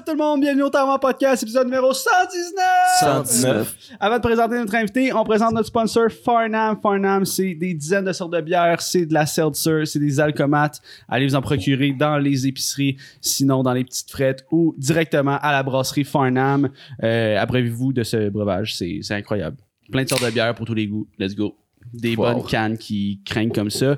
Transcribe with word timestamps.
up 0.00 0.06
tout 0.06 0.12
le 0.12 0.18
monde, 0.18 0.40
bienvenue 0.40 0.62
au 0.62 0.70
Tarma 0.70 0.98
Podcast, 0.98 1.42
épisode 1.42 1.66
numéro 1.66 1.92
119! 1.92 2.64
119. 3.00 3.76
Avant 4.00 4.16
de 4.16 4.22
présenter 4.22 4.56
notre 4.56 4.74
invité, 4.74 5.12
on 5.12 5.24
présente 5.24 5.52
notre 5.52 5.66
sponsor 5.66 6.10
Farnham. 6.10 6.78
Farnham, 6.80 7.24
c'est 7.26 7.54
des 7.54 7.74
dizaines 7.74 8.04
de 8.06 8.12
sortes 8.12 8.32
de 8.32 8.40
bières, 8.40 8.80
c'est 8.80 9.04
de 9.04 9.12
la 9.12 9.26
seltzer, 9.26 9.84
c'est 9.84 9.98
des 9.98 10.18
alcomates. 10.18 10.80
Allez 11.08 11.26
vous 11.26 11.34
en 11.34 11.42
procurer 11.42 11.92
dans 11.92 12.16
les 12.18 12.46
épiceries, 12.46 12.96
sinon 13.20 13.62
dans 13.62 13.72
les 13.72 13.84
petites 13.84 14.10
frettes 14.10 14.46
ou 14.50 14.74
directement 14.78 15.38
à 15.42 15.52
la 15.52 15.62
brasserie 15.62 16.04
Farnham. 16.04 16.70
Euh, 17.02 17.36
Abreuvez-vous 17.38 17.92
de 17.92 18.02
ce 18.02 18.30
breuvage, 18.30 18.76
c'est 18.76 19.02
incroyable. 19.10 19.58
Plein 19.92 20.04
de 20.04 20.08
sortes 20.08 20.24
de 20.24 20.30
bières 20.30 20.54
pour 20.54 20.66
tous 20.66 20.74
les 20.74 20.86
goûts. 20.86 21.08
Let's 21.18 21.34
go. 21.34 21.54
Des 21.92 22.14
Wow. 22.16 22.34
bonnes 22.34 22.44
cannes 22.44 22.78
qui 22.78 23.20
craignent 23.24 23.50
comme 23.52 23.70
ça. 23.70 23.96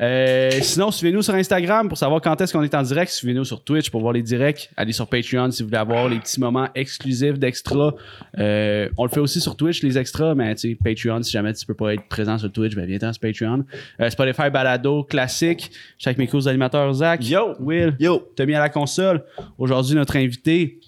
Euh, 0.00 0.50
sinon, 0.62 0.90
suivez-nous 0.90 1.22
sur 1.22 1.34
Instagram 1.34 1.88
pour 1.88 1.98
savoir 1.98 2.20
quand 2.20 2.40
est-ce 2.40 2.52
qu'on 2.52 2.62
est 2.62 2.74
en 2.74 2.82
direct. 2.82 3.10
Suivez-nous 3.10 3.44
sur 3.44 3.62
Twitch 3.62 3.90
pour 3.90 4.00
voir 4.00 4.12
les 4.12 4.22
directs. 4.22 4.70
Allez 4.76 4.92
sur 4.92 5.06
Patreon 5.08 5.50
si 5.50 5.62
vous 5.62 5.68
voulez 5.68 5.78
avoir 5.78 6.08
les 6.08 6.18
petits 6.18 6.40
moments 6.40 6.68
exclusifs 6.74 7.38
d'extra. 7.38 7.94
Euh, 8.38 8.88
on 8.96 9.04
le 9.04 9.10
fait 9.10 9.20
aussi 9.20 9.40
sur 9.40 9.56
Twitch, 9.56 9.82
les 9.82 9.98
extras, 9.98 10.34
mais 10.34 10.54
tu 10.54 10.70
sais, 10.70 10.78
Patreon, 10.82 11.22
si 11.22 11.30
jamais 11.32 11.52
tu 11.52 11.66
peux 11.66 11.74
pas 11.74 11.94
être 11.94 12.08
présent 12.08 12.38
sur 12.38 12.50
Twitch, 12.50 12.74
ben 12.74 12.86
viens 12.86 13.12
sur 13.12 13.20
Patreon. 13.20 13.64
Euh, 14.00 14.10
Spotify 14.10 14.50
Balado, 14.50 15.04
classique. 15.04 15.70
Je 15.98 16.02
suis 16.02 16.08
avec 16.08 16.18
mes 16.18 16.26
co 16.26 16.46
animateurs 16.48 16.92
Zach, 16.94 17.26
Yo. 17.28 17.54
Will, 17.60 17.96
Yo. 18.00 18.32
Tommy 18.36 18.54
à 18.54 18.60
la 18.60 18.68
console. 18.68 19.22
Aujourd'hui, 19.58 19.94
notre 19.94 20.16
invité, 20.16 20.78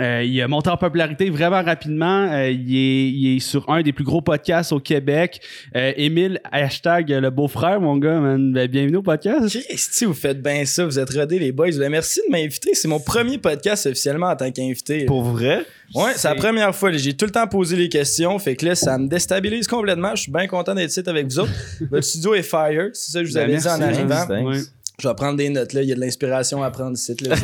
euh, 0.00 0.22
il 0.24 0.40
a 0.40 0.48
monté 0.48 0.70
en 0.70 0.76
popularité 0.76 1.28
vraiment 1.30 1.62
rapidement. 1.62 2.28
Euh, 2.32 2.50
il, 2.50 2.74
est, 2.76 3.10
il 3.10 3.36
est 3.36 3.40
sur 3.40 3.68
un 3.68 3.82
des 3.82 3.92
plus 3.92 4.04
gros 4.04 4.22
podcasts 4.22 4.72
au 4.72 4.80
Québec. 4.80 5.40
Euh, 5.76 5.92
Émile, 5.96 6.40
hashtag 6.50 7.10
le 7.10 7.30
beau-frère, 7.30 7.80
mon 7.80 7.96
gars. 7.98 8.18
man. 8.20 8.52
Ben, 8.52 8.68
bienvenue 8.68 8.96
au 8.96 9.02
podcast. 9.02 9.48
Christy, 9.68 10.04
vous 10.06 10.14
faites 10.14 10.42
bien 10.42 10.64
ça, 10.64 10.84
vous 10.86 10.98
êtes 10.98 11.10
rodés 11.10 11.38
les 11.38 11.52
boys. 11.52 11.70
Ben, 11.78 11.90
merci 11.90 12.20
de 12.26 12.32
m'inviter. 12.32 12.74
C'est 12.74 12.88
mon 12.88 13.00
premier 13.00 13.38
podcast 13.38 13.86
officiellement 13.86 14.28
en 14.28 14.36
tant 14.36 14.50
qu'invité. 14.50 15.04
Pour 15.04 15.24
vrai? 15.24 15.66
Ouais, 15.94 16.12
c'est 16.16 16.28
la 16.28 16.34
première 16.36 16.74
fois. 16.74 16.90
J'ai 16.92 17.12
tout 17.14 17.26
le 17.26 17.30
temps 17.30 17.46
posé 17.46 17.76
les 17.76 17.88
questions. 17.90 18.38
Fait 18.38 18.56
que 18.56 18.64
là, 18.64 18.74
ça 18.74 18.96
me 18.96 19.08
déstabilise 19.08 19.66
complètement. 19.66 20.14
Je 20.16 20.22
suis 20.22 20.32
bien 20.32 20.46
content 20.46 20.74
d'être 20.74 20.90
ici 20.90 21.02
avec 21.06 21.26
vous 21.26 21.38
autres. 21.40 21.52
Votre 21.90 22.04
studio 22.04 22.34
est 22.34 22.42
fire. 22.42 22.88
C'est 22.94 23.12
ça 23.12 23.18
que 23.20 23.26
je 23.26 23.30
vous 23.30 23.36
Ben, 23.36 23.44
avais 23.44 23.56
dit 23.58 23.68
en 23.68 23.80
arrivant. 23.80 24.26
Thanks. 24.26 24.72
Je 25.00 25.08
vais 25.08 25.14
prendre 25.14 25.36
des 25.36 25.48
notes 25.48 25.72
là. 25.72 25.82
Il 25.82 25.88
y 25.88 25.92
a 25.92 25.94
de 25.96 26.00
l'inspiration 26.00 26.62
à 26.62 26.70
prendre 26.70 26.92
ici. 26.92 27.14
Là. 27.26 27.34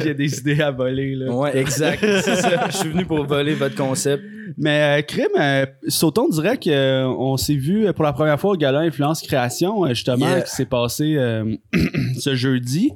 Il 0.00 0.06
y 0.06 0.10
a 0.10 0.14
des 0.14 0.38
idées 0.38 0.60
à 0.60 0.70
voler. 0.70 1.14
Là. 1.14 1.30
Ouais, 1.32 1.56
exact. 1.56 2.00
C'est 2.24 2.36
ça. 2.36 2.68
Je 2.70 2.76
suis 2.76 2.88
venu 2.90 3.06
pour 3.06 3.24
voler 3.26 3.54
votre 3.54 3.76
concept. 3.76 4.22
Mais 4.58 4.98
euh, 4.98 5.02
Crime, 5.02 5.28
euh, 5.38 5.64
sautons 5.86 6.28
direct. 6.28 6.66
euh, 6.66 7.04
on 7.04 7.36
s'est 7.36 7.54
vu 7.54 7.86
pour 7.94 8.04
la 8.04 8.12
première 8.12 8.38
fois 8.40 8.50
au 8.50 8.56
Gala 8.56 8.80
Influence 8.80 9.22
Création, 9.22 9.84
euh, 9.84 9.90
justement, 9.90 10.26
Yeah. 10.28 10.40
qui 10.42 10.50
s'est 10.50 10.64
passé 10.66 11.14
euh, 11.16 11.54
ce 12.18 12.34
jeudi. 12.34 12.90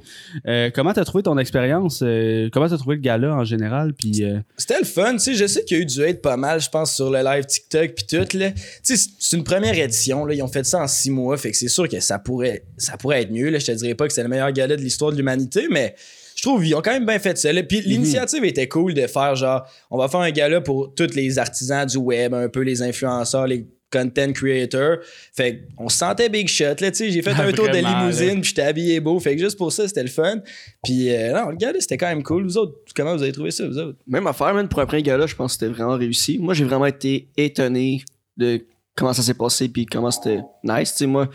Euh, 0.45 0.69
comment 0.75 0.91
t'as 0.91 1.05
trouvé 1.05 1.23
ton 1.23 1.37
expérience? 1.37 2.01
euh, 2.03 2.49
comment 2.51 2.67
t'as 2.67 2.77
trouvé 2.77 2.97
le 2.97 3.01
gala 3.01 3.33
en 3.33 3.45
général? 3.45 3.93
Puis, 3.93 4.25
euh, 4.25 4.39
C'était 4.57 4.79
le 4.79 4.85
fun, 4.85 5.13
tu 5.13 5.19
sais, 5.19 5.33
je 5.33 5.45
sais 5.47 5.63
qu'il 5.63 5.77
y 5.77 5.79
a 5.79 5.83
eu 5.83 5.85
du 5.85 6.03
hate 6.03 6.21
pas 6.21 6.35
mal, 6.35 6.59
je 6.59 6.69
pense, 6.69 6.93
sur 6.93 7.09
le 7.09 7.23
live 7.23 7.45
TikTok 7.45 7.93
puis 7.95 8.05
tout, 8.05 8.37
là. 8.37 8.51
Tu 8.51 8.57
sais, 8.83 8.97
c'est- 8.97 9.09
c'est 9.17 9.37
une 9.37 9.45
première 9.45 9.79
édition, 9.79 10.25
là, 10.25 10.33
ils 10.33 10.41
ont 10.43 10.49
fait 10.49 10.65
ça 10.65 10.81
en 10.81 10.87
six 10.87 11.09
mois, 11.09 11.37
fait 11.37 11.51
que 11.51 11.57
c'est 11.57 11.69
sûr 11.69 11.87
que 11.87 12.01
ça 12.01 12.19
pourrait, 12.19 12.65
ça 12.77 12.97
pourrait 12.97 13.21
être 13.21 13.31
mieux, 13.31 13.49
là. 13.49 13.59
Je 13.59 13.67
te 13.67 13.71
dirais 13.71 13.84
pas 13.93 14.07
que 14.07 14.13
c'est 14.13 14.23
le 14.23 14.29
meilleur 14.29 14.51
gala 14.51 14.75
de 14.75 14.81
l'histoire 14.81 15.11
de 15.11 15.17
l'humanité, 15.17 15.67
mais 15.69 15.95
je 16.35 16.41
trouve 16.41 16.63
qu'ils 16.63 16.75
ont 16.75 16.81
quand 16.81 16.91
même 16.91 17.05
bien 17.05 17.19
fait 17.19 17.37
ça. 17.37 17.49
Puis 17.63 17.81
l'initiative 17.81 18.43
était 18.43 18.67
cool 18.67 18.93
de 18.93 19.07
faire, 19.07 19.35
genre, 19.35 19.67
on 19.91 19.97
va 19.97 20.07
faire 20.07 20.21
un 20.21 20.31
gala 20.31 20.61
pour 20.61 20.93
tous 20.95 21.13
les 21.13 21.37
artisans 21.39 21.85
du 21.85 21.97
web, 21.97 22.33
un 22.33 22.49
peu 22.49 22.61
les 22.61 22.81
influenceurs, 22.81 23.47
les 23.47 23.67
content 23.91 24.31
creators. 24.33 24.97
Fait 25.35 25.67
on 25.77 25.89
se 25.89 25.97
sentait 25.97 26.29
big 26.29 26.47
shot, 26.47 26.75
là, 26.79 26.91
tu 26.91 26.95
sais. 26.95 27.11
J'ai 27.11 27.21
fait 27.21 27.31
un 27.31 27.51
tour 27.51 27.69
de 27.69 27.77
limousine, 27.77 28.41
puis 28.41 28.49
j'étais 28.49 28.63
habillé 28.63 28.99
beau, 28.99 29.19
fait 29.19 29.35
que 29.35 29.41
juste 29.41 29.57
pour 29.57 29.71
ça, 29.71 29.87
c'était 29.87 30.03
le 30.03 30.09
fun. 30.09 30.39
Puis 30.83 31.13
euh, 31.13 31.33
non, 31.33 31.49
le 31.49 31.55
gala, 31.55 31.79
c'était 31.79 31.97
quand 31.97 32.07
même 32.07 32.23
cool. 32.23 32.43
Vous 32.43 32.57
autres, 32.57 32.77
comment 32.95 33.15
vous 33.15 33.23
avez 33.23 33.31
trouvé 33.31 33.51
ça, 33.51 33.67
vous 33.67 33.77
autres? 33.77 33.97
Même 34.07 34.27
affaire, 34.27 34.53
man, 34.53 34.67
pour 34.67 34.79
un 34.79 34.85
premier 34.85 35.03
gala, 35.03 35.27
je 35.27 35.35
pense 35.35 35.55
que 35.55 35.59
c'était 35.65 35.73
vraiment 35.73 35.95
réussi. 35.95 36.37
Moi, 36.37 36.53
j'ai 36.53 36.65
vraiment 36.65 36.85
été 36.85 37.29
étonné 37.37 38.03
de 38.37 38.65
comment 38.95 39.13
ça 39.13 39.21
s'est 39.21 39.33
passé 39.33 39.69
puis 39.69 39.85
comment 39.85 40.11
c'était 40.11 40.41
nice. 40.63 40.91
Tu 40.91 40.99
sais, 40.99 41.05
moi, 41.05 41.29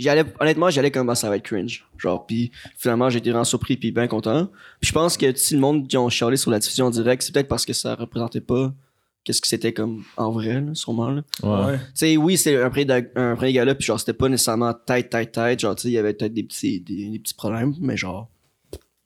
j'y 0.00 0.08
allais, 0.08 0.24
honnêtement, 0.40 0.70
j'y 0.70 0.78
allais 0.78 0.90
comme 0.90 1.06
bah, 1.06 1.14
ça 1.14 1.28
va 1.28 1.36
être 1.36 1.42
cringe. 1.44 1.84
Genre, 1.98 2.26
puis 2.26 2.50
finalement, 2.76 3.10
j'ai 3.10 3.18
été 3.18 3.30
vraiment 3.30 3.44
surpris 3.44 3.76
puis 3.76 3.92
bien 3.92 4.06
content. 4.08 4.46
Puis 4.80 4.88
je 4.88 4.92
pense 4.92 5.16
que 5.16 5.34
si 5.36 5.54
le 5.54 5.60
monde 5.60 5.86
qui 5.86 5.96
ont 5.96 6.08
chialé 6.08 6.36
sur 6.36 6.50
la 6.50 6.58
diffusion 6.58 6.86
en 6.86 6.90
direct, 6.90 7.22
c'est 7.22 7.32
peut-être 7.32 7.48
parce 7.48 7.64
que 7.66 7.72
ça 7.72 7.94
représentait 7.94 8.40
pas 8.40 8.72
qu'est-ce 9.24 9.40
que 9.42 9.46
c'était 9.48 9.72
comme 9.74 10.02
en 10.16 10.30
vrai, 10.30 10.60
là, 10.62 10.74
sûrement. 10.74 11.10
Là. 11.10 11.22
Ouais. 11.42 11.76
Tu 11.78 11.84
sais, 11.94 12.16
oui, 12.16 12.38
c'était 12.38 12.56
un 12.62 12.70
premier, 12.70 12.86
da- 12.86 13.00
un 13.16 13.36
premier 13.36 13.52
gala, 13.52 13.74
puis 13.74 13.84
genre, 13.84 14.00
c'était 14.00 14.14
pas 14.14 14.28
nécessairement 14.28 14.72
tête, 14.72 15.10
tête, 15.10 15.32
tête. 15.32 15.60
Genre, 15.60 15.74
tu 15.76 15.82
sais, 15.82 15.88
il 15.88 15.92
y 15.92 15.98
avait 15.98 16.14
peut-être 16.14 16.32
des 16.32 16.42
petits, 16.42 16.80
des, 16.80 17.10
des 17.10 17.18
petits 17.18 17.34
problèmes, 17.34 17.74
mais 17.80 17.96
genre, 17.98 18.30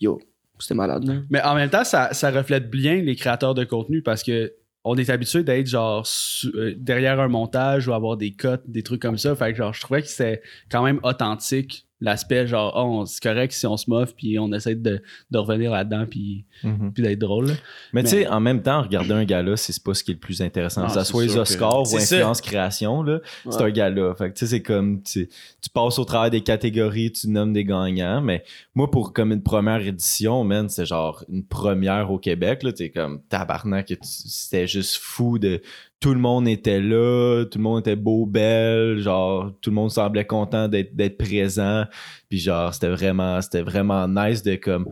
yo, 0.00 0.20
c'était 0.60 0.74
malade, 0.74 1.04
là. 1.04 1.14
Mais 1.30 1.42
en 1.42 1.56
même 1.56 1.68
temps, 1.68 1.82
ça, 1.84 2.14
ça 2.14 2.30
reflète 2.30 2.70
bien 2.70 2.94
les 3.02 3.16
créateurs 3.16 3.54
de 3.54 3.64
contenu 3.64 4.02
parce 4.02 4.22
que 4.22 4.52
on 4.84 4.96
est 4.96 5.08
habitué 5.10 5.42
d'être 5.42 5.66
genre 5.66 6.06
euh, 6.54 6.74
derrière 6.76 7.18
un 7.18 7.28
montage 7.28 7.88
ou 7.88 7.94
avoir 7.94 8.16
des 8.16 8.32
cuts, 8.32 8.48
des 8.66 8.82
trucs 8.82 9.00
comme 9.00 9.18
ça. 9.18 9.34
Fait 9.34 9.52
que 9.52 9.58
genre, 9.58 9.72
je 9.72 9.80
trouvais 9.80 10.02
que 10.02 10.08
c'était 10.08 10.42
quand 10.70 10.82
même 10.82 11.00
authentique 11.02 11.86
l'aspect 12.04 12.46
genre, 12.46 12.72
oh, 12.76 13.04
c'est 13.06 13.22
correct 13.22 13.52
si 13.52 13.66
on 13.66 13.76
se 13.76 13.88
moffe 13.88 14.14
puis 14.14 14.38
on 14.38 14.52
essaie 14.52 14.74
de, 14.74 15.02
de 15.30 15.38
revenir 15.38 15.72
là-dedans 15.72 16.04
puis, 16.08 16.44
Mhm. 16.62 16.92
puis 16.92 17.02
d'être 17.02 17.18
drôle. 17.18 17.48
là. 17.48 17.54
Mais, 17.92 18.02
Mais- 18.02 18.08
tu 18.08 18.16
sais, 18.16 18.26
en 18.28 18.40
même 18.40 18.62
temps, 18.62 18.82
regarder 18.82 19.12
un 19.12 19.24
gala, 19.24 19.56
c'est 19.56 19.82
pas 19.82 19.94
ce 19.94 20.04
qui 20.04 20.10
est 20.10 20.14
le 20.14 20.20
plus 20.20 20.42
intéressant. 20.42 20.82
Ah, 20.84 20.88
que 20.88 20.92
ça 20.92 21.04
soit 21.04 21.24
les 21.24 21.32
que- 21.34 21.38
Oscars 21.38 21.80
ou 21.82 21.84
ça. 21.86 21.96
Influence 22.16 22.40
Création, 22.40 23.02
là, 23.02 23.20
c'est 23.50 23.62
un 23.62 23.70
gala. 23.70 24.14
Fait 24.16 24.28
que, 24.30 24.34
tu 24.34 24.40
sais, 24.40 24.46
c'est 24.56 24.62
comme, 24.62 25.02
tu, 25.02 25.28
passes 25.72 25.98
au 25.98 26.04
travers 26.04 26.30
des 26.30 26.42
catégories, 26.42 27.10
tu 27.10 27.28
nommes 27.28 27.52
des 27.52 27.64
gagnants. 27.64 28.20
Mais 28.20 28.44
moi, 28.74 28.90
pour 28.90 29.12
comme 29.12 29.32
une 29.32 29.42
première 29.42 29.80
édition, 29.84 30.44
man, 30.44 30.68
c'est 30.68 30.86
genre 30.86 31.24
une 31.28 31.44
première 31.44 32.10
au 32.10 32.18
Québec, 32.18 32.62
là, 32.62 32.72
tu 32.72 32.90
comme 32.90 33.22
tabarnak, 33.28 33.92
c'était 34.02 34.66
juste 34.66 34.96
fou 34.96 35.38
de. 35.38 35.60
Tout 36.04 36.12
le 36.12 36.20
monde 36.20 36.46
était 36.48 36.80
là, 36.82 37.44
tout 37.50 37.56
le 37.56 37.62
monde 37.64 37.80
était 37.80 37.96
beau, 37.96 38.26
belle, 38.26 38.98
genre, 38.98 39.50
tout 39.62 39.70
le 39.70 39.74
monde 39.74 39.90
semblait 39.90 40.26
content 40.26 40.68
d'être 40.68 41.16
présent. 41.16 41.84
Puis 42.28 42.38
genre, 42.40 42.74
c'était 42.74 42.90
vraiment, 42.90 43.40
c'était 43.40 43.62
vraiment 43.62 44.06
nice 44.06 44.42
de 44.42 44.56
comme. 44.56 44.86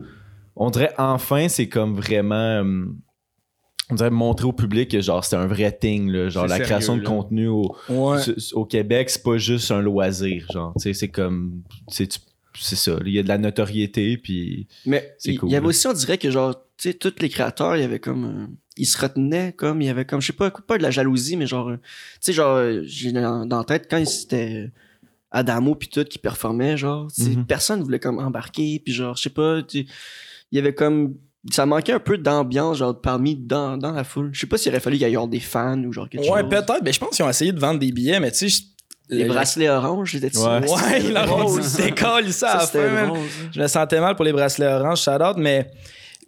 On 0.55 0.71
dirait 0.71 0.91
enfin, 0.97 1.47
c'est 1.49 1.69
comme 1.69 1.93
vraiment. 1.93 2.61
hum, 2.61 2.97
on 3.91 3.95
dirait 3.95 4.09
montrer 4.09 4.47
au 4.47 4.53
public 4.53 4.89
que 4.89 5.01
genre 5.01 5.23
c'était 5.23 5.35
un 5.35 5.45
vrai 5.45 5.71
thing, 5.71 6.09
là, 6.09 6.29
genre 6.29 6.43
C'est 6.45 6.49
la 6.49 6.55
sérieux, 6.55 6.65
création 6.67 6.95
de 6.97 7.01
là. 7.03 7.07
contenu 7.09 7.47
au, 7.47 7.75
Ouais. 7.89 8.17
au 8.53 8.65
Québec, 8.65 9.09
c'est 9.11 9.21
pas 9.21 9.37
juste 9.37 9.69
un 9.69 9.81
loisir, 9.81 10.47
genre, 10.51 10.73
tu 10.77 10.81
sais, 10.81 10.93
c'est 10.93 11.09
comme. 11.09 11.61
C'est 11.89 12.07
tu- 12.07 12.19
c'est 12.59 12.75
ça, 12.75 12.97
il 13.05 13.11
y 13.13 13.19
a 13.19 13.23
de 13.23 13.27
la 13.27 13.37
notoriété, 13.37 14.17
puis. 14.17 14.67
Mais 14.85 15.15
C'est 15.17 15.31
il 15.33 15.39
cool, 15.39 15.49
il 15.49 15.53
y 15.53 15.55
avait 15.55 15.67
aussi, 15.67 15.87
on 15.87 15.93
dirait 15.93 16.17
que 16.17 16.29
genre, 16.31 16.55
tu 16.77 16.89
sais, 16.89 16.93
tous 16.93 17.13
les 17.19 17.29
créateurs, 17.29 17.75
il 17.75 17.81
y 17.81 17.85
avait 17.85 17.99
comme. 17.99 18.25
euh, 18.25 18.47
ils 18.77 18.85
se 18.87 18.97
retenaient 18.99 19.53
comme, 19.53 19.81
il 19.81 19.85
y 19.85 19.89
avait 19.89 20.05
comme, 20.05 20.19
je 20.21 20.27
sais 20.27 20.33
pas, 20.33 20.49
pas 20.51 20.77
de 20.77 20.83
la 20.83 20.91
jalousie, 20.91 21.37
mais 21.37 21.45
genre, 21.47 21.69
euh, 21.69 21.77
tu 21.77 21.81
sais, 22.21 22.33
genre, 22.33 22.55
euh, 22.57 22.81
j'ai 22.85 23.11
dans, 23.11 23.45
dans 23.45 23.59
la 23.59 23.63
tête 23.63 23.87
quand 23.89 24.03
c'était 24.05 24.71
Adamo 25.31 25.75
puis 25.75 25.89
tout 25.89 26.03
qui 26.03 26.19
performait, 26.19 26.77
genre, 26.77 27.11
tu 27.11 27.23
sais, 27.23 27.29
Mhm. 27.31 27.45
personne 27.45 27.81
voulait 27.83 27.99
comme 27.99 28.19
embarquer, 28.19 28.79
puis 28.83 28.93
genre, 28.93 29.15
je 29.15 29.23
sais 29.23 29.29
pas, 29.29 29.61
il 29.73 29.85
y 30.51 30.59
avait 30.59 30.73
comme. 30.75 31.15
Ça 31.51 31.65
manquait 31.65 31.91
un 31.91 31.99
peu 31.99 32.17
d'ambiance, 32.17 32.77
genre, 32.77 33.01
parmi 33.01 33.35
dans, 33.35 33.75
dans 33.75 33.91
la 33.91 34.05
foule. 34.05 34.29
Je 34.31 34.39
sais 34.39 34.47
pas 34.47 34.57
s'il 34.57 34.71
aurait 34.71 34.79
fallu 34.79 34.95
qu'il 34.97 35.05
y 35.05 35.09
ait 35.09 35.13
genre 35.13 35.27
des 35.27 35.41
fans 35.41 35.77
ou 35.83 35.91
genre 35.91 36.07
quelque 36.07 36.23
Ouais, 36.31 36.39
chose. 36.39 36.49
peut-être. 36.49 36.81
Ben, 36.81 36.93
je 36.93 36.99
pense 36.99 37.17
qu'ils 37.17 37.25
ont 37.25 37.29
essayé 37.29 37.51
de 37.51 37.59
vendre 37.59 37.79
des 37.81 37.91
billets, 37.91 38.21
mais 38.21 38.31
tu 38.31 38.49
sais. 38.49 38.63
Les 39.09 39.23
le- 39.25 39.29
bracelets 39.33 39.69
oranges, 39.69 40.11
j'étais 40.11 40.35
Ouais. 40.37 40.43
Ouais, 40.69 41.17
ont 41.17 41.25
dit 41.25 41.31
Rose. 41.43 41.61
c'était 41.67 41.91
cool, 41.91 42.31
ça, 42.31 42.51
à 42.51 42.57
la 42.57 42.59
Ça, 42.61 42.67
fin. 42.67 43.13
Je 43.51 43.59
me 43.61 43.67
sentais 43.67 43.99
mal 43.99 44.15
pour 44.15 44.25
les 44.25 44.31
bracelets 44.33 44.67
orange, 44.67 45.01
shout 45.01 45.11
out, 45.21 45.35
mais 45.37 45.69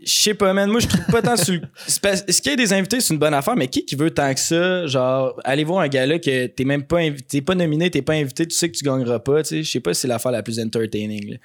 je 0.06 0.12
sais 0.22 0.34
pas, 0.34 0.54
man. 0.54 0.70
Moi, 0.70 0.80
je 0.80 0.88
trouve 0.88 1.06
pas 1.08 1.22
tant 1.22 1.36
sur 1.36 1.54
le. 1.56 1.62
Ce 1.88 2.42
qu'il 2.42 2.52
y 2.52 2.54
a 2.54 2.56
des 2.56 2.72
invités, 2.74 3.00
c'est 3.02 3.14
une 3.14 3.20
bonne 3.20 3.34
affaire, 3.34 3.56
mais 3.56 3.68
qui 3.68 3.86
qui 3.86 3.96
veut 3.96 4.12
tant 4.12 4.34
que 4.34 4.40
ça? 4.40 4.86
Genre, 4.88 5.36
aller 5.44 5.64
voir 5.64 5.80
un 5.82 5.88
gars-là 5.88 6.20
que 6.20 6.48
t'es 6.48 6.64
même 6.64 6.84
pas 6.84 7.00
invité, 7.00 7.24
t'es 7.28 7.42
pas 7.42 7.56
nominé, 7.56 7.90
t'es 7.90 8.02
pas 8.02 8.14
invité, 8.14 8.48
tu 8.48 8.56
sais 8.56 8.70
que 8.70 8.78
tu 8.78 8.84
gagneras 8.86 9.20
pas, 9.20 9.42
tu 9.44 9.50
sais. 9.50 9.64
Je 9.64 9.72
sais 9.72 9.80
pas 9.80 9.94
si 9.94 10.02
c'est 10.02 10.08
l'affaire 10.08 10.32
la 10.32 10.44
plus 10.44 10.60
entertaining, 10.60 11.32
là. 11.32 11.38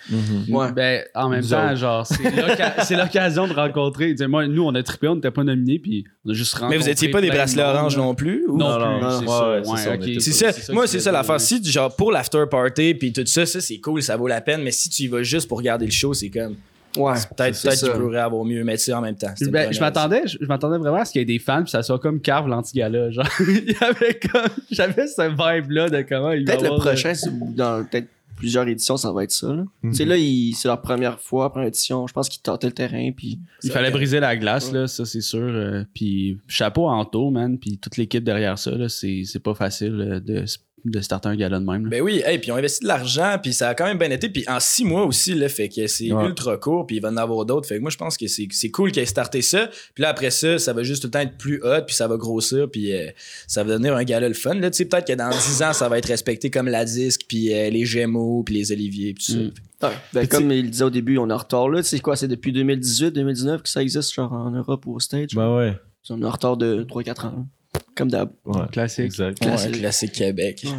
Ouais. 0.49 0.73
Ben, 0.73 1.03
en 1.15 1.29
même 1.29 1.41
Nous 1.41 1.49
temps, 1.49 1.67
autres. 1.67 1.77
genre, 1.77 2.07
c'est 2.85 2.97
l'occasion 2.97 3.47
de 3.49 3.53
rencontrer. 3.53 4.11
Tu 4.13 4.19
sais, 4.19 4.27
moi, 4.29 4.47
nous, 4.47 4.63
on 4.65 4.75
a 4.75 4.83
trippé, 4.83 5.09
on 5.09 5.15
n'était 5.17 5.31
pas 5.31 5.45
nominés, 5.45 5.79
puis 5.79 6.05
on 6.25 6.31
a 6.31 6.35
juste 6.35 6.55
rencontré. 6.55 6.77
Mais 6.79 6.83
vous 6.83 6.89
étiez 6.91 7.09
pas 7.09 7.21
des 7.21 7.29
bracelets 7.31 7.63
orange 7.63 7.97
non 7.97 8.15
plus? 8.15 8.45
ou- 8.47 8.57
Non, 8.59 8.79
Non, 8.79 8.99
plus, 8.99 9.05
non, 9.05 9.11
c'est 9.11 9.27
ouais, 9.27 10.21
ça. 10.53 10.73
Moi, 10.73 10.87
c'est 10.87 11.01
ça 11.01 11.13
l'affaire. 11.13 11.41
Si, 11.41 11.63
genre, 11.65 11.95
pour 11.95 12.13
l'after 12.13 12.45
party 12.51 12.95
puis 12.95 13.13
tout 13.13 13.23
ça, 13.27 13.47
ça, 13.47 13.61
c'est 13.61 13.79
cool, 13.79 14.03
ça 14.03 14.17
vaut 14.17 14.29
la 14.29 14.41
peine. 14.41 14.63
Mais 14.63 14.71
si 14.71 14.89
tu 14.91 15.03
y 15.05 15.07
vas 15.09 15.23
juste 15.23 15.49
pour 15.49 15.59
regarder 15.59 15.87
le 15.87 15.91
show, 15.93 16.13
c'est 16.15 16.29
comme. 16.31 16.57
Ouais. 17.01 17.15
Peut-être 17.37 17.63
peut 17.63 17.71
tu 17.93 17.99
pourrais 17.99 18.19
avoir 18.19 18.45
mieux, 18.45 18.63
mais 18.65 18.77
tu 18.77 18.85
sais, 18.85 18.93
en 18.93 19.01
même 19.01 19.17
temps. 19.17 19.33
Ben, 19.51 19.73
je 19.73 19.81
m'attendais, 19.81 20.23
je, 20.27 20.39
je 20.41 20.47
m'attendais 20.47 20.79
vraiment 20.79 20.99
à 20.99 21.05
ce 21.05 21.13
qu'il 21.13 21.21
y 21.21 21.23
ait 21.23 21.27
des 21.27 21.39
fans, 21.39 21.63
puis 21.63 21.71
ça 21.71 21.83
soit 21.83 21.99
comme 21.99 22.21
Carve 22.21 22.49
l'anti-gala. 22.49 23.11
Genre, 23.11 23.27
il 23.49 23.71
y 23.73 23.85
avait 23.85 24.19
comme. 24.19 24.51
J'avais 24.71 25.07
ce 25.07 25.23
vibe-là 25.29 25.89
de 25.91 26.03
comment 26.03 26.33
il 26.33 26.47
va 26.47 26.53
Peut-être 26.57 26.71
le 26.71 26.77
de- 26.77 26.81
prochain, 26.81 27.15
c'est 27.15 27.31
dans 27.55 27.85
peut-être 27.85 28.09
plusieurs 28.37 28.67
éditions, 28.67 28.97
ça 28.97 29.13
va 29.13 29.25
être 29.25 29.33
ça. 29.33 29.49
Là. 29.53 29.65
Mhm. 29.83 29.91
Tu 29.91 29.97
sais, 29.99 30.05
là, 30.07 30.17
il- 30.17 30.55
c'est 30.55 30.67
leur 30.67 30.81
première 30.81 31.21
fois, 31.21 31.51
première 31.53 31.69
édition. 31.69 32.07
Je 32.07 32.13
pense 32.15 32.29
qu'ils 32.29 32.41
tâtaient 32.41 32.69
le 32.69 32.73
terrain. 32.73 33.11
Puis... 33.15 33.39
Il 33.63 33.71
fallait 33.71 33.91
briser 33.91 34.19
la 34.19 34.35
glace, 34.37 34.73
là, 34.73 34.87
ça 34.87 35.05
c'est 35.05 35.21
sûr. 35.21 35.41
euh, 35.43 35.85
puis 35.95 36.39
chapeau 36.49 36.89
à 36.89 36.93
Anto, 36.93 37.31
man, 37.31 37.59
puis 37.59 37.77
toute 37.77 37.99
l'équipe 37.99 38.25
derrière 38.25 38.59
ça, 38.59 38.71
là, 38.71 38.89
c'est, 38.89 39.25
c'est 39.27 39.41
pas 39.43 39.53
facile 39.55 40.01
euh, 40.01 40.21
de, 40.21 40.45
de 40.85 41.01
starter 41.01 41.29
un 41.29 41.37
gala 41.37 41.59
de 41.61 41.65
même. 41.65 41.85
là. 41.85 41.91
Ben 41.91 42.01
oui, 42.03 42.23
hey, 42.25 42.39
puis 42.39 42.51
on 42.53 42.57
investit 42.57 42.83
de 42.83 42.89
l'argent, 42.89 43.37
puis 43.43 43.53
ça 43.53 43.69
a 43.69 43.75
quand 43.75 43.85
même 43.87 43.99
bien 43.99 44.11
été, 44.11 44.29
puis 44.29 44.45
en 44.49 44.59
six 44.61 44.85
mois 44.85 45.05
aussi, 45.05 45.35
là, 45.35 45.49
fait 45.49 45.69
que 45.69 45.87
c'est 45.87 46.11
Ouais. 46.13 46.27
ultra 46.27 46.57
court, 46.57 46.87
puis 46.87 46.97
il 46.97 47.01
va 47.03 47.11
en 47.11 47.17
avoir 47.17 47.45
d'autres. 47.45 47.69
Fait 47.69 47.77
que 47.77 47.81
moi, 47.81 47.91
je 47.91 47.97
pense 47.99 48.17
que 48.17 48.27
c'est 48.27 48.49
c'est 48.51 48.71
cool 48.71 48.93
qu'il 48.93 49.03
ait 49.03 49.07
starté 49.07 49.43
ça, 49.43 49.69
puis 49.95 50.03
là, 50.03 50.09
après 50.09 50.31
ça, 50.31 50.59
ça 50.59 50.73
va 50.73 50.83
juste 50.83 51.03
tout 51.03 51.09
le 51.09 51.13
temps 51.13 51.21
être 51.21 51.37
plus 51.39 51.61
hot, 51.63 51.83
puis 51.87 51.95
ça 51.95 52.09
va 52.09 52.17
grossir, 52.17 52.69
puis 52.71 52.93
euh, 52.93 53.11
ça 53.47 53.63
va 53.65 53.73
devenir 53.73 53.95
un 53.95 54.05
gala 54.05 54.29
le 54.29 54.35
fun. 54.35 54.55
Là, 54.55 54.71
tu 54.71 54.79
sais, 54.79 54.85
peut-être 54.87 55.07
que 55.07 55.13
dans 55.13 55.31
dix 55.31 55.63
ans, 55.63 55.73
ça 55.73 55.89
va 55.89 55.99
être 55.99 56.07
respecté 56.09 56.51
comme 56.51 56.69
la 56.69 56.85
disque, 56.85 57.23
puis 57.29 57.53
euh, 57.55 57.69
les 57.71 57.85
Gémeaux, 57.85 58.43
puis 58.43 58.55
les 58.55 58.73
Oliviers, 58.73 59.15
puis 59.15 59.25
tout 59.25 59.33
ça. 59.33 59.39
Mm. 59.39 59.51
Ouais. 59.83 59.89
Ben, 60.13 60.27
comme 60.29 60.51
il 60.53 60.71
disait 60.71 60.85
au 60.85 60.91
début, 60.91 61.17
on 61.19 61.31
est 61.31 61.33
en 61.33 61.39
retard 61.39 61.69
là. 61.69 61.83
C'est 61.83 62.01
quoi, 62.01 62.15
c'est 62.17 62.29
depuis 62.29 62.53
2018, 62.53 63.13
2019 63.13 63.63
que 63.63 63.69
ça 63.69 63.81
existe, 63.83 64.13
genre 64.15 64.31
en 64.33 64.51
Europe 64.51 64.85
ou 64.87 64.95
au 64.97 65.01
stage. 65.01 65.29
Ben 65.35 65.57
ouais. 65.57 65.73
On 66.11 66.21
est 66.21 66.25
en 66.25 66.31
retard 66.31 66.57
de 66.57 66.83
3-4 66.85 67.27
ans. 67.27 67.35
hein. 67.39 67.47
Comme 67.95 68.11
d'hab. 68.11 68.31
ouais. 68.47 68.63
Classique. 68.73 69.05
Exact. 69.07 69.45
Ouais, 69.45 69.71
Classique. 69.73 70.13
Québec. 70.13 70.63
Ouais. 70.65 70.71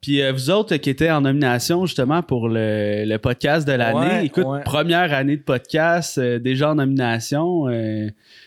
Puis 0.00 0.22
euh, 0.22 0.32
vous 0.32 0.48
autres 0.48 0.74
euh, 0.74 0.78
qui 0.78 0.88
étaient 0.88 1.10
en 1.10 1.20
nomination 1.20 1.84
justement 1.84 2.22
pour 2.22 2.48
le, 2.48 3.04
le 3.06 3.16
podcast 3.18 3.68
de 3.68 3.72
l'année, 3.72 3.98
Ouais, 3.98 4.26
écoute, 4.26 4.46
ouais. 4.46 4.62
première 4.64 5.12
année 5.12 5.36
de 5.36 5.42
podcast, 5.42 6.16
euh, 6.16 6.38
déjà 6.38 6.70
en 6.70 6.76
nomination. 6.76 7.66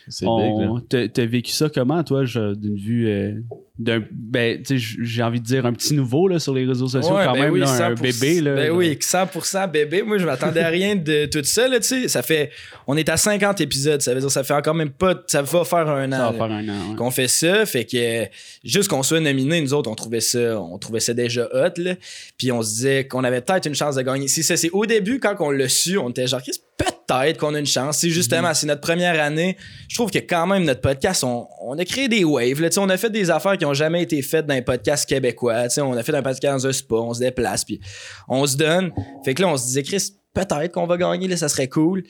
C'est 0.08 0.26
on- 0.26 0.80
t'as 0.80 1.08
t'as 1.08 1.26
vécu 1.26 1.52
ça 1.52 1.68
comment, 1.68 2.02
toi, 2.04 2.24
d'une 2.24 2.76
vue 2.76 3.08
euh, 3.08 3.32
d'un. 3.78 4.02
Ben, 4.12 4.58
tu 4.62 4.74
sais, 4.74 4.78
j- 4.78 4.98
j'ai 5.00 5.22
envie 5.22 5.40
de 5.40 5.44
dire 5.46 5.64
un 5.66 5.72
petit 5.72 5.94
nouveau 5.94 6.28
là, 6.28 6.38
sur 6.38 6.52
les 6.54 6.64
réseaux 6.66 6.88
sociaux, 6.88 7.14
Ouais, 7.16 7.24
quand 7.24 7.32
ben 7.32 7.42
même, 7.44 7.52
oui, 7.52 7.60
là, 7.60 7.70
un 7.70 7.94
100%. 7.94 8.00
bébé. 8.02 8.40
Là, 8.40 8.54
ben 8.54 8.66
là. 8.68 8.72
oui, 8.74 8.96
100% 9.00 9.70
bébé. 9.70 10.02
Moi, 10.02 10.18
je 10.18 10.26
m'attendais 10.26 10.60
à 10.60 10.68
rien 10.68 10.94
de 10.96 11.26
tout 11.26 11.42
ça, 11.44 11.66
là, 11.68 11.80
tu 11.80 11.86
sais. 11.86 12.08
Ça 12.08 12.22
fait. 12.22 12.50
On 12.86 12.96
est 12.96 13.08
à 13.08 13.16
50 13.16 13.60
épisodes, 13.60 14.00
ça 14.02 14.12
veut 14.14 14.20
dire 14.20 14.30
ça 14.30 14.44
fait 14.44 14.54
encore 14.54 14.74
même 14.74 14.90
pas. 14.90 15.14
Ça 15.26 15.42
va 15.42 15.64
faire 15.64 15.88
un 15.88 16.12
an. 16.12 16.16
Ça 16.16 16.30
va 16.30 16.32
là. 16.32 16.32
faire 16.32 16.56
un 16.56 16.68
an. 16.68 16.90
ouais. 16.90 16.96
qu'on 16.96 17.10
fait 17.10 17.28
ça, 17.28 17.64
fait 17.66 17.84
que 17.84 18.26
juste 18.62 18.88
qu'on 18.88 19.02
soit 19.02 19.20
nominé, 19.20 19.60
nous 19.60 19.74
autres, 19.74 19.90
on 19.90 19.94
trouvait 19.94 20.20
ça, 20.20 20.60
on 20.60 20.78
trouvait 20.78 21.00
ça 21.00 21.14
déjà 21.14 21.48
hot, 21.52 21.80
là. 21.80 21.94
Puis 22.38 22.52
on 22.52 22.62
se 22.62 22.70
disait 22.74 23.06
qu'on 23.08 23.24
avait 23.24 23.40
peut-être 23.40 23.66
une 23.66 23.74
chance 23.74 23.96
de 23.96 24.02
gagner. 24.02 24.28
Si 24.28 24.42
ça, 24.42 24.56
c'est 24.56 24.70
au 24.70 24.86
début, 24.86 25.18
quand 25.18 25.34
on 25.40 25.50
l'a 25.50 25.68
su, 25.68 25.98
on 25.98 26.10
était 26.10 26.26
genre, 26.26 26.42
Chris, 26.42 26.60
peut-être 26.76 27.38
qu'on 27.38 27.54
a 27.54 27.58
une 27.58 27.66
chance. 27.66 27.98
C'est 27.98 28.10
justement, 28.10 28.48
Mhm. 28.48 28.54
c'est 28.54 28.66
notre 28.66 28.80
première 28.80 29.22
année. 29.22 29.56
Je 29.88 29.94
trouve 29.94 30.10
que 30.10 30.18
quand 30.18 30.46
même, 30.46 30.64
notre 30.64 30.80
podcast, 30.80 31.22
on, 31.24 31.46
on 31.62 31.78
a 31.78 31.84
créé 31.84 32.08
des 32.08 32.24
waves, 32.24 32.60
là. 32.60 32.68
Tu 32.70 32.74
sais, 32.74 32.80
on 32.80 32.88
a 32.88 32.96
fait 32.96 33.10
des 33.10 33.30
affaires 33.30 33.56
qui 33.58 33.64
ont 33.64 33.74
jamais 33.74 34.02
été 34.02 34.20
faites 34.22 34.46
dans 34.46 34.54
un 34.54 34.62
podcast 34.62 35.08
québécois. 35.08 35.64
Tu 35.64 35.74
sais, 35.74 35.80
on 35.80 35.92
a 35.92 36.02
fait 36.02 36.14
un 36.14 36.22
podcast 36.22 36.42
dans 36.54 36.66
un 36.66 36.72
spa, 36.72 36.96
on 36.96 37.14
se 37.14 37.20
déplace, 37.20 37.64
puis 37.64 37.80
on 38.28 38.46
se 38.46 38.56
donne. 38.56 38.92
Fait 39.24 39.34
que 39.34 39.42
là, 39.42 39.48
on 39.48 39.56
se 39.56 39.66
disait, 39.66 39.82
Chris, 39.82 40.12
peut-être 40.32 40.72
qu'on 40.72 40.86
va 40.86 40.96
gagner, 40.96 41.28
là, 41.28 41.36
ça 41.36 41.48
serait 41.48 41.68
cool. 41.68 42.02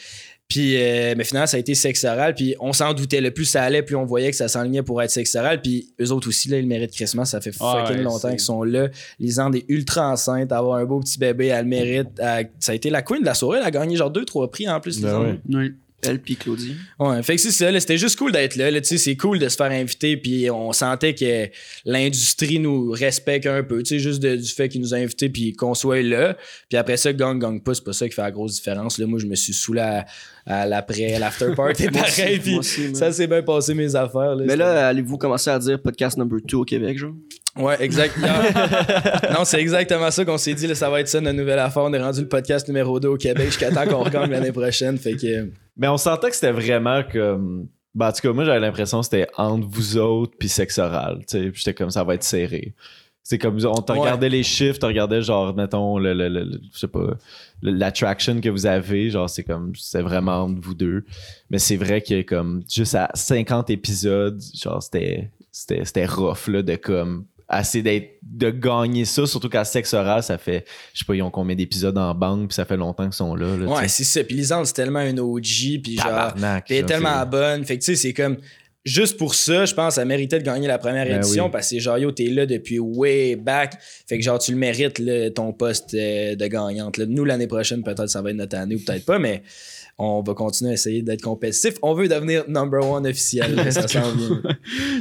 Puis, 0.55 0.77
euh, 0.77 1.15
mais 1.17 1.25
finalement, 1.25 1.49
ça 1.49 1.57
a 1.57 1.61
été 1.61 1.75
sexe 1.75 2.05
oral. 2.05 2.33
Puis, 2.33 2.55
on 2.61 2.73
s'en 2.73 2.95
doutait. 2.95 3.21
Le 3.21 3.33
plus 3.33 3.45
ça 3.45 3.65
allait, 3.65 3.83
plus 3.83 3.97
on 3.97 4.05
voyait 4.05 4.31
que 4.31 4.37
ça 4.37 4.47
s'enlignait 4.47 4.85
pour 4.85 5.03
être 5.03 5.11
sexe 5.11 5.35
oral. 5.35 5.61
Puis, 5.61 5.89
eux 6.01 6.13
autres 6.13 6.29
aussi, 6.29 6.49
là, 6.49 6.59
ils 6.59 6.67
méritent 6.69 6.93
Christmas. 6.93 7.25
Ça 7.25 7.41
fait 7.41 7.51
fucking 7.51 7.97
ouais, 7.97 8.03
longtemps 8.03 8.31
qu'ils 8.31 8.39
sont 8.39 8.63
là. 8.63 8.89
Lisande 9.19 9.57
est 9.57 9.65
ultra 9.67 10.09
enceinte. 10.13 10.53
Avoir 10.53 10.79
un 10.79 10.85
beau 10.85 11.01
petit 11.01 11.19
bébé, 11.19 11.47
elle 11.49 11.65
le 11.65 11.69
mérite. 11.71 12.07
Elle- 12.19 12.51
ça 12.61 12.71
a 12.71 12.75
été 12.77 12.89
la 12.89 13.03
queen 13.03 13.21
de 13.23 13.27
la 13.27 13.35
soirée. 13.35 13.59
Elle 13.61 13.67
a 13.67 13.71
gagné 13.73 13.97
genre 13.97 14.13
deux, 14.13 14.25
trois 14.25 14.49
prix 14.49 14.69
en 14.69 14.79
plus. 14.81 15.01
Ben 15.01 15.21
ouais. 15.21 15.41
Oui. 15.53 15.73
Elle 16.07 16.21
puis 16.21 16.37
Claudie. 16.37 16.77
Ouais, 17.01 17.23
fait 17.23 17.37
que 17.37 17.41
c'est 17.41 17.51
ça, 17.51 17.81
c'était 17.81 17.97
juste 17.97 18.19
cool 18.19 18.31
d'être 18.31 18.57
là, 18.57 18.71
là, 18.71 18.79
tu 18.83 18.89
sais, 18.89 18.99
c'est 18.99 19.17
cool 19.17 19.39
de 19.39 19.49
se 19.49 19.57
faire 19.57 19.71
inviter, 19.71 20.19
puis 20.19 20.51
on 20.51 20.71
sentait 20.75 21.15
que 21.15 21.49
l'industrie 21.87 22.59
nous 22.59 22.91
respecte 22.91 23.47
un 23.47 23.63
peu, 23.63 23.83
tu 23.83 23.89
sais, 23.95 23.99
juste 23.99 24.23
de- 24.23 24.37
du 24.37 24.49
fait 24.49 24.69
qu'ils 24.69 24.83
nous 24.83 24.93
ont 24.93 24.99
invités, 24.99 25.31
puis 25.31 25.55
qu'on 25.55 25.73
soit 25.73 26.03
là, 26.03 26.37
puis 26.69 26.77
après 26.77 26.99
ça, 26.99 27.13
gang, 27.15 27.39
gang 27.39 27.59
pas, 27.63 27.73
c'est 27.75 27.85
pas 27.85 27.95
ça 27.95 28.07
qui 28.07 28.15
fait 28.15 28.21
la 28.21 28.31
grosse 28.31 28.57
différence, 28.57 28.99
là, 28.99 29.07
moi, 29.07 29.19
je 29.19 29.27
me 29.27 29.35
suis 29.35 29.55
saoulé 29.55 29.81
à, 29.81 30.05
à 30.47 30.67
l'après, 30.67 31.19
l'after 31.19 31.55
party, 31.55 31.89
aussi, 31.89 31.93
pareil, 31.93 32.59
aussi, 32.59 32.95
ça 32.95 33.11
s'est 33.13 33.27
bien 33.27 33.43
passé 33.43 33.75
mes 33.75 33.95
affaires, 33.97 34.35
là, 34.35 34.45
Mais 34.47 34.57
là, 34.57 34.89
allez-vous 34.89 35.17
commencer 35.17 35.51
à 35.51 35.59
dire 35.59 35.81
podcast 35.81 36.19
number 36.19 36.41
2 36.45 36.57
au 36.57 36.65
Québec, 36.65 36.99
genre? 36.99 37.15
Ouais, 37.57 37.77
exact. 37.81 38.17
non, 39.31 39.45
c'est 39.45 39.61
exactement 39.61 40.11
ça 40.11 40.25
qu'on 40.25 40.39
s'est 40.39 40.55
dit. 40.55 40.67
Là, 40.67 40.75
ça 40.75 40.91
va 40.91 41.01
être 41.01 41.09
ça 41.09 41.21
notre 41.21 41.37
nouvelle 41.37 41.61
affaire. 41.61 41.85
On 41.85 41.93
est 41.93 42.03
rendu 42.03 42.21
le 42.23 42.29
podcast 42.29 42.67
numéro 42.67 42.99
2 42.99 43.09
au 43.09 43.17
Québec 43.17 43.47
jusqu'à 43.47 43.71
temps 43.71 43.87
qu'on 43.87 44.03
regagne 44.03 44.31
l'année 44.31 44.53
prochaine. 44.53 44.99
Fait 44.99 45.15
que. 45.15 45.51
Mais 45.77 45.87
on 45.87 45.97
sentait 45.97 46.31
que 46.31 46.35
c'était 46.35 46.53
vraiment 46.53 47.03
comme. 47.05 47.69
Ben, 47.95 48.09
en 48.09 48.13
tout 48.13 48.23
cas, 48.23 48.33
moi, 48.33 48.45
j'avais 48.45 48.59
l'impression 48.59 48.99
que 49.01 49.05
c'était 49.05 49.29
entre 49.37 49.69
vous 49.69 49.99
autres 49.99 50.35
puis 50.37 50.49
sexe 50.49 50.79
oral. 50.79 51.19
tu 51.29 51.39
sais. 51.39 51.51
Puis 51.51 51.63
j'étais 51.65 51.75
comme 51.75 51.91
ça 51.91 52.03
va 52.03 52.15
être 52.15 52.25
serré. 52.25 52.75
C'est 53.27 53.39
comme 53.39 53.57
on 53.65 53.81
te 53.81 53.91
Ouais. 53.93 53.99
regardait 54.01 54.29
les 54.29 54.43
chiffres, 54.43 54.79
tu 54.79 54.85
regardais 54.85 55.23
genre, 55.23 55.57
mettons, 55.57 55.99
le, 55.99 56.13
le, 56.13 56.29
le- 56.29 56.45
le- 56.45 56.61
je 56.75 56.79
sais 56.79 56.87
pas, 56.89 57.17
l'attraction 57.63 58.41
que 58.41 58.49
vous 58.51 58.67
avez, 58.67 59.11
genre, 59.11 59.29
c'est 59.31 59.45
comme, 59.45 59.73
c'est 59.75 60.03
vraiment 60.03 60.43
entre 60.43 60.61
vous 60.61 60.75
deux. 60.75 61.05
Mais 61.51 61.59
c'est 61.59 61.77
vrai 61.77 62.03
que 62.03 62.21
comme, 62.23 62.63
juste 62.71 62.95
à 62.95 63.11
50 63.15 63.71
épisodes, 63.71 64.41
genre, 64.55 64.83
c'était, 64.83 65.31
c'était, 65.51 65.85
c'était 65.85 66.05
rough, 66.07 66.49
là, 66.49 66.63
de 66.63 66.77
comme, 66.77 67.25
assez 67.49 67.83
d'être, 67.83 68.19
de 68.23 68.51
gagner 68.51 69.05
ça, 69.05 69.27
surtout 69.27 69.49
qu'à 69.49 69.65
sexe 69.65 69.95
oral, 69.95 70.23
ça 70.23 70.37
fait, 70.39 70.67
je 70.93 70.99
sais 70.99 71.05
pas, 71.07 71.15
ils 71.15 71.23
ont 71.23 71.31
combien 71.31 71.55
d'épisodes 71.57 71.97
en 71.97 72.15
banque, 72.15 72.49
puis 72.49 72.55
ça 72.55 72.65
fait 72.65 72.77
longtemps 72.77 73.05
qu'ils 73.05 73.13
sont 73.15 73.35
là, 73.35 73.57
là 73.57 73.67
Ouais, 73.67 73.89
c'est 73.89 74.05
ça. 74.05 74.23
Puis 74.25 74.37
Lisande, 74.37 74.67
c'est 74.67 74.73
tellement 74.75 74.99
un 75.01 75.17
OG. 75.17 75.81
Puis 75.83 75.97
genre. 75.97 76.35
Là, 76.39 76.61
tellement 76.63 77.25
bonne. 77.27 77.65
Fait 77.65 77.79
que 77.79 77.85
tu 77.85 77.95
sais, 77.95 77.97
c'est 77.97 78.13
comme. 78.13 78.37
Juste 78.85 79.17
pour 79.17 79.35
ça, 79.35 79.65
je 79.65 79.75
pense, 79.75 79.97
elle 79.97 80.07
méritait 80.07 80.39
de 80.39 80.45
gagner 80.45 80.69
la 80.69 80.77
première 80.77 81.07
Ben 81.07 81.17
édition 81.17 81.47
oui. 81.47 81.51
parce 81.51 81.71
que 81.71 81.79
genre, 81.79 81.97
yo, 81.97 82.11
t'es 82.13 82.27
là 82.27 82.45
depuis 82.45 82.79
way 82.79 83.35
back. 83.35 83.79
Fait 84.07 84.19
que 84.19 84.23
genre, 84.25 84.39
tu 84.39 84.53
le 84.53 84.59
mérites, 84.59 84.99
là, 84.99 85.31
ton 85.31 85.55
poste 85.55 85.95
euh, 85.95 86.35
de 86.37 86.47
gagnante. 86.47 86.99
là. 86.99 87.07
Nous, 87.09 87.25
l'année 87.25 87.47
prochaine, 87.47 87.83
peut-être 87.83 88.09
ça 88.09 88.21
va 88.21 88.31
être 88.31 88.37
notre 88.37 88.57
année 88.59 88.75
ou 88.75 88.81
peut-être 88.81 89.07
pas, 89.07 89.19
mais 89.19 89.43
on 89.97 90.23
va 90.23 90.35
continuer 90.35 90.73
à 90.73 90.75
essayer 90.75 91.03
d'être 91.03 91.23
compétitif. 91.23 91.75
On 91.83 91.95
veut 91.95 92.09
devenir 92.09 92.45
number 92.49 92.85
one 92.85 93.07
officiel. 93.07 93.57
ça 93.73 93.87
s'en 93.87 94.11
vient. 94.13 94.43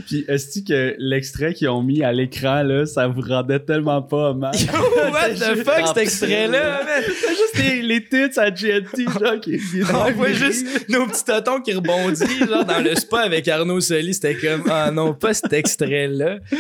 Puis 0.06 0.24
est-ce 0.28 0.62
que 0.62 0.96
l'extrait 1.00 1.54
qu'ils 1.54 1.70
ont 1.70 1.82
mis 1.82 2.04
à 2.04 2.12
l'écran, 2.12 2.62
là, 2.62 2.86
ça 2.86 3.08
vous 3.08 3.22
rendait 3.22 3.60
tellement 3.60 4.02
pas 4.04 4.30
hommage? 4.30 4.66
What 5.12 5.30
the 5.32 5.64
fuck, 5.64 5.88
cet 5.88 5.98
extrait-là? 5.98 6.82
C'est 7.06 7.30
juste 7.30 7.58
les, 7.58 7.82
les 7.82 8.04
tits 8.04 8.40
à 8.40 8.52
GNT, 8.52 9.20
genre, 9.20 9.40
qui 9.42 9.60
On 9.94 10.12
voit 10.12 10.32
juste 10.34 10.88
nos 10.90 11.08
petits 11.08 11.26
totons 11.26 11.62
qui 11.62 11.74
rebondissent, 11.74 12.48
genre, 12.48 12.66
dans 12.66 12.84
le 12.84 12.96
spa 12.96 13.22
avec 13.22 13.48
Arnaud 13.48 13.82
Soli. 13.82 14.14
C'était 14.14 14.36
comme, 14.36 14.64
ah 14.70 14.92
non, 14.92 15.14
pas 15.14 15.34
cet 15.34 15.54
extrait-là. 15.54 16.38
Mais, 16.52 16.58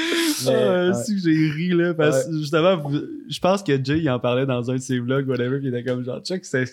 Ah, 0.47 0.89
ouais. 0.89 0.91
que 0.91 1.21
j'ai 1.23 1.51
ri, 1.51 1.69
là, 1.69 1.93
parce 1.93 2.25
que 2.25 2.33
justement, 2.39 2.81
je 3.29 3.39
pense 3.39 3.61
que 3.61 3.73
Jay, 3.83 3.99
il 3.99 4.09
en 4.09 4.19
parlait 4.19 4.45
dans 4.45 4.71
un 4.71 4.75
de 4.75 4.81
ses 4.81 4.99
vlogs, 4.99 5.27
whatever, 5.27 5.59
qui 5.61 5.67
était 5.67 5.83
comme 5.83 6.03
genre, 6.03 6.21
check, 6.23 6.43
c'est 6.45 6.65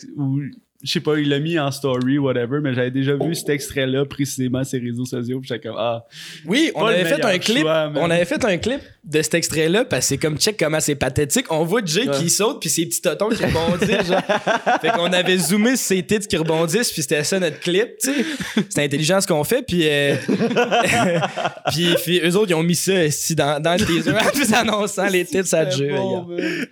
je 0.82 0.90
sais 0.90 1.00
pas, 1.00 1.18
il 1.18 1.28
l'a 1.28 1.38
mis 1.40 1.58
en 1.58 1.70
story, 1.70 2.18
whatever, 2.18 2.60
mais 2.62 2.74
j'avais 2.74 2.90
déjà 2.90 3.14
vu 3.16 3.34
cet 3.34 3.50
extrait-là 3.50 4.04
précisément 4.06 4.64
sur 4.64 4.70
ses 4.70 4.78
réseaux 4.78 5.04
sociaux, 5.04 5.40
puis 5.40 5.48
j'étais 5.48 5.68
comme, 5.68 5.76
ah, 5.78 6.04
Oui, 6.46 6.70
on 6.74 6.84
avait 6.86 7.04
fait 7.04 7.24
un 7.24 7.38
clip. 7.38 7.60
choix, 7.60 7.92
on 7.96 8.10
avait 8.10 8.24
fait 8.24 8.44
un 8.44 8.56
clip 8.56 8.80
de 9.02 9.22
cet 9.22 9.32
extrait-là 9.34 9.84
parce 9.86 10.02
que 10.02 10.08
c'est 10.08 10.18
comme 10.18 10.36
check 10.38 10.58
comment 10.58 10.78
c'est 10.78 10.94
pathétique. 10.94 11.46
On 11.50 11.64
voit 11.64 11.80
Jay 11.84 12.06
Ouais. 12.08 12.16
qui 12.18 12.28
saute 12.30 12.60
puis 12.60 12.68
ses 12.68 12.84
petits 12.86 13.00
totons 13.00 13.30
qui 13.30 13.42
rebondissent. 13.44 14.06
genre. 14.08 14.20
fait 14.82 14.90
qu'on 14.90 15.12
avait 15.12 15.38
zoomé 15.38 15.70
sur 15.76 15.86
ses 15.86 16.02
tits 16.04 16.18
qui 16.20 16.36
rebondissent 16.36 16.92
puis 16.92 17.02
c'était 17.02 17.24
ça 17.24 17.40
notre 17.40 17.58
clip. 17.60 17.96
tu 17.98 18.12
sais. 18.12 18.24
C'est 18.68 18.84
intelligent 18.84 19.20
ce 19.20 19.26
qu'on 19.26 19.42
fait 19.42 19.62
puis 19.66 19.82
euh, 19.88 20.14
puis, 21.70 21.94
puis 22.04 22.20
eux 22.24 22.36
autres 22.36 22.50
ils 22.50 22.54
ont 22.54 22.62
mis 22.62 22.74
ça 22.74 23.04
ici 23.04 23.34
dans, 23.34 23.60
dans 23.60 23.72
le 23.78 23.84
teaser 23.86 24.10
en 24.12 24.30
plus 24.30 24.52
annonçant 24.52 25.06
les 25.06 25.24
tits 25.24 25.38
à 25.54 25.68
Jay. 25.70 25.90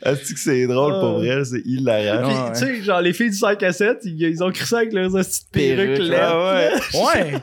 Est-ce 0.05 0.35
que 0.35 0.39
c'est 0.41 0.67
drôle 0.67 0.93
Ah. 0.97 1.01
pour 1.01 1.19
vrai? 1.21 1.43
C'est 1.45 1.63
hilarant. 1.65 2.29
Puis, 2.29 2.37
Ouais. 2.39 2.53
tu 2.53 2.77
sais, 2.79 2.83
genre, 2.85 3.01
les 3.01 3.13
filles 3.13 3.31
du 3.31 3.37
5 3.37 3.63
à 3.63 3.73
7, 3.73 3.99
ils, 4.05 4.21
ils 4.21 4.43
ont 4.43 4.51
cru 4.53 4.67
ça 4.67 4.79
avec 4.79 4.93
leurs 4.93 5.11
petites 5.13 5.51
perruques 5.51 5.99
ouais. 6.01 6.71
Ouais. 6.95 7.33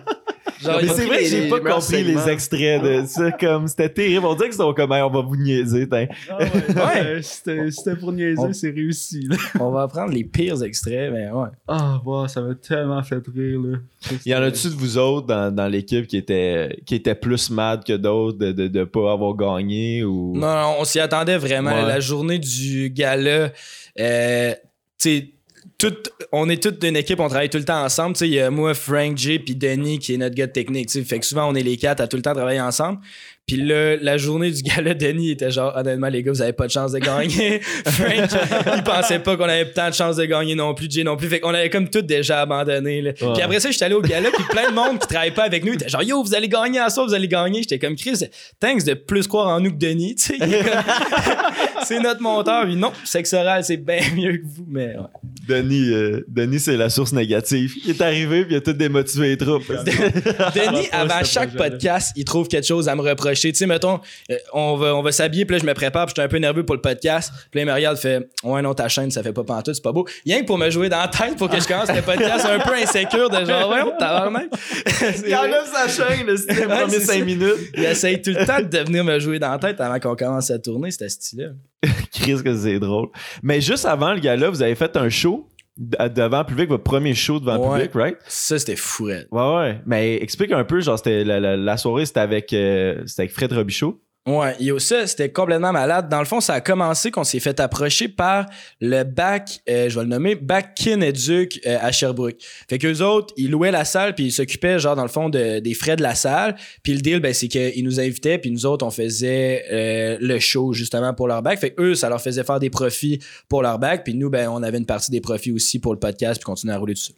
Genre, 0.65 0.79
Mais 0.81 0.87
c'est 0.89 1.05
vrai 1.05 1.17
que 1.19 1.25
j'ai 1.25 1.49
pas 1.49 1.59
compris 1.59 2.03
les 2.03 2.29
extraits 2.29 2.81
de 2.83 3.03
ça. 3.05 3.31
Comme 3.31 3.67
c'était 3.67 3.89
terrible. 3.89 4.25
On 4.25 4.33
dirait 4.35 4.49
qu'ils 4.49 4.57
sont 4.57 4.73
comme 4.73 4.91
Hey, 4.91 5.01
on 5.01 5.09
va 5.09 5.21
vous 5.21 5.35
niaiser. 5.35 5.87
t'in. 5.87 6.07
Ah 6.29 6.37
ouais, 6.37 6.45
Ouais. 6.75 6.75
ouais, 7.15 7.21
C'était 7.21 7.71
c'était 7.71 7.95
pour 7.95 8.11
niaiser, 8.11 8.39
On- 8.41 8.53
c'est 8.53 8.69
réussi. 8.71 9.27
là. 9.29 9.35
On 9.59 9.71
va 9.71 9.87
prendre 9.87 10.11
les 10.13 10.23
pires 10.23 10.61
extraits, 10.63 11.11
mais 11.11 11.29
ouais. 11.29 11.47
Ah, 11.67 12.01
wow, 12.05 12.27
ça 12.27 12.41
m'a 12.41 12.55
tellement 12.55 13.01
fait 13.03 13.21
rire, 13.33 13.59
là. 13.61 13.77
Y 14.25 14.35
en 14.35 14.41
a-tu 14.41 14.67
de 14.67 14.73
vous 14.73 14.97
autres 14.97 15.27
dans, 15.27 15.53
dans 15.53 15.67
l'équipe 15.67 16.05
qui 16.07 16.17
étaient 16.17 16.79
qui 16.85 16.95
étaient 16.95 17.15
plus 17.15 17.49
mad 17.49 17.83
que 17.83 17.93
d'autres 17.93 18.37
de, 18.37 18.51
de, 18.51 18.67
de 18.67 18.83
pas 18.83 19.11
avoir 19.13 19.33
gagné 19.35 20.03
ou? 20.03 20.33
Non, 20.35 20.47
non, 20.55 20.75
on 20.79 20.83
s'y 20.85 20.99
attendait 20.99 21.37
vraiment. 21.37 21.71
Ouais. 21.71 21.87
La 21.87 21.99
journée 21.99 22.39
du 22.39 22.89
gala, 22.89 23.51
euh, 23.99 24.51
tu 24.53 25.09
sais, 25.09 25.31
tout- 25.77 25.93
on 26.31 26.49
est 26.49 26.61
toute 26.61 26.83
une 26.83 26.95
équipe, 26.95 27.19
on 27.19 27.27
travaille 27.27 27.49
tout 27.49 27.57
le 27.57 27.65
temps 27.65 27.83
ensemble. 27.83 28.15
Il 28.21 28.27
y 28.27 28.39
a 28.39 28.49
moi, 28.49 28.73
Frank, 28.73 29.17
Jay, 29.17 29.39
puis 29.39 29.55
Denis 29.55 29.99
qui 29.99 30.13
est 30.13 30.17
notre 30.17 30.35
gars 30.35 30.47
de 30.47 30.51
technique. 30.51 30.87
tu 30.87 30.99
sais. 30.99 31.05
Fait 31.05 31.19
que 31.19 31.25
souvent, 31.25 31.49
on 31.49 31.55
est 31.55 31.63
les 31.63 31.77
quatre 31.77 32.01
à 32.01 32.07
tout 32.07 32.17
le 32.17 32.23
temps 32.23 32.33
travailler 32.33 32.61
ensemble. 32.61 32.99
Puis 33.47 33.57
là, 33.57 33.95
la 33.97 34.17
journée 34.17 34.49
du 34.49 34.63
gala, 34.63 34.93
Denis 34.95 35.29
était 35.31 35.51
genre, 35.51 35.71
honnêtement, 35.75 36.07
les 36.07 36.23
gars, 36.23 36.31
vous 36.31 36.41
avez 36.41 36.53
pas 36.53 36.65
de 36.65 36.71
chance 36.71 36.93
de 36.93 36.97
gagner. 36.99 37.59
Frank, 37.85 38.31
il 38.75 38.83
pensait 38.83 39.19
pas 39.19 39.37
qu'on 39.37 39.43
avait 39.43 39.69
tant 39.71 39.89
de 39.89 39.93
chance 39.93 40.15
de 40.15 40.25
gagner 40.25 40.55
non 40.55 40.73
plus, 40.73 40.87
Jay 40.89 41.03
non 41.03 41.15
plus. 41.15 41.27
Fait 41.27 41.39
qu'on 41.39 41.53
avait 41.53 41.69
comme 41.69 41.87
tout 41.89 42.01
déjà 42.01 42.41
abandonné. 42.41 43.03
là. 43.03 43.13
Puis 43.13 43.27
après 43.43 43.59
ça, 43.59 43.69
j'étais 43.69 43.85
allé 43.85 43.93
au 43.93 44.01
gala, 44.01 44.29
puis 44.33 44.43
plein 44.49 44.69
de 44.71 44.73
monde 44.75 44.97
qui 44.99 45.07
travaille 45.07 45.31
pas 45.33 45.43
avec 45.43 45.63
nous 45.63 45.73
était 45.73 45.87
genre, 45.89 46.01
yo, 46.01 46.23
vous 46.23 46.33
allez 46.33 46.49
gagner 46.49 46.79
à 46.79 46.89
ça, 46.89 47.03
vous 47.03 47.13
allez 47.13 47.27
gagner. 47.27 47.61
J'étais 47.61 47.77
comme, 47.77 47.95
Chris, 47.95 48.19
thanks 48.59 48.83
de 48.83 48.95
plus 48.95 49.27
croire 49.27 49.49
en 49.49 49.59
nous 49.59 49.69
que 49.71 49.77
Denis. 49.77 50.15
c'est 51.83 51.99
notre 51.99 52.21
monteur. 52.21 52.65
Puis 52.65 52.75
non, 52.75 52.91
sexe 53.03 53.33
oral, 53.33 53.63
c'est 53.63 53.77
bien 53.77 53.99
mieux 54.15 54.37
que 54.37 54.45
vous, 54.45 54.65
mais 54.67 54.95
ouais. 54.97 55.24
Denis, 55.47 55.91
euh, 55.91 56.23
Denis 56.27 56.59
c'est 56.59 56.77
la 56.77 56.89
source 56.89 57.13
négative. 57.13 57.73
Il 57.83 57.91
est 57.91 58.01
arrivé 58.01 58.45
puis 58.45 58.53
il 58.55 58.57
a 58.57 58.61
tout 58.61 58.73
démotivé 58.73 59.29
les 59.29 59.37
troupes. 59.37 59.67
Denis, 59.85 60.87
avant 60.91 61.23
ce 61.23 61.31
chaque 61.31 61.55
podcast, 61.55 62.11
il 62.15 62.25
trouve 62.25 62.47
quelque 62.47 62.65
chose 62.65 62.87
à 62.89 62.95
me 62.95 63.01
reprocher. 63.01 63.51
Tu 63.51 63.59
sais, 63.59 63.65
mettons, 63.67 63.99
euh, 64.31 64.37
on 64.53 64.75
va, 64.77 64.95
on 64.95 65.01
va 65.01 65.11
s'habiller, 65.11 65.45
puis 65.45 65.55
là, 65.55 65.61
je 65.61 65.65
me 65.67 65.73
prépare, 65.73 66.05
puis 66.05 66.13
je 66.15 66.21
suis 66.21 66.25
un 66.25 66.29
peu 66.29 66.37
nerveux 66.37 66.65
pour 66.65 66.75
le 66.75 66.81
podcast. 66.81 67.31
Puis 67.51 67.59
là, 67.59 67.61
il 67.63 67.67
me 67.67 67.73
regarde, 67.73 67.97
fait 67.97 68.27
Ouais, 68.43 68.61
non, 68.61 68.73
ta 68.73 68.87
chaîne, 68.87 69.11
ça 69.11 69.21
fait 69.23 69.33
pas 69.33 69.43
pantoute, 69.43 69.75
c'est 69.75 69.83
pas 69.83 69.91
beau. 69.91 70.07
Rien 70.25 70.41
que 70.41 70.45
pour 70.45 70.57
me 70.57 70.69
jouer 70.69 70.89
dans 70.89 70.99
la 70.99 71.07
tête 71.07 71.35
pour 71.37 71.49
que 71.49 71.59
je 71.59 71.67
commence 71.67 71.89
le 71.89 72.01
podcast 72.01 72.45
un 72.45 72.59
peu 72.59 72.73
insécure 72.75 73.29
de 73.29 73.45
genre, 73.45 73.69
ouais, 73.69 73.83
tabarnak. 73.99 74.45
Il 75.27 75.35
enlève 75.35 75.65
sa 75.71 75.87
chaîne, 75.87 76.25
Ouais, 76.29 76.65
premiers 76.67 76.89
c'est 76.99 76.99
5 77.05 77.19
ça. 77.19 77.25
minutes. 77.25 77.55
Il 77.75 77.83
essaye 77.85 78.21
tout 78.21 78.31
le 78.31 78.45
temps 78.45 78.61
de 78.61 78.77
venir 78.79 79.03
me 79.03 79.19
jouer 79.19 79.39
dans 79.39 79.51
la 79.51 79.57
tête 79.59 79.79
avant 79.81 79.99
qu'on 79.99 80.15
commence 80.15 80.49
à 80.51 80.59
tourner, 80.59 80.91
c'était 80.91 81.09
stylé. 81.09 81.47
Chris, 82.13 82.41
que 82.43 82.55
c'est 82.55 82.79
drôle. 82.79 83.09
Mais 83.43 83.61
juste 83.61 83.85
avant 83.85 84.13
le 84.13 84.19
gars-là, 84.19 84.49
vous 84.49 84.61
avez 84.61 84.75
fait 84.75 84.95
un 84.97 85.09
show 85.09 85.47
devant 85.77 86.39
le 86.39 86.45
public, 86.45 86.69
votre 86.69 86.83
premier 86.83 87.13
show 87.13 87.39
devant 87.39 87.55
le 87.55 87.59
public, 87.79 87.91
right? 87.95 88.17
Ça, 88.27 88.57
c'était 88.57 88.77
fou. 88.77 89.07
Ouais, 89.07 89.25
ouais. 89.31 89.81
Mais 89.85 90.15
explique 90.21 90.51
un 90.53 90.63
peu, 90.63 90.79
genre, 90.79 90.97
c'était 90.97 91.23
la, 91.25 91.39
la- 91.39 91.57
la 91.57 91.77
soirée, 91.77 92.05
c'était 92.05 92.21
avec, 92.21 92.53
euh, 92.53 93.01
c'était 93.05 93.23
avec 93.23 93.33
Fred 93.33 93.51
Robichaud. 93.51 93.99
Ouais, 94.27 94.55
yo, 94.59 94.79
ça, 94.79 95.05
c'était 95.05 95.31
complètement 95.31 95.71
malade. 95.71 96.09
Dans 96.09 96.17
le 96.17 96.25
fond, 96.25 96.41
ça 96.41 96.55
a 96.55 96.61
commencé 96.61 97.11
qu'on 97.11 97.23
s'est 97.23 97.39
fait 97.39 97.59
approcher 97.59 98.07
par 98.07 98.47
le 98.81 99.03
bac, 99.03 99.59
euh, 99.69 99.87
je 99.87 99.95
vais 99.99 100.03
le 100.03 100.09
nommer, 100.09 100.33
Bac 100.33 100.73
Kin 100.73 101.01
Educ 101.01 101.59
euh, 101.67 101.77
à 101.79 101.91
Sherbrooke. 101.91 102.37
Fait 102.67 102.79
qu'eux 102.79 103.01
autres, 103.03 103.35
ils 103.37 103.51
louaient 103.51 103.69
la 103.69 103.85
salle, 103.85 104.15
puis 104.15 104.25
ils 104.25 104.31
s'occupaient, 104.31 104.79
genre, 104.79 104.95
dans 104.95 105.03
le 105.03 105.09
fond, 105.09 105.29
de- 105.29 105.59
des 105.59 105.75
frais 105.75 105.95
de 105.95 106.01
la 106.01 106.15
salle. 106.15 106.55
Puis 106.81 106.93
le 106.93 107.01
deal, 107.01 107.19
ben, 107.19 107.35
c'est 107.35 107.47
qu'ils 107.47 107.83
nous 107.83 107.99
invitaient, 107.99 108.39
puis 108.39 108.49
nous 108.49 108.65
autres, 108.65 108.83
on 108.83 108.89
faisait 108.89 109.63
euh, 109.71 110.17
le 110.19 110.39
show, 110.39 110.73
justement, 110.73 111.13
pour 111.13 111.27
leur 111.27 111.43
bac. 111.43 111.59
Fait 111.59 111.69
que 111.69 111.81
eux, 111.83 111.93
ça 111.93 112.09
leur 112.09 112.19
faisait 112.19 112.43
faire 112.43 112.59
des 112.59 112.71
profits 112.71 113.19
pour 113.47 113.61
leur 113.61 113.77
bac, 113.77 114.03
puis 114.03 114.15
nous, 114.15 114.31
ben, 114.31 114.49
on 114.49 114.63
avait 114.63 114.79
une 114.79 114.87
partie 114.87 115.11
des 115.11 115.21
profits 115.21 115.51
aussi 115.51 115.77
pour 115.77 115.93
le 115.93 115.99
podcast, 115.99 116.39
puis 116.39 116.45
continuer 116.45 116.73
à 116.73 116.79
rouler 116.79 116.95
dessus. 116.95 117.13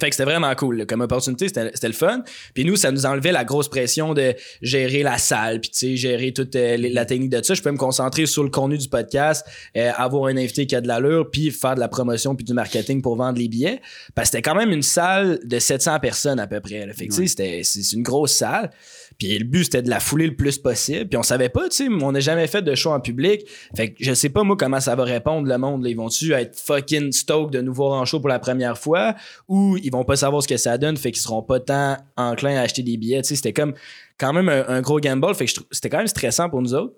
Fait 0.00 0.10
que 0.10 0.14
c'était 0.14 0.30
vraiment 0.30 0.54
cool. 0.54 0.76
là. 0.76 0.86
Comme 0.86 1.00
opportunité, 1.00 1.48
c'était 1.48 1.72
c'était 1.74 1.88
le 1.88 1.92
fun. 1.92 2.22
Puis 2.54 2.64
nous, 2.64 2.76
ça 2.76 2.92
nous 2.92 3.04
enlevait 3.04 3.32
la 3.32 3.44
grosse 3.44 3.68
pression 3.68 4.14
de 4.14 4.32
gérer 4.62 5.02
la 5.02 5.18
salle, 5.18 5.60
puis 5.60 5.70
tu 5.70 5.78
sais, 5.78 5.96
gérer 5.96 6.32
toute 6.32 6.54
euh, 6.54 6.76
la 6.78 7.04
technique 7.04 7.30
de 7.30 7.42
ça. 7.42 7.54
Je 7.54 7.62
peux 7.62 7.72
me 7.72 7.76
concentrer 7.76 8.26
sur 8.26 8.44
le 8.44 8.50
contenu 8.50 8.78
du 8.78 8.88
podcast, 8.88 9.44
euh, 9.76 9.90
avoir 9.96 10.26
un 10.26 10.36
invité 10.36 10.66
qui 10.66 10.76
a 10.76 10.80
de 10.80 10.86
l'allure, 10.86 11.28
puis 11.32 11.50
faire 11.50 11.74
de 11.74 11.80
la 11.80 11.88
promotion 11.88 12.36
puis 12.36 12.44
du 12.44 12.54
marketing 12.54 13.02
pour 13.02 13.16
vendre 13.16 13.38
les 13.38 13.48
billets. 13.48 13.80
Parce 14.14 14.30
que 14.30 14.36
c'était 14.36 14.48
quand 14.48 14.56
même 14.56 14.70
une 14.70 14.82
salle 14.82 15.40
de 15.42 15.58
700 15.58 15.98
personnes 15.98 16.38
à 16.38 16.46
peu 16.46 16.60
près. 16.60 16.86
là. 16.86 16.92
Fait 16.92 17.08
que 17.08 17.14
tu 17.14 17.26
sais, 17.26 17.62
c'est 17.64 17.92
une 17.96 18.04
grosse 18.04 18.32
salle. 18.32 18.70
Puis 19.18 19.36
le 19.36 19.44
but, 19.44 19.64
c'était 19.64 19.82
de 19.82 19.90
la 19.90 19.98
fouler 19.98 20.28
le 20.28 20.36
plus 20.36 20.58
possible. 20.58 21.08
Puis 21.08 21.18
on 21.18 21.24
savait 21.24 21.48
pas, 21.48 21.68
tu 21.68 21.76
sais, 21.76 21.88
on 21.88 22.12
n'a 22.12 22.20
jamais 22.20 22.46
fait 22.46 22.62
de 22.62 22.74
show 22.76 22.90
en 22.90 23.00
public. 23.00 23.44
Fait 23.74 23.90
que 23.92 23.96
je 23.98 24.14
sais 24.14 24.28
pas, 24.28 24.44
moi, 24.44 24.56
comment 24.56 24.78
ça 24.78 24.94
va 24.94 25.02
répondre 25.02 25.48
le 25.48 25.58
monde. 25.58 25.84
Ils 25.86 25.96
vont-tu 25.96 26.32
être 26.32 26.56
fucking 26.56 27.10
stoked 27.10 27.52
de 27.52 27.60
nous 27.60 27.74
voir 27.74 28.00
en 28.00 28.04
show 28.04 28.20
pour 28.20 28.28
la 28.28 28.38
première 28.38 28.78
fois? 28.78 29.16
Ou 29.48 29.76
ils 29.82 29.90
vont 29.90 30.04
pas 30.04 30.14
savoir 30.14 30.42
ce 30.42 30.48
que 30.48 30.56
ça 30.56 30.78
donne, 30.78 30.96
fait 30.96 31.10
qu'ils 31.10 31.22
seront 31.22 31.42
pas 31.42 31.58
tant 31.58 31.96
enclins 32.16 32.56
à 32.56 32.60
acheter 32.60 32.84
des 32.84 32.96
billets. 32.96 33.22
Tu 33.22 33.30
sais, 33.30 33.36
c'était 33.36 33.52
comme 33.52 33.74
quand 34.18 34.32
même 34.32 34.48
un, 34.48 34.80
gros 34.82 35.00
gamble. 35.00 35.34
Fait 35.34 35.46
que 35.46 35.52
c'était 35.72 35.90
quand 35.90 35.98
même 35.98 36.06
stressant 36.06 36.48
pour 36.48 36.62
nous 36.62 36.74
autres. 36.74 36.94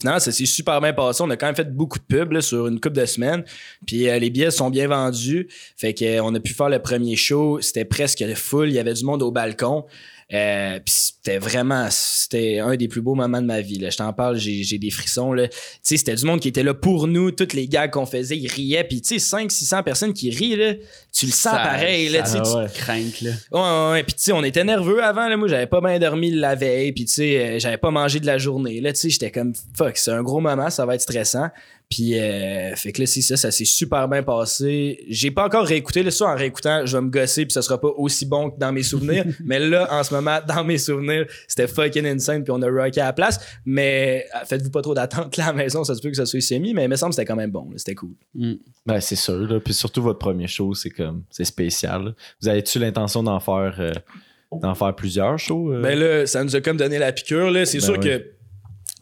Finalement, 0.00 0.20
ça 0.20 0.32
s'est 0.32 0.46
super 0.46 0.80
bien 0.80 0.92
passé. 0.94 1.22
On 1.22 1.28
a 1.28 1.36
quand 1.36 1.46
même 1.46 1.54
fait 1.54 1.76
beaucoup 1.76 1.98
de 1.98 2.04
pubs 2.04 2.32
là, 2.32 2.40
sur 2.40 2.66
une 2.66 2.80
couple 2.80 2.96
de 2.96 3.04
semaines. 3.04 3.44
Puis 3.86 4.08
euh, 4.08 4.18
les 4.18 4.30
billets 4.30 4.50
sont 4.50 4.70
bien 4.70 4.88
vendus. 4.88 5.48
Fait 5.76 5.92
que, 5.92 6.04
euh, 6.04 6.34
a 6.34 6.40
pu 6.40 6.54
faire 6.54 6.70
le 6.70 6.78
premier 6.78 7.14
show. 7.14 7.60
C'était 7.60 7.84
presque 7.84 8.24
full. 8.34 8.68
Il 8.68 8.74
y 8.74 8.78
avait 8.78 8.94
du 8.94 9.04
monde 9.04 9.22
au 9.22 9.30
balcon. 9.30 9.84
Euh, 10.32 10.78
puis 10.84 10.94
c'était 10.94 11.38
vraiment 11.38 11.88
c'était 11.90 12.58
un 12.58 12.76
des 12.76 12.88
plus 12.88 13.02
beaux 13.02 13.14
moments 13.14 13.40
de 13.40 13.46
ma 13.46 13.60
vie 13.60 13.78
là. 13.78 13.90
je 13.90 13.96
t'en 13.98 14.12
parle 14.12 14.38
j'ai 14.38 14.62
j'ai 14.62 14.78
des 14.78 14.90
frissons 14.90 15.32
là 15.32 15.48
tu 15.48 15.56
sais 15.82 15.96
c'était 15.96 16.14
du 16.14 16.24
monde 16.24 16.40
qui 16.40 16.48
était 16.48 16.62
là 16.62 16.72
pour 16.74 17.06
nous 17.06 17.30
toutes 17.32 17.52
les 17.52 17.68
gags 17.68 17.90
qu'on 17.90 18.06
faisait 18.06 18.38
ils 18.38 18.48
riaient 18.48 18.84
puis 18.84 19.02
tu 19.02 19.08
sais 19.08 19.18
5 19.18 19.52
600 19.52 19.82
personnes 19.82 20.12
qui 20.14 20.30
rient 20.30 20.56
là 20.56 20.74
tu 21.12 21.26
le 21.26 21.32
sens 21.32 21.52
Ça- 21.52 21.58
pareil 21.58 22.08
là 22.08 22.22
tu 22.22 22.38
crainte, 22.68 23.20
là. 23.20 23.30
Ouais, 23.52 23.60
ouais, 23.60 23.92
ouais. 23.92 24.02
Puis, 24.02 24.14
tu 24.14 24.22
sais, 24.22 24.32
on 24.32 24.42
était 24.42 24.64
nerveux 24.64 25.02
avant. 25.02 25.28
Là. 25.28 25.36
Moi, 25.36 25.48
j'avais 25.48 25.66
pas 25.66 25.80
bien 25.80 25.98
dormi 25.98 26.30
la 26.30 26.54
veille. 26.54 26.92
Puis, 26.92 27.04
tu 27.04 27.12
sais, 27.12 27.38
euh, 27.38 27.58
j'avais 27.58 27.76
pas 27.78 27.90
mangé 27.90 28.20
de 28.20 28.26
la 28.26 28.38
journée. 28.38 28.80
Là, 28.80 28.92
tu 28.92 29.00
sais, 29.00 29.10
j'étais 29.10 29.30
comme, 29.30 29.52
fuck, 29.76 29.96
c'est 29.96 30.10
un 30.12 30.22
gros 30.22 30.40
moment, 30.40 30.70
ça 30.70 30.86
va 30.86 30.94
être 30.94 31.00
stressant. 31.00 31.48
Puis, 31.94 32.18
euh, 32.18 32.74
fait 32.74 32.90
que 32.90 33.02
là, 33.02 33.06
c'est 33.06 33.20
ça, 33.20 33.36
ça 33.36 33.50
s'est 33.50 33.66
super 33.66 34.08
bien 34.08 34.22
passé. 34.22 35.04
J'ai 35.08 35.30
pas 35.30 35.44
encore 35.44 35.66
réécouté. 35.66 36.02
Là, 36.02 36.10
ça, 36.10 36.24
en 36.24 36.34
réécoutant, 36.34 36.86
je 36.86 36.96
vais 36.96 37.02
me 37.02 37.10
gosser. 37.10 37.44
Puis, 37.44 37.52
ça 37.52 37.60
sera 37.60 37.78
pas 37.78 37.90
aussi 37.98 38.24
bon 38.24 38.50
que 38.50 38.58
dans 38.58 38.72
mes 38.72 38.82
souvenirs. 38.82 39.26
Mais 39.44 39.58
là, 39.58 39.86
en 39.92 40.02
ce 40.02 40.14
moment, 40.14 40.38
dans 40.48 40.64
mes 40.64 40.78
souvenirs, 40.78 41.26
c'était 41.46 41.66
fucking 41.66 42.06
insane. 42.06 42.44
Puis, 42.44 42.50
on 42.50 42.62
a 42.62 42.66
rocké 42.70 43.02
à 43.02 43.04
la 43.04 43.12
place. 43.12 43.38
Mais 43.66 44.24
euh, 44.34 44.38
faites-vous 44.46 44.70
pas 44.70 44.80
trop 44.80 44.94
d'attente 44.94 45.36
là 45.36 45.44
à 45.44 45.46
la 45.48 45.52
maison. 45.52 45.84
Ça 45.84 45.94
se 45.94 46.00
peut 46.00 46.08
que 46.08 46.16
ça 46.16 46.24
soit 46.24 46.40
semi. 46.40 46.72
Mais 46.72 46.84
il 46.84 46.88
me 46.88 46.96
semble 46.96 47.10
que 47.10 47.16
c'était 47.16 47.26
quand 47.26 47.36
même 47.36 47.50
bon. 47.50 47.68
C'était 47.76 47.94
cool. 47.94 48.14
Ben, 48.86 49.00
c'est 49.00 49.14
sûr, 49.16 49.40
là. 49.46 49.60
Puis 49.60 49.74
surtout, 49.74 50.02
votre 50.02 50.18
premier 50.18 50.46
show, 50.46 50.72
c'est 50.72 50.88
comme, 50.88 51.24
c'est 51.30 51.44
spécial. 51.44 52.04
là. 52.04 52.10
Vous 52.40 52.48
avez-tu 52.48 52.78
l'intention 52.78 53.22
d'en 53.22 53.38
faire, 53.38 53.76
euh, 53.78 53.92
d'en 54.62 54.74
faire 54.74 54.94
plusieurs 54.94 55.38
shows? 55.38 55.72
euh? 55.74 55.82
Ben 55.82 55.98
là, 55.98 56.26
ça 56.26 56.42
nous 56.42 56.56
a 56.56 56.62
comme 56.62 56.78
donné 56.78 56.98
la 56.98 57.12
piqûre. 57.12 57.50
Là. 57.50 57.66
C'est 57.66 57.78
Ben 57.80 57.84
sûr 57.84 57.94
oui. 57.98 58.06
que. 58.08 58.24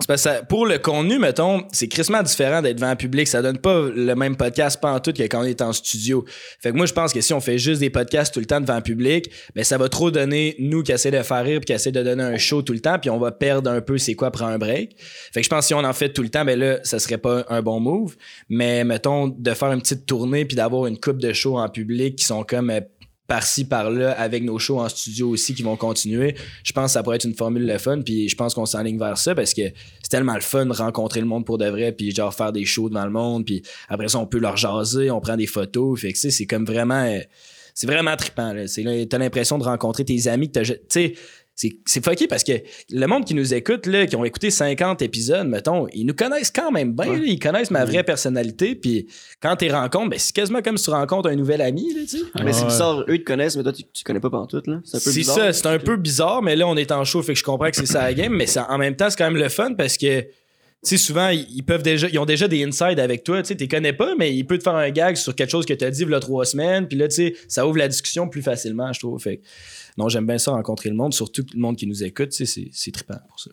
Parce 0.06 0.22
que 0.24 0.30
ça- 0.30 0.42
pour 0.42 0.66
le 0.66 0.78
contenu, 0.78 1.18
mettons, 1.18 1.64
c'est 1.72 1.88
crissement 1.88 2.22
différent 2.22 2.62
d'être 2.62 2.76
devant 2.76 2.88
un 2.90 2.96
public. 2.96 3.26
Ça 3.28 3.42
donne 3.42 3.58
pas 3.58 3.82
le 3.94 4.14
même 4.14 4.36
podcast 4.36 4.80
pas 4.80 4.92
en 4.92 5.00
tout 5.00 5.12
que 5.12 5.22
quand 5.24 5.40
on 5.40 5.44
est 5.44 5.60
en 5.62 5.72
studio. 5.72 6.24
Fait 6.60 6.70
que 6.70 6.76
moi, 6.76 6.86
je 6.86 6.92
pense 6.92 7.12
que 7.12 7.20
si 7.20 7.32
on 7.32 7.40
fait 7.40 7.58
juste 7.58 7.80
des 7.80 7.90
podcasts 7.90 8.32
tout 8.32 8.40
le 8.40 8.46
temps 8.46 8.60
devant 8.60 8.74
un 8.74 8.80
public, 8.80 9.30
ben 9.54 9.64
ça 9.64 9.78
va 9.78 9.88
trop 9.88 10.10
donner 10.10 10.56
nous 10.58 10.82
qui 10.82 10.92
essaie 10.92 11.10
de 11.10 11.22
faire 11.22 11.44
rire 11.44 11.60
puis 11.60 11.66
qui 11.66 11.72
essaie 11.72 11.92
de 11.92 12.02
donner 12.02 12.22
un 12.22 12.36
show 12.38 12.62
tout 12.62 12.72
le 12.72 12.80
temps, 12.80 12.98
puis 12.98 13.10
on 13.10 13.18
va 13.18 13.30
perdre 13.32 13.70
un 13.70 13.80
peu 13.80 13.98
c'est 13.98 14.14
quoi 14.14 14.30
prendre 14.30 14.52
un 14.52 14.58
break. 14.58 14.96
Fait 15.32 15.40
que 15.40 15.44
je 15.44 15.48
pense 15.50 15.60
que 15.60 15.66
si 15.68 15.74
on 15.74 15.84
en 15.84 15.92
fait 15.92 16.10
tout 16.12 16.22
le 16.22 16.28
temps, 16.28 16.44
ben 16.44 16.58
là, 16.58 16.78
ça 16.82 16.98
serait 16.98 17.18
pas 17.18 17.44
un 17.48 17.62
bon 17.62 17.80
move. 17.80 18.16
Mais 18.48 18.84
mettons, 18.84 19.28
de 19.28 19.54
faire 19.54 19.72
une 19.72 19.80
petite 19.80 20.06
tournée 20.06 20.44
puis 20.44 20.56
d'avoir 20.56 20.86
une 20.86 20.98
coupe 20.98 21.18
de 21.18 21.32
shows 21.32 21.58
en 21.58 21.68
public 21.68 22.16
qui 22.16 22.24
sont 22.24 22.42
comme 22.42 22.70
euh, 22.70 22.80
par-ci, 23.30 23.64
par-là, 23.64 24.10
avec 24.10 24.42
nos 24.42 24.58
shows 24.58 24.80
en 24.80 24.88
studio 24.88 25.28
aussi 25.28 25.54
qui 25.54 25.62
vont 25.62 25.76
continuer. 25.76 26.34
Je 26.64 26.72
pense 26.72 26.86
que 26.86 26.90
ça 26.94 27.04
pourrait 27.04 27.14
être 27.14 27.26
une 27.26 27.36
formule 27.36 27.64
le 27.64 27.78
fun, 27.78 28.00
puis 28.04 28.28
je 28.28 28.34
pense 28.34 28.54
qu'on 28.54 28.66
s'enligne 28.66 28.98
vers 28.98 29.16
ça 29.18 29.36
parce 29.36 29.54
que 29.54 29.62
c'est 30.02 30.10
tellement 30.10 30.34
le 30.34 30.40
fun 30.40 30.66
de 30.66 30.72
rencontrer 30.72 31.20
le 31.20 31.26
monde 31.26 31.46
pour 31.46 31.56
de 31.56 31.66
vrai, 31.66 31.92
puis 31.92 32.12
genre 32.12 32.34
faire 32.34 32.50
des 32.50 32.64
shows 32.64 32.88
devant 32.88 33.04
le 33.04 33.12
monde, 33.12 33.44
puis 33.44 33.62
après 33.88 34.08
ça, 34.08 34.18
on 34.18 34.26
peut 34.26 34.40
leur 34.40 34.56
jaser, 34.56 35.12
on 35.12 35.20
prend 35.20 35.36
des 35.36 35.46
photos. 35.46 36.00
Fait 36.00 36.12
que 36.12 36.18
c'est 36.18 36.46
comme 36.46 36.64
vraiment... 36.64 37.04
euh, 37.04 37.20
c'est 37.72 37.86
vraiment 37.86 38.16
trippant. 38.16 38.52
Là. 38.52 38.64
T'as 39.08 39.18
l'impression 39.18 39.56
de 39.56 39.62
rencontrer 39.62 40.04
tes 40.04 40.26
amis 40.26 40.50
Tu 40.50 41.14
c'est, 41.84 42.02
fucké 42.04 42.26
parce 42.26 42.44
que 42.44 42.52
le 42.90 43.06
monde 43.06 43.24
qui 43.24 43.34
nous 43.34 43.52
écoute, 43.52 43.86
là, 43.86 44.06
qui 44.06 44.16
ont 44.16 44.24
écouté 44.24 44.50
50 44.50 45.02
épisodes, 45.02 45.46
mettons, 45.46 45.86
ils 45.92 46.06
nous 46.06 46.14
connaissent 46.14 46.50
quand 46.50 46.70
même 46.70 46.92
bien. 46.94 47.06
là. 47.12 47.18
ils 47.24 47.38
connaissent 47.38 47.70
ma 47.70 47.84
vraie 47.84 48.02
personnalité. 48.02 48.74
Puis 48.74 49.06
quand 49.42 49.56
t'es 49.56 49.70
rencontres, 49.70 50.10
ben, 50.10 50.18
c'est 50.18 50.34
quasiment 50.34 50.62
comme 50.62 50.78
si 50.78 50.84
tu 50.84 50.90
rencontres 50.90 51.28
un 51.28 51.36
nouvel 51.36 51.60
ami. 51.60 51.92
Là, 51.94 52.00
tu 52.02 52.18
sais. 52.18 52.24
Mais 52.44 52.52
c'est 52.52 52.64
bizarre, 52.64 53.00
eux 53.00 53.14
ils 53.14 53.20
te 53.20 53.24
connaissent, 53.24 53.56
mais 53.56 53.62
toi 53.62 53.72
tu, 53.72 53.82
tu 53.92 54.04
connais 54.04 54.20
pas 54.20 54.30
pantoute 54.30 54.66
là. 54.66 54.80
C'est 54.84 54.96
un 54.96 55.00
peu 55.00 55.10
C'est 55.10 55.18
bizarre. 55.18 55.36
ça, 55.36 55.52
c'est 55.52 55.66
un 55.66 55.78
peu 55.78 55.96
bizarre, 55.96 56.42
mais 56.42 56.56
là, 56.56 56.66
on 56.66 56.76
est 56.76 56.92
en 56.92 57.04
show, 57.04 57.22
fait 57.22 57.34
que 57.34 57.38
je 57.38 57.44
comprends 57.44 57.70
que 57.70 57.76
c'est 57.76 57.86
ça 57.86 58.02
la 58.02 58.14
game, 58.14 58.32
mais 58.34 58.46
ça- 58.46 58.66
en 58.70 58.78
même 58.78 58.96
temps, 58.96 59.10
c'est 59.10 59.18
quand 59.18 59.30
même 59.30 59.40
le 59.42 59.48
fun 59.48 59.74
parce 59.74 59.96
que, 59.98 60.20
tu 60.22 60.26
sais, 60.82 60.96
souvent, 60.96 61.28
ils 61.28 61.62
peuvent 61.62 61.82
déjà, 61.82 62.08
ils 62.08 62.18
ont 62.18 62.24
déjà 62.24 62.48
des 62.48 62.64
insides 62.64 62.98
avec 62.98 63.22
toi, 63.22 63.42
tu 63.42 63.48
sais, 63.48 63.56
t'es 63.56 63.68
connais 63.68 63.92
pas, 63.92 64.14
mais 64.18 64.34
il 64.34 64.44
peut 64.46 64.56
te 64.56 64.62
faire 64.62 64.76
un 64.76 64.88
gag 64.90 65.16
sur 65.16 65.34
quelque 65.34 65.50
chose 65.50 65.66
que 65.66 65.74
t'as 65.74 65.90
dit 65.90 66.02
il 66.04 66.10
y 66.10 66.14
a 66.14 66.20
trois 66.20 66.46
semaines, 66.46 66.88
puis 66.88 66.96
là, 66.96 67.06
tu 67.08 67.16
sais, 67.16 67.34
ça 67.48 67.66
ouvre 67.66 67.76
la 67.76 67.88
discussion 67.88 68.28
plus 68.28 68.40
facilement, 68.40 68.90
je 68.94 69.00
trouve. 69.00 69.20
Fait 69.20 69.36
que, 69.36 69.42
non, 69.98 70.08
j'aime 70.08 70.26
bien 70.26 70.38
ça, 70.38 70.52
rencontrer 70.52 70.90
le 70.90 70.96
monde, 70.96 71.12
surtout 71.14 71.44
le 71.54 71.60
monde 71.60 71.76
qui 71.76 71.86
nous 71.86 72.02
écoute, 72.04 72.32
c'est- 72.32 72.46
c'est 72.46 72.90
trippant 72.92 73.18
pour 73.28 73.38
ça. 73.40 73.50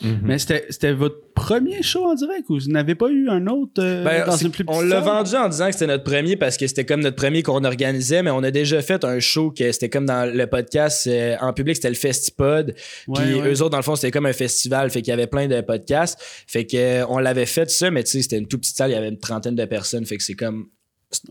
Mhm. 0.00 0.20
Mais 0.22 0.38
c'était 0.38 0.64
c'était 0.70 0.92
votre 0.92 1.16
premier 1.34 1.82
show 1.82 2.04
en 2.04 2.14
direct 2.14 2.48
ou 2.50 2.60
vous 2.60 2.70
n'avez 2.70 2.94
pas 2.94 3.08
eu 3.08 3.28
un 3.28 3.48
autre 3.48 3.82
euh, 3.82 4.04
Ben, 4.04 4.26
dans 4.26 4.36
c'est- 4.36 4.44
une 4.44 4.52
plus 4.52 4.64
petite 4.64 4.78
on 4.78 4.84
l'a 4.84 5.00
vendu 5.00 5.34
en 5.34 5.48
disant 5.48 5.66
que 5.66 5.72
c'était 5.72 5.88
notre 5.88 6.04
premier 6.04 6.36
parce 6.36 6.56
que 6.56 6.68
c'était 6.68 6.84
comme 6.86 7.00
notre 7.00 7.16
premier 7.16 7.42
qu'on 7.42 7.64
organisait, 7.64 8.22
mais 8.22 8.30
on 8.30 8.44
a 8.44 8.52
déjà 8.52 8.80
fait 8.80 9.02
un 9.04 9.18
show 9.18 9.50
que 9.50 9.72
c'était 9.72 9.88
comme 9.88 10.06
dans 10.06 10.32
le 10.32 10.46
podcast 10.46 11.08
euh, 11.08 11.34
en 11.40 11.52
public, 11.52 11.74
c'était 11.74 11.88
le 11.88 11.96
Festipod. 11.96 12.76
Ouais, 13.08 13.20
Puis 13.24 13.34
ouais. 13.40 13.48
eux 13.54 13.60
autres, 13.62 13.70
dans 13.70 13.76
le 13.78 13.82
fond, 13.82 13.96
c'était 13.96 14.12
comme 14.12 14.26
un 14.26 14.32
festival, 14.32 14.88
fait 14.90 15.02
qu'il 15.02 15.10
y 15.10 15.14
avait 15.14 15.26
plein 15.26 15.48
de 15.48 15.60
podcasts. 15.62 16.16
Fait 16.46 16.64
que 16.64 16.76
euh, 16.76 17.06
on 17.08 17.18
l'avait 17.18 17.44
fait 17.46 17.68
ça, 17.68 17.90
mais 17.90 18.04
tu 18.04 18.12
sais, 18.12 18.22
c'était 18.22 18.38
une 18.38 18.46
toute 18.46 18.60
petite 18.60 18.76
salle, 18.76 18.90
il 18.90 18.94
y 18.94 18.96
avait 18.96 19.08
une 19.08 19.18
trentaine 19.18 19.56
de 19.56 19.64
personnes, 19.64 20.06
fait 20.06 20.16
que 20.16 20.22
c'est 20.22 20.34
comme. 20.34 20.68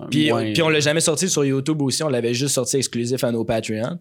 Puis, 0.10 0.32
puis 0.54 0.62
on 0.64 0.70
l'a 0.70 0.80
jamais 0.80 1.02
sorti 1.02 1.30
sur 1.30 1.46
YouTube 1.46 1.82
aussi, 1.84 2.02
on 2.02 2.10
l'avait 2.10 2.34
juste 2.34 2.56
sorti 2.56 2.78
exclusif 2.78 3.24
à 3.24 3.32
nos 3.32 3.46
Patreon. 3.46 4.00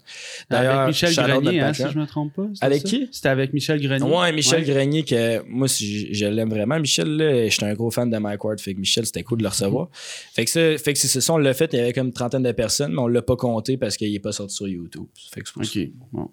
avec 0.49 0.87
Michel 0.89 1.15
Grenier, 1.15 1.61
hein, 1.61 1.73
si 1.75 1.83
je 1.93 1.99
me 1.99 2.07
trompe 2.07 2.35
pas. 2.35 2.47
Avec 2.63 2.83
ça? 2.83 2.89
qui? 2.89 3.09
C'était 3.13 3.29
avec 3.29 3.53
Michel 3.53 3.81
Grenier. 3.81 4.05
Ouais, 4.05 4.33
Michel 4.33 4.61
Ouais. 4.61 4.65
Grenier, 4.75 5.03
que 5.05 5.43
moi, 5.47 5.67
je, 5.67 6.07
je 6.13 6.27
l'aime 6.27 6.49
vraiment. 6.49 6.81
Michel, 6.81 7.47
j'étais 7.51 7.67
un 7.67 7.75
gros 7.75 7.91
fan 7.91 8.09
de 8.09 8.17
Mike 8.17 8.43
Ward. 8.43 8.59
Fait 8.61 8.75
que 8.75 8.81
Michel, 8.81 9.05
c'était 9.05 9.23
cool 9.23 9.39
de 9.39 9.43
le 9.43 9.51
recevoir. 9.51 9.89
Fait 9.93 10.45
que 10.47 10.51
ça, 10.51 10.79
fait 10.79 10.93
que 10.95 10.99
c'est 10.99 11.21
ça, 11.21 11.35
on 11.35 11.39
l'a 11.39 11.53
fait. 11.53 11.71
Il 11.75 11.79
y 11.79 11.83
avait 11.83 11.93
comme 11.93 12.07
une 12.07 12.13
trentaine 12.13 12.43
de 12.43 12.53
personnes, 12.53 12.93
mais 12.93 13.01
on 13.01 13.09
l'a 13.09 13.23
pas 13.23 13.37
compté 13.37 13.77
parce 13.77 13.97
qu'il 13.99 14.15
est 14.15 14.19
pas 14.19 14.33
sorti 14.33 14.55
sur 14.55 14.69
YouTube. 14.69 15.05
Fait 15.33 15.43
que 15.43 15.49
c'est 15.49 15.53
pour 15.53 15.65
ça. 15.65 15.79
Ok. 15.81 15.89
Bon. 16.13 16.31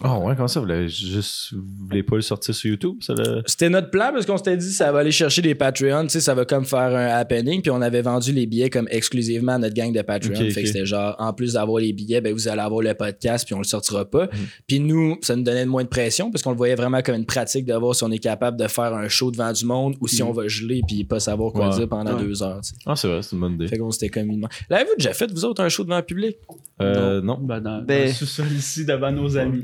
Ah 0.00 0.18
ouais, 0.18 0.34
comment 0.34 0.48
ça? 0.48 0.60
Vous 0.60 0.66
voulez, 0.66 0.88
juste, 0.88 1.52
vous 1.52 1.86
voulez 1.88 2.02
pas 2.02 2.16
le 2.16 2.22
sortir 2.22 2.54
sur 2.54 2.70
YouTube? 2.70 2.96
Ça, 3.00 3.14
le... 3.14 3.42
C'était 3.46 3.68
notre 3.68 3.90
plan 3.90 4.10
parce 4.12 4.24
qu'on 4.26 4.36
s'était 4.36 4.56
dit 4.56 4.70
ça 4.72 4.90
va 4.90 5.00
aller 5.00 5.12
chercher 5.12 5.42
des 5.42 5.54
Patreons, 5.54 6.04
tu 6.04 6.10
sais, 6.10 6.20
ça 6.20 6.34
va 6.34 6.44
comme 6.44 6.64
faire 6.64 6.78
un 6.94 7.06
happening, 7.08 7.60
puis 7.62 7.70
on 7.70 7.80
avait 7.82 8.02
vendu 8.02 8.32
les 8.32 8.46
billets 8.46 8.70
comme 8.70 8.88
exclusivement 8.90 9.52
à 9.52 9.58
notre 9.58 9.74
gang 9.74 9.92
de 9.92 10.00
Patreon. 10.02 10.34
Fait 10.50 10.62
que 10.62 10.66
c'était 10.66 10.86
genre, 10.86 11.14
en 11.18 11.32
plus 11.32 11.54
d'avoir 11.54 11.78
les 11.80 11.92
billets, 11.92 12.20
ben 12.20 12.32
vous 12.32 12.48
allez 12.48 12.60
avoir 12.62 12.80
le 12.82 12.94
podcast, 12.94 13.44
puis 13.44 13.54
on 13.54 13.58
le 13.58 13.64
sortira 13.64 14.04
Mm. 14.04 14.10
pas. 14.10 14.28
Puis 14.66 14.80
nous, 14.80 15.18
ça 15.22 15.36
nous 15.36 15.42
donnait 15.42 15.66
moins 15.66 15.84
de 15.84 15.88
pression 15.88 16.30
parce 16.30 16.42
qu'on 16.42 16.50
le 16.52 16.56
voyait 16.56 16.74
vraiment 16.74 17.00
comme 17.02 17.14
une 17.16 17.26
pratique 17.26 17.64
de 17.66 17.74
voir 17.74 17.94
si 17.94 18.02
on 18.04 18.10
est 18.10 18.18
capable 18.18 18.56
de 18.58 18.68
faire 18.68 18.94
un 18.94 19.08
show 19.08 19.30
devant 19.30 19.52
du 19.52 19.64
monde 19.66 19.94
ou 20.00 20.08
si 20.08 20.22
on 20.22 20.32
va 20.32 20.48
geler 20.48 20.80
puis 20.86 21.04
pas 21.04 21.20
savoir 21.20 21.52
quoi 21.52 21.66
Mm. 21.66 21.70
Ouais. 21.70 21.76
dire 21.76 21.88
pendant 21.88 22.14
Ouais. 22.16 22.22
deux 22.24 22.42
heures. 22.42 22.60
Ah, 22.86 22.96
c'est 22.96 23.08
vrai, 23.08 23.22
c'est 23.22 23.34
une 23.36 23.40
bonne 23.40 23.54
idée. 23.54 23.68
Fait 23.68 23.78
qu'on 23.78 23.90
s'était 23.90 24.08
comme 24.08 24.30
une... 24.30 24.46
L'avez-vous 24.70 24.96
déjà 24.98 25.12
fait, 25.12 25.30
vous 25.30 25.44
autres, 25.44 25.62
un 25.62 25.68
show 25.68 25.84
devant 25.84 25.96
le 25.98 26.02
public? 26.02 26.36
Euh, 26.82 27.20
non. 27.22 27.38
Ben, 27.40 27.60
dans, 27.60 27.82
Ben- 27.82 28.00
dans 28.00 28.04
le 28.06 28.12
sous-sol 28.12 28.46
ici, 28.52 28.84
devant 28.84 29.10
nos 29.10 29.36
amis. 29.36 29.62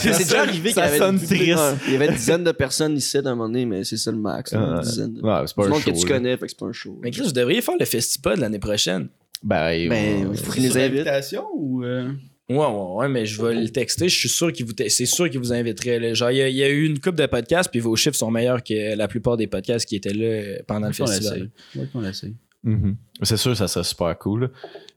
C'est 0.00 0.18
déjà 0.18 0.40
arrivé 0.42 0.60
qu'il 0.60 0.70
y 0.70 0.72
ça 0.74 0.84
avait 0.84 0.98
une- 0.98 1.18
triste. 1.18 1.58
Il 1.86 1.92
y 1.92 1.96
avait 1.96 2.06
une 2.08 2.14
dizaine 2.14 2.44
de 2.44 2.52
personnes 2.52 2.96
ici 2.96 3.16
à 3.16 3.20
un 3.20 3.22
moment 3.34 3.48
donné, 3.48 3.64
mais 3.66 3.84
c'est 3.84 3.96
ça 3.96 4.10
le 4.10 4.18
max. 4.18 4.52
une 4.52 4.80
dizaine. 4.80 5.14
de- 5.14 5.20
Ouais, 5.22 5.40
c'est 5.46 5.56
pas 5.56 5.64
un 5.64 5.68
monde 5.68 5.80
show. 5.80 5.92
que 5.92 5.98
tu 6.00 6.06
connais, 6.06 6.36
fait 6.36 6.46
que 6.46 6.50
c'est 6.50 6.58
pas 6.58 6.66
un 6.66 6.72
show. 6.72 6.98
Mais 7.02 7.10
Chris, 7.10 7.22
vous 7.24 7.32
devriez 7.32 7.60
faire 7.62 7.74
le 7.78 7.84
Festipod 7.86 8.38
l'année 8.38 8.58
prochaine. 8.58 9.08
Ben, 9.42 9.88
Ben, 9.88 10.34
faut 10.36 10.52
qu'ils 10.52 10.62
les 10.64 10.70
Sur 10.70 10.80
invitent. 10.80 11.00
invitation 11.00 11.44
ou. 11.54 11.84
euh, 11.84 12.10
Ouais, 12.50 12.56
ouais, 12.58 12.94
ouais, 12.96 13.08
mais 13.08 13.24
je 13.24 13.40
vais 13.42 13.54
le 13.54 13.68
texter. 13.70 14.06
Je 14.08 14.18
suis 14.18 14.28
sûr 14.28 14.52
qu'il 14.52 14.66
vous, 14.66 14.74
te- 14.74 14.86
c'est 14.90 15.06
sûr 15.06 15.30
qu'il 15.30 15.38
vous 15.40 15.52
inviterait. 15.54 15.98
là. 15.98 16.12
Genre, 16.12 16.30
il 16.30 16.36
y, 16.36 16.42
a- 16.42 16.48
il 16.48 16.54
y 16.56 16.62
a 16.62 16.68
eu 16.68 16.84
une 16.84 16.98
coupe 17.00 17.14
de 17.16 17.24
podcasts, 17.24 17.70
puis 17.70 17.80
vos 17.80 17.96
chiffres 17.96 18.16
sont 18.16 18.30
meilleurs 18.30 18.62
que 18.62 18.94
la 18.94 19.08
plupart 19.08 19.38
des 19.38 19.46
podcasts 19.46 19.86
qui 19.88 19.96
étaient 19.96 20.12
là 20.12 20.58
pendant 20.66 20.86
le 20.88 20.92
festival. 20.92 21.50
Ouais, 21.74 21.86
qu'on 21.90 22.00
l'essaye. 22.00 22.34
Mhm. 22.64 22.96
C'est 23.22 23.36
sûr, 23.36 23.56
ça 23.56 23.68
serait 23.68 23.84
super 23.84 24.18
cool. 24.18 24.50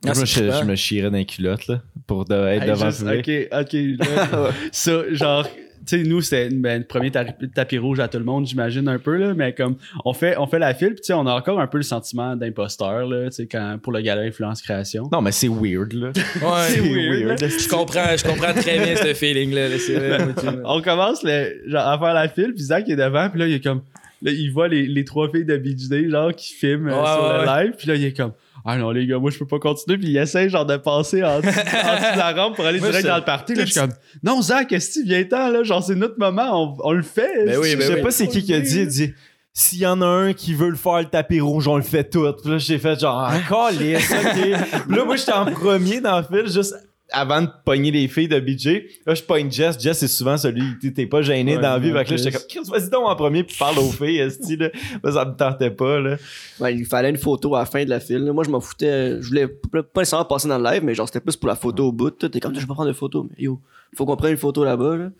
Ah, 0.04 0.12
Moi, 0.14 0.24
je, 0.24 0.64
me 0.64 0.74
chierais 0.74 1.10
dans 1.10 1.16
les 1.16 1.24
culottes 1.26 1.66
là, 1.68 1.80
pour 2.06 2.24
de- 2.24 2.34
être 2.34 2.62
Hey, 2.62 2.68
devant 2.70 2.90
juste- 2.90 3.02
le. 3.04 3.18
Ok, 3.18 3.48
ok. 3.60 4.06
là, 4.06 4.50
ça, 4.72 5.02
genre, 5.12 5.44
tu 5.86 5.98
sais, 5.98 6.02
nous, 6.02 6.20
c'était 6.20 6.48
ben, 6.54 6.84
premier 6.84 7.10
ta- 7.10 7.24
tapis 7.24 7.78
rouge 7.78 8.00
à 8.00 8.08
tout 8.08 8.18
le 8.18 8.24
monde, 8.24 8.46
j'imagine 8.46 8.88
un 8.88 8.98
peu, 8.98 9.16
là, 9.16 9.34
mais 9.34 9.54
comme, 9.54 9.76
on 10.04 10.12
fait, 10.12 10.36
on 10.36 10.46
fait 10.46 10.58
la 10.58 10.74
file, 10.74 10.88
puis 10.94 10.96
tu 11.00 11.04
sais, 11.06 11.12
on 11.14 11.26
a 11.26 11.32
encore 11.32 11.60
un 11.60 11.66
peu 11.66 11.78
le 11.78 11.82
sentiment 11.84 12.36
d'imposteur, 12.36 13.06
là, 13.06 13.26
tu 13.26 13.32
sais, 13.36 13.46
quand, 13.46 13.78
pour 13.82 13.92
le 13.92 14.00
gala 14.00 14.22
Influence 14.22 14.60
Création. 14.62 15.08
Non, 15.12 15.20
mais 15.22 15.32
c'est 15.32 15.48
weird, 15.48 15.92
là. 15.92 16.08
Ouais, 16.42 16.68
C'est 16.68 16.80
weird, 16.80 17.40
là. 17.40 17.48
Je 17.48 17.68
comprends, 17.68 18.16
je 18.16 18.24
comprends 18.24 18.52
très 18.54 18.78
bien 18.80 18.96
ce 18.96 19.14
feeling-là. 19.14 19.68
là, 19.68 19.76
vrai. 19.76 20.58
On 20.64 20.80
commence 20.82 21.22
le, 21.22 21.62
genre, 21.66 21.86
à 21.86 21.98
faire 21.98 22.14
la 22.14 22.28
file, 22.28 22.52
puis 22.54 22.64
Zach 22.64 22.88
est 22.88 22.96
devant, 22.96 23.28
puis 23.30 23.40
là, 23.40 23.46
il 23.46 23.54
est 23.54 23.60
comme, 23.64 23.82
là, 24.22 24.32
il 24.32 24.50
voit 24.52 24.68
les, 24.68 24.86
les 24.86 25.04
trois 25.04 25.30
filles 25.30 25.44
de 25.44 25.56
Beach 25.56 25.88
Day, 25.88 26.08
genre, 26.08 26.34
qui 26.34 26.52
filment 26.52 26.88
euh, 26.88 27.00
Ouais, 27.00 27.06
sur 27.06 27.24
ouais, 27.24 27.38
le 27.38 27.64
live, 27.64 27.74
puis 27.76 27.88
là, 27.88 27.94
il 27.94 28.04
est 28.04 28.16
comme, 28.16 28.32
ah 28.64 28.76
non, 28.76 28.90
les 28.90 29.06
gars, 29.06 29.18
moi, 29.18 29.30
je 29.30 29.38
peux 29.38 29.46
pas 29.46 29.58
continuer, 29.58 29.98
puis 29.98 30.08
il 30.08 30.16
essaie, 30.16 30.48
genre, 30.48 30.66
de 30.66 30.76
passer 30.76 31.22
en 31.24 31.40
dessous, 31.40 31.48
en 31.48 31.52
dessous 31.52 32.12
de 32.12 32.18
la 32.18 32.32
rampe 32.32 32.56
pour 32.56 32.66
aller 32.66 32.78
Moi, 32.80 32.90
direct 32.90 33.06
dans 33.06 33.16
le 33.16 33.24
party, 33.24 33.54
là, 33.54 33.64
je 33.64 33.72
suis 33.72 33.80
comme, 33.80 33.92
non, 34.22 34.42
Zach, 34.42 34.72
est-ce 34.72 35.00
que 35.00 35.06
viens-ten, 35.06 35.52
là, 35.52 35.62
genre, 35.62 35.82
c'est 35.82 35.94
notre 35.94 36.18
moment, 36.18 36.76
on, 36.82 36.88
on 36.88 36.92
le 36.92 37.02
fait. 37.02 37.46
Ben 37.46 37.58
oui, 37.58 37.70
je 37.70 37.76
ben 37.76 37.86
sais 37.86 37.94
oui. 37.94 38.02
pas 38.02 38.10
c'est 38.10 38.28
qui 38.28 38.42
qui 38.42 38.54
a 38.54 38.60
dit, 38.60 38.80
il 38.80 38.88
dit 38.88 39.14
s'il 39.58 39.80
y 39.80 39.86
en 39.86 40.00
a 40.02 40.06
un 40.06 40.34
qui 40.34 40.54
veut 40.54 40.68
le 40.68 40.76
faire 40.76 40.98
le 40.98 41.06
tapis 41.06 41.40
rouge, 41.40 41.66
on 41.66 41.76
le 41.76 41.82
fait 41.82 42.04
tout. 42.04 42.32
Puis 42.40 42.52
là, 42.52 42.58
j'ai 42.58 42.78
fait 42.78 43.00
genre, 43.00 43.18
ah, 43.18 43.40
calisse, 43.48 44.12
ok. 44.12 44.32
Puis 44.86 44.96
là, 44.96 45.04
moi, 45.04 45.16
j'étais 45.16 45.32
en 45.32 45.46
premier 45.46 46.00
dans 46.00 46.18
le 46.18 46.24
fil, 46.24 46.52
juste 46.52 46.76
avant 47.10 47.42
de 47.42 47.48
pogner 47.64 47.90
les 47.90 48.06
filles 48.08 48.28
de 48.28 48.38
BJ. 48.38 48.82
Là, 49.06 49.14
je 49.14 49.22
pogne 49.22 49.50
Jess. 49.50 49.78
Jess, 49.80 49.98
c'est 49.98 50.08
souvent 50.08 50.36
celui, 50.36 50.78
t'es- 50.78 50.90
t'es 50.92 51.06
pas 51.06 51.22
gêné 51.22 51.56
Ouais, 51.56 51.62
dans 51.62 51.70
la 51.70 51.78
vie. 51.78 51.88
non, 51.90 51.98
Fait 51.98 52.04
que 52.04 52.10
là, 52.10 52.16
j'étais 52.18 52.32
comme, 52.32 52.46
Chris, 52.48 52.60
vas-y 52.70 52.90
donc 52.90 53.06
en 53.08 53.16
premier, 53.16 53.44
puis 53.44 53.56
parle 53.58 53.78
aux 53.78 53.90
filles, 53.90 54.18
esti, 54.18 54.56
là. 54.56 54.68
Moi, 55.02 55.12
ça 55.12 55.24
me 55.24 55.34
tentait 55.34 55.70
pas, 55.70 56.00
là. 56.00 56.16
Ouais, 56.60 56.74
il 56.74 56.84
fallait 56.84 57.10
une 57.10 57.16
photo 57.16 57.54
à 57.54 57.60
la 57.60 57.66
fin 57.66 57.84
de 57.84 57.90
la 57.90 58.00
file. 58.00 58.18
là. 58.24 58.32
Moi, 58.32 58.44
je 58.44 58.50
m'en 58.50 58.60
foutais. 58.60 59.20
Je 59.22 59.28
voulais 59.28 59.48
pas 59.48 59.82
nécessairement 59.96 60.26
passer 60.26 60.48
dans 60.48 60.58
le 60.58 60.64
live, 60.64 60.82
mais 60.84 60.94
genre, 60.94 61.06
c'était 61.08 61.20
plus 61.20 61.36
pour 61.36 61.48
la 61.48 61.56
photo 61.56 61.86
au 61.88 61.92
bout. 61.92 62.10
T'es 62.10 62.40
comme, 62.40 62.54
je 62.54 62.60
vais 62.60 62.66
pas 62.66 62.74
prendre 62.74 62.88
de 62.90 62.94
photo. 62.94 63.26
Mais 63.30 63.42
yo, 63.44 63.60
faut 63.96 64.04
qu'on 64.04 64.16
prenne 64.16 64.32
une 64.32 64.36
photo 64.36 64.64
là-bas. 64.64 64.96
Là. 64.96 65.10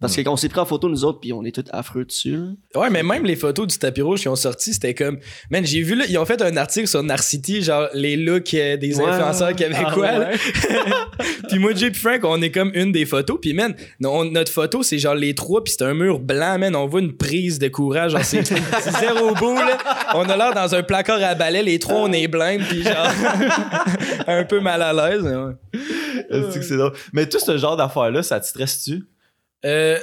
Parce 0.00 0.14
que 0.14 0.20
quand 0.20 0.32
on 0.32 0.36
s'est 0.36 0.48
pris 0.48 0.60
en 0.60 0.64
photo, 0.64 0.88
nous 0.88 1.04
autres, 1.04 1.18
puis 1.18 1.32
on 1.32 1.44
est 1.44 1.50
tous 1.52 1.64
affreux 1.72 2.04
dessus. 2.04 2.36
là. 2.36 2.80
Ouais, 2.82 2.88
mais 2.88 3.02
même 3.02 3.24
les 3.24 3.34
photos 3.34 3.66
du 3.66 3.78
tapis 3.78 4.00
rouge 4.02 4.20
qui 4.20 4.28
ont 4.28 4.36
sorti, 4.36 4.72
c'était 4.72 4.94
comme. 4.94 5.18
Man, 5.50 5.66
j'ai 5.66 5.82
vu 5.82 5.96
là, 5.96 6.04
ils 6.08 6.16
ont 6.18 6.24
fait 6.24 6.40
un 6.40 6.56
article 6.56 6.86
sur 6.86 7.02
Narcity, 7.02 7.62
genre 7.62 7.88
les 7.94 8.16
looks 8.16 8.54
euh, 8.54 8.76
des 8.76 8.96
Ouais. 8.96 9.04
influenceurs 9.06 9.56
québécois. 9.56 10.08
Ah, 10.08 10.30
puis 11.48 11.58
moi, 11.58 11.74
Jay 11.74 11.90
puis 11.90 12.00
Frank, 12.00 12.20
on 12.22 12.40
est 12.42 12.52
comme 12.52 12.70
une 12.74 12.92
des 12.92 13.06
photos. 13.06 13.38
Puis 13.42 13.54
man, 13.54 13.74
notre 13.98 14.52
photo, 14.52 14.84
c'est 14.84 14.98
genre 14.98 15.16
les 15.16 15.34
trois, 15.34 15.64
puis 15.64 15.74
c'est 15.76 15.84
un 15.84 15.94
mur 15.94 16.20
blanc, 16.20 16.58
man. 16.60 16.76
On 16.76 16.86
voit 16.86 17.00
une 17.00 17.16
prise 17.16 17.58
de 17.58 17.66
courage. 17.66 18.12
Genre, 18.12 18.24
c'est 18.24 18.44
zéro 19.00 19.34
beau, 19.40 19.54
là. 19.56 19.78
On 20.14 20.28
a 20.28 20.36
l'air 20.36 20.54
dans 20.54 20.76
un 20.76 20.82
placard 20.84 21.20
à 21.24 21.34
balai, 21.34 21.64
les 21.64 21.80
trois, 21.80 22.02
on 22.02 22.12
est 22.12 22.28
blindes, 22.28 22.62
puis 22.68 22.84
genre. 22.84 23.08
un 24.28 24.44
peu 24.44 24.60
mal 24.60 24.80
à 24.80 24.92
l'aise. 24.92 25.22
mais 25.24 25.34
ouais. 25.34 26.62
C'est 26.62 26.76
drôle? 26.76 26.92
Mais 27.12 27.28
tout 27.28 27.40
ce 27.40 27.56
genre 27.58 27.76
d'affaires-là, 27.76 28.22
ça 28.22 28.38
te 28.38 28.46
stresse-tu? 28.46 29.02
Euh, 29.64 29.98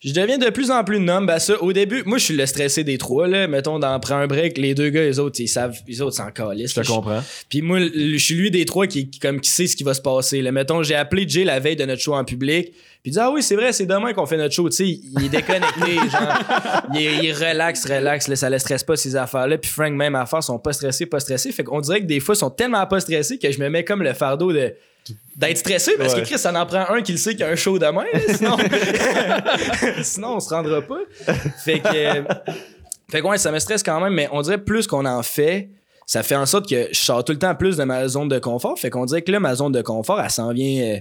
je 0.00 0.12
deviens 0.12 0.38
de 0.38 0.50
plus 0.50 0.70
en 0.70 0.84
plus 0.84 1.00
numb 1.00 1.28
à 1.30 1.38
ça. 1.38 1.60
Au 1.62 1.72
début, 1.72 2.02
moi, 2.04 2.18
je 2.18 2.24
suis 2.24 2.36
le 2.36 2.46
stressé 2.46 2.84
des 2.84 2.98
trois, 2.98 3.28
là. 3.28 3.46
Mettons, 3.46 3.78
dans 3.78 3.98
Prends 4.00 4.16
un 4.16 4.26
break, 4.26 4.58
les 4.58 4.74
deux 4.74 4.90
gars, 4.90 5.02
les 5.02 5.18
autres, 5.18 5.40
ils 5.40 5.48
savent, 5.48 5.76
les 5.86 6.00
autres 6.00 6.16
s'en 6.16 6.30
calissent. 6.30 6.74
Je 6.74 6.80
te 6.80 6.86
comprends. 6.86 7.22
Puis 7.48 7.62
moi, 7.62 7.80
je 7.80 8.16
suis 8.16 8.34
lui 8.34 8.50
des 8.50 8.64
trois 8.64 8.86
qui, 8.86 9.10
comme, 9.20 9.40
qui 9.40 9.50
sait 9.50 9.66
ce 9.66 9.76
qui 9.76 9.84
va 9.84 9.94
se 9.94 10.00
passer. 10.00 10.42
Là. 10.42 10.52
Mettons, 10.52 10.82
j'ai 10.82 10.94
appelé 10.94 11.28
Jay 11.28 11.44
la 11.44 11.60
veille 11.60 11.76
de 11.76 11.84
notre 11.84 12.00
show 12.00 12.14
en 12.14 12.24
public. 12.24 12.72
Puis 13.02 13.10
il 13.10 13.12
dit 13.12 13.18
Ah 13.20 13.30
oui, 13.30 13.42
c'est 13.42 13.56
vrai, 13.56 13.72
c'est 13.72 13.86
demain 13.86 14.12
qu'on 14.12 14.26
fait 14.26 14.36
notre 14.36 14.54
show. 14.54 14.68
Tu 14.68 14.76
sais, 14.76 14.88
il 14.88 15.24
est 15.24 15.28
déconnecté. 15.28 15.94
genre, 16.10 16.82
il, 16.94 17.24
il 17.24 17.32
relaxe, 17.32 17.84
relaxe. 17.84 18.28
Là, 18.28 18.36
ça 18.36 18.50
le 18.50 18.58
stresse 18.58 18.84
pas, 18.84 18.96
ces 18.96 19.16
affaires-là. 19.16 19.58
Puis 19.58 19.70
Frank, 19.70 19.92
même 19.92 20.14
affaire, 20.14 20.42
sont 20.42 20.58
pas 20.58 20.72
stressés, 20.72 21.06
pas 21.06 21.20
stressés. 21.20 21.52
Fait 21.52 21.64
qu'on 21.64 21.80
dirait 21.80 22.00
que 22.00 22.06
des 22.06 22.20
fois, 22.20 22.34
ils 22.34 22.38
sont 22.38 22.50
tellement 22.50 22.86
pas 22.86 23.00
stressés 23.00 23.38
que 23.38 23.50
je 23.50 23.60
me 23.60 23.68
mets 23.68 23.84
comme 23.84 24.02
le 24.02 24.14
fardeau 24.14 24.52
de 24.52 24.74
d'être 25.36 25.58
stressé 25.58 25.92
parce 25.98 26.14
Ouais. 26.14 26.22
que 26.22 26.26
Chris, 26.26 26.38
ça 26.38 26.52
en 26.52 26.66
prend 26.66 26.84
un 26.90 27.02
qui 27.02 27.12
le 27.12 27.18
sait 27.18 27.30
qu'il 27.32 27.40
y 27.40 27.44
a 27.44 27.48
un 27.48 27.56
show 27.56 27.78
demain. 27.78 28.04
sinon, 28.36 28.56
sinon, 30.02 30.36
on 30.36 30.40
se 30.40 30.48
rendra 30.50 30.82
pas. 30.82 30.98
Fait 31.64 31.80
que. 31.80 32.24
Fait 33.10 33.20
que 33.22 33.26
ouais, 33.26 33.38
ça 33.38 33.50
me 33.50 33.58
stresse 33.58 33.82
quand 33.82 34.00
même, 34.00 34.12
mais 34.12 34.28
on 34.32 34.42
dirait 34.42 34.58
plus 34.58 34.86
qu'on 34.86 35.06
en 35.06 35.22
fait, 35.22 35.70
ça 36.06 36.22
fait 36.22 36.34
en 36.36 36.44
sorte 36.46 36.68
que 36.68 36.88
je 36.92 36.98
sors 36.98 37.24
tout 37.24 37.32
le 37.32 37.38
temps 37.38 37.54
plus 37.54 37.76
de 37.76 37.84
ma 37.84 38.06
zone 38.08 38.28
de 38.28 38.38
confort. 38.38 38.78
Fait 38.78 38.90
qu'on 38.90 39.06
dirait 39.06 39.22
que 39.22 39.32
là, 39.32 39.40
ma 39.40 39.54
zone 39.54 39.72
de 39.72 39.80
confort, 39.82 40.20
elle 40.20 40.30
s'en 40.30 40.52
vient 40.52 40.82
euh, 40.96 40.98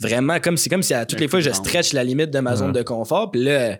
vraiment 0.00 0.40
comme 0.40 0.56
c'est 0.56 0.68
comme 0.70 0.82
si 0.82 0.92
à 0.92 1.06
toutes 1.06 1.20
les 1.20 1.28
fois 1.28 1.40
je 1.40 1.50
stretch 1.50 1.92
la 1.92 2.02
limite 2.02 2.30
de 2.30 2.40
ma 2.40 2.56
zone 2.56 2.72
de 2.72 2.82
confort. 2.82 3.30
Puis 3.30 3.44
là, 3.44 3.76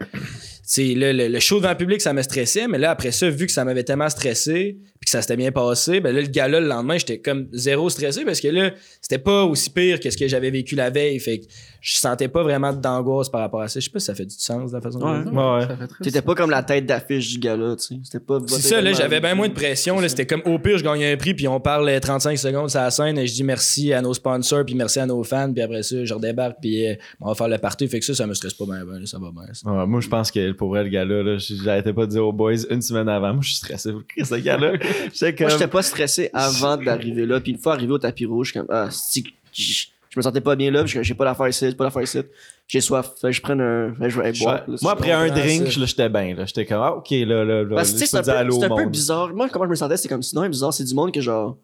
euh, 0.79 1.13
le, 1.13 1.29
le 1.29 1.41
show 1.41 1.59
devant 1.59 1.71
le 1.71 1.77
public, 1.77 2.01
ça 2.01 2.13
me 2.13 2.23
stressait, 2.23 2.67
mais 2.69 2.79
là, 2.79 2.91
après 2.91 3.13
ça, 3.13 3.29
vu 3.31 3.47
que 3.47 3.53
ça 3.53 3.65
m'avait 3.65 3.85
tellement 3.85 4.09
stressé, 4.09 4.79
puis 5.01 5.07
que 5.07 5.11
ça 5.11 5.23
s'était 5.23 5.37
bien 5.37 5.53
passé, 5.53 6.01
ben 6.01 6.15
là, 6.15 6.21
le 6.21 6.27
gars-là, 6.27 6.61
le 6.61 6.67
lendemain, 6.67 6.99
j'étais 6.99 7.19
comme 7.19 7.49
zéro 7.53 7.89
stressé 7.91 8.25
parce 8.25 8.41
que 8.41 8.49
là, 8.49 8.73
c'était 9.01 9.19
pas 9.19 9.45
aussi 9.45 9.71
pire 9.71 10.01
que 10.01 10.11
ce 10.11 10.17
que 10.17 10.27
j'avais 10.27 10.51
vécu 10.51 10.75
la 10.75 10.91
veille. 10.91 11.21
Fait 11.21 11.39
que 11.41 11.47
je 11.81 11.97
sentais 11.97 12.29
pas 12.29 12.43
vraiment 12.43 12.73
d'angoisse 12.73 13.29
par 13.29 13.43
rapport 13.43 13.61
à 13.61 13.69
ça. 13.69 13.79
Je 13.79 13.85
sais 13.85 13.91
pas 13.91 14.01
si 14.01 14.07
ça 14.07 14.15
fait 14.15 14.25
du 14.25 14.35
sens 14.37 14.71
de 14.71 14.77
la 14.77 14.81
façon 14.81 14.99
dont 14.99 15.07
Ouais. 15.07 15.25
Ouais, 15.25 15.59
ouais. 15.61 15.67
Ça 15.69 15.77
fait 15.77 15.87
très 15.87 16.05
T'étais 16.05 16.23
pas 16.23 16.35
comme 16.35 16.51
la 16.51 16.63
tête 16.63 16.87
d'affiche 16.87 17.31
du 17.35 17.39
gars-là, 17.39 17.77
tu 17.77 17.85
sais. 17.85 18.01
C'était 18.03 18.21
pas. 18.25 18.41
C'est 18.49 18.63
ça, 18.63 18.81
là, 18.81 18.93
j'avais 18.93 19.21
bien 19.21 19.35
moins 19.35 19.49
de 19.49 19.55
pression. 19.55 20.01
Là, 20.01 20.09
c'était 20.09 20.27
comme 20.27 20.43
au 20.47 20.59
pire, 20.59 20.79
je 20.79 20.85
gagnais 20.85 21.13
un 21.13 21.17
prix, 21.17 21.35
puis 21.35 21.47
on 21.47 21.61
parle 21.61 21.89
euh, 21.89 22.01
35 22.01 22.37
secondes 22.39 22.71
sur 22.71 22.81
la 22.81 22.91
scène, 22.91 23.19
et 23.19 23.27
je 23.27 23.35
dis 23.35 23.45
merci 23.45 23.93
à 23.93 24.03
nos 24.03 24.15
sponsors, 24.15 24.65
puis 24.65 24.75
merci 24.75 24.99
à 24.99 25.07
nos 25.07 25.23
fans, 25.23 25.53
puis 25.53 25.63
après 25.63 25.83
ça, 25.83 26.05
je 26.05 26.15
redébarque, 26.15 26.57
puis 26.61 26.89
euh, 26.89 26.95
on 27.21 27.29
va 27.29 27.35
faire 27.35 27.49
le 27.49 27.59
party. 27.59 27.87
Fait 27.87 28.01
que 28.01 28.05
ça, 28.05 28.15
ça 28.15 28.27
me 28.27 28.35
stresse 28.35 28.55
pas 28.55 28.65
bien, 28.65 28.85
ben, 28.85 28.99
là, 28.99 29.07
ça 29.07 29.19
va 29.19 29.31
bien. 29.31 29.45
Ouais, 29.73 29.87
moi, 29.87 30.01
je 30.01 30.09
pense 30.09 30.31
que 30.33 30.53
pour 30.57 30.69
vrai, 30.71 30.83
le 30.85 30.91
gars-là, 30.91 31.23
là, 31.23 31.37
j'arrêtais 31.39 31.93
pas 31.93 32.07
de 32.07 32.11
dire 32.11 32.27
aux 32.27 32.33
boys 32.33 32.55
une 32.71 32.83
semaine 32.83 33.09
avant. 33.09 33.33
Moi, 33.33 33.43
je 33.43 33.49
suis 33.49 33.57
stressé 33.57 33.93
pour 33.93 34.03
Chris, 34.07 34.25
ce 34.25 34.35
gars-là. 34.37 34.73
Comme. 34.79 35.35
Moi, 35.41 35.49
j'étais 35.51 35.69
pas 35.69 35.83
stressé 35.83 36.31
avant 36.33 36.77
d'arriver 36.77 37.27
là. 37.27 37.41
Puis 37.41 37.53
une 37.53 37.59
fois 37.59 37.75
arrivé 37.75 37.93
au 37.93 37.99
tapis 37.99 38.27
rouge, 38.27 38.53
comme, 38.53 38.67
ah, 38.69 38.89
c'est- 38.91 39.25
je 39.53 39.87
je 40.09 40.21
me 40.21 40.23
sentais 40.23 40.41
pas 40.41 40.57
bien 40.57 40.71
là. 40.71 40.83
puis 40.83 40.99
J'ai 41.03 41.15
pas 41.15 41.27
d'affaires 41.27 41.49
ici, 41.49 41.67
j'ai 41.69 41.75
pas 41.75 41.85
d'affaires 41.85 42.03
ici. 42.03 42.19
J'ai 42.67 42.81
soif. 42.81 43.11
Fait 43.21 43.33
je 43.33 43.43
prenne 43.43 43.61
un. 43.61 43.95
fait 43.95 44.09
je 44.09 44.19
vais 44.21 44.33
boire. 44.33 44.65
là, 44.67 44.77
Moi, 44.81 44.93
après 44.93 45.13
un 45.13 45.29
drink, 45.29 45.67
j'étais 45.67 46.09
bien. 46.09 46.35
là. 46.35 46.47
J'étais 46.47 46.65
comme, 46.65 46.81
ah, 46.81 46.95
ok, 46.95 47.11
là, 47.11 47.45
là, 47.45 47.63
là. 47.63 47.75
Parce 47.77 47.93
que 47.93 47.99
c'est 48.07 48.17
un, 48.17 48.23
peu, 48.23 48.65
un 48.65 48.77
peu 48.77 48.87
bizarre. 48.87 49.35
Moi, 49.35 49.49
comment 49.51 49.67
je 49.67 49.71
me 49.71 49.75
sentais, 49.75 49.99
c'est 49.99 50.09
comme 50.09 50.23
sinon, 50.23 50.49
bizarre, 50.49 50.73
c'est 50.73 50.85
du 50.85 50.95
monde 50.95 51.13
que 51.13 51.21
genre. 51.21 51.59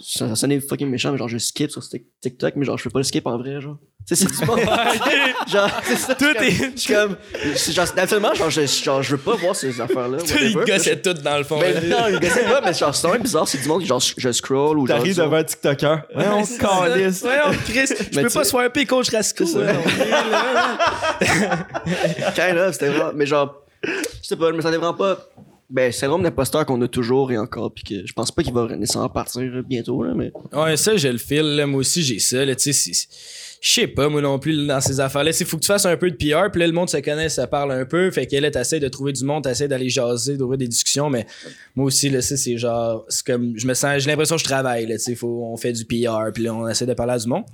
Ça, 0.00 0.28
ça 0.28 0.36
sonnait 0.36 0.60
fucking 0.60 0.88
méchant, 0.88 1.12
mais 1.12 1.18
genre, 1.18 1.28
je 1.28 1.38
skip 1.38 1.70
sur 1.70 1.80
Tik- 1.80 2.04
TikTok, 2.20 2.54
mais 2.56 2.64
genre, 2.64 2.76
je 2.76 2.82
fais 2.82 2.90
pas 2.90 2.98
le 2.98 3.04
skip 3.04 3.26
en 3.26 3.38
vrai, 3.38 3.60
genre. 3.60 3.76
Tu 4.06 4.16
sais, 4.16 4.26
c'est 4.26 4.38
du 4.40 4.44
monde. 4.46 4.58
genre, 5.48 5.70
c'est 5.84 5.96
ça. 5.96 6.14
Tout 6.14 6.24
je 6.36 6.76
suis 6.76 6.92
comme- 6.92 7.12
est. 7.12 7.16
Je 7.52 7.56
suis 7.56 7.74
comme. 7.74 7.86
genre, 7.86 7.94
absolument, 7.96 8.34
genre, 8.34 8.50
je, 8.50 8.66
genre, 8.66 9.02
je 9.02 9.12
veux 9.12 9.18
pas 9.22 9.36
voir 9.36 9.54
ces 9.56 9.80
affaires-là. 9.80 10.18
Tout, 10.18 10.24
whatever. 10.32 10.46
il 10.50 10.54
gossait 10.56 11.00
tout 11.00 11.14
dans 11.14 11.38
le 11.38 11.44
fond. 11.44 11.58
Ben 11.60 11.88
là. 11.88 12.00
non, 12.00 12.06
il 12.08 12.20
gossait 12.20 12.44
pas, 12.44 12.60
mais 12.60 12.74
genre, 12.74 12.94
c'est 12.94 13.06
vraiment 13.06 13.22
bizarre, 13.22 13.48
c'est 13.48 13.58
du 13.62 13.68
monde 13.68 13.80
qui, 13.82 13.86
genre, 13.86 14.02
je 14.18 14.32
scroll 14.32 14.78
ou 14.78 14.86
genre. 14.86 14.98
T'arrives 14.98 15.16
devant 15.16 15.36
un 15.36 15.44
TikToker. 15.44 15.98
Ouais, 16.14 16.24
on 16.32 16.44
se 16.44 16.58
calisse. 16.58 17.22
Ouais, 17.22 17.38
on 17.46 17.52
Chris, 17.52 17.86
je 17.88 18.16
Mais 18.16 18.22
peux 18.24 18.30
pas 18.30 18.44
swiper 18.44 18.84
coach 18.86 19.10
Rasco. 19.10 19.44
Là. 19.58 19.72
Kind 22.34 22.58
of, 22.58 22.72
c'était 22.72 22.88
vraiment. 22.88 23.12
Mais 23.14 23.26
genre, 23.26 23.62
je 23.84 23.90
sais 24.22 24.36
pas, 24.36 24.50
je 24.50 24.56
me 24.56 24.60
sentais 24.60 24.76
vraiment 24.76 24.94
pas. 24.94 25.18
Ben, 25.74 25.90
vraiment 25.90 26.20
d'imposteur 26.20 26.64
qu'on 26.66 26.80
a 26.82 26.86
toujours 26.86 27.32
et 27.32 27.36
encore, 27.36 27.74
puis 27.74 27.82
que 27.82 28.06
je 28.06 28.12
pense 28.12 28.30
pas 28.30 28.44
qu'il 28.44 28.54
va 28.54 28.76
nécessairement 28.76 29.08
partir 29.08 29.42
bientôt, 29.64 30.04
là, 30.04 30.14
mais. 30.14 30.30
Ouais, 30.52 30.76
ça, 30.76 30.96
je 30.96 31.08
le 31.08 31.18
file. 31.18 31.56
là. 31.56 31.66
Moi 31.66 31.80
aussi, 31.80 32.04
j'ai 32.04 32.20
ça. 32.20 32.44
là, 32.44 32.54
Tu 32.54 32.72
sais, 32.72 33.08
je 33.60 33.70
sais 33.72 33.88
pas, 33.88 34.08
moi 34.08 34.20
non 34.20 34.38
plus, 34.38 34.68
dans 34.68 34.80
ces 34.80 35.00
affaires-là. 35.00 35.32
Il 35.36 35.44
faut 35.44 35.56
que 35.56 35.62
tu 35.62 35.66
fasses 35.66 35.84
un 35.84 35.96
peu 35.96 36.12
de 36.12 36.14
PR, 36.14 36.48
puis 36.52 36.60
là, 36.60 36.68
le 36.68 36.72
monde 36.72 36.88
se 36.88 36.98
connaît, 36.98 37.28
ça 37.28 37.48
parle 37.48 37.72
un 37.72 37.84
peu. 37.86 38.08
Fait 38.12 38.24
que 38.24 38.36
là, 38.36 38.50
de 38.50 38.88
trouver 38.88 39.12
du 39.12 39.24
monde, 39.24 39.42
t'essaies 39.42 39.66
d'aller 39.66 39.88
jaser, 39.88 40.36
d'ouvrir 40.36 40.58
des 40.58 40.68
discussions. 40.68 41.10
Mais 41.10 41.26
moi 41.74 41.86
aussi, 41.86 42.08
c'est 42.22 42.56
genre, 42.56 43.04
c'est 43.08 43.26
comme, 43.26 43.54
je 43.56 43.66
me 43.66 43.74
sens, 43.74 44.00
j'ai 44.00 44.10
l'impression 44.10 44.36
que 44.36 44.42
je 44.42 44.46
travaille, 44.46 44.86
tu 44.86 44.98
sais, 44.98 45.18
on 45.24 45.56
fait 45.56 45.72
du 45.72 45.84
PR, 45.86 46.30
puis 46.32 46.44
là, 46.44 46.54
on 46.54 46.68
essaie 46.68 46.86
de 46.86 46.94
parler 46.94 47.14
à 47.14 47.18
du 47.18 47.26
monde. 47.26 47.44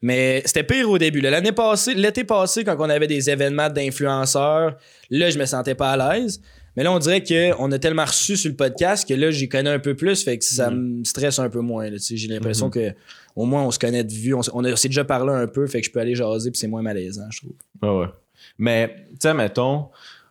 Mais 0.00 0.42
c'était 0.46 0.62
pire 0.62 0.88
au 0.88 0.96
début. 0.96 1.20
L'année 1.20 1.52
passée, 1.52 1.92
l'été 1.92 2.24
passé, 2.24 2.64
quand 2.64 2.76
on 2.78 2.88
avait 2.88 3.08
des 3.08 3.28
événements 3.28 3.68
d'influenceurs, 3.68 4.76
là, 5.10 5.30
je 5.30 5.38
me 5.38 5.44
sentais 5.44 5.74
pas 5.74 5.90
à 5.90 6.14
l'aise. 6.16 6.40
Mais 6.78 6.84
là, 6.84 6.92
on 6.92 7.00
dirait 7.00 7.24
qu'on 7.24 7.72
a 7.72 7.78
tellement 7.80 8.04
reçu 8.04 8.36
sur 8.36 8.48
le 8.48 8.54
podcast 8.54 9.08
que 9.08 9.12
là, 9.12 9.32
j'y 9.32 9.48
connais 9.48 9.68
un 9.68 9.80
peu 9.80 9.96
plus, 9.96 10.22
fait 10.22 10.38
que 10.38 10.44
ça 10.44 10.70
me 10.70 11.02
stresse 11.02 11.40
un 11.40 11.50
peu 11.50 11.58
moins. 11.58 11.90
tu. 11.90 12.16
J'ai 12.16 12.28
l'impression 12.28 12.70
que 12.70 12.94
au 13.34 13.46
moins 13.46 13.64
on 13.64 13.72
se 13.72 13.80
connaît 13.80 14.04
de 14.04 14.12
vue, 14.12 14.32
on, 14.32 14.42
s'est 14.76 14.86
déjà 14.88 15.02
parlé 15.02 15.32
un 15.32 15.48
peu, 15.48 15.66
fait 15.66 15.80
que 15.80 15.88
je 15.88 15.90
peux 15.90 15.98
aller 15.98 16.14
jaser 16.14 16.52
puis 16.52 16.60
c'est 16.60 16.68
moins 16.68 16.82
malaisant, 16.82 17.28
je 17.30 17.40
trouve. 17.40 17.52
Ouais, 17.82 18.02
ouais. 18.02 18.12
Mais, 18.58 18.94
tu 19.10 19.16
sais, 19.22 19.34
mettons, 19.34 19.88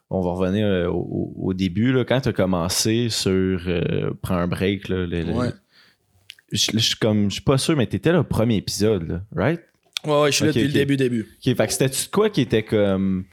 on 0.09 0.21
va 0.21 0.31
revenir 0.31 0.65
euh, 0.65 0.87
au, 0.87 1.53
début, 1.53 1.91
là, 1.91 2.05
quand 2.05 2.21
tu 2.21 2.29
as 2.29 2.33
commencé 2.33 3.09
sur 3.09 3.59
euh, 3.67 4.11
Prends 4.21 4.37
un 4.37 4.47
break, 4.47 4.87
là, 4.87 5.05
le- 5.05 5.23
le- 5.23 5.33
Ouais. 5.33 5.49
je 6.53 6.71
je 6.73 6.79
suis 6.79 6.95
comme, 6.95 7.27
je 7.27 7.33
suis 7.33 7.43
pas 7.43 7.57
sûr, 7.57 7.75
mais 7.75 7.87
t'étais 7.87 8.13
là 8.13 8.21
au 8.21 8.23
premier 8.23 8.55
épisode, 8.55 9.05
là, 9.05 9.21
right? 9.35 9.59
Ouais, 10.05 10.21
ouais, 10.21 10.31
je 10.31 10.37
suis 10.37 10.45
là 10.45 10.53
depuis 10.53 10.67
le 10.67 10.71
début, 10.71 10.95
début. 10.95 11.27
Ok, 11.45 11.57
fait 11.57 11.67
que 11.67 11.73
c'était-tu 11.73 12.05
de 12.05 12.11
quoi 12.11 12.29
qui 12.29 12.39
était 12.39 12.63
comme. 12.63 13.25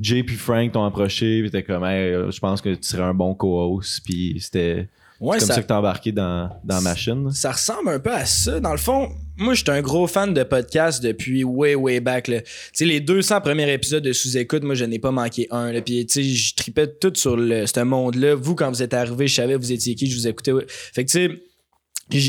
Jay 0.00 0.22
puis 0.22 0.36
Frank 0.36 0.72
t'ont 0.72 0.84
approché, 0.84 1.40
puis 1.42 1.50
t'es 1.50 1.62
comme, 1.62 1.84
hey, 1.84 2.12
euh, 2.12 2.30
je 2.30 2.40
pense 2.40 2.60
que 2.60 2.74
tu 2.74 2.88
serais 2.88 3.02
un 3.02 3.14
bon 3.14 3.34
co-host, 3.34 4.02
puis 4.04 4.36
c'était 4.40 4.88
Ouais, 5.20 5.40
c'est 5.40 5.46
comme 5.46 5.48
ça, 5.48 5.54
ça, 5.54 5.62
que 5.62 5.66
t'es 5.66 5.74
embarqué 5.74 6.12
dans, 6.12 6.48
dans 6.62 6.76
la 6.76 6.80
machine. 6.80 7.28
ça 7.32 7.50
ressemble 7.50 7.88
un 7.88 7.98
peu 7.98 8.12
à 8.12 8.24
ça. 8.24 8.60
Dans 8.60 8.70
le 8.70 8.78
fond, 8.78 9.10
moi, 9.36 9.54
j'étais 9.54 9.72
un 9.72 9.82
gros 9.82 10.06
fan 10.06 10.32
de 10.32 10.44
podcast 10.44 11.02
depuis 11.02 11.42
way, 11.42 11.74
way 11.74 11.98
back. 11.98 12.26
Tu 12.26 12.40
sais, 12.72 12.84
les 12.84 13.00
200 13.00 13.40
premiers 13.40 13.72
épisodes 13.72 14.04
de 14.04 14.12
sous-écoute, 14.12 14.62
moi, 14.62 14.76
je 14.76 14.84
n'ai 14.84 15.00
pas 15.00 15.10
manqué 15.10 15.48
un. 15.50 15.72
Là. 15.72 15.82
Puis, 15.82 16.06
tu 16.06 16.22
sais, 16.22 16.28
je 16.28 16.54
tripais 16.54 16.86
tout 16.86 17.12
sur 17.16 17.36
le, 17.36 17.66
ce 17.66 17.80
monde-là. 17.80 18.36
Vous, 18.36 18.54
quand 18.54 18.68
vous 18.68 18.82
êtes 18.82 18.94
arrivé, 18.94 19.26
je 19.26 19.34
savais 19.34 19.56
vous 19.56 19.72
étiez 19.72 19.96
qui, 19.96 20.08
je 20.08 20.16
vous 20.16 20.28
écoutais. 20.28 20.52
Fait 20.68 21.04
que, 21.04 21.10
tu 21.10 21.18
sais, 21.18 21.42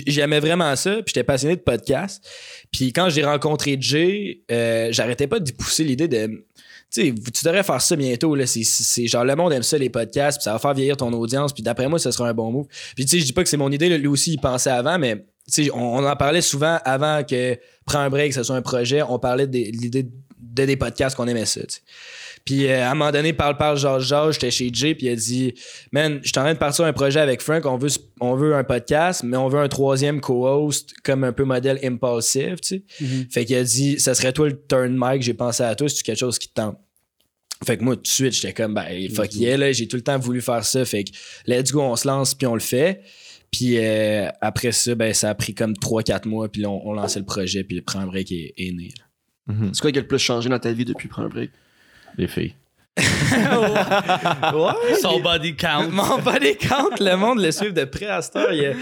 j'aimais 0.08 0.40
vraiment 0.40 0.76
ça, 0.76 0.96
puis 0.96 1.14
j'étais 1.14 1.24
passionné 1.24 1.56
de 1.56 1.62
podcast. 1.62 2.28
Puis 2.72 2.92
quand 2.92 3.10
j'ai 3.10 3.24
rencontré 3.24 3.78
Jay, 3.80 4.42
euh, 4.52 4.90
j'arrêtais 4.92 5.28
pas 5.28 5.40
d'y 5.40 5.54
pousser 5.54 5.84
l'idée 5.84 6.08
de... 6.08 6.46
Tu 6.92 7.14
devrais 7.44 7.64
faire 7.64 7.82
ça 7.82 7.96
bientôt. 7.96 8.36
Là. 8.36 8.46
C'est, 8.48 9.08
genre 9.08 9.24
le 9.24 9.36
monde 9.36 9.54
aime 9.54 9.64
ça, 9.64 9.78
les 9.78 9.90
podcasts, 9.90 10.40
puis 10.40 10.44
ça 10.44 10.54
va 10.54 10.60
faire 10.60 10.74
vieillir 10.74 10.98
ton 10.98 11.12
audience, 11.14 11.54
puis 11.54 11.64
d'après 11.64 11.88
moi, 11.88 12.00
ça 12.00 12.12
sera 12.12 12.30
un 12.30 12.34
bon 12.34 12.52
move. 12.52 12.68
Puis 12.96 13.06
tu 13.06 13.12
sais, 13.12 13.20
je 13.20 13.26
dis 13.26 13.34
pas 13.34 13.44
que 13.44 13.50
c'est 13.50 13.58
mon 13.58 13.72
idée, 13.72 13.96
lui 13.98 14.08
aussi, 14.08 14.34
il 14.34 14.40
pensait 14.40 14.72
avant, 14.72 14.98
mais 14.98 15.26
on, 15.74 15.80
on 15.80 16.06
en 16.06 16.16
parlait 16.16 16.42
souvent 16.42 16.80
avant 16.86 17.24
que 17.24 17.58
prendre 17.86 18.06
un 18.06 18.10
break, 18.10 18.30
que 18.30 18.36
ce 18.36 18.44
soit 18.44 18.56
un 18.56 18.62
projet, 18.62 19.02
on 19.02 19.20
parlait 19.20 19.48
de, 19.48 19.58
l'idée 19.58 20.04
de 20.04 20.66
des 20.66 20.78
podcasts 20.78 21.16
qu'on 21.16 21.28
aimait 21.28 21.46
ça. 21.46 21.62
Puis 22.46 22.68
euh, 22.68 22.84
à 22.84 22.92
un 22.92 22.96
moment 22.96 23.12
donné, 23.12 23.34
parle, 23.34 23.58
parle, 23.58 23.78
genre, 23.78 24.00
genre, 24.00 24.32
j'étais 24.32 24.52
chez 24.52 24.70
Jay, 24.74 24.96
puis 24.96 25.08
il 25.08 25.10
a 25.12 25.16
dit 25.16 25.54
Man, 25.92 26.20
je 26.24 26.30
suis 26.30 26.40
en 26.40 26.44
train 26.44 26.54
de 26.54 26.60
partir 26.60 26.86
un 26.86 26.94
projet 26.94 27.20
avec 27.20 27.42
Frank, 27.42 27.66
on 27.66 27.78
veut, 27.78 27.90
on 28.20 28.36
veut 28.36 28.56
un 28.56 28.64
podcast, 28.64 29.24
mais 29.24 29.38
on 29.38 29.48
veut 29.48 29.60
un 29.60 29.68
troisième 29.68 30.22
co-host 30.22 30.94
comme 31.04 31.24
un 31.24 31.32
peu 31.32 31.44
modèle 31.44 31.80
impulsif, 31.84 32.62
tu 32.62 32.84
sais. 33.00 33.28
Fait 33.30 33.46
qu'il 33.46 33.56
a 33.56 33.64
dit 33.64 34.00
Ça 34.00 34.16
serait 34.16 34.34
toi 34.34 34.48
le 34.50 34.60
turn 34.68 34.96
mic, 34.98 35.22
j'ai 35.22 35.34
pensé 35.34 35.64
à 35.64 35.76
toi, 35.76 35.88
c'est 35.90 36.04
quelque 36.04 36.20
chose 36.20 36.40
qui 36.40 36.50
te 36.50 36.54
tente? 36.54 36.78
Fait 37.66 37.78
que 37.78 37.84
moi, 37.84 37.96
tout 37.98 38.04
de 38.04 38.08
suite, 38.08 38.34
j'étais 38.34 38.54
comme, 38.54 38.74
ben, 38.74 38.88
fuck 39.14 39.36
yeah, 39.36 39.58
là, 39.58 39.72
j'ai 39.74 39.88
tout 39.88 39.98
le 39.98 40.02
temps 40.02 40.18
voulu 40.18 40.40
faire 40.40 40.64
ça. 40.64 40.86
Fait 40.86 41.04
que, 41.04 41.12
let's 41.46 41.74
go, 41.74 41.82
on 41.82 41.98
se 41.98 42.08
lance, 42.08 42.34
puis 42.34 42.48
on 42.48 42.54
le 42.54 42.62
fait. 42.62 43.02
Puis 43.52 43.78
euh, 43.78 44.30
après 44.42 44.72
ça, 44.72 44.96
ben, 44.96 45.14
ça 45.14 45.30
a 45.30 45.36
pris 45.36 45.54
comme 45.54 45.74
3-4 45.74 46.28
mois, 46.28 46.50
puis 46.50 46.62
là, 46.62 46.70
on, 46.70 46.90
on 46.90 46.94
lançait 46.94 47.20
le 47.20 47.26
projet, 47.26 47.64
puis 47.64 47.76
le 47.76 47.82
Prends 47.82 48.00
un 48.00 48.08
break 48.08 48.32
est, 48.32 48.54
est 48.58 48.72
né. 48.72 48.90
là. 48.98 49.54
Mhm. 49.54 49.74
C'est 49.74 49.82
quoi 49.82 49.92
qui 49.92 49.98
a 49.98 50.02
le 50.02 50.08
plus 50.08 50.20
changé 50.20 50.48
dans 50.48 50.60
ta 50.60 50.72
vie 50.72 50.86
depuis 50.86 51.08
Prends 51.08 51.28
break? 51.28 51.50
Les 52.20 52.28
filles. 52.28 52.54
ouais, 53.00 54.96
Son 55.02 55.22
body 55.22 55.56
count. 55.56 55.88
Mon 55.92 56.18
body 56.20 56.58
count, 56.58 56.90
le 57.00 57.16
monde 57.16 57.40
le 57.40 57.50
suit 57.52 57.72
de 57.72 57.86
près 57.86 58.08
à 58.08 58.22
cette 58.22 58.36
heure. 58.36 58.52
Il 58.52 58.76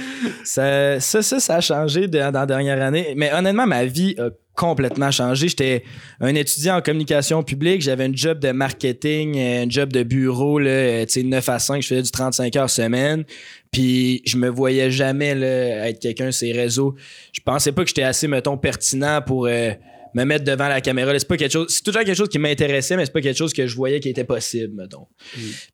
Ça, 0.43 0.99
ça, 0.99 1.21
ça, 1.21 1.39
ça 1.39 1.55
a 1.57 1.61
changé 1.61 2.07
de- 2.07 2.17
dans 2.17 2.31
la 2.31 2.45
dernière 2.47 2.81
année. 2.81 3.13
Mais 3.15 3.31
honnêtement, 3.31 3.67
ma 3.67 3.85
vie 3.85 4.15
a 4.17 4.29
complètement 4.55 5.11
changé. 5.11 5.49
J'étais 5.49 5.83
un 6.19 6.33
étudiant 6.33 6.77
en 6.77 6.81
communication 6.81 7.43
publique. 7.43 7.83
J'avais 7.83 8.05
un 8.05 8.11
job 8.11 8.39
de 8.39 8.49
marketing, 8.49 9.37
un 9.39 9.69
job 9.69 9.93
de 9.93 10.01
bureau, 10.01 10.57
là, 10.57 10.69
euh, 10.71 11.05
tu 11.05 11.13
sais, 11.21 11.23
9 11.23 11.47
à 11.49 11.59
5. 11.59 11.83
Je 11.83 11.87
faisais 11.89 12.01
du 12.01 12.09
35 12.09 12.55
heures 12.55 12.69
semaine. 12.71 13.23
Puis 13.71 14.23
je 14.25 14.37
me 14.37 14.49
voyais 14.49 14.89
jamais 14.89 15.35
là, 15.35 15.87
être 15.89 15.99
quelqu'un 15.99 16.31
sur 16.31 16.47
les 16.47 16.53
réseaux. 16.59 16.95
Je 17.33 17.41
pensais 17.41 17.71
pas 17.71 17.83
que 17.83 17.89
j'étais 17.89 18.01
assez, 18.01 18.27
mettons, 18.27 18.57
pertinent 18.57 19.21
pour 19.21 19.45
euh, 19.45 19.69
me 20.17 20.25
mettre 20.25 20.43
devant 20.43 20.67
la 20.67 20.81
caméra. 20.81 21.17
C'est 21.17 21.27
pas 21.27 21.37
quelque 21.37 21.51
chose. 21.51 21.67
C'est 21.69 21.83
toujours 21.83 22.03
quelque 22.03 22.17
chose 22.17 22.29
qui 22.29 22.39
m'intéressait, 22.39 22.97
mais 22.97 23.05
c'est 23.05 23.11
pas 23.11 23.21
quelque 23.21 23.37
chose 23.37 23.53
que 23.53 23.67
je 23.67 23.75
voyais 23.75 23.99
qui 23.99 24.09
était 24.09 24.23
possible, 24.23 24.73
mettons. 24.75 25.05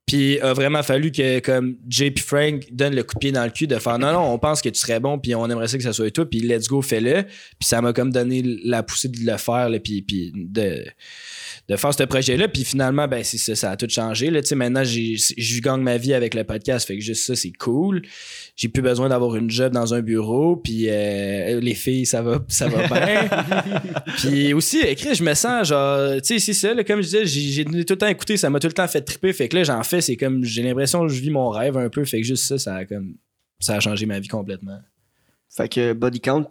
Puis 0.06 0.40
a 0.42 0.54
vraiment 0.54 0.84
fallu 0.84 1.12
que 1.12 1.40
comme 1.40 1.78
puis 1.90 2.14
Frank 2.18 2.66
donnent 2.72 2.96
le 2.96 3.04
coup 3.04 3.16
de 3.16 3.20
pied 3.20 3.32
dans 3.32 3.46
le 3.46 3.52
cul 3.52 3.68
de 3.68 3.78
faire 3.78 3.98
non 3.98 4.12
non, 4.12 4.34
on 4.34 4.40
pense 4.40 4.62
que 4.62 4.70
tu 4.70 4.80
serais 4.80 5.00
bon 5.00 5.18
puis 5.18 5.34
on 5.34 5.50
aimerait 5.50 5.68
ça 5.68 5.78
que 5.78 5.84
ça 5.84 5.94
soit 5.94 6.12
toi 6.12 6.30
puis 6.30 6.42
let's 6.42 6.68
go 6.68 6.82
fais-le. 6.82 7.24
Puis 7.24 7.68
ça 7.68 7.82
m'a 7.82 7.94
comme 7.94 8.12
donné 8.12 8.44
la 8.66 8.84
poussée 8.84 9.08
de 9.08 9.26
le 9.26 9.38
faire 9.38 9.70
là, 9.70 9.80
puis 9.80 10.02
puis 10.02 10.32
de 10.36 10.84
de 11.70 11.76
faire 11.78 11.94
ce 11.94 12.04
projet-là. 12.04 12.48
Puis 12.48 12.64
finalement, 12.66 13.08
ben, 13.08 13.24
c'est 13.24 13.38
ça, 13.38 13.56
ça 13.56 13.72
a 13.72 13.78
tout 13.78 13.88
changé. 13.90 14.30
Là. 14.30 14.42
Tu 14.42 14.50
sais, 14.50 14.56
Maintenant, 14.56 14.84
je 14.84 15.62
gagne 15.62 15.82
ma 15.82 15.98
vie 15.98 16.14
avec 16.14 16.34
le 16.34 16.44
podcast. 16.44 16.88
Fait 16.88 16.98
que 16.98 17.04
juste 17.04 17.26
ça, 17.26 17.36
c'est 17.36 17.54
cool. 17.54 18.02
J'ai 18.56 18.70
plus 18.70 18.84
besoin 18.84 19.10
d'avoir 19.10 19.36
une 19.36 19.50
job 19.50 19.74
dans 19.74 19.94
un 19.94 20.02
bureau. 20.02 20.58
Puis 20.58 20.86
euh, 20.88 21.60
les 21.60 21.74
filles, 21.74 22.06
ça 22.06 22.22
va, 22.22 22.44
ça 22.48 22.68
va 22.68 22.88
bien. 22.88 23.28
puis 24.18 24.54
aussi, 24.54 24.80
écrit, 24.82 25.16
je 25.16 25.24
me 25.24 25.34
sens 25.34 25.70
genre, 25.70 26.22
tu 26.22 26.22
sais, 26.26 26.40
c'est 26.40 26.54
ça. 26.54 26.74
là, 26.74 26.84
comme 26.84 27.02
je 27.02 27.08
disais, 27.08 27.26
j'ai 27.26 27.42
j'ai 27.42 27.66
tout 27.66 27.94
le 27.94 27.98
temps 27.98 28.08
écouté. 28.08 28.38
Ça 28.38 28.50
m'a 28.50 28.60
tout 28.60 28.68
le 28.68 28.74
temps 28.74 28.88
fait 28.88 29.02
triper. 29.02 29.34
Fait 29.34 29.50
que 29.50 29.56
là, 29.58 29.64
j'en 29.64 29.82
fais. 29.84 30.02
C'est 30.02 30.18
comme, 30.18 30.44
j'ai 30.44 30.62
l'impression 30.62 31.02
que 31.02 31.08
je 31.08 31.20
vis 31.20 31.32
mon 31.32 31.50
rêve 31.50 31.78
un 31.78 31.90
peu. 31.90 32.06
Fait 32.06 32.22
que 32.22 32.28
juste 32.28 32.44
ça, 32.44 32.58
ça 32.60 32.76
a 32.76 32.86
comme, 32.86 33.16
ça 33.60 33.76
a 33.76 33.80
changé 33.80 34.06
ma 34.06 34.20
vie 34.20 34.28
complètement. 34.28 34.80
Fait 35.56 35.70
que 35.70 35.94
body 35.94 36.20
count? 36.20 36.48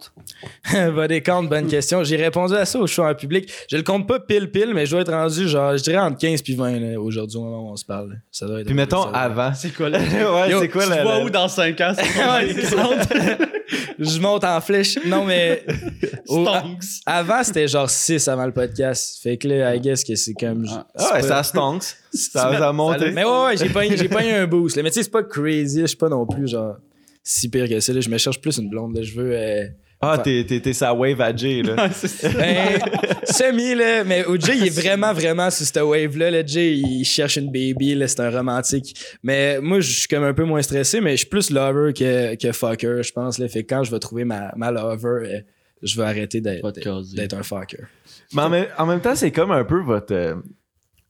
Body 0.95 1.21
count, 1.21 1.43
bonne 1.43 1.67
question. 1.67 2.03
J'ai 2.05 2.15
répondu 2.15 2.55
à 2.55 2.63
ça 2.65 2.79
au 2.79 2.87
show 2.87 3.03
en 3.03 3.13
public. 3.13 3.51
Je 3.69 3.75
le 3.75 3.83
compte 3.83 4.07
pas 4.07 4.19
pile 4.21 4.49
pile, 4.49 4.71
mais 4.73 4.85
je 4.85 4.91
dois 4.91 5.01
être 5.01 5.11
rendu 5.11 5.47
genre, 5.49 5.75
je 5.75 5.83
dirais 5.83 5.97
entre 5.97 6.17
15 6.19 6.41
puis 6.41 6.55
20 6.55 6.79
là, 6.79 6.99
aujourd'hui 7.01 7.37
au 7.37 7.41
moment 7.41 7.69
où 7.69 7.73
on 7.73 7.75
se 7.75 7.83
parle. 7.83 8.11
là. 8.11 8.15
Ça 8.31 8.45
doit 8.47 8.61
être 8.61 8.65
Puis 8.65 8.75
mettons 8.75 9.03
avant. 9.11 9.53
C'est 9.53 9.71
quoi 9.75 9.89
là? 9.89 9.99
ouais, 10.45 10.51
Yo, 10.51 10.61
c'est 10.61 10.69
quoi 10.69 10.83
tu 10.85 10.89
la- 10.91 10.97
te 10.97 11.01
vois 11.03 11.19
où 11.21 11.29
dans 11.29 11.49
5 11.49 11.81
ans? 11.81 11.93
C'est 11.97 12.13
quoi 12.13 12.35
Ouais, 12.37 12.53
c'est 12.53 12.65
ça. 12.65 12.89
je 13.99 14.19
monte 14.19 14.43
en 14.45 14.61
flèche. 14.61 14.97
Non, 15.05 15.25
mais 15.25 15.65
au- 16.29 16.45
Stonks. 16.45 16.83
avant, 17.05 17.43
c'était 17.43 17.67
genre 17.67 17.89
6 17.89 18.25
avant 18.29 18.45
le 18.45 18.53
podcast. 18.53 19.19
Fait 19.21 19.35
que 19.35 19.49
là, 19.49 19.75
I 19.75 19.81
guess 19.81 20.03
que 20.05 20.15
c'est 20.15 20.33
comme. 20.33 20.65
Ah. 20.69 20.87
Ah 20.97 21.13
ouais, 21.15 21.21
ça 21.23 21.43
stonks. 21.43 21.83
Ça, 22.13 22.53
ça 22.57 22.69
a 22.69 22.71
monté. 22.71 23.11
Mais 23.11 23.25
ouais, 23.25 23.45
ouais, 23.47 23.57
j'ai 23.57 23.67
pas, 23.69 23.83
j'ai 23.83 24.07
pas 24.07 24.25
eu 24.25 24.31
un 24.31 24.47
boost. 24.47 24.77
là. 24.77 24.83
Mais 24.83 24.91
tu 24.91 24.95
sais, 24.95 25.03
c'est 25.03 25.11
pas 25.11 25.23
crazy. 25.23 25.79
là. 25.79 25.83
Je 25.83 25.87
suis 25.87 25.97
pas 25.97 26.09
non 26.09 26.25
plus 26.25 26.47
genre 26.47 26.75
si 27.23 27.49
pire 27.49 27.67
que 27.69 27.79
ça. 27.79 27.93
là. 27.93 28.01
Je 28.01 28.09
me 28.09 28.17
cherche 28.17 28.39
plus 28.41 28.57
une 28.57 28.69
blonde. 28.69 28.95
là. 28.95 29.01
Je 29.03 29.13
veux. 29.13 29.31
euh, 29.35 29.65
Ah, 30.01 30.17
t'es, 30.21 30.43
t'es, 30.45 30.59
t'es 30.59 30.73
sa 30.73 30.93
wave 30.93 31.21
à 31.21 31.33
Jay, 31.35 31.61
là. 31.63 31.75
Ben, 32.23 32.79
semi, 33.23 33.73
là. 33.75 34.03
Mais 34.03 34.25
au 34.25 34.35
Jay, 34.37 34.57
il 34.57 34.67
est 34.67 34.69
vraiment, 34.81 35.13
vraiment 35.13 35.49
sur 35.49 35.65
cette 35.65 35.77
wave-là. 35.81 36.29
Là. 36.31 36.45
Jay, 36.45 36.73
il 36.75 37.05
cherche 37.05 37.37
une 37.37 37.49
baby, 37.51 37.95
là. 37.95 38.07
C'est 38.09 38.19
un 38.19 38.29
romantique. 38.29 38.95
Mais 39.23 39.59
moi, 39.61 39.79
je 39.79 39.91
suis 39.99 40.07
comme 40.09 40.23
un 40.25 40.33
peu 40.33 40.43
moins 40.43 40.61
stressé, 40.61 40.99
mais 40.99 41.11
je 41.11 41.17
suis 41.17 41.27
plus 41.27 41.49
lover 41.49 41.93
que, 41.93 42.35
que 42.35 42.51
fucker, 42.51 43.01
je 43.03 43.11
pense. 43.13 43.39
Là. 43.39 43.47
Fait 43.47 43.63
que 43.63 43.69
quand 43.73 43.83
je 43.83 43.91
vais 43.91 43.99
trouver 43.99 44.25
ma, 44.25 44.51
ma 44.57 44.71
lover, 44.71 45.27
euh, 45.29 45.39
je 45.81 45.95
vais 45.97 46.03
arrêter 46.05 46.41
d'être, 46.41 47.33
un 47.33 47.43
fucker. 47.43 47.83
Mais 48.33 48.41
en 48.41 48.49
même, 48.49 48.65
en 48.77 48.85
même 48.85 48.99
temps, 49.01 49.15
c'est 49.15 49.31
comme 49.31 49.51
un 49.51 49.63
peu 49.63 49.79
votre. 49.81 50.13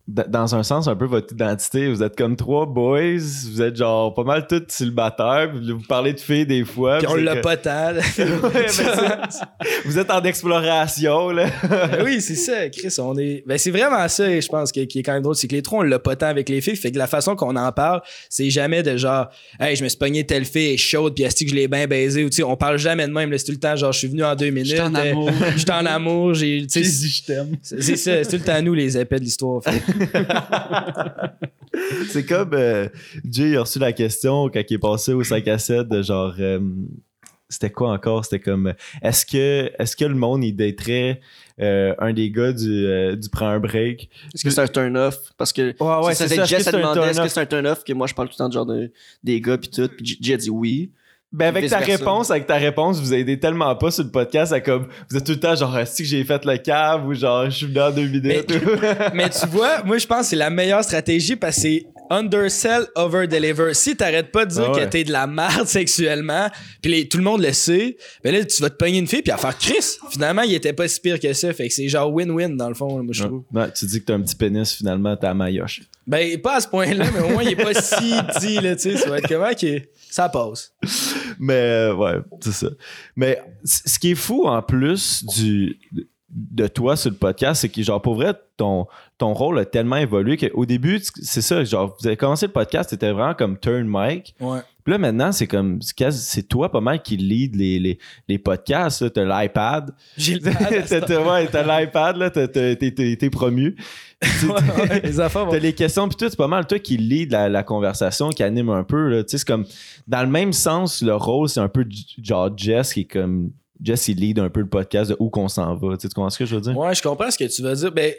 Dans 0.05 0.53
un 0.53 0.63
sens, 0.63 0.89
un 0.89 0.97
peu 0.97 1.05
votre 1.05 1.33
identité. 1.33 1.89
Vous 1.89 2.03
êtes 2.03 2.17
comme 2.17 2.35
trois 2.35 2.65
boys. 2.65 3.19
Vous 3.51 3.61
êtes 3.61 3.77
genre 3.77 4.13
pas 4.13 4.25
mal 4.25 4.45
tous 4.47 4.63
célibataires. 4.67 5.49
Vous 5.53 5.77
vous 5.77 5.87
parlez 5.87 6.11
de 6.11 6.19
filles 6.19 6.45
des 6.45 6.65
fois. 6.65 6.97
Puis 6.97 7.07
on 7.07 7.15
l'a 7.15 7.37
que- 7.37 7.41
pas 7.41 7.57
tant. 7.57 7.93
Ouais, 8.23 8.67
vous 9.85 9.97
êtes 9.97 10.11
en 10.11 10.21
exploration, 10.23 11.29
là. 11.29 11.47
Ben 11.63 12.03
oui, 12.03 12.21
c'est 12.21 12.35
ça, 12.35 12.69
Chris. 12.69 12.93
On 12.99 13.17
est... 13.17 13.43
ben, 13.47 13.57
c'est 13.57 13.71
vraiment 13.71 14.05
ça, 14.07 14.39
je 14.39 14.47
pense, 14.47 14.71
qui 14.71 14.85
qui 14.87 14.99
est 14.99 15.03
quand 15.03 15.13
même 15.13 15.23
drôle. 15.23 15.35
C'est 15.35 15.47
que 15.47 15.55
les 15.55 15.61
trois, 15.61 15.79
on 15.79 15.83
l'a 15.83 15.99
pas 15.99 16.15
tant 16.15 16.27
avec 16.27 16.49
les 16.49 16.59
filles. 16.61 16.75
Fait 16.75 16.91
que 16.91 16.97
la 16.97 17.07
façon 17.07 17.35
qu'on 17.35 17.55
en 17.55 17.71
parle, 17.71 18.01
c'est 18.29 18.49
jamais 18.49 18.83
de 18.83 18.97
genre, 18.97 19.29
hey, 19.59 19.75
je 19.75 19.83
me 19.83 19.89
suis 19.89 19.97
pogné 19.97 20.25
telle 20.25 20.45
fille, 20.45 20.67
elle 20.67 20.73
est 20.73 20.77
chaude, 20.77 21.15
puis 21.15 21.23
est 21.23 21.43
que 21.43 21.49
je 21.49 21.55
l'ai 21.55 21.67
bien 21.67 21.87
baisé. 21.87 22.23
Ou, 22.25 22.29
tu 22.29 22.37
sais, 22.37 22.43
on 22.43 22.57
parle 22.57 22.77
jamais 22.77 23.07
de 23.07 23.13
même. 23.13 23.31
là. 23.31 23.37
C'est 23.37 23.45
tout 23.45 23.51
le 23.53 23.59
temps, 23.59 23.75
genre, 23.75 23.93
je 23.93 23.99
suis 23.99 24.07
venu 24.07 24.23
en 24.23 24.35
deux 24.35 24.49
minutes. 24.49 24.67
J'étais 24.71 24.81
en 24.81 24.95
euh, 24.95 25.11
amour. 25.11 25.29
J'étais 25.55 25.71
en 25.71 25.85
amour. 25.85 26.33
J'ai, 26.33 26.61
dit 26.61 26.83
je 26.83 27.23
t'aime. 27.23 27.55
c'est 27.61 27.81
ça, 27.81 28.23
c'est 28.23 28.29
tout 28.29 28.35
le 28.35 28.43
temps 28.43 28.61
nous, 28.61 28.73
les 28.73 28.97
épais 28.97 29.19
de 29.19 29.23
l'histoire. 29.23 29.63
Fait 29.63 29.81
C'est 32.07 32.25
comme 32.25 32.51
euh, 32.53 32.87
Jay 33.29 33.55
a 33.57 33.61
reçu 33.61 33.79
la 33.79 33.93
question 33.93 34.49
quand 34.49 34.61
il 34.69 34.73
est 34.73 34.77
passé 34.79 35.13
au 35.13 35.23
5 35.23 35.47
à 35.47 35.57
7 35.57 35.87
de 35.89 36.01
genre. 36.01 36.33
euh, 36.39 36.59
c'était 37.49 37.69
quoi 37.69 37.91
encore? 37.91 38.25
C'était 38.25 38.39
comme 38.39 38.73
est-ce 39.03 39.25
que 39.25 39.71
est-ce 39.77 39.95
que 39.95 40.05
le 40.05 40.15
monde 40.15 40.43
il 40.43 40.53
daterait 40.55 41.21
euh, 41.61 41.93
un 41.99 42.11
des 42.13 42.31
gars 42.31 42.51
du, 42.51 42.85
euh, 42.85 43.15
du 43.15 43.29
prend 43.29 43.47
un 43.47 43.59
break? 43.59 44.09
Est-ce 44.33 44.43
que 44.43 44.49
c'est 44.49 44.61
un 44.61 44.67
turn-off? 44.67 45.17
Parce 45.37 45.53
que 45.53 45.75
Ouais, 45.79 46.05
ouais, 46.07 46.15
ça, 46.15 46.27
c'est 46.27 46.35
ça, 46.35 46.45
ça. 46.45 46.45
Jess 46.45 46.59
Est-ce 46.61 46.65
que 46.65 46.71
c'est 46.71 46.75
un 46.77 46.79
demandé 46.79 46.99
est-ce 47.01 47.07
que 47.09 47.13
turn-off? 47.13 47.31
c'est 47.33 47.39
un 47.41 47.45
turn-off? 47.45 47.83
Que 47.83 47.93
moi 47.93 48.07
je 48.07 48.13
parle 48.15 48.27
tout 48.29 48.33
le 48.35 48.37
temps 48.37 48.49
de 48.49 48.53
genre 48.53 48.65
de, 48.65 48.91
des 49.23 49.39
gars 49.41 49.57
pis 49.57 49.69
tout. 49.69 49.87
Pis 49.87 50.05
J- 50.05 50.17
Jay 50.21 50.33
a 50.33 50.37
dit 50.37 50.49
oui. 50.49 50.91
Ben 51.33 51.47
avec 51.47 51.67
ta 51.67 51.79
réponse, 51.79 52.29
avec 52.29 52.45
ta 52.45 52.55
réponse, 52.55 53.01
vous 53.01 53.11
aidez 53.11 53.39
tellement 53.39 53.75
pas 53.75 53.89
sur 53.89 54.03
le 54.03 54.11
podcast 54.11 54.53
à 54.53 54.61
comme 54.61 54.87
vous 55.09 55.17
êtes 55.17 55.25
tout 55.25 55.31
le 55.31 55.39
temps 55.39 55.55
genre 55.55 55.75
est-ce 55.79 55.97
que 55.97 56.03
j'ai 56.03 56.23
fait 56.23 56.45
le 56.45 56.57
cave 56.57 57.07
ou 57.07 57.15
genre 57.15 57.45
je 57.45 57.57
suis 57.57 57.65
venu 57.65 57.81
en 57.81 57.89
deux 57.89 58.05
minutes. 58.05 58.53
Mais 59.15 59.29
tu 59.29 59.47
vois, 59.47 59.83
moi, 59.83 59.97
je 59.97 60.05
pense 60.05 60.19
que 60.19 60.25
c'est 60.27 60.35
la 60.35 60.51
meilleure 60.51 60.83
stratégie 60.83 61.35
parce 61.35 61.55
que 61.55 61.61
c'est 61.63 61.87
undersell, 62.09 62.87
over-deliver. 62.95 63.73
Si 63.73 63.95
t'arrêtes 63.95 64.31
pas 64.31 64.45
de 64.45 64.51
dire 64.51 64.65
Ah 64.67 64.71
ouais. 64.71 64.85
que 64.85 64.89
t'es 64.89 65.03
de 65.03 65.11
la 65.11 65.27
merde 65.27 65.67
sexuellement, 65.67 66.49
puis 66.81 67.07
tout 67.07 67.17
le 67.17 67.23
monde 67.23 67.41
le 67.41 67.53
sait, 67.53 67.97
ben 68.23 68.33
là, 68.33 68.43
tu 68.45 68.61
vas 68.61 68.69
te 68.69 68.75
pogner 68.75 68.99
une 68.99 69.07
fille, 69.07 69.21
puis 69.21 69.31
à 69.31 69.37
faire 69.37 69.57
Chris. 69.57 69.97
Finalement, 70.11 70.41
il 70.43 70.53
était 70.53 70.73
pas 70.73 70.87
si 70.87 70.99
pire 70.99 71.19
que 71.19 71.33
ça. 71.33 71.53
Fait 71.53 71.67
que 71.67 71.73
c'est 71.73 71.87
genre 71.87 72.11
win-win, 72.11 72.55
dans 72.55 72.69
le 72.69 72.75
fond, 72.75 73.03
moi, 73.03 73.13
je 73.13 73.23
trouve. 73.23 73.43
Ouais, 73.53 73.71
tu 73.71 73.85
dis 73.85 73.99
que 74.01 74.05
t'as 74.05 74.15
un 74.15 74.21
petit 74.21 74.35
pénis, 74.35 74.73
finalement, 74.73 75.15
t'as 75.15 75.33
maillotche. 75.33 75.81
Ben, 76.05 76.39
pas 76.41 76.57
à 76.57 76.61
ce 76.61 76.67
point-là, 76.67 77.05
mais 77.13 77.21
au 77.21 77.29
moins, 77.29 77.43
il 77.43 77.51
est 77.51 77.55
pas 77.55 77.73
si 77.73 77.95
petit, 78.33 78.59
là, 78.59 78.75
tu 78.75 78.81
sais. 78.81 78.97
Ça 78.97 79.09
va 79.09 79.19
être 79.19 79.27
comment 79.27 79.53
que 79.53 79.81
ça 80.09 80.29
passe. 80.29 80.73
Mais 81.39 81.53
euh, 81.53 81.95
ouais, 81.95 82.15
c'est 82.41 82.51
ça. 82.51 82.67
Mais 83.15 83.41
ce 83.63 83.97
qui 83.99 84.11
est 84.11 84.15
fou 84.15 84.45
en 84.45 84.61
plus 84.61 85.23
du 85.25 85.79
de 86.33 86.67
toi 86.67 86.95
sur 86.95 87.11
le 87.11 87.17
podcast, 87.17 87.61
c'est 87.61 87.69
que 87.69 87.81
genre 87.83 88.01
pour 88.01 88.15
vrai, 88.15 88.33
ton, 88.57 88.87
ton 89.17 89.33
rôle 89.33 89.59
a 89.59 89.65
tellement 89.65 89.97
évolué 89.97 90.37
qu'au 90.37 90.65
début, 90.65 90.99
c'est 91.01 91.41
ça, 91.41 91.63
genre 91.63 91.95
vous 91.99 92.07
avez 92.07 92.17
commencé 92.17 92.47
le 92.47 92.51
podcast, 92.51 92.89
c'était 92.89 93.11
vraiment 93.11 93.33
comme 93.33 93.57
turn 93.57 93.85
mic. 93.87 94.35
Ouais. 94.39 94.59
Puis 94.83 94.91
là 94.91 94.97
maintenant, 94.97 95.31
c'est 95.31 95.47
comme 95.47 95.79
c'est 95.81 96.47
toi 96.49 96.71
pas 96.71 96.81
mal 96.81 97.01
qui 97.01 97.15
lead 97.17 97.55
les, 97.55 97.79
les, 97.79 97.99
les 98.27 98.37
podcasts, 98.37 99.13
t'as 99.13 99.23
l'iPad. 99.23 99.93
J'ai 100.17 100.39
t'as, 100.41 101.81
l'iPad, 101.81 102.17
là, 102.17 102.29
t'es, 102.29 103.29
promu. 103.31 103.75
Ouais, 104.21 104.49
ouais, 104.49 105.01
les 105.03 105.19
affaires 105.19 105.47
T'as 105.49 105.59
les 105.59 105.73
questions, 105.73 106.07
puis 106.07 106.17
tout, 106.17 106.29
c'est 106.29 106.37
pas 106.37 106.47
mal 106.47 106.65
toi 106.65 106.79
qui 106.79 106.97
lead 106.97 107.31
la, 107.31 107.49
la 107.49 107.63
conversation, 107.63 108.29
qui 108.29 108.43
anime 108.43 108.69
un 108.69 108.83
peu. 108.83 109.09
Là. 109.09 109.23
Tu 109.23 109.31
sais, 109.31 109.37
C'est 109.37 109.47
comme, 109.47 109.65
dans 110.07 110.21
le 110.21 110.29
même 110.29 110.53
sens, 110.53 111.01
le 111.01 111.15
rôle, 111.15 111.49
c'est 111.49 111.59
un 111.59 111.69
peu 111.69 111.85
genre 112.21 112.49
Jess 112.55 112.93
qui 112.93 113.01
est 113.01 113.05
comme. 113.05 113.51
Jess, 113.83 114.07
il 114.07 114.17
lead 114.19 114.39
un 114.39 114.49
peu 114.49 114.61
le 114.61 114.67
podcast 114.69 115.11
de 115.11 115.17
où 115.19 115.29
qu'on 115.29 115.47
s'en 115.49 115.75
va. 115.75 115.95
Tu 115.97 116.03
sais, 116.03 116.07
tu 116.07 116.13
comprends 116.15 116.29
ce 116.29 116.39
que 116.39 116.45
je 116.45 116.55
veux 116.55 116.61
dire? 116.61 116.77
Ouais, 116.77 116.95
je 116.95 117.01
comprends 117.01 117.29
ce 117.29 117.37
que 117.37 117.43
tu 117.53 117.61
veux 117.61 117.75
dire. 117.75 117.91
Ben, 117.91 118.13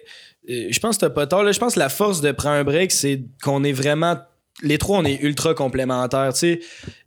euh, 0.50 0.66
je 0.70 0.79
pense 0.79 0.96
que 0.96 1.00
t'as 1.00 1.11
pas 1.11 1.27
tort. 1.27 1.42
Là. 1.42 1.53
Je 1.53 1.59
pense 1.59 1.74
que 1.74 1.81
la 1.81 1.88
force 1.88 2.20
de 2.20 2.33
prendre 2.33 2.57
un 2.57 2.64
break, 2.64 2.92
c'est 2.92 3.22
qu'on 3.42 3.64
est 3.64 3.72
vraiment. 3.72 4.16
Les 4.62 4.79
trois, 4.79 4.98
on 4.98 5.05
est 5.05 5.20
ultra 5.20 5.53
complémentaires. 5.53 6.33
Tu 6.33 6.38
sais, 6.38 6.61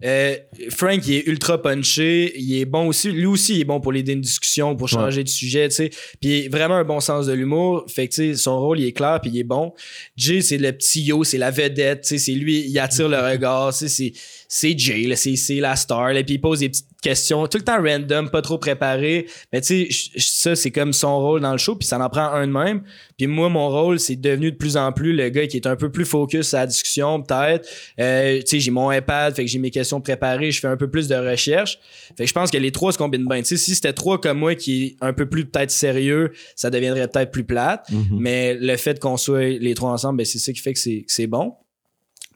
Euh, 0.04 0.36
Frank, 0.70 1.00
il 1.08 1.14
est 1.14 1.28
ultra 1.28 1.62
punché. 1.62 2.34
Il 2.38 2.60
est 2.60 2.66
bon 2.66 2.88
aussi. 2.88 3.10
Lui 3.10 3.26
aussi, 3.26 3.56
il 3.56 3.62
est 3.62 3.64
bon 3.64 3.80
pour 3.80 3.94
l'aider 3.94 4.12
une 4.14 4.22
discussion, 4.22 4.76
pour 4.76 4.90
changer 4.90 5.24
de 5.24 5.30
sujet. 5.30 5.70
Tu 5.70 5.76
sais, 5.76 5.90
puis 6.20 6.40
il 6.40 6.46
a 6.48 6.50
vraiment 6.50 6.76
un 6.76 6.84
bon 6.84 7.00
sens 7.00 7.26
de 7.26 7.32
l'humour. 7.32 7.86
Fait 7.88 8.10
que 8.10 8.14
tu 8.14 8.34
sais, 8.34 8.36
son 8.36 8.60
rôle, 8.60 8.82
il 8.82 8.86
est 8.88 8.92
clair, 8.92 9.22
puis 9.22 9.32
il 9.34 9.40
est 9.40 9.44
bon. 9.46 9.74
Jay, 10.18 10.42
c'est 10.42 10.58
le 10.58 10.74
petit 10.74 11.04
yo, 11.04 11.24
c'est 11.24 11.38
la 11.38 11.50
vedette. 11.50 12.02
Tu 12.02 12.08
sais, 12.10 12.18
c'est 12.18 12.34
lui, 12.34 12.66
il 12.68 12.78
attire 12.80 13.08
le 13.08 13.18
regard. 13.18 13.74
Tu 13.74 13.88
sais, 13.88 14.12
c'est 14.48 14.78
Jay, 14.78 15.04
là, 15.04 15.16
c'est 15.16 15.36
c'est 15.36 15.60
la 15.60 15.76
star. 15.76 16.14
Là, 16.14 16.24
puis 16.24 16.36
il 16.36 16.42
pose 16.42 16.60
des 16.60 16.70
petites 16.70 16.88
questions, 17.02 17.48
tout 17.48 17.58
le 17.58 17.64
temps 17.64 17.82
random, 17.82 18.30
pas 18.30 18.42
trop 18.42 18.58
préparé. 18.58 19.28
Mais 19.52 19.62
tu 19.62 19.92
sais, 19.92 20.10
ça, 20.18 20.56
c'est 20.56 20.72
comme 20.72 20.94
son 20.94 21.20
rôle 21.20 21.42
dans 21.42 21.52
le 21.52 21.58
show, 21.58 21.76
puis 21.76 21.88
ça 21.88 22.00
en 22.00 22.10
prend 22.10 22.32
un 22.32 22.48
de 22.48 22.52
même. 22.52 22.82
Puis 23.18 23.28
moi, 23.28 23.50
mon 23.50 23.70
rôle, 23.70 24.00
c'est 24.00 24.16
devenu 24.16 24.52
de 24.52 24.58
plus 24.58 24.78
en 24.78 24.92
plus 24.92 25.14
le 25.14 25.30
gars 25.30 25.48
qui 25.48 25.58
est 25.58 25.68
un 25.68 25.76
peu 25.76 25.92
plus 25.92 26.06
focus 26.06 26.54
à 26.54 26.60
la 26.60 26.68
discussion, 26.68 27.22
peut-être. 27.22 27.68
Euh, 28.00 28.40
tu 28.40 28.48
sais, 28.48 28.60
j'ai 28.60 28.72
mon 28.72 28.92
iPad, 28.92 29.36
fait 29.36 29.46
que 29.46 29.52
j'ai 29.52 29.60
mes 29.60 29.72
questions 29.72 30.00
préparées, 30.00 30.52
je 30.52 30.60
fais 30.60 30.68
un 30.68 30.78
peu 30.78 30.90
plus 30.90 31.08
de 31.08 31.16
recherche. 31.16 31.80
Fait 32.18 32.24
que 32.24 32.30
je 32.30 32.34
pense 32.34 32.50
que 32.50 32.58
les 32.58 32.72
trois 32.72 32.92
se 32.92 32.98
combinent 32.98 33.28
bien. 33.28 33.40
Tu 33.40 33.46
sais, 33.46 33.58
si 33.58 33.76
c'était 33.76 33.94
trois 33.94 34.20
comme 34.20 34.40
moi 34.40 34.56
qui 34.56 34.84
est 34.84 34.96
un 35.02 35.14
peu 35.14 35.28
plus 35.28 35.46
peut-être 35.46 35.72
sérieux, 35.72 36.32
ça 36.56 36.70
deviendrait 36.70 37.08
peut-être 37.08 37.32
plus 37.32 37.44
plate. 37.44 37.90
Mhm. 37.92 38.18
Mais 38.20 38.54
le 38.54 38.78
fait 38.78 39.00
qu'on 39.00 39.18
soit 39.18 39.60
les 39.60 39.74
trois 39.74 39.92
ensemble, 39.92 40.18
ben, 40.18 40.26
c'est 40.26 40.40
ça 40.40 40.54
qui 40.54 40.62
fait 40.62 40.74
que 40.74 40.80
c'est 40.80 41.02
que 41.02 41.12
c'est 41.12 41.28
bon. 41.28 41.54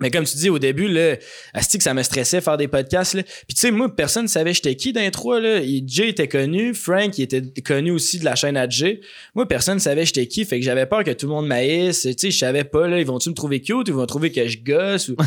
Mais 0.01 0.09
comme 0.09 0.25
tu 0.25 0.35
dis 0.35 0.49
au 0.49 0.59
début, 0.59 0.87
là, 0.87 1.15
asti 1.53 1.77
que 1.77 1.83
ça 1.83 1.93
me 1.93 2.03
stressait 2.03 2.41
faire 2.41 2.57
des 2.57 2.67
podcasts. 2.67 3.13
Là. 3.13 3.23
Puis 3.23 3.55
tu 3.55 3.61
sais, 3.61 3.71
moi, 3.71 3.95
personne 3.95 4.23
ne 4.23 4.29
savait 4.29 4.53
j'étais 4.53 4.75
qui 4.75 4.91
dans 4.91 5.01
les 5.01 5.11
trois. 5.11 5.39
Là. 5.39 5.61
Jay 5.85 6.09
était 6.09 6.27
connu, 6.27 6.73
Frank 6.73 7.17
il 7.17 7.23
était 7.23 7.41
connu 7.61 7.91
aussi 7.91 8.19
de 8.19 8.25
la 8.25 8.35
chaîne 8.35 8.57
à 8.57 8.67
Jay. 8.67 9.01
Moi, 9.35 9.47
personne 9.47 9.75
ne 9.75 9.79
savait 9.79 10.05
j'étais 10.05 10.27
qui. 10.27 10.43
Fait 10.43 10.59
que 10.59 10.65
j'avais 10.65 10.85
peur 10.85 11.03
que 11.03 11.11
tout 11.11 11.27
le 11.27 11.33
monde 11.33 11.47
m'haïsse. 11.47 12.01
Tu 12.01 12.13
sais, 12.17 12.31
je 12.31 12.37
savais 12.37 12.63
pas, 12.63 12.87
là, 12.87 12.99
ils 12.99 13.05
vont-tu 13.05 13.29
me 13.29 13.35
trouver 13.35 13.61
cute 13.61 13.75
ou 13.75 13.83
ils 13.87 13.93
vont 13.93 14.05
trouver 14.05 14.31
que 14.31 14.47
je 14.47 14.57
gosse? 14.57 15.09
Ou... 15.09 15.15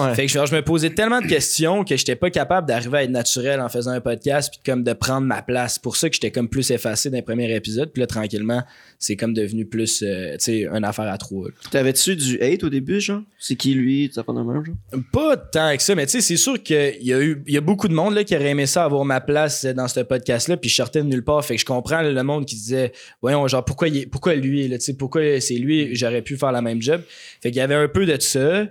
Ouais. 0.00 0.14
Fait 0.14 0.26
que 0.26 0.32
genre, 0.32 0.46
je 0.46 0.54
me 0.54 0.62
posais 0.62 0.90
tellement 0.90 1.20
de 1.20 1.26
questions 1.26 1.84
que 1.84 1.96
j'étais 1.96 2.14
pas 2.14 2.30
capable 2.30 2.68
d'arriver 2.68 2.98
à 2.98 3.02
être 3.04 3.10
naturel 3.10 3.60
en 3.60 3.68
faisant 3.68 3.90
un 3.90 4.00
podcast 4.00 4.50
puis 4.50 4.60
comme 4.64 4.84
de 4.84 4.92
prendre 4.92 5.26
ma 5.26 5.42
place. 5.42 5.78
Pour 5.78 5.96
ça 5.96 6.08
que 6.08 6.14
j'étais 6.14 6.30
comme 6.30 6.48
plus 6.48 6.70
effacé 6.70 7.10
dans 7.10 7.16
les 7.16 7.22
premiers 7.22 7.54
épisodes. 7.54 7.90
Puis 7.92 8.00
là, 8.00 8.06
tranquillement, 8.06 8.62
c'est 8.98 9.16
comme 9.16 9.34
devenu 9.34 9.64
plus, 9.64 10.02
euh, 10.02 10.32
tu 10.32 10.38
sais, 10.40 10.66
une 10.66 10.84
affaire 10.84 11.10
à 11.10 11.18
trois. 11.18 11.48
T'avais-tu 11.70 12.16
du 12.16 12.40
hate 12.40 12.62
au 12.64 12.68
début, 12.70 13.00
genre? 13.00 13.22
C'est 13.38 13.56
qui 13.56 13.74
lui? 13.74 14.09
Ça 14.10 14.22
de 14.22 14.32
même, 14.32 14.64
genre? 14.64 15.00
Pas 15.12 15.36
tant 15.36 15.76
que 15.76 15.82
ça, 15.82 15.94
mais 15.94 16.06
tu 16.06 16.12
sais, 16.12 16.20
c'est 16.20 16.36
sûr 16.36 16.62
qu'il 16.62 16.98
y 17.02 17.12
a 17.12 17.20
eu, 17.22 17.42
il 17.46 17.54
y 17.54 17.56
a 17.56 17.60
beaucoup 17.60 17.88
de 17.88 17.94
monde 17.94 18.14
là, 18.14 18.24
qui 18.24 18.34
aurait 18.34 18.50
aimé 18.50 18.66
ça 18.66 18.84
avoir 18.84 19.04
ma 19.04 19.20
place 19.20 19.64
dans 19.64 19.88
ce 19.88 20.00
podcast-là, 20.00 20.56
puis 20.56 20.68
je 20.70 20.74
sortais 20.76 21.02
de 21.02 21.06
nulle 21.08 21.24
part. 21.24 21.44
Fait 21.44 21.54
que 21.54 21.60
je 21.60 21.66
comprends 21.66 22.00
là, 22.02 22.10
le 22.10 22.22
monde 22.22 22.44
qui 22.46 22.56
disait, 22.56 22.92
voyons, 23.22 23.46
genre, 23.48 23.64
pourquoi, 23.64 23.88
il 23.88 23.96
est- 23.98 24.06
pourquoi 24.06 24.34
lui, 24.34 24.66
là, 24.68 24.78
tu 24.78 24.84
sais, 24.84 24.94
pourquoi 24.94 25.40
c'est 25.40 25.54
lui, 25.54 25.94
j'aurais 25.94 26.22
pu 26.22 26.36
faire 26.36 26.52
la 26.52 26.62
même 26.62 26.80
job. 26.82 27.00
Fait 27.40 27.50
qu'il 27.50 27.58
y 27.58 27.62
avait 27.62 27.74
un 27.74 27.88
peu 27.88 28.06
de 28.06 28.20
ça. 28.20 28.64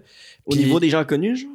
Au 0.46 0.56
niveau 0.56 0.80
des 0.80 0.90
gens 0.90 1.04
connus, 1.06 1.38
genre? 1.38 1.52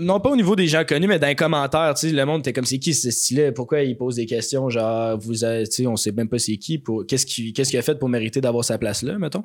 Non 0.00 0.20
pas 0.20 0.30
au 0.30 0.36
niveau 0.36 0.56
des 0.56 0.66
gens 0.66 0.84
connus, 0.84 1.06
mais 1.06 1.18
dans 1.18 1.26
les 1.26 1.34
commentaires, 1.34 1.94
le 2.02 2.24
monde 2.24 2.40
était 2.40 2.52
comme 2.52 2.64
c'est 2.64 2.78
qui 2.78 2.94
ce 2.94 3.10
style 3.10 3.52
Pourquoi 3.54 3.82
il 3.82 3.96
pose 3.96 4.16
des 4.16 4.26
questions 4.26 4.68
genre 4.70 5.18
vous 5.18 5.44
avez- 5.44 5.64
on 5.86 5.96
sait 5.96 6.12
même 6.12 6.28
pas 6.28 6.38
c'est 6.38 6.56
qui 6.56 6.82
qu'est-ce 7.08 7.26
qu'il 7.26 7.78
a 7.78 7.82
fait 7.82 7.98
pour 7.98 8.08
mériter 8.08 8.40
d'avoir 8.40 8.64
sa 8.64 8.78
place 8.78 9.02
là, 9.02 9.18
mettons? 9.18 9.44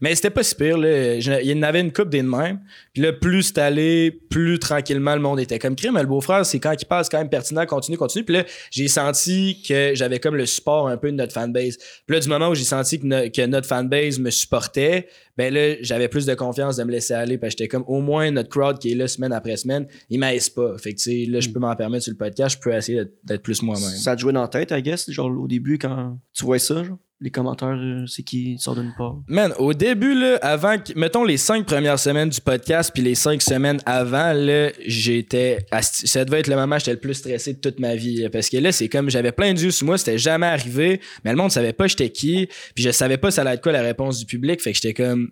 Mais 0.00 0.14
c'était 0.14 0.30
pas 0.30 0.42
si 0.42 0.54
pire 0.54 0.76
il 0.78 1.46
y 1.46 1.54
en 1.54 1.62
avait 1.62 1.80
une 1.80 1.92
coupe 1.92 2.10
des 2.10 2.22
de 2.22 2.28
même. 2.28 2.60
Puis 2.92 3.02
là 3.02 3.12
plus 3.12 3.42
c'est 3.44 3.58
allé, 3.58 4.10
plus 4.10 4.58
tranquillement 4.58 5.14
le 5.14 5.20
monde 5.20 5.40
était 5.40 5.58
comme 5.58 5.76
crime, 5.76 5.94
mais 5.94 6.02
le 6.02 6.06
beau-frère, 6.08 6.44
c'est 6.44 6.58
quand 6.60 6.74
il 6.80 6.84
passe 6.84 7.08
quand 7.08 7.18
même 7.18 7.28
pertinent, 7.30 7.64
continue, 7.66 7.96
continue. 7.96 8.24
Puis 8.24 8.34
là, 8.36 8.44
j'ai 8.70 8.88
senti 8.88 9.62
que 9.66 9.92
j'avais 9.94 10.18
comme 10.18 10.36
le 10.36 10.46
support 10.46 10.88
un 10.88 10.96
peu 10.96 11.10
de 11.10 11.16
notre 11.16 11.32
fanbase. 11.32 11.76
Puis 12.06 12.14
là 12.16 12.20
du 12.20 12.28
moment 12.28 12.48
où 12.48 12.54
j'ai 12.54 12.64
senti 12.64 12.98
que, 12.98 13.28
que 13.28 13.46
notre 13.46 13.66
fanbase 13.66 14.18
me 14.18 14.30
supportait, 14.30 15.08
ben 15.36 15.54
là, 15.54 15.76
j'avais 15.82 16.08
plus 16.08 16.26
de 16.26 16.34
confiance 16.34 16.76
de 16.76 16.84
me 16.84 16.90
laisser 16.90 17.14
aller 17.14 17.38
parce 17.38 17.54
que 17.54 17.58
j'étais 17.60 17.68
comme 17.68 17.84
au 17.86 18.00
moins 18.00 18.30
notre 18.30 18.48
crowd 18.48 18.78
qui 18.78 18.90
est 18.92 18.94
là 18.96 19.06
semaine 19.06 19.32
après 19.38 19.56
semaine, 19.56 19.86
il 20.10 20.20
m'aise 20.20 20.48
pas. 20.50 20.76
Fait 20.78 20.92
que 20.92 20.98
tu 20.98 21.24
sais, 21.24 21.30
là, 21.30 21.40
je 21.40 21.48
peux 21.48 21.58
m'en 21.60 21.74
permettre 21.74 22.04
sur 22.04 22.12
le 22.12 22.18
podcast, 22.18 22.56
je 22.56 22.60
peux 22.62 22.74
essayer 22.76 23.02
d'être- 23.24 23.42
plus 23.42 23.62
moi-même. 23.62 23.88
Ça 23.88 24.14
te 24.14 24.20
jouait 24.20 24.32
dans 24.32 24.42
la 24.42 24.48
tête, 24.48 24.70
I 24.72 24.82
guess, 24.82 25.10
genre 25.10 25.30
au 25.30 25.48
début 25.48 25.78
quand 25.78 26.18
tu 26.34 26.44
vois 26.44 26.58
ça, 26.58 26.84
genre? 26.84 26.98
Les 27.20 27.30
commentaires, 27.30 27.70
euh, 27.76 28.06
c'est 28.06 28.22
qui 28.22 28.56
sort 28.60 28.76
d'une 28.76 28.92
part? 28.96 29.16
Man, 29.26 29.52
au 29.58 29.74
début, 29.74 30.14
là, 30.14 30.36
avant, 30.40 30.78
que- 30.78 30.96
mettons 30.96 31.24
les 31.24 31.36
cinq 31.36 31.66
premières 31.66 31.98
semaines 31.98 32.28
du 32.28 32.40
podcast, 32.40 32.92
puis 32.94 33.02
les 33.02 33.16
cinq 33.16 33.42
semaines 33.42 33.80
avant, 33.86 34.32
là, 34.32 34.70
j'étais, 34.86 35.66
asti- 35.72 36.06
ça 36.06 36.24
devait 36.24 36.38
être 36.40 36.46
le 36.46 36.54
moment 36.54 36.76
où 36.76 36.78
j'étais 36.78 36.92
le 36.92 37.00
plus 37.00 37.14
stressé 37.14 37.54
de 37.54 37.58
toute 37.58 37.80
ma 37.80 37.96
vie, 37.96 38.18
là, 38.22 38.30
parce 38.30 38.48
que 38.48 38.56
là, 38.58 38.70
c'est 38.70 38.88
comme, 38.88 39.10
j'avais 39.10 39.32
plein 39.32 39.52
de 39.52 39.58
yeux 39.60 39.72
sur 39.72 39.86
moi, 39.86 39.98
c'était 39.98 40.18
jamais 40.18 40.46
arrivé, 40.46 41.00
mais 41.24 41.32
le 41.32 41.36
monde 41.36 41.50
savait 41.50 41.72
pas 41.72 41.88
j'étais 41.88 42.10
qui, 42.10 42.48
puis 42.76 42.84
je 42.84 42.90
savais 42.90 43.16
pas 43.16 43.32
ça 43.32 43.40
allait 43.42 43.54
être 43.54 43.62
quoi 43.62 43.72
la 43.72 43.82
réponse 43.82 44.18
du 44.20 44.24
public, 44.26 44.60
fait 44.62 44.70
que 44.72 44.76
j'étais 44.80 44.94
comme, 44.94 45.28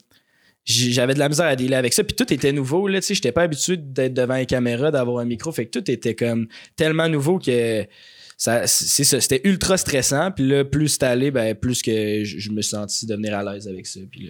j'avais 0.67 1.15
de 1.15 1.19
la 1.19 1.29
misère 1.29 1.47
à 1.47 1.57
dealer 1.57 1.77
avec 1.77 1.93
ça, 1.93 2.03
puis 2.05 2.17
tout 2.17 2.33
était 2.33 2.53
nouveau, 2.53 2.89
là, 2.89 3.01
tu 3.01 3.07
sais, 3.07 3.15
j'étais 3.15 3.33
pas 3.33 3.43
habitué 3.43 3.77
d'être 3.77 4.15
devant 4.15 4.37
une 4.37 4.47
caméra, 4.47 4.91
d'avoir 4.91 5.19
un 5.19 5.25
micro, 5.25 5.53
fait 5.53 5.67
que 5.67 5.79
tout 5.79 5.91
était 5.91 6.15
comme 6.15 6.49
tellement 6.77 7.09
nouveau 7.09 7.39
que 7.39 7.87
ça, 8.39 8.67
c'est 8.67 9.05
ça, 9.05 9.19
c'était 9.19 9.41
ultra 9.49 9.79
stressant. 9.79 10.31
Puis 10.31 10.47
là, 10.47 10.65
plus 10.65 10.89
c'était 10.89 11.07
allé, 11.07 11.31
ben, 11.31 11.55
plus 11.55 11.81
que 11.81 12.23
je, 12.23 12.51
me 12.51 12.61
suis 12.61 13.07
devenir 13.07 13.35
à 13.35 13.43
l'aise 13.43 13.67
avec 13.67 13.87
ça. 13.87 14.01
Puis 14.11 14.29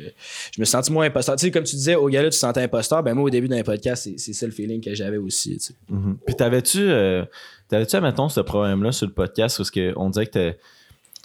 je 0.54 0.60
me 0.60 0.64
suis 0.64 0.70
senti 0.70 0.92
moins 0.92 1.06
imposteur. 1.06 1.34
Tu 1.34 1.46
sais, 1.46 1.50
comme 1.50 1.64
tu 1.64 1.74
disais, 1.74 1.96
au 1.96 2.08
gars-là, 2.08 2.28
tu 2.28 2.36
te 2.36 2.36
sentais 2.36 2.62
imposteur. 2.62 3.02
Ben, 3.02 3.14
moi, 3.14 3.24
au 3.24 3.30
début 3.30 3.48
d'un 3.48 3.64
podcast, 3.64 4.04
c'est, 4.04 4.18
c'est 4.18 4.32
ça 4.32 4.46
le 4.46 4.52
feeling 4.52 4.80
que 4.80 4.94
j'avais 4.94 5.16
aussi. 5.16 5.58
Tu. 5.58 5.72
Mhm. 5.92 6.18
Puis 6.24 6.36
t'avais-tu, 6.36 6.82
euh, 6.82 7.24
t'avais-tu, 7.68 7.96
admettons, 7.96 8.28
ce 8.28 8.40
problème-là 8.40 8.92
sur 8.92 9.08
le 9.08 9.12
podcast 9.12 9.56
parce 9.56 9.72
qu'on 9.72 10.10
dirait 10.10 10.26
que 10.26 10.54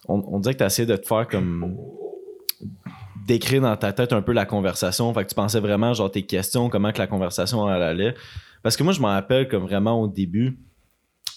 on, 0.08 0.24
on 0.28 0.42
que 0.42 0.50
t'as 0.52 0.66
essayé 0.66 0.88
de 0.88 0.96
te 0.96 1.06
faire 1.06 1.28
comme 1.28 1.78
d'écrire 3.26 3.62
dans 3.62 3.76
ta 3.78 3.94
tête 3.94 4.14
un 4.14 4.22
peu 4.22 4.32
la 4.32 4.46
conversation. 4.46 5.14
Fait 5.14 5.24
que 5.24 5.30
tu 5.30 5.36
pensais 5.36 5.60
vraiment, 5.60 5.94
genre, 5.94 6.12
tes 6.12 6.24
questions, 6.24 6.70
comment 6.70 6.92
que 6.92 7.00
la 7.00 7.08
conversation 7.08 7.70
elle 7.74 7.82
allait. 7.82 8.16
Parce 8.64 8.78
que 8.78 8.84
moi, 8.84 8.94
je 8.94 9.02
m'en 9.02 9.10
rappelle 9.10 9.48
comme 9.48 9.64
vraiment 9.64 10.02
au 10.02 10.08
début. 10.08 10.58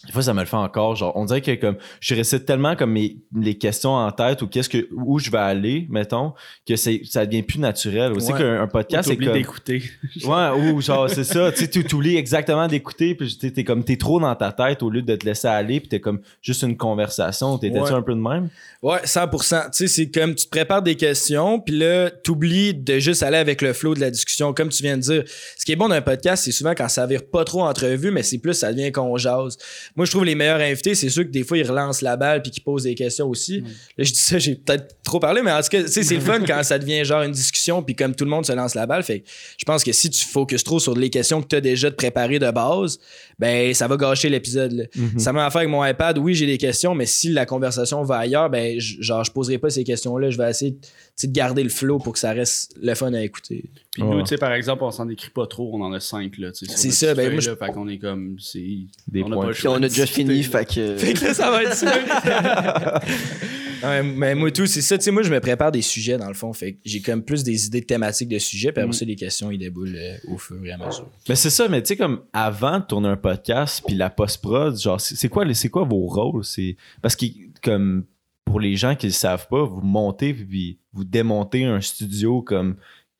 Des 0.07 0.13
fois, 0.13 0.23
ça 0.23 0.35
me 0.35 0.41
le 0.41 0.47
fait 0.47 0.57
encore. 0.57 0.97
Genre, 0.97 1.13
on 1.17 1.25
dirait 1.25 1.41
que 1.41 1.55
comme 1.55 1.77
je 2.01 2.15
récite 2.15 2.45
tellement 2.47 2.77
comme 2.77 2.93
mes, 2.93 3.17
les 3.37 3.57
questions 3.57 3.95
en 3.95 4.11
tête 4.13 4.43
ou 4.43 4.47
qu'est-ce 4.49 4.69
que 4.69 4.89
où 4.93 5.19
je 5.19 5.31
vais 5.31 5.39
aller, 5.39 5.87
mettons, 5.91 6.33
que 6.67 6.77
c'est 6.77 7.01
ça 7.05 7.25
devient 7.27 7.43
plus 7.43 7.59
naturel. 7.59 8.13
Aussi 8.13 8.33
Ouais. 8.33 8.39
qu'un 8.39 8.61
un 8.63 8.67
podcast, 8.67 9.09
c'est 9.09 9.17
comme 9.17 9.33
d'écouter. 9.33 9.83
Ouais, 10.25 10.51
ou 10.73 10.81
genre, 10.81 11.09
c'est 11.11 11.25
ça. 11.25 11.51
Tu 11.53 11.59
sais, 11.61 11.69
tu 11.71 11.85
t'oublies 11.85 12.17
exactement 12.17 12.67
d'écouter, 12.69 13.15
puis 13.15 13.37
t'es, 13.41 13.51
t'es 13.51 13.65
comme, 13.65 13.85
t'es 13.85 13.97
trop 13.97 14.21
dans 14.21 14.35
ta 14.35 14.53
tête 14.53 14.83
au 14.83 14.91
lieu 14.91 15.03
de 15.03 15.17
te 15.17 15.25
laisser 15.27 15.49
aller, 15.49 15.81
puis 15.81 15.89
t'es 15.89 16.01
comme 16.01 16.21
juste 16.43 16.63
une 16.63 16.77
conversation. 16.77 17.59
T'étais-tu 17.59 17.83
Ouais. 17.85 17.91
un 17.93 18.03
peu 18.03 18.15
de 18.15 18.21
même? 18.21 18.49
Ouais, 18.83 18.99
100%. 19.05 19.65
Tu 19.67 19.69
sais, 19.73 19.87
c'est 19.89 20.11
comme 20.11 20.35
tu 20.35 20.45
te 20.45 20.51
prépares 20.51 20.83
des 20.83 20.95
questions, 20.95 21.59
puis 21.61 21.77
là, 21.79 22.11
t'oublies 22.11 22.75
de 22.75 22.99
juste 22.99 23.23
aller 23.23 23.37
avec 23.39 23.63
le 23.63 23.73
flow 23.73 23.95
de 23.95 24.01
la 24.01 24.11
discussion, 24.11 24.53
comme 24.53 24.69
tu 24.69 24.83
viens 24.83 24.97
de 24.97 25.03
dire. 25.03 25.25
Ce 25.57 25.65
qui 25.65 25.73
est 25.73 25.77
bon 25.77 25.89
d'un 25.89 26.03
podcast, 26.03 26.45
c'est 26.45 26.53
souvent 26.53 26.75
quand 26.77 26.89
ça 26.89 27.07
vire 27.07 27.23
pas 27.31 27.45
trop 27.45 27.63
entrevue, 27.63 28.11
mais 28.11 28.23
c'est 28.23 28.39
plus, 28.39 28.55
ça 28.55 28.73
devient 28.73 28.93
qu'on 28.93 29.17
jase. 29.17 29.57
Moi, 29.97 30.07
je 30.07 30.11
trouve 30.11 30.25
les 30.25 30.35
meilleurs 30.35 30.61
invités, 30.61 30.95
c'est 30.95 31.09
ceux 31.09 31.23
que 31.25 31.31
des 31.31 31.45
fois, 31.45 31.57
ils 31.57 31.69
relancent 31.69 32.03
la 32.03 32.17
balle 32.17 32.43
puis 32.43 32.51
qu'ils 32.51 32.63
posent 32.65 32.83
des 32.83 32.95
questions 32.97 33.29
aussi. 33.29 33.61
Là, 33.61 34.05
je 34.05 34.11
dis 34.13 34.19
ça, 34.19 34.39
j'ai 34.39 34.57
peut-être 34.57 34.97
trop 35.05 35.21
parlé, 35.21 35.41
mais 35.43 35.53
en 35.53 35.61
tout 35.61 35.69
cas, 35.69 35.83
tu 35.83 35.89
sais, 35.89 36.03
c'est 36.03 36.17
le 36.17 36.21
fun 36.21 36.41
quand 36.47 36.63
ça 36.65 36.79
devient 36.79 37.05
genre 37.05 37.23
une 37.23 37.31
discussion 37.33 37.83
puis 37.83 37.95
comme 37.95 38.15
tout 38.15 38.25
le 38.25 38.31
monde 38.31 38.45
se 38.45 38.53
lance 38.53 38.75
la 38.75 38.87
balle. 38.87 39.03
Fait 39.05 39.21
que 39.21 39.27
je 39.57 39.65
pense 39.65 39.85
que 39.85 39.93
si 39.93 40.11
tu 40.11 40.25
focuses 40.27 40.65
trop 40.65 40.81
sur 40.81 40.97
les 40.97 41.11
questions 41.11 41.41
que 41.43 41.47
tu 41.49 41.57
as 41.57 41.61
déjà 41.61 41.91
de 41.91 41.95
préparer 41.95 42.39
de 42.39 42.51
base, 42.51 42.99
ben, 43.39 43.73
ça 43.75 43.87
va 43.87 43.97
gâcher 43.97 44.29
l'épisode. 44.29 44.89
Mhm. 44.97 45.19
Ça 45.19 45.33
m'a 45.33 45.47
affaire 45.47 45.61
avec 45.61 45.71
mon 45.71 45.85
iPad. 45.85 46.19
Oui, 46.19 46.35
j'ai 46.35 46.47
des 46.47 46.59
questions, 46.59 46.95
mais 46.95 47.07
si 47.07 47.31
la 47.31 47.47
conversation 47.47 48.03
va 48.03 48.17
ailleurs, 48.19 48.51
ben, 48.51 48.79
genre, 48.79 49.23
je 49.25 49.31
poserai 49.31 49.59
pas 49.59 49.71
ces 49.71 49.85
questions-là. 49.85 50.31
Je 50.31 50.39
vais 50.39 50.51
essayer 50.51 50.73
de 50.73 51.33
garder 51.33 51.63
le 51.63 51.69
flow 51.71 51.99
pour 51.99 52.13
que 52.15 52.19
ça 52.19 52.33
reste 52.33 52.75
le 52.83 52.95
fun 52.95 53.13
à 53.15 53.23
écouter. 53.23 53.65
Puis 53.93 54.03
nous, 54.03 54.21
tu 54.23 54.29
sais, 54.31 54.39
par 54.39 54.53
exemple, 54.53 54.83
on 54.83 54.91
s'en 54.91 55.09
écrit 55.09 55.31
pas 55.31 55.47
trop, 55.47 55.71
on 55.73 55.81
en 55.83 55.93
a 55.93 56.01
cinq, 56.01 56.37
là, 56.39 56.49
C'est 56.53 56.91
ça, 56.91 57.15
ben, 57.15 57.31
moi, 57.31 57.41
je- 57.41 57.51
qu'on 57.51 57.89
est 57.89 57.99
comme, 57.99 58.37
c'est... 58.41 58.59
Des 59.07 59.23
on 59.23 59.31
pas 59.31 59.47
le 59.47 59.53
Puis 59.53 59.63
choix 59.63 59.77
on 59.79 59.83
a 59.85 59.89
de 59.89 59.93
déjà 59.95 60.07
fini, 60.07 60.43
fait 60.43 60.65
que. 60.65 60.97
Fait 60.97 61.15
que 61.15 61.25
là, 61.25 61.35
ça 61.35 61.51
va 61.51 61.63
être 61.63 61.75
ça. 61.75 63.01
Ouais, 63.83 64.03
mais 64.03 64.35
moi, 64.35 64.51
tout, 64.51 64.67
c'est 64.67 64.81
ça. 64.81 64.97
Tu 64.97 65.05
sais, 65.05 65.11
moi, 65.11 65.23
je 65.23 65.31
me 65.31 65.41
prépare 65.41 65.71
des 65.71 65.83
sujets, 65.83 66.17
dans 66.17 66.29
le 66.29 66.33
fond. 66.35 66.53
Fait 66.55 66.73
que 66.73 66.79
j'ai 66.87 67.03
comme 67.03 67.23
plus 67.23 67.45
des 67.45 67.67
idées 67.67 67.83
thématiques 67.83 68.31
de 68.31 68.39
sujets. 68.39 68.73
Puis 68.73 68.83
après 68.83 68.95
ça, 68.97 69.05
les 69.05 69.15
questions, 69.15 69.51
ils 69.51 69.59
déboulent 69.59 69.95
euh, 69.97 70.17
au 70.29 70.39
fur 70.39 70.57
et 70.65 70.73
à 70.73 70.79
mesure. 70.79 71.07
Mais 71.29 71.37
c'est 71.37 71.51
ça, 71.51 71.69
mais 71.69 71.83
tu 71.83 71.89
sais, 71.89 71.97
comme 71.97 72.23
avant 72.33 72.79
de 72.79 72.85
tourner 72.85 73.09
un 73.09 73.17
podcast, 73.19 73.83
puis 73.87 73.95
la 73.95 74.09
post-prod, 74.09 74.79
genre, 74.81 74.99
c'est 75.01 75.29
quoi, 75.29 75.45
c'est 75.53 75.69
quoi 75.69 75.85
vos 75.85 76.07
rôles? 76.07 76.45
C'est 76.45 76.77
Parce 77.03 77.15
que, 77.15 77.27
comme, 77.63 78.05
pour 78.47 78.59
les 78.59 78.75
gens 78.77 78.95
qui 78.95 79.07
ne 79.07 79.13
savent 79.13 79.49
pas, 79.49 79.63
vous 79.65 79.83
montez, 79.83 80.33
puis 80.33 80.79
vous 80.95 81.05
démontez 81.05 81.65
un 81.65 81.83
studio 81.83 82.41
comme 82.41 82.77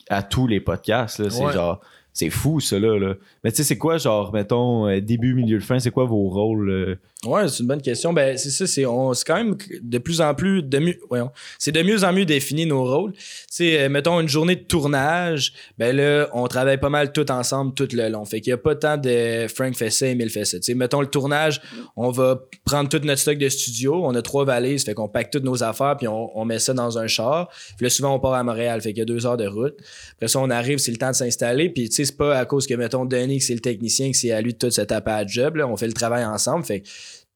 à 0.09 0.23
tous 0.23 0.47
les 0.47 0.61
podcasts, 0.61 1.19
là. 1.19 1.29
C'est 1.29 1.45
Ouais. 1.45 1.53
genre, 1.53 1.81
c'est 2.15 2.31
fou, 2.31 2.61
ça, 2.61 2.79
là. 2.79 2.99
là. 2.99 3.15
Mais 3.43 3.51
tu 3.51 3.59
sais, 3.59 3.65
c'est 3.65 3.77
quoi, 3.77 3.99
genre, 3.99 4.33
mettons, 4.33 4.89
euh, 4.89 5.01
début, 5.01 5.35
milieu, 5.35 5.61
fin, 5.61 5.79
c'est 5.79 5.91
quoi 5.91 6.05
vos 6.05 6.29
rôles? 6.31 6.99
Ouais, 7.27 7.49
c'est 7.49 7.61
une 7.61 7.69
bonne 7.69 7.83
question. 7.83 8.13
Ben, 8.13 8.37
c'est 8.37 8.51
ça, 8.51 8.67
c'est, 8.67 8.87
on, 8.87 9.15
c'est 9.15 9.25
quand 9.25 9.37
même 9.37 9.57
de 9.83 9.99
plus 9.99 10.21
en 10.21 10.35
plus, 10.35 10.63
de 10.63 10.79
mieux, 10.79 10.99
voyons, 11.09 11.31
c'est 11.59 11.73
de 11.73 11.83
mieux 11.83 12.05
en 12.05 12.13
mieux 12.13 12.25
défini 12.25 12.67
nos 12.67 12.85
rôles. 12.85 13.13
Sais, 13.51 13.81
euh, 13.81 13.89
mettons 13.89 14.21
une 14.21 14.29
journée 14.29 14.57
de 14.57 14.65
tournage, 14.65 15.53
ben 15.79 15.95
là, 15.97 16.29
on 16.33 16.47
travaille 16.47 16.79
pas 16.79 16.91
mal 16.91 17.13
tout 17.13 17.31
ensemble 17.31 17.75
tout 17.75 17.89
le 17.93 18.09
long. 18.09 18.25
Fait 18.25 18.41
qu'il 18.41 18.51
y 18.51 18.55
a 18.55 18.59
pas 18.59 18.75
tant 18.75 18.97
de 18.97 19.47
Frank 19.55 19.75
ça, 19.77 20.07
Emile 20.07 20.31
ça. 20.31 20.59
Tu 20.61 20.75
mettons 20.75 21.01
le 21.01 21.07
tournage, 21.07 21.61
on 21.97 22.11
va 22.11 22.41
prendre 22.65 22.89
tout 22.89 23.01
notre 23.05 23.21
stock 23.21 23.39
de 23.39 23.49
studio. 23.49 24.05
On 24.05 24.15
a 24.15 24.23
trois 24.23 24.45
valises, 24.45 24.85
fait 24.85 24.95
qu'on 24.95 25.09
pack 25.09 25.31
toutes 25.31 25.45
nos 25.45 25.63
affaires, 25.63 25.97
puis 25.97 26.09
on, 26.09 26.37
on 26.39 26.45
met 26.45 26.59
ça 26.59 26.75
dans 26.75 26.99
un 26.99 27.07
char. 27.07 27.49
Puis 27.77 27.85
là, 27.85 27.91
souvent, 27.91 28.15
on 28.15 28.21
part 28.21 28.35
à 28.35 28.43
Montréal, 28.43 28.81
fait 28.81 28.91
qu'il 28.91 28.99
y 28.99 29.03
a 29.03 29.07
deux 29.07 29.27
heures 29.27 29.37
de 29.37 29.47
route. 29.47 29.75
Après 30.13 30.29
ça, 30.29 30.39
on 30.41 30.51
arrive, 30.51 30.79
c'est 30.79 30.93
le 30.93 30.99
temps 30.99 31.11
de 31.11 31.17
s'installer. 31.17 31.69
Puis, 31.71 31.89
tu 31.89 31.97
sais, 31.97 32.05
c'est 32.05 32.17
pas 32.17 32.39
à 32.39 32.45
cause 32.45 32.67
que, 32.67 32.75
mettons, 32.75 33.05
Denis, 33.05 33.39
que 33.39 33.45
c'est 33.45 33.55
le 33.55 33.61
technicien, 33.61 34.11
que 34.11 34.17
c'est 34.17 34.33
à 34.33 34.41
lui 34.41 34.53
de 34.53 34.59
tout 34.59 34.71
se 34.71 34.81
taper 34.81 35.11
à 35.11 35.27
job. 35.27 35.57
Là. 35.57 35.67
On 35.67 35.77
fait 35.77 35.87
le 35.87 35.93
travail 35.93 36.25
ensemble. 36.25 36.65
Fait 36.65 36.83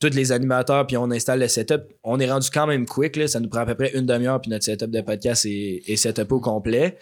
tous 0.01 0.15
les 0.15 0.31
animateurs, 0.33 0.87
puis 0.87 0.97
on 0.97 1.11
installe 1.11 1.41
le 1.41 1.49
setup. 1.49 1.83
On 2.05 2.21
est 2.21 2.31
rendu 2.31 2.49
quand 2.53 2.67
même 2.67 2.87
quick. 2.87 3.17
Là. 3.17 3.27
Ça 3.29 3.41
nous 3.41 3.49
prend 3.49 3.61
à 3.61 3.67
peu 3.67 3.75
près 3.75 3.93
une 3.97 4.07
demi-heure, 4.07 4.41
puis 4.41 4.51
notre 4.51 4.65
setup 4.65 4.91
de 4.91 5.01
podcast 5.01 5.45
est, 5.47 5.83
est 5.87 5.97
setup 5.97 6.31
au 6.33 6.41
complet. 6.41 6.97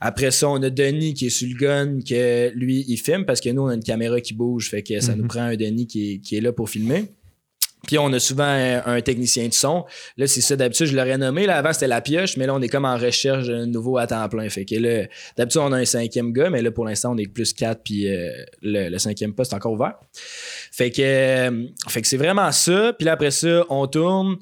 Après 0.00 0.30
ça, 0.30 0.48
on 0.48 0.62
a 0.62 0.70
Denis 0.70 1.14
qui 1.14 1.26
est 1.26 1.30
sur 1.30 1.48
le 1.48 1.54
gun, 1.56 1.98
que 2.08 2.52
lui, 2.54 2.84
il 2.86 2.96
filme 2.98 3.24
parce 3.24 3.40
que 3.40 3.48
nous, 3.50 3.62
on 3.62 3.66
a 3.68 3.74
une 3.74 3.82
caméra 3.82 4.20
qui 4.20 4.32
bouge. 4.34 4.70
Fait 4.70 4.82
que 4.84 5.00
ça 5.00 5.12
Mhm. 5.16 5.22
nous 5.22 5.26
prend 5.26 5.40
un 5.40 5.56
Denis 5.56 5.88
qui 5.88 6.12
est, 6.14 6.18
qui 6.18 6.36
est 6.36 6.40
là 6.40 6.52
pour 6.52 6.70
filmer. 6.70 7.06
Puis 7.86 7.96
on 7.98 8.12
a 8.12 8.18
souvent 8.18 8.44
un, 8.44 9.00
technicien 9.00 9.48
de 9.48 9.54
son. 9.54 9.84
Là, 10.16 10.26
c'est 10.26 10.40
ça, 10.40 10.56
d'habitude, 10.56 10.86
je 10.86 10.96
l'aurais 10.96 11.16
nommé. 11.16 11.46
Là, 11.46 11.56
avant, 11.56 11.72
c'était 11.72 11.86
la 11.86 12.00
pioche, 12.00 12.36
mais 12.36 12.46
là, 12.46 12.54
on 12.54 12.60
est 12.60 12.68
comme 12.68 12.84
en 12.84 12.96
recherche 12.96 13.46
d'un 13.46 13.66
nouveau 13.66 13.98
à 13.98 14.06
temps 14.06 14.28
plein. 14.28 14.48
Fait 14.48 14.64
que 14.64 14.74
là, 14.74 15.06
d'habitude, 15.36 15.60
on 15.64 15.72
a 15.72 15.78
un 15.78 15.84
cinquième 15.84 16.32
gars, 16.32 16.50
mais 16.50 16.60
là, 16.60 16.70
pour 16.70 16.84
l'instant, 16.84 17.12
on 17.12 17.18
est 17.18 17.32
plus 17.32 17.52
quatre, 17.52 17.82
puis 17.84 18.08
euh, 18.08 18.30
le, 18.62 18.88
le 18.88 18.98
cinquième 18.98 19.32
poste 19.32 19.52
est 19.52 19.56
encore 19.56 19.72
ouvert. 19.72 19.94
Fait 20.72 20.90
que, 20.90 21.02
euh, 21.02 21.66
fait 21.88 22.02
que 22.02 22.08
c'est 22.08 22.16
vraiment 22.16 22.50
ça. 22.52 22.92
Puis 22.98 23.06
là, 23.06 23.12
après 23.12 23.30
ça, 23.30 23.64
on 23.70 23.86
tourne. 23.86 24.36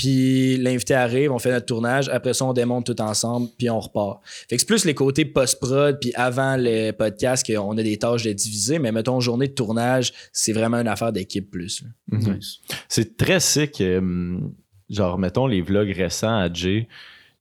Puis 0.00 0.56
l'invité 0.56 0.94
arrive, 0.94 1.30
on 1.30 1.38
fait 1.38 1.50
notre 1.50 1.66
tournage. 1.66 2.08
Après 2.08 2.32
ça, 2.32 2.46
on 2.46 2.54
démonte 2.54 2.86
tout 2.86 3.02
ensemble, 3.02 3.48
puis 3.58 3.68
on 3.68 3.78
repart. 3.78 4.20
Fait 4.24 4.56
que 4.56 4.62
c'est 4.62 4.66
plus 4.66 4.86
les 4.86 4.94
côtés 4.94 5.26
post-prod, 5.26 5.98
puis 6.00 6.10
avant 6.14 6.56
le 6.58 6.92
podcast, 6.92 7.46
qu'on 7.46 7.76
a 7.76 7.82
des 7.82 7.98
tâches 7.98 8.22
de 8.22 8.32
diviser. 8.32 8.78
Mais 8.78 8.92
mettons, 8.92 9.20
journée 9.20 9.48
de 9.48 9.52
tournage, 9.52 10.14
c'est 10.32 10.54
vraiment 10.54 10.78
une 10.78 10.88
affaire 10.88 11.12
d'équipe 11.12 11.50
plus. 11.50 11.84
Mhm. 12.10 12.36
Nice. 12.36 12.60
C'est 12.88 13.18
très 13.18 13.40
sick, 13.40 13.78
euh, 13.82 14.38
genre, 14.88 15.18
mettons, 15.18 15.46
les 15.46 15.60
vlogs 15.60 15.92
récents 15.94 16.34
à 16.34 16.50
Jay, 16.50 16.88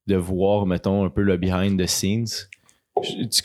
de 0.08 0.18
voir, 0.18 0.66
mettons, 0.66 1.06
un 1.06 1.10
peu 1.10 1.22
le 1.22 1.38
behind 1.38 1.82
the 1.82 1.88
scenes. 1.88 2.28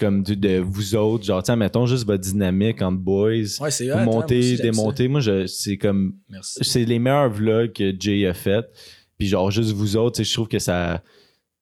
Comme 0.00 0.24
de, 0.24 0.34
de 0.34 0.58
vous 0.58 0.96
autres, 0.96 1.24
genre, 1.24 1.40
tiens, 1.40 1.54
mettons 1.54 1.86
juste 1.86 2.04
votre 2.04 2.24
dynamique 2.24 2.82
entre 2.82 2.98
boys. 2.98 3.60
Ouais, 3.60 3.70
c'est 3.70 3.88
hein, 3.92 4.02
moi 4.02 4.16
montez, 4.16 4.40
aussi, 4.40 4.56
j'aime 4.56 4.72
démontez. 4.72 5.06
Moi, 5.06 5.20
je, 5.20 5.46
c'est 5.46 5.78
comme, 5.78 6.16
c'est 6.40 6.84
les 6.84 6.98
meilleurs 6.98 7.30
vlogs 7.30 7.72
que 7.72 7.94
Jay 7.96 8.26
a 8.26 8.34
fait. 8.34 8.66
Puis 9.18 9.28
genre, 9.28 9.50
juste 9.50 9.72
vous 9.72 9.96
autres, 9.96 10.16
tu 10.16 10.24
sais, 10.24 10.30
je 10.30 10.34
trouve 10.34 10.48
que 10.48 10.58
ça, 10.58 11.02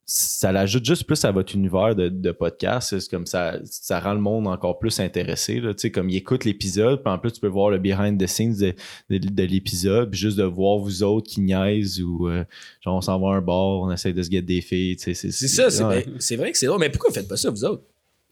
ça 0.05 0.51
l'ajoute 0.53 0.85
juste 0.85 1.05
plus 1.05 1.25
à 1.25 1.31
votre 1.31 1.55
univers 1.55 1.95
de, 1.95 2.09
de 2.09 2.33
podcast. 2.33 2.99
C'est 2.99 3.11
comme 3.11 3.27
ça, 3.27 3.59
ça 3.65 4.01
rend 4.01 4.15
le 4.15 4.21
monde 4.21 4.47
encore 4.47 4.79
plus 4.79 4.99
intéressé. 5.01 5.61
Là, 5.61 5.75
tu 5.75 5.81
sais, 5.81 5.91
comme 5.91 6.11
il 6.11 6.17
écoute 6.17 6.45
l'épisode, 6.45 7.03
puis 7.03 7.13
en 7.13 7.19
plus, 7.19 7.33
tu 7.33 7.41
peux 7.41 7.49
voir 7.49 7.71
le 7.71 7.79
behind 7.79 8.21
the 8.21 8.27
scenes 8.27 8.57
de, 8.57 8.75
de, 9.11 9.19
de 9.19 9.43
l'épisode, 9.45 10.11
puis 10.11 10.19
juste 10.19 10.39
de 10.39 10.45
voir 10.45 10.79
vous 10.79 11.03
autres 11.03 11.31
qui 11.31 11.41
niaisent 11.41 12.01
ou 12.03 12.29
euh, 12.29 12.45
genre, 12.81 12.97
on 12.97 13.01
s'en 13.01 13.19
va 13.21 13.35
à 13.35 13.37
un 13.37 13.41
bar, 13.41 13.81
on 13.81 13.93
essaie 13.93 14.13
de 14.13 14.23
se 14.23 14.29
guetter 14.29 14.47
des 14.47 14.61
filles. 14.61 14.97
tu 14.97 15.05
sais, 15.05 15.15
C'est 15.15 15.31
C'est 15.31 15.49
ça, 15.49 15.71
c'est 15.71 15.85
ben, 15.85 16.03
c'est 16.19 16.37
vrai 16.37 16.53
que 16.53 16.59
c'est 16.59 16.67
drôle. 16.67 16.81
Mais 16.81 16.91
pourquoi 16.91 17.11
vous 17.11 17.15
faites 17.15 17.29
pas 17.29 17.37
ça, 17.37 17.51
vous 17.51 17.65
autres? 17.65 17.85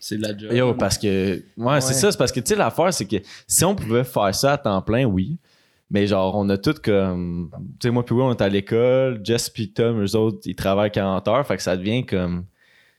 C'est 0.02 0.16
de 0.16 0.22
la 0.22 0.36
job. 0.36 0.50
Yo, 0.52 0.74
parce 0.74 0.96
que. 0.96 1.42
Ouais, 1.58 1.80
c'est 1.82 1.92
ça. 1.92 2.10
C'est 2.10 2.16
parce 2.16 2.32
que, 2.32 2.40
tu 2.40 2.48
sais, 2.48 2.56
l'affaire, 2.56 2.92
c'est 2.92 3.04
que 3.04 3.16
si 3.46 3.64
on 3.66 3.76
pouvait 3.76 4.02
faire 4.02 4.34
ça 4.34 4.54
à 4.54 4.58
temps 4.58 4.80
plein, 4.80 5.04
oui. 5.04 5.36
Mais 5.90 6.06
genre, 6.06 6.36
on 6.36 6.48
a 6.50 6.56
tout 6.58 6.74
comme. 6.82 7.50
Tu 7.80 7.88
sais, 7.88 7.90
moi, 7.90 8.04
puis 8.04 8.14
oui, 8.14 8.22
on 8.22 8.30
est 8.30 8.40
à 8.40 8.48
l'école. 8.48 9.20
Jess 9.24 9.50
puis 9.50 9.72
Tom, 9.72 10.02
eux 10.04 10.14
autres, 10.16 10.38
ils 10.44 10.54
travaillent 10.54 10.90
40 10.92 11.26
heures. 11.28 11.46
Fait 11.46 11.56
que 11.56 11.62
ça 11.62 11.76
devient 11.76 12.06
comme. 12.06 12.44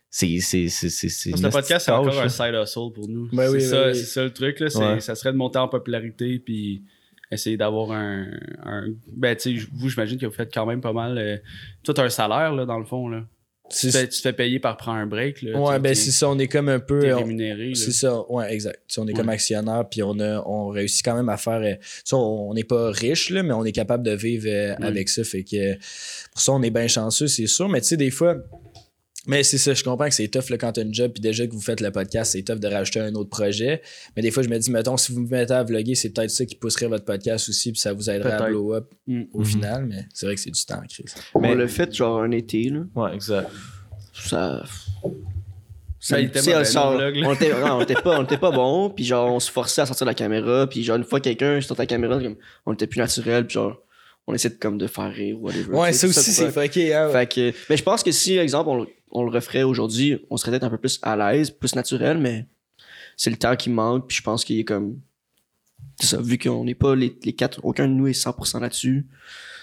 C'est. 0.10 0.40
C'est. 0.42 0.68
C'est. 0.68 0.90
C'est. 0.90 1.08
c'est 1.10 1.32
Parce 1.32 1.42
une 1.42 1.48
que 1.50 1.56
le 1.56 1.62
podcast, 1.62 1.86
c'est 1.86 1.92
encore 1.94 2.20
un 2.20 2.28
side 2.30 2.54
hustle 2.62 2.92
pour 2.94 3.08
nous. 3.08 3.30
Ben 3.32 3.48
c'est 3.48 3.54
oui, 3.54 3.62
ça, 3.62 3.82
oui, 3.84 3.88
oui. 3.92 3.96
c'est 3.96 4.06
ça 4.06 4.24
le 4.24 4.34
truc. 4.34 4.60
Là, 4.60 4.70
c'est- 4.70 4.78
Ouais. 4.80 5.00
Ça 5.00 5.16
serait 5.16 5.32
de 5.32 5.38
monter 5.38 5.58
en 5.60 5.70
popularité 5.70 6.38
puis 6.40 6.84
essayer 7.32 7.56
d'avoir 7.56 7.92
un, 7.94 8.26
un- 8.66 8.88
Ben, 9.14 9.38
tu 9.38 9.58
sais, 9.58 9.68
vous, 9.74 9.88
j'imagine 9.88 10.18
que 10.20 10.26
vous 10.26 10.34
faites 10.34 10.54
quand 10.54 10.66
même 10.66 10.82
pas 10.82 10.92
mal. 10.92 11.18
euh, 11.18 11.38
tout 11.84 11.94
un 11.98 12.10
salaire, 12.10 12.52
là, 12.54 12.66
dans 12.66 12.78
le 12.78 12.84
fond. 12.86 13.08
Là. 13.08 13.24
Tu, 13.80 13.88
te 13.88 13.92
fais, 13.92 14.08
tu 14.08 14.18
te 14.18 14.22
fais 14.22 14.34
payer 14.34 14.60
par 14.60 14.78
prendre 14.78 14.98
un 15.00 15.06
break. 15.08 15.42
Là, 15.42 15.60
Ouais, 15.60 15.80
ben 15.80 15.96
c'est 15.96 16.12
ça, 16.12 16.30
on 16.30 16.38
est 16.40 16.48
comme 16.48 16.70
un 16.70 16.80
peu. 16.80 17.14
Rémunéré. 17.16 17.74
C'est 17.76 17.92
ça, 17.92 18.22
ouais, 18.30 18.54
exact. 18.54 18.80
On 18.98 19.04
est 19.08 19.12
Ouais. 19.12 19.14
comme 19.14 19.30
actionnaire, 19.30 19.86
puis 19.90 20.04
on 20.04 20.20
a, 20.20 20.44
on 20.46 20.68
réussit 20.68 21.04
quand 21.06 21.16
même 21.16 21.30
à 21.30 21.38
faire. 21.38 21.62
euh, 21.62 21.76
on 22.16 22.54
n'est 22.54 22.64
pas 22.64 22.92
riche, 22.92 23.30
là, 23.30 23.44
mais 23.44 23.54
on 23.54 23.64
est 23.66 23.72
capable 23.72 24.04
de 24.04 24.12
vivre 24.12 24.48
euh, 24.48 24.76
Ouais. 24.76 24.86
avec 24.86 25.10
ça. 25.10 25.24
Fait 25.24 25.44
que 25.44 25.76
pour 26.32 26.42
ça, 26.42 26.52
on 26.54 26.62
est 26.62 26.70
bien 26.70 26.88
chanceux, 26.88 27.28
c'est 27.28 27.48
sûr. 27.48 27.70
Mais 27.70 27.82
tu 27.82 27.88
sais, 27.88 27.98
des 27.98 28.12
fois. 28.12 28.36
Mais 29.28 29.44
c'est 29.44 29.60
ça, 29.60 29.76
je 29.76 29.84
comprends 29.84 30.08
que 30.08 30.16
c'est 30.16 30.28
tough 30.30 30.50
là, 30.50 30.58
quand 30.58 30.72
t'as 30.72 30.82
une 30.82 30.94
job, 30.94 31.12
puis 31.14 31.22
déjà 31.22 31.46
que 31.46 31.52
vous 31.52 31.62
faites 31.62 31.80
le 31.80 31.92
podcast, 31.92 32.32
c'est 32.32 32.42
tough 32.42 32.58
de 32.58 32.68
rajouter 32.68 33.02
un 33.02 33.14
autre 33.14 33.30
projet. 33.30 33.82
Mais 34.16 34.24
des 34.24 34.32
fois, 34.32 34.42
je 34.42 34.50
me 34.50 34.58
dis, 34.58 34.72
mettons, 34.72 34.98
si 34.98 35.12
vous 35.12 35.22
me 35.22 35.28
mettez 35.30 35.54
à 35.54 35.64
vlogger, 35.64 35.94
c'est 35.94 36.10
peut-être 36.10 36.32
ça 36.32 36.44
qui 36.46 36.56
pousserait 36.56 36.88
votre 36.88 37.06
podcast 37.06 37.48
aussi, 37.48 37.72
puis 37.72 37.80
ça 37.80 37.94
vous 37.94 38.10
aiderait 38.10 38.32
à 38.32 38.48
blow 38.50 38.74
up 38.74 38.92
Mm. 39.06 39.22
au 39.34 39.40
Mhm. 39.42 39.46
final. 39.46 39.86
Mais 39.86 40.06
c'est 40.14 40.26
vrai 40.26 40.34
que 40.36 40.42
c'est 40.42 40.50
du 40.50 40.66
temps, 40.66 40.82
Chris. 40.90 41.06
Mais- 41.40 41.50
On 41.52 41.56
l'a 41.56 41.68
fait 41.68 41.94
genre 41.94 42.22
un 42.24 42.32
été, 42.32 42.64
là. 42.70 42.80
Ouais, 42.96 43.14
exact. 43.14 43.50
Ça. 44.14 44.64
Ben, 46.10 46.18
il 46.20 46.26
était 46.26 46.42
mauvais, 46.42 46.66
ça- 46.66 46.90
on 46.90 47.34
était, 47.36 47.52
non, 47.62 47.76
on 47.78 47.82
était 47.82 47.94
pas, 48.02 48.20
on 48.20 48.24
était 48.24 48.38
pas 48.40 48.50
bon, 48.52 48.90
puis 48.90 49.06
genre 49.06 49.32
on 49.36 49.40
se 49.40 49.52
forçait 49.52 49.82
à 49.82 49.86
sortir 49.86 50.08
la 50.08 50.16
caméra, 50.16 50.66
puis 50.68 50.84
genre 50.84 50.98
une 50.98 51.04
fois 51.04 51.20
quelqu'un 51.20 51.62
sortait 51.62 51.84
la 51.84 51.88
caméra, 51.88 52.20
comme, 52.20 52.36
on 52.66 52.74
était 52.74 52.88
plus 52.88 52.98
naturel, 53.00 53.46
puis 53.46 53.54
genre 53.54 53.78
on 54.28 54.34
essaie 54.34 54.50
de 54.50 54.56
comme 54.56 54.78
de 54.78 54.88
faire 54.88 55.12
rire 55.12 55.38
ou 55.40 55.46
whatever. 55.46 55.74
Ouais, 55.76 55.94
ça 55.94 56.08
aussi, 56.08 56.32
c'est 56.32 56.52
fucké. 56.52 56.94
Hein, 56.94 57.08
ouais. 57.08 57.12
Fait 57.14 57.28
que, 57.34 57.54
mais 57.70 57.78
je 57.78 57.84
pense 57.84 58.04
que 58.04 58.12
si, 58.12 58.38
exemple, 58.38 58.70
on, 58.70 58.82
le- 58.84 58.88
on 59.12 59.24
le 59.24 59.32
referait 59.32 59.64
aujourd'hui, 59.64 60.20
on 60.30 60.38
serait 60.38 60.52
peut-être 60.52 60.64
un 60.64 60.70
peu 60.70 60.78
plus 60.78 61.00
à 61.02 61.16
l'aise, 61.16 61.50
plus 61.52 61.76
naturel, 61.76 62.18
mais 62.18 62.46
c'est 63.18 63.30
le 63.30 63.38
temps 63.38 63.56
qui 63.56 63.70
manque, 63.70 64.08
puis 64.08 64.18
je 64.18 64.24
pense 64.24 64.44
qu'il 64.46 64.60
est 64.60 64.64
comme. 64.66 65.00
C'est 66.00 66.08
ça, 66.08 66.22
vu 66.22 66.38
qu'on 66.38 66.64
n'est 66.64 66.76
pas 66.76 66.96
les, 66.96 67.16
les 67.24 67.34
quatre, 67.34 67.60
aucun 67.64 67.88
de 67.88 67.94
nous 67.94 68.08
est 68.08 68.12
100% 68.12 68.60
là-dessus, 68.62 69.06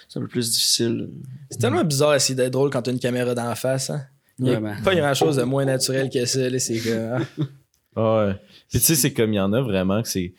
c'est 0.09 0.19
un 0.19 0.23
peu 0.23 0.29
plus 0.29 0.51
difficile. 0.53 1.09
C'est 1.51 1.59
tellement 1.59 1.83
bizarre 1.85 2.13
d'essayer 2.13 2.35
d'être 2.35 2.53
drôle 2.53 2.71
quand 2.71 2.83
t'as 2.83 2.93
une 2.93 2.99
caméra 3.01 3.35
d'en 3.35 3.55
face. 3.55 3.91
Hein? 3.91 4.03
Il 4.39 4.47
y 4.47 4.51
a 4.55 4.61
Vraiment. 4.61 4.83
pas 4.83 4.95
grand 4.95 5.15
chose 5.15 5.37
de 5.37 5.43
moins 5.43 5.65
naturel 5.65 6.11
que 6.11 6.25
ça. 6.27 6.49
Là, 6.49 6.59
c'est 6.59 6.79
que, 6.79 7.13
ah. 7.15 7.45
Ah 7.97 8.27
Ouais. 8.27 8.35
Puis 8.71 8.79
tu 8.79 8.85
sais, 8.87 8.95
c'est 8.95 9.13
comme 9.13 9.33
il 9.33 9.37
y 9.37 9.41
en 9.41 9.53
a 9.53 9.61
vraiment 9.61 10.01
que 10.03 10.09
c'est. 10.09 10.33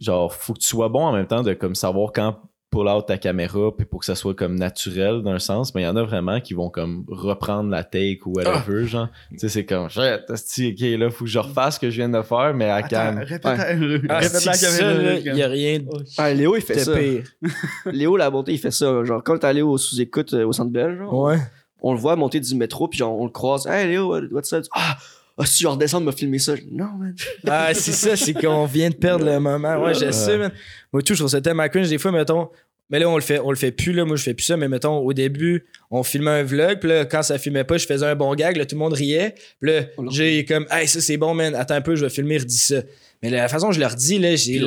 Genre, 0.00 0.32
faut 0.34 0.54
que 0.54 0.58
tu 0.60 0.66
sois 0.68 0.88
bon 0.88 1.04
en 1.04 1.12
même 1.12 1.26
temps 1.26 1.42
de 1.42 1.52
comme 1.54 1.74
savoir 1.74 2.12
quand 2.12 2.40
pull 2.70 2.86
out 2.88 3.06
ta 3.06 3.16
caméra 3.16 3.74
puis 3.74 3.86
pour 3.86 4.00
que 4.00 4.06
ça 4.06 4.14
soit 4.14 4.34
comme 4.34 4.54
naturel 4.56 5.22
d'un 5.22 5.38
sens. 5.38 5.74
Mais 5.74 5.82
il 5.82 5.84
y 5.84 5.88
en 5.88 5.96
a 5.96 6.02
vraiment 6.02 6.40
qui 6.40 6.52
vont 6.54 6.68
comme 6.68 7.04
reprendre 7.08 7.70
la 7.70 7.82
take 7.84 8.20
ou 8.26 8.32
whatever, 8.36 8.84
genre. 8.86 9.08
Tu 9.30 9.38
sais, 9.38 9.48
c'est 9.48 9.64
comme, 9.64 9.88
shit, 9.88 10.02
ok, 10.28 10.80
là, 10.98 11.10
faut 11.10 11.24
que 11.24 11.30
je 11.30 11.38
refasse 11.38 11.76
ce 11.76 11.80
que 11.80 11.90
je 11.90 11.96
viens 11.96 12.08
de 12.08 12.20
faire, 12.22 12.52
mais 12.54 12.68
à 12.68 12.82
calme. 12.82 13.18
répète, 13.18 13.44
Ouais. 13.44 13.74
répète 13.74 14.10
Ah, 14.10 14.20
la 14.20 14.28
ça, 14.28 14.52
caméra. 14.80 15.12
il 15.14 15.34
y 15.36 15.42
a 15.42 15.48
rien 15.48 15.78
de 15.78 15.86
Ah, 16.18 16.32
Léo, 16.34 16.56
il 16.56 16.62
fait 16.62 16.78
ça. 16.78 16.94
pire. 16.96 17.24
Léo, 17.86 18.16
la 18.16 18.28
bonté, 18.30 18.52
il 18.52 18.58
fait 18.58 18.70
ça. 18.70 19.02
Genre, 19.04 19.22
quand 19.24 19.38
t'es 19.38 19.46
allé 19.46 19.62
au 19.62 19.78
sous-écoute 19.78 20.34
euh, 20.34 20.44
au 20.46 20.52
centre 20.52 20.70
belge, 20.70 20.98
genre, 20.98 21.12
Ouais. 21.14 21.38
on 21.80 21.92
le 21.94 21.98
voit 21.98 22.16
monter 22.16 22.40
du 22.40 22.54
métro, 22.54 22.86
puis 22.88 22.98
genre, 22.98 23.18
on 23.18 23.24
le 23.24 23.30
croise. 23.30 23.66
Hey 23.66 23.88
Léo, 23.88 24.14
what's 24.30 24.52
up? 24.52 24.64
Ah, 24.74 24.96
Ah, 25.38 25.46
si 25.46 25.62
je 25.62 25.68
redescends, 25.68 26.00
me 26.00 26.12
filmer 26.12 26.40
ça. 26.40 26.54
Non, 26.70 26.86
man. 26.98 27.14
Ah, 27.46 27.72
c'est 27.72 27.92
ça, 27.92 28.16
c'est 28.16 28.34
qu'on 28.34 28.66
vient 28.66 28.90
de 28.90 28.96
perdre 28.96 29.24
le 29.24 29.38
moment. 29.38 29.76
Ouais, 29.82 29.94
je 29.94 30.10
sais, 30.10 30.36
man. 30.36 30.50
Moi, 30.92 31.02
tout, 31.02 31.14
je 31.14 31.20
trouve 31.20 31.30
ça 31.30 31.40
tellement 31.40 31.68
cringe. 31.68 31.88
Des 31.88 31.98
fois, 31.98 32.10
mettons, 32.10 32.48
mais 32.90 32.98
là, 32.98 33.08
on 33.08 33.16
le 33.16 33.22
fait, 33.22 33.38
on 33.38 33.50
le 33.50 33.56
fait 33.56 33.70
plus, 33.70 33.92
là. 33.92 34.04
Moi, 34.04 34.16
je 34.16 34.22
fais 34.22 34.34
plus 34.34 34.44
ça, 34.44 34.56
mais 34.56 34.68
mettons, 34.68 34.98
au 34.98 35.12
début, 35.12 35.66
on 35.90 36.02
filmait 36.02 36.30
un 36.30 36.42
vlog, 36.42 36.80
puis 36.80 36.88
là, 36.88 37.04
quand 37.04 37.22
ça 37.22 37.38
filmait 37.38 37.64
pas, 37.64 37.76
je 37.76 37.86
faisais 37.86 38.06
un 38.06 38.14
bon 38.14 38.34
gag, 38.34 38.56
là, 38.56 38.64
tout 38.64 38.74
le 38.74 38.80
monde 38.80 38.94
riait. 38.94 39.34
Puis 39.60 39.70
là, 39.70 39.80
le 39.98 40.10
j'ai 40.10 40.44
comme, 40.44 40.66
hey, 40.70 40.88
ça, 40.88 41.00
c'est 41.00 41.18
bon, 41.18 41.34
man. 41.34 41.54
Attends 41.54 41.74
un 41.74 41.80
peu, 41.82 41.96
je 41.96 42.04
vais 42.04 42.10
filmer, 42.10 42.38
redis 42.38 42.56
ça. 42.56 42.82
Mais 43.22 43.30
la 43.30 43.48
façon 43.48 43.66
dont 43.66 43.72
je 43.72 43.80
leur 43.80 43.94
dis, 43.96 44.18
là, 44.18 44.36
j'ai 44.36 44.60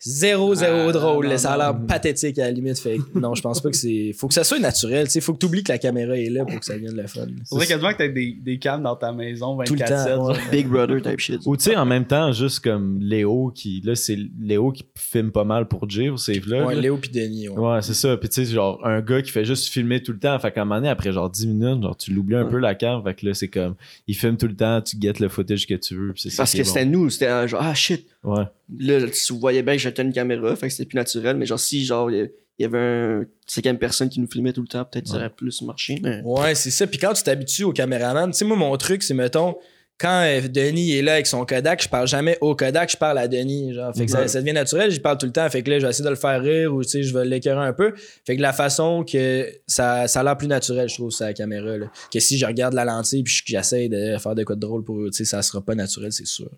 zéro, 0.00 0.54
zéro 0.54 0.88
Ah, 0.88 0.92
drôle. 0.92 1.26
là. 1.26 1.38
ça 1.38 1.52
a 1.52 1.58
l'air 1.58 1.78
pathétique 1.86 2.38
à 2.38 2.46
la 2.46 2.50
limite. 2.52 2.78
Fait 2.78 2.98
non, 3.14 3.34
je 3.34 3.42
pense 3.42 3.60
pas 3.60 3.70
que 3.70 3.76
c'est. 3.76 4.12
Faut 4.16 4.28
que 4.28 4.34
ça 4.34 4.44
soit 4.44 4.58
naturel. 4.58 5.06
Tu 5.06 5.12
sais, 5.12 5.20
faut 5.20 5.34
que 5.34 5.38
tu 5.38 5.46
oublies 5.46 5.62
que 5.62 5.72
la 5.72 5.78
caméra 5.78 6.16
est 6.16 6.30
là 6.30 6.44
pour 6.44 6.58
que 6.58 6.64
ça 6.64 6.74
devienne 6.74 6.96
le 6.96 7.06
fun. 7.06 7.26
Faudrait 7.48 7.66
quasiment 7.66 7.92
que 7.92 7.98
t'aies 7.98 8.08
des, 8.08 8.36
des 8.40 8.58
cams 8.58 8.82
dans 8.82 8.96
ta 8.96 9.12
maison 9.12 9.58
Tout 9.64 9.74
le 9.74 9.80
24-7. 9.80 10.14
temps. 10.16 10.28
ouais. 10.30 10.36
Big 10.50 10.66
Brother 10.68 11.02
type 11.02 11.18
shit. 11.20 11.40
Ou 11.46 11.56
tu 11.56 11.64
sais, 11.64 11.76
en 11.76 11.84
même 11.84 12.06
temps, 12.06 12.32
juste 12.32 12.60
comme 12.60 12.98
Léo 13.00 13.52
qui. 13.54 13.82
Là, 13.84 13.94
c'est 13.94 14.18
Léo 14.40 14.72
qui 14.72 14.84
filme 14.96 15.30
pas 15.30 15.44
mal 15.44 15.68
pour 15.68 15.88
Jay 15.88 16.08
pour 16.08 16.18
ses 16.18 16.38
vlogs. 16.38 16.66
Ouais, 16.66 16.74
là. 16.74 16.80
Léo 16.80 16.96
pis 16.96 17.10
Denis. 17.10 17.48
ouais. 17.48 17.58
Ouais, 17.58 17.82
c'est 17.82 17.94
ça. 17.94 18.16
Puis 18.16 18.28
tu 18.30 18.44
sais, 18.46 18.50
genre, 18.52 18.80
un 18.86 19.00
gars 19.02 19.20
qui 19.20 19.30
fait 19.30 19.44
juste 19.44 19.66
filmer 19.68 20.02
tout 20.02 20.12
le 20.12 20.18
temps. 20.18 20.38
Fait 20.38 20.50
qu'à 20.50 20.62
un 20.62 20.64
moment 20.64 20.76
donné, 20.76 20.88
après 20.88 21.12
genre 21.12 21.28
10 21.28 21.46
minutes, 21.46 21.82
genre, 21.82 21.96
tu 21.96 22.12
l'oublies 22.12 22.36
un 22.36 22.44
Ouais. 22.44 22.50
peu 22.50 22.58
la 22.58 22.74
cam. 22.74 23.02
Fait 23.04 23.14
que 23.14 23.26
là, 23.26 23.34
c'est 23.34 23.48
comme, 23.48 23.74
il 24.06 24.14
filme 24.16 24.36
tout 24.38 24.46
le 24.48 24.56
temps, 24.56 24.80
tu 24.80 24.96
guettes 24.96 25.20
le 25.20 25.28
footage 25.28 25.66
que 25.66 25.74
tu 25.74 25.94
veux. 25.94 26.12
Puis 26.14 26.32
Parce 26.36 26.52
que 26.52 26.58
bon. 26.58 26.64
c'était 26.64 26.84
nous, 26.86 27.10
c'était 27.10 27.46
genre, 27.48 27.60
ah 27.62 27.74
shit. 27.74 27.97
Ouais. 28.24 28.44
Là, 28.78 29.00
tu 29.08 29.32
voyais 29.34 29.62
bien 29.62 29.74
que 29.74 29.80
j'étais 29.80 30.02
une 30.02 30.12
caméra, 30.12 30.54
fait 30.56 30.68
que 30.68 30.72
c'était 30.72 30.88
plus 30.88 30.96
naturel. 30.96 31.36
Mais 31.36 31.46
genre, 31.46 31.58
si 31.60 31.84
genre, 31.84 32.10
il 32.10 32.30
y 32.58 32.64
avait 32.64 32.78
un 32.78 33.24
cinquième 33.46 33.78
personne 33.78 34.08
qui 34.08 34.20
nous 34.20 34.28
filmait 34.30 34.52
tout 34.52 34.62
le 34.62 34.68
temps, 34.68 34.84
peut-être 34.84 35.08
ça 35.08 35.16
aurait 35.16 35.30
plus 35.30 35.62
marché. 35.62 35.98
Mais... 36.02 36.20
Ouais, 36.24 36.54
c'est 36.54 36.70
ça. 36.70 36.86
Puis 36.86 36.98
quand 36.98 37.12
tu 37.14 37.22
t'habitues 37.22 37.64
au 37.64 37.72
caméraman, 37.72 38.30
tu 38.30 38.38
sais, 38.38 38.44
moi, 38.44 38.56
mon 38.56 38.76
truc, 38.76 39.02
c'est, 39.02 39.14
mettons, 39.14 39.56
quand 40.00 40.22
euh, 40.24 40.46
Denis 40.46 40.92
est 40.92 41.02
là 41.02 41.14
avec 41.14 41.26
son 41.26 41.44
Kodak, 41.44 41.82
je 41.82 41.88
parle 41.88 42.06
jamais 42.06 42.38
au 42.40 42.54
Kodak, 42.54 42.88
je 42.92 42.96
parle 42.96 43.18
à 43.18 43.26
Denis. 43.26 43.74
Genre. 43.74 43.92
Fait 43.96 44.04
que 44.06 44.10
ça, 44.12 44.20
Ouais. 44.20 44.28
ça 44.28 44.40
devient 44.40 44.52
naturel, 44.52 44.92
j'y 44.92 45.00
parle 45.00 45.18
tout 45.18 45.26
le 45.26 45.32
temps. 45.32 45.48
Fait 45.50 45.60
que 45.64 45.70
là, 45.70 45.80
je 45.80 45.84
vais 45.86 45.90
essayer 45.90 46.04
de 46.04 46.10
le 46.10 46.14
faire 46.16 46.40
rire 46.40 46.72
ou, 46.72 46.84
tu 46.84 46.90
sais, 46.90 47.02
je 47.02 47.12
vais 47.12 47.24
l'écœurer 47.24 47.66
un 47.66 47.72
peu. 47.72 47.94
Fait 48.24 48.36
que 48.36 48.42
la 48.42 48.52
façon 48.52 49.04
que 49.04 49.48
ça, 49.66 50.06
ça 50.06 50.20
a 50.20 50.22
l'air 50.22 50.36
plus 50.36 50.46
naturel, 50.46 50.88
je 50.88 50.94
trouve, 50.94 51.10
sur 51.10 51.24
la 51.24 51.32
caméra, 51.32 51.76
là. 51.78 51.86
Que 52.12 52.20
si 52.20 52.38
je 52.38 52.46
regarde 52.46 52.74
la 52.74 52.84
lentille 52.84 53.24
puis 53.24 53.34
que 53.44 53.48
j'essaie 53.48 53.88
de 53.88 54.16
faire 54.18 54.36
de 54.36 54.44
quoi 54.44 54.54
de 54.54 54.60
drôle 54.60 54.84
pour, 54.84 55.04
tu 55.06 55.12
sais, 55.14 55.24
ça 55.24 55.42
sera 55.42 55.60
pas 55.62 55.74
naturel, 55.74 56.12
c'est 56.12 56.26
sûr. 56.28 56.48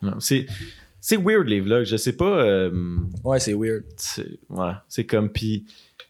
Non, 0.00 0.18
C'est. 0.18 0.46
C'est 1.08 1.18
weird 1.18 1.46
les 1.46 1.60
vlogs, 1.60 1.84
je 1.84 1.96
sais 1.96 2.16
pas. 2.16 2.24
euh, 2.40 2.70
Ouais, 3.22 3.38
c'est 3.38 3.54
weird. 3.54 3.84
c'est- 3.96 4.40
ouais, 4.50 4.72
c'est 4.88 5.06
comme 5.06 5.28
puis 5.30 5.64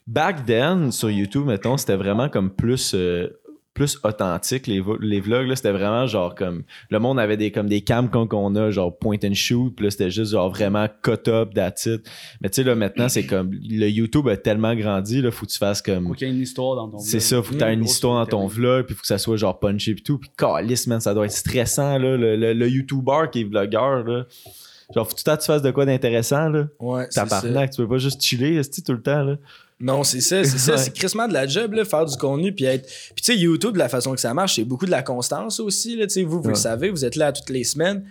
back 0.07 0.47
then 0.47 0.91
sur 0.91 1.11
YouTube 1.11 1.45
mettons, 1.47 1.77
c'était 1.77 1.97
vraiment 1.97 2.31
comme 2.31 2.51
plus 2.51 2.95
euh, 2.95 3.29
plus 3.75 3.99
authentique 4.05 4.67
les, 4.67 4.83
les 5.03 5.21
vlogs 5.21 5.47
là, 5.49 5.55
c'était 5.55 5.71
vraiment 5.73 6.07
genre 6.07 6.35
comme 6.35 6.63
le 6.89 6.99
monde 6.99 7.21
avait 7.21 7.37
des 7.37 7.51
comme 7.53 7.69
des 7.69 7.83
cams 7.83 8.09
qu'on 8.09 8.27
qu'on 8.27 8.55
a 8.57 8.71
genre 8.71 8.97
point 8.99 9.19
and 9.23 9.35
shoot, 9.35 9.75
puis 9.77 9.85
là 9.85 9.91
c'était 9.91 10.11
juste 10.11 10.33
genre 10.33 10.49
vraiment 10.49 10.87
cut 11.03 11.29
up 11.29 11.53
that's 11.53 11.85
it. 11.85 12.01
Mais 12.41 12.49
tu 12.49 12.55
sais 12.55 12.65
là 12.65 12.75
maintenant 12.75 13.11
c'est 13.11 13.27
comme 13.27 13.51
le 13.53 13.89
YouTube 13.91 14.29
a 14.29 14.39
tellement 14.39 14.75
grandi 14.75 15.21
là, 15.21 15.31
faut 15.31 15.45
que 15.45 15.51
tu 15.51 15.59
fasses 15.59 15.83
comme 15.83 16.07
Faut 16.07 16.15
qu'il 16.15 16.29
y 16.29 16.31
ait 16.31 16.35
une 16.35 16.41
histoire 16.41 16.75
dans 16.75 16.89
ton 16.89 16.99
c'est 17.01 17.19
vlog. 17.19 17.21
ça, 17.21 17.43
faut 17.43 17.53
que 17.53 17.59
t'aies 17.59 17.67
Mmh, 17.67 17.73
une 17.75 17.81
gros 17.81 17.91
histoire 17.91 18.25
dans 18.25 18.31
ton 18.31 18.47
vlog, 18.47 18.87
puis 18.87 18.95
faut 18.95 19.03
que 19.03 19.07
ça 19.09 19.19
soit 19.19 19.37
genre 19.37 19.59
punché 19.61 19.95
pis 19.95 20.03
tout. 20.03 20.17
Puis 20.17 20.31
calice, 20.39 20.87
man, 20.87 21.01
ça 21.01 21.13
doit 21.13 21.27
être 21.27 21.33
stressant, 21.33 21.99
là, 21.99 22.17
le, 22.17 22.35
le, 22.37 22.55
le 22.55 22.69
YouTuber 22.71 23.25
qui 23.31 23.43
est 23.43 23.45
vlogueur, 23.45 24.05
là. 24.05 24.25
Genre, 24.95 25.07
faut 25.07 25.15
tout 25.15 25.23
le 25.27 25.31
temps 25.31 25.37
que 25.37 25.41
tu 25.43 25.47
fasses 25.47 25.63
de 25.63 25.71
quoi 25.71 25.85
d'intéressant, 25.85 26.49
là. 26.49 26.67
Ouais, 26.79 27.07
c'est 27.11 27.29
ça. 27.29 27.41
Tu 27.69 27.77
peux 27.77 27.89
pas 27.89 27.99
juste 27.99 28.23
chiller, 28.23 28.61
tout 28.65 28.93
le 28.93 29.03
temps, 29.03 29.23
là. 29.23 29.37
Non, 29.79 30.05
c'est 30.05 30.21
ça, 30.23 30.43
c'est 30.43 30.59
ça. 30.59 30.77
C'est 30.79 30.95
crissement 30.95 31.29
de 31.29 31.35
la 31.35 31.47
job, 31.47 31.75
là, 31.75 31.85
faire 31.85 32.07
du 32.07 32.17
contenu, 32.17 32.53
puis 32.53 32.65
être. 32.65 32.87
Puis 33.15 33.23
tu 33.23 33.33
sais, 33.33 33.37
YouTube, 33.39 33.75
de 33.75 33.79
la 33.79 33.91
façon 33.91 34.15
que 34.15 34.21
ça 34.21 34.33
marche, 34.33 34.55
c'est 34.57 34.65
beaucoup 34.65 34.87
de 34.87 34.91
la 34.91 35.03
constance 35.03 35.61
aussi, 35.61 35.97
là. 35.97 36.07
Tu 36.07 36.15
sais, 36.15 36.23
vous, 36.23 36.39
vous 36.39 36.45
Ouais. 36.45 36.49
le 36.51 36.55
savez, 36.55 36.89
vous 36.91 37.05
êtes 37.05 37.15
là 37.17 37.31
toutes 37.33 37.51
les 37.51 37.65
semaines. 37.65 38.03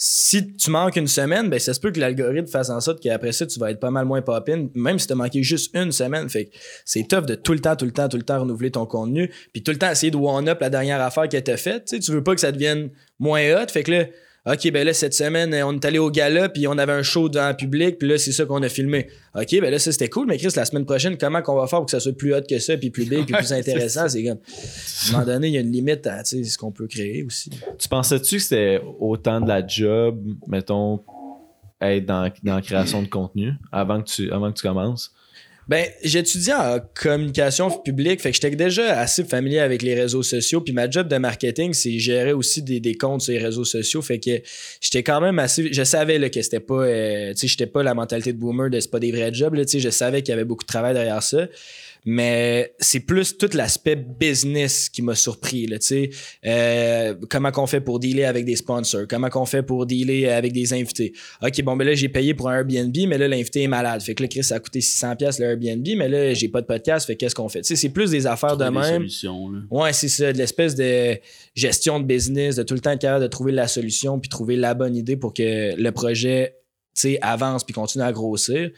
Si 0.00 0.54
tu 0.54 0.70
manques 0.70 0.94
une 0.94 1.08
semaine, 1.08 1.50
ben 1.50 1.58
ça 1.58 1.74
se 1.74 1.80
peut 1.80 1.90
que 1.90 1.98
l'algorithme 1.98 2.46
fasse 2.46 2.70
en 2.70 2.80
sorte 2.80 3.00
qu'après 3.02 3.32
ça, 3.32 3.46
tu 3.46 3.58
vas 3.58 3.72
être 3.72 3.80
pas 3.80 3.90
mal 3.90 4.04
moins 4.04 4.22
pop-in, 4.22 4.68
même 4.76 4.96
si 5.00 5.08
t'as 5.08 5.16
manqué 5.16 5.42
juste 5.42 5.74
une 5.74 5.90
semaine. 5.90 6.28
Fait 6.28 6.44
que 6.44 6.50
c'est 6.84 7.02
tough 7.08 7.26
de 7.26 7.34
tout 7.34 7.52
le 7.52 7.58
temps, 7.58 7.74
tout 7.74 7.84
le 7.84 7.90
temps, 7.90 8.08
tout 8.08 8.16
le 8.16 8.22
temps 8.22 8.38
renouveler 8.38 8.70
ton 8.70 8.86
contenu, 8.86 9.28
puis 9.52 9.64
tout 9.64 9.72
le 9.72 9.78
temps 9.78 9.90
essayer 9.90 10.12
de 10.12 10.16
one-up 10.16 10.60
la 10.60 10.70
dernière 10.70 11.00
affaire 11.00 11.28
que 11.28 11.56
faite. 11.56 11.86
Tu 11.86 11.96
sais, 11.96 11.98
tu 11.98 12.12
veux 12.12 12.22
pas 12.22 12.36
que 12.36 12.40
ça 12.40 12.52
devienne 12.52 12.90
moins 13.18 13.40
hot. 13.56 13.66
Fait 13.72 13.82
que 13.82 13.90
là, 13.90 14.04
OK, 14.46 14.70
ben 14.70 14.86
là, 14.86 14.94
cette 14.94 15.14
semaine, 15.14 15.54
on 15.64 15.74
est 15.74 15.84
allé 15.84 15.98
au 15.98 16.10
gala, 16.10 16.48
puis 16.48 16.66
on 16.66 16.78
avait 16.78 16.92
un 16.92 17.02
show 17.02 17.28
dans 17.28 17.48
le 17.48 17.56
public, 17.56 17.98
puis 17.98 18.08
là, 18.08 18.18
c'est 18.18 18.32
ça 18.32 18.46
qu'on 18.46 18.62
a 18.62 18.68
filmé. 18.68 19.08
OK, 19.34 19.60
ben 19.60 19.70
là, 19.70 19.78
ça, 19.78 19.92
c'était 19.92 20.08
cool, 20.08 20.26
mais 20.26 20.38
Chris, 20.38 20.52
la 20.56 20.64
semaine 20.64 20.86
prochaine, 20.86 21.18
comment 21.18 21.42
qu'on 21.42 21.56
va 21.56 21.66
faire 21.66 21.80
pour 21.80 21.86
que 21.86 21.90
ça 21.90 22.00
soit 22.00 22.16
plus 22.16 22.34
hot 22.34 22.42
que 22.48 22.58
ça, 22.58 22.76
puis 22.76 22.90
plus 22.90 23.04
big, 23.04 23.26
puis 23.26 23.34
plus 23.34 23.52
intéressant? 23.52 24.08
C'est 24.08 24.24
comme, 24.24 24.38
à 24.38 25.08
un 25.08 25.12
moment 25.12 25.26
donné, 25.26 25.48
il 25.48 25.54
y 25.54 25.58
a 25.58 25.60
une 25.60 25.72
limite 25.72 26.06
à 26.06 26.24
ce 26.24 26.56
qu'on 26.56 26.72
peut 26.72 26.86
créer 26.86 27.22
aussi. 27.24 27.50
Tu 27.78 27.88
pensais-tu 27.88 28.36
que 28.36 28.42
c'était 28.42 28.80
autant 29.00 29.40
de 29.40 29.48
la 29.48 29.66
job, 29.66 30.18
mettons, 30.46 31.02
être 31.80 32.06
dans, 32.06 32.30
dans 32.42 32.56
la 32.56 32.62
création 32.62 33.02
de 33.02 33.08
contenu 33.08 33.52
avant 33.70 34.02
que 34.02 34.08
tu, 34.08 34.32
avant 34.32 34.50
que 34.50 34.56
tu 34.56 34.66
commences? 34.66 35.12
Ben, 35.68 35.86
j'étudiais 36.02 36.54
en 36.54 36.78
communication 36.94 37.70
publique, 37.70 38.22
fait 38.22 38.30
que 38.30 38.34
j'étais 38.36 38.56
déjà 38.56 38.98
assez 38.98 39.22
familier 39.22 39.58
avec 39.58 39.82
les 39.82 39.94
réseaux 39.94 40.22
sociaux. 40.22 40.62
Puis 40.62 40.72
ma 40.72 40.88
job 40.88 41.08
de 41.08 41.16
marketing, 41.18 41.74
c'est 41.74 41.98
gérer 41.98 42.32
aussi 42.32 42.62
des, 42.62 42.80
des 42.80 42.94
comptes 42.94 43.20
sur 43.20 43.32
les 43.32 43.38
réseaux 43.38 43.66
sociaux. 43.66 44.00
Fait 44.00 44.18
que 44.18 44.40
j'étais 44.80 45.02
quand 45.02 45.20
même 45.20 45.38
assez. 45.38 45.70
Je 45.70 45.82
savais 45.84 46.18
là, 46.18 46.30
que 46.30 46.40
c'était 46.40 46.60
pas. 46.60 46.84
euh, 46.84 47.32
tu 47.32 47.40
sais, 47.40 47.48
j'étais 47.48 47.66
pas 47.66 47.82
la 47.82 47.92
mentalité 47.92 48.32
de 48.32 48.38
boomer 48.38 48.70
de 48.70 48.80
c'est 48.80 48.90
pas 48.90 49.00
des 49.00 49.12
vrais 49.12 49.32
jobs. 49.34 49.54
Là, 49.54 49.64
je 49.66 49.90
savais 49.90 50.22
qu'il 50.22 50.30
y 50.30 50.34
avait 50.34 50.44
beaucoup 50.46 50.64
de 50.64 50.68
travail 50.68 50.94
derrière 50.94 51.22
ça. 51.22 51.46
Mais 52.04 52.74
c'est 52.78 53.00
plus 53.00 53.36
tout 53.36 53.50
l'aspect 53.54 53.96
business 53.96 54.88
qui 54.88 55.02
m'a 55.02 55.14
surpris. 55.14 55.66
Là, 55.66 55.78
tu 55.78 55.86
sais. 55.86 56.10
Euh, 56.46 57.14
comment 57.28 57.50
qu'on 57.50 57.66
fait 57.66 57.80
pour 57.80 57.98
dealer 57.98 58.24
avec 58.24 58.44
des 58.44 58.56
sponsors? 58.56 59.06
Comment 59.08 59.28
qu'on 59.28 59.44
fait 59.44 59.62
pour 59.62 59.86
dealer 59.86 60.28
avec 60.28 60.52
des 60.52 60.72
invités? 60.72 61.12
OK, 61.42 61.62
bon, 61.62 61.76
ben 61.76 61.84
là, 61.86 61.94
j'ai 61.94 62.08
payé 62.08 62.34
pour 62.34 62.48
un 62.48 62.58
Airbnb, 62.58 62.96
mais 63.06 63.18
là, 63.18 63.28
l'invité 63.28 63.62
est 63.62 63.68
malade. 63.68 64.00
Fait 64.02 64.14
que 64.14 64.22
là, 64.22 64.28
Chris, 64.28 64.44
ça 64.44 64.56
a 64.56 64.60
coûté 64.60 64.80
600$ 64.80 65.40
le 65.40 65.44
Airbnb, 65.44 65.86
mais 65.96 66.08
là, 66.08 66.34
j'ai 66.34 66.48
pas 66.48 66.60
de 66.60 66.66
podcast. 66.66 67.06
Fait 67.06 67.14
que 67.14 67.20
qu'est-ce 67.20 67.34
qu'on 67.34 67.48
fait? 67.48 67.62
Tu 67.62 67.68
sais, 67.68 67.76
c'est 67.76 67.88
plus 67.90 68.10
des 68.10 68.26
affaires 68.26 68.56
de 68.56 68.64
Trouver 68.64 68.80
même. 68.80 68.94
solutions, 68.94 69.50
là. 69.50 69.60
Ouais, 69.70 69.92
c'est 69.92 70.08
ça, 70.08 70.32
de 70.32 70.38
l'espèce 70.38 70.74
de 70.74 71.18
gestion 71.54 72.00
de 72.00 72.04
business, 72.04 72.56
de 72.56 72.62
tout 72.62 72.74
le 72.74 72.80
temps 72.80 72.90
être 72.90 73.00
capable 73.00 73.22
de 73.22 73.28
trouver 73.28 73.52
la 73.52 73.68
solution 73.68 74.18
puis 74.18 74.28
trouver 74.28 74.56
la 74.56 74.74
bonne 74.74 74.96
idée 74.96 75.16
pour 75.16 75.34
que 75.34 75.74
le 75.76 75.92
projet 75.92 76.57
avance 77.20 77.64
puis 77.64 77.72
continue 77.74 78.04
à 78.04 78.12
grossir. 78.12 78.70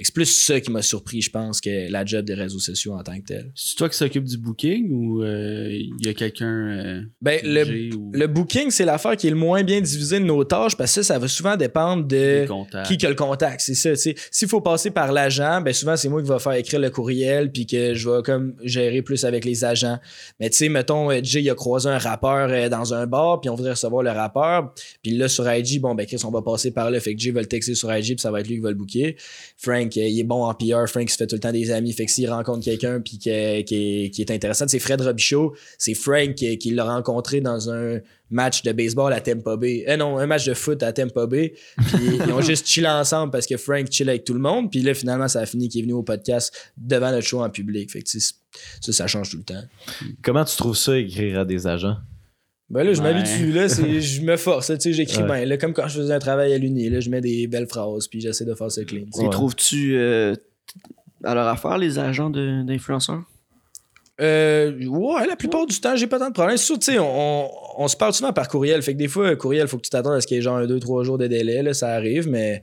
C'est 0.00 0.14
plus 0.14 0.26
ça 0.26 0.60
qui 0.60 0.70
m'a 0.70 0.82
surpris, 0.82 1.22
je 1.22 1.30
pense, 1.30 1.60
que 1.60 1.90
la 1.90 2.04
job 2.04 2.24
des 2.24 2.34
réseaux 2.34 2.58
sociaux 2.60 2.92
en 2.94 3.02
tant 3.02 3.18
que 3.18 3.24
tel. 3.26 3.50
C'est 3.54 3.76
toi 3.76 3.88
qui 3.88 3.96
s'occupe 3.96 4.24
du 4.24 4.36
booking 4.38 4.90
ou 4.92 5.22
euh, 5.22 5.68
il 5.70 6.06
y 6.06 6.08
a 6.08 6.14
quelqu'un. 6.14 6.46
euh, 6.46 7.02
Ben, 7.20 7.40
le, 7.42 7.94
ou 7.96 8.10
le 8.14 8.26
booking, 8.26 8.70
c'est 8.70 8.84
l'affaire 8.84 9.16
qui 9.16 9.26
est 9.26 9.30
le 9.30 9.36
moins 9.36 9.64
bien 9.64 9.80
divisé 9.80 10.20
de 10.20 10.24
nos 10.24 10.44
tâches 10.44 10.76
parce 10.76 10.94
que 10.94 11.02
ça, 11.02 11.14
ça 11.14 11.18
va 11.18 11.26
souvent 11.28 11.56
dépendre 11.56 12.04
de 12.06 12.44
qui 12.84 12.96
que 12.98 13.06
le 13.08 13.14
contact. 13.14 13.60
C'est 13.60 13.74
ça. 13.74 13.90
S'il 13.96 14.48
faut 14.48 14.60
passer 14.60 14.90
par 14.90 15.12
l'agent, 15.12 15.60
ben 15.60 15.72
souvent, 15.74 15.96
c'est 15.96 16.08
moi 16.08 16.22
qui 16.22 16.28
va 16.28 16.38
faire 16.38 16.52
écrire 16.52 16.78
le 16.80 16.90
courriel 16.90 17.50
puis 17.50 17.66
que 17.66 17.94
je 17.94 18.08
vais 18.08 18.22
comme 18.22 18.54
gérer 18.62 19.02
plus 19.02 19.24
avec 19.24 19.44
les 19.44 19.64
agents. 19.64 19.98
Mais 20.38 20.48
tu 20.50 20.58
sais, 20.58 20.68
mettons, 20.68 21.10
euh, 21.10 21.20
Jay, 21.22 21.42
il 21.42 21.50
a 21.50 21.54
croisé 21.54 21.88
un 21.88 21.98
rappeur 21.98 22.70
dans 22.70 22.94
un 22.94 23.06
bar 23.06 23.40
puis 23.40 23.50
on 23.50 23.54
voudrait 23.56 23.72
recevoir 23.72 24.02
le 24.02 24.10
rappeur. 24.10 24.72
Puis 25.02 25.12
là, 25.12 25.28
sur 25.28 25.50
IG, 25.52 25.80
bon, 25.80 25.94
ben 25.94 26.06
Chris, 26.06 26.20
on 26.24 26.30
va 26.30 26.42
passer 26.42 26.70
par 26.70 26.90
là. 26.90 27.00
Fait 27.00 27.14
que 27.14 27.20
Jay 27.20 27.30
va 27.32 27.40
le 27.40 27.46
texter 27.46 27.67
sur 27.74 27.94
IG 27.94 28.06
puis 28.06 28.18
ça 28.20 28.30
va 28.30 28.40
être 28.40 28.48
lui 28.48 28.56
qui 28.56 28.60
va 28.60 28.70
le 28.70 28.76
booker. 28.76 29.16
Frank, 29.56 29.96
euh, 29.96 30.00
il 30.00 30.20
est 30.20 30.24
bon 30.24 30.44
en 30.44 30.54
PR. 30.54 30.88
Frank, 30.88 31.08
se 31.10 31.16
fait 31.16 31.26
tout 31.26 31.36
le 31.36 31.40
temps 31.40 31.52
des 31.52 31.70
amis. 31.70 31.92
Fait 31.92 32.06
que 32.06 32.12
s'il 32.12 32.30
rencontre 32.30 32.64
quelqu'un 32.64 33.00
puis 33.00 33.18
qui, 33.18 33.30
est, 33.30 33.64
qui 33.64 34.20
est 34.20 34.30
intéressant, 34.30 34.66
c'est 34.68 34.78
Fred 34.78 35.00
Robichaud. 35.00 35.54
C'est 35.78 35.94
Frank 35.94 36.34
qui, 36.34 36.58
qui 36.58 36.70
l'a 36.70 36.84
rencontré 36.84 37.40
dans 37.40 37.70
un 37.70 38.00
match 38.30 38.62
de 38.62 38.72
baseball 38.72 39.12
à 39.12 39.20
Tampa 39.20 39.56
Bay. 39.56 39.84
Euh, 39.88 39.96
non, 39.96 40.18
un 40.18 40.26
match 40.26 40.46
de 40.46 40.54
foot 40.54 40.82
à 40.82 40.92
Tampa 40.92 41.26
Bay. 41.26 41.54
Puis 41.76 42.18
ils 42.26 42.32
ont 42.32 42.40
juste 42.40 42.66
chillé 42.66 42.88
ensemble 42.88 43.32
parce 43.32 43.46
que 43.46 43.56
Frank 43.56 43.90
chill 43.90 44.08
avec 44.08 44.24
tout 44.24 44.34
le 44.34 44.40
monde. 44.40 44.70
Puis 44.70 44.82
là, 44.82 44.94
finalement, 44.94 45.28
ça 45.28 45.40
a 45.40 45.46
fini 45.46 45.68
qu'il 45.68 45.80
est 45.80 45.82
venu 45.82 45.94
au 45.94 46.02
podcast 46.02 46.72
devant 46.76 47.10
notre 47.10 47.26
show 47.26 47.42
en 47.42 47.50
public. 47.50 47.90
Fait 47.90 48.02
que 48.02 48.08
ça, 48.08 48.32
ça 48.80 49.06
change 49.06 49.30
tout 49.30 49.38
le 49.38 49.44
temps. 49.44 49.62
Comment 50.22 50.44
tu 50.44 50.56
trouves 50.56 50.76
ça, 50.76 50.96
écrire 50.98 51.40
à 51.40 51.44
des 51.44 51.66
agents? 51.66 51.96
Ben 52.70 52.82
là, 52.84 52.92
je 52.92 53.00
Ouais. 53.00 53.12
m'habitue, 53.14 53.50
là, 53.52 53.68
c'est, 53.68 54.00
je 54.00 54.20
me 54.22 54.36
force, 54.36 54.66
tu 54.66 54.80
sais, 54.80 54.92
j'écris 54.92 55.22
Ouais. 55.22 55.26
bien. 55.26 55.44
Là, 55.46 55.56
comme 55.56 55.72
quand 55.72 55.88
je 55.88 56.00
faisais 56.00 56.12
un 56.12 56.18
travail 56.18 56.52
à 56.52 56.58
l'Uni, 56.58 56.90
là, 56.90 57.00
je 57.00 57.08
mets 57.08 57.22
des 57.22 57.46
belles 57.46 57.66
phrases, 57.66 58.08
puis 58.08 58.20
j'essaie 58.20 58.44
de 58.44 58.54
faire 58.54 58.70
ça 58.70 58.84
clean. 58.84 59.06
Les 59.16 59.24
Ouais. 59.24 59.30
trouves-tu 59.30 59.96
euh, 59.96 60.34
à 61.24 61.34
leur 61.34 61.46
affaire, 61.48 61.78
les 61.78 61.98
agents 61.98 62.28
de- 62.30 62.62
d'influenceurs? 62.64 63.22
Euh, 64.20 64.84
ouais, 64.86 65.26
la 65.28 65.36
plupart 65.36 65.64
du 65.66 65.80
temps, 65.80 65.94
j'ai 65.96 66.08
pas 66.08 66.18
tant 66.18 66.28
de 66.28 66.34
problèmes. 66.34 66.56
C'est 66.56 66.64
sûr, 66.66 66.78
tu 66.78 66.92
sais, 66.92 66.98
on, 66.98 67.44
on, 67.46 67.50
on 67.78 67.88
se 67.88 67.96
parle 67.96 68.12
souvent 68.12 68.32
par 68.32 68.48
courriel. 68.48 68.82
Fait 68.82 68.92
que 68.92 68.98
des 68.98 69.06
fois, 69.08 69.34
courriel, 69.36 69.68
faut 69.68 69.76
que 69.76 69.82
tu 69.82 69.90
t'attendes 69.90 70.14
à 70.14 70.20
ce 70.20 70.26
qu'il 70.26 70.36
y 70.36 70.38
ait 70.40 70.42
genre 70.42 70.56
un, 70.56 70.66
deux, 70.66 70.80
trois 70.80 71.04
jours 71.04 71.18
de 71.18 71.26
délai. 71.28 71.62
Là, 71.62 71.72
ça 71.72 71.90
arrive, 71.90 72.28
mais 72.28 72.62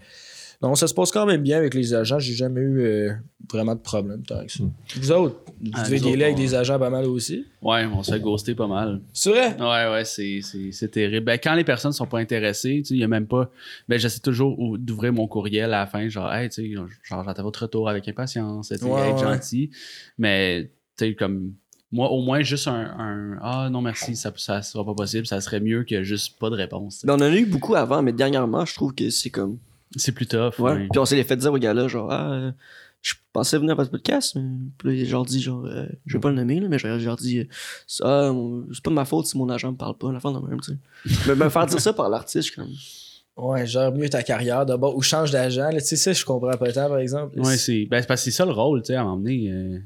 non, 0.70 0.76
ça 0.76 0.88
se 0.88 0.94
passe 0.94 1.12
quand 1.12 1.26
même 1.26 1.42
bien 1.42 1.58
avec 1.58 1.74
les 1.74 1.94
agents. 1.94 2.20
J'ai 2.20 2.34
jamais 2.34 2.62
eu 2.62 2.80
euh, 2.82 3.14
vraiment 3.52 3.76
de 3.76 3.80
problème 3.80 4.24
que 4.28 4.34
ça. 4.52 4.64
Vous 4.98 5.12
autres, 5.12 5.36
vous 5.62 5.72
Ah, 5.74 5.84
devez 5.86 6.00
dealer 6.00 6.24
avec 6.26 6.36
on- 6.36 6.40
des 6.40 6.56
agents 6.56 6.80
pas 6.80 6.90
mal 6.90 7.06
aussi. 7.06 7.46
Ouais, 7.62 7.86
on 7.86 8.04
se 8.04 8.12
fait 8.12 8.20
ghoster 8.20 8.56
pas 8.56 8.68
mal. 8.68 9.02
C'est 9.14 9.30
vrai? 9.30 9.56
Ouais, 9.60 9.92
ouais, 9.92 10.06
c'est, 10.06 10.40
c'est, 10.42 10.72
c'est 10.72 10.90
terrible. 10.90 11.26
Ben, 11.26 11.38
quand 11.42 11.54
les 11.56 11.64
personnes 11.64 11.92
sont 11.94 12.08
pas 12.08 12.20
intéressées, 12.20 12.82
il 12.90 12.98
y 12.98 13.04
a 13.04 13.08
même 13.08 13.28
pas. 13.28 13.50
Ben, 13.88 13.98
j'essaie 14.00 14.20
toujours 14.20 14.60
ou- 14.60 14.78
d'ouvrir 14.78 15.14
mon 15.14 15.28
courriel 15.28 15.66
à 15.74 15.80
la 15.82 15.86
fin, 15.88 16.08
genre, 16.10 16.34
hey, 16.34 16.50
tu 16.50 16.64
sais, 16.68 16.72
genre, 17.04 17.24
j'attends 17.24 17.44
votre 17.44 17.62
retour 17.64 17.88
avec 17.90 18.08
impatience, 18.08 18.72
Ouais, 18.72 18.76
être 18.78 18.88
ouais. 18.88 19.18
gentil. 19.18 19.70
Mais, 20.18 20.72
tu 20.98 21.06
sais, 21.06 21.16
comme, 21.16 21.54
Moi, 21.92 22.10
au 22.12 22.22
moins, 22.24 22.42
juste 22.42 22.68
un, 22.68 22.74
un 22.98 23.38
Ah 23.42 23.70
non, 23.72 23.80
merci, 23.82 24.16
ça, 24.18 24.34
ça 24.36 24.62
sera 24.64 24.84
pas 24.84 24.96
possible. 24.96 25.26
Ça 25.28 25.40
serait 25.40 25.62
mieux 25.62 25.84
que 25.84 26.04
juste 26.04 26.38
pas 26.40 26.50
de 26.50 26.56
réponse. 26.56 27.06
Ben, 27.06 27.14
on 27.14 27.18
en 27.18 27.22
a 27.22 27.36
eu 27.36 27.46
beaucoup 27.46 27.76
avant, 27.76 28.02
mais 28.02 28.12
dernièrement, 28.12 28.66
je 28.66 28.74
trouve 28.74 28.94
que 28.94 29.10
c'est 29.12 29.30
comme. 29.30 29.60
C'est 29.96 30.12
plus 30.12 30.28
tough. 30.28 30.60
Ouais. 30.60 30.88
Puis 30.92 31.00
on 31.00 31.06
s'est 31.06 31.16
les 31.16 31.24
fait 31.24 31.38
dire 31.38 31.54
au 31.54 31.58
gars-là, 31.58 31.88
genre, 31.88 32.12
ah, 32.12 32.32
euh, 32.32 32.52
je 33.02 33.14
pensais 33.34 33.58
venir 33.58 33.74
à 33.74 33.76
votre 33.76 33.92
podcast, 33.92 34.36
mais 34.36 34.42
puis 34.78 34.88
là, 34.90 34.94
il 34.96 35.06
genre 35.06 35.26
dit, 35.26 35.42
genre, 35.42 35.64
euh, 35.66 35.86
je 36.06 36.18
vais 36.18 36.20
pas 36.22 36.30
le 36.30 36.36
nommer, 36.36 36.60
là, 36.60 36.68
mais 36.68 36.80
j'ai 36.80 37.00
genre 37.00 37.16
dit, 37.18 37.40
euh, 37.40 37.44
ça, 37.88 38.34
c'est 38.74 38.84
pas 38.84 38.90
de 38.90 38.96
ma 38.96 39.06
faute 39.06 39.28
si 39.28 39.38
mon 39.38 39.48
agent 39.50 39.72
me 39.72 39.78
parle 39.78 39.98
pas, 39.98 40.12
la 40.12 40.20
fin 40.20 40.32
de 40.32 40.40
même, 40.46 40.60
tu 40.60 40.72
sais. 40.72 41.14
mais 41.28 41.36
me 41.36 41.50
faire 41.50 41.66
dire 41.68 41.80
ça 41.80 41.94
par 41.94 42.10
l'artiste, 42.10 42.48
suis 42.48 42.56
comme. 42.56 42.70
Ouais, 43.38 43.68
gère 43.68 43.92
mieux 43.92 44.08
ta 44.10 44.24
carrière 44.24 44.66
d'abord 44.66 44.96
ou 44.96 45.02
change 45.02 45.30
d'agent. 45.30 45.70
Tu 45.72 45.80
sais, 45.82 45.96
ça, 45.98 46.14
je 46.14 46.24
comprends 46.24 46.56
pas 46.58 46.72
tant, 46.72 46.88
par 46.88 47.00
exemple. 47.00 47.38
Ouais, 47.40 47.58
c'est 47.58 47.86
ben, 47.86 48.00
c'est 48.02 48.08
parce 48.08 48.22
que 48.22 48.26
c'est 48.32 48.32
ça 48.38 48.46
le 48.46 48.54
rôle, 48.54 48.82
tu 48.82 48.88
sais, 48.88 48.96
à 48.96 49.04
m'emmener. 49.04 49.52
Euh, 49.52 49.78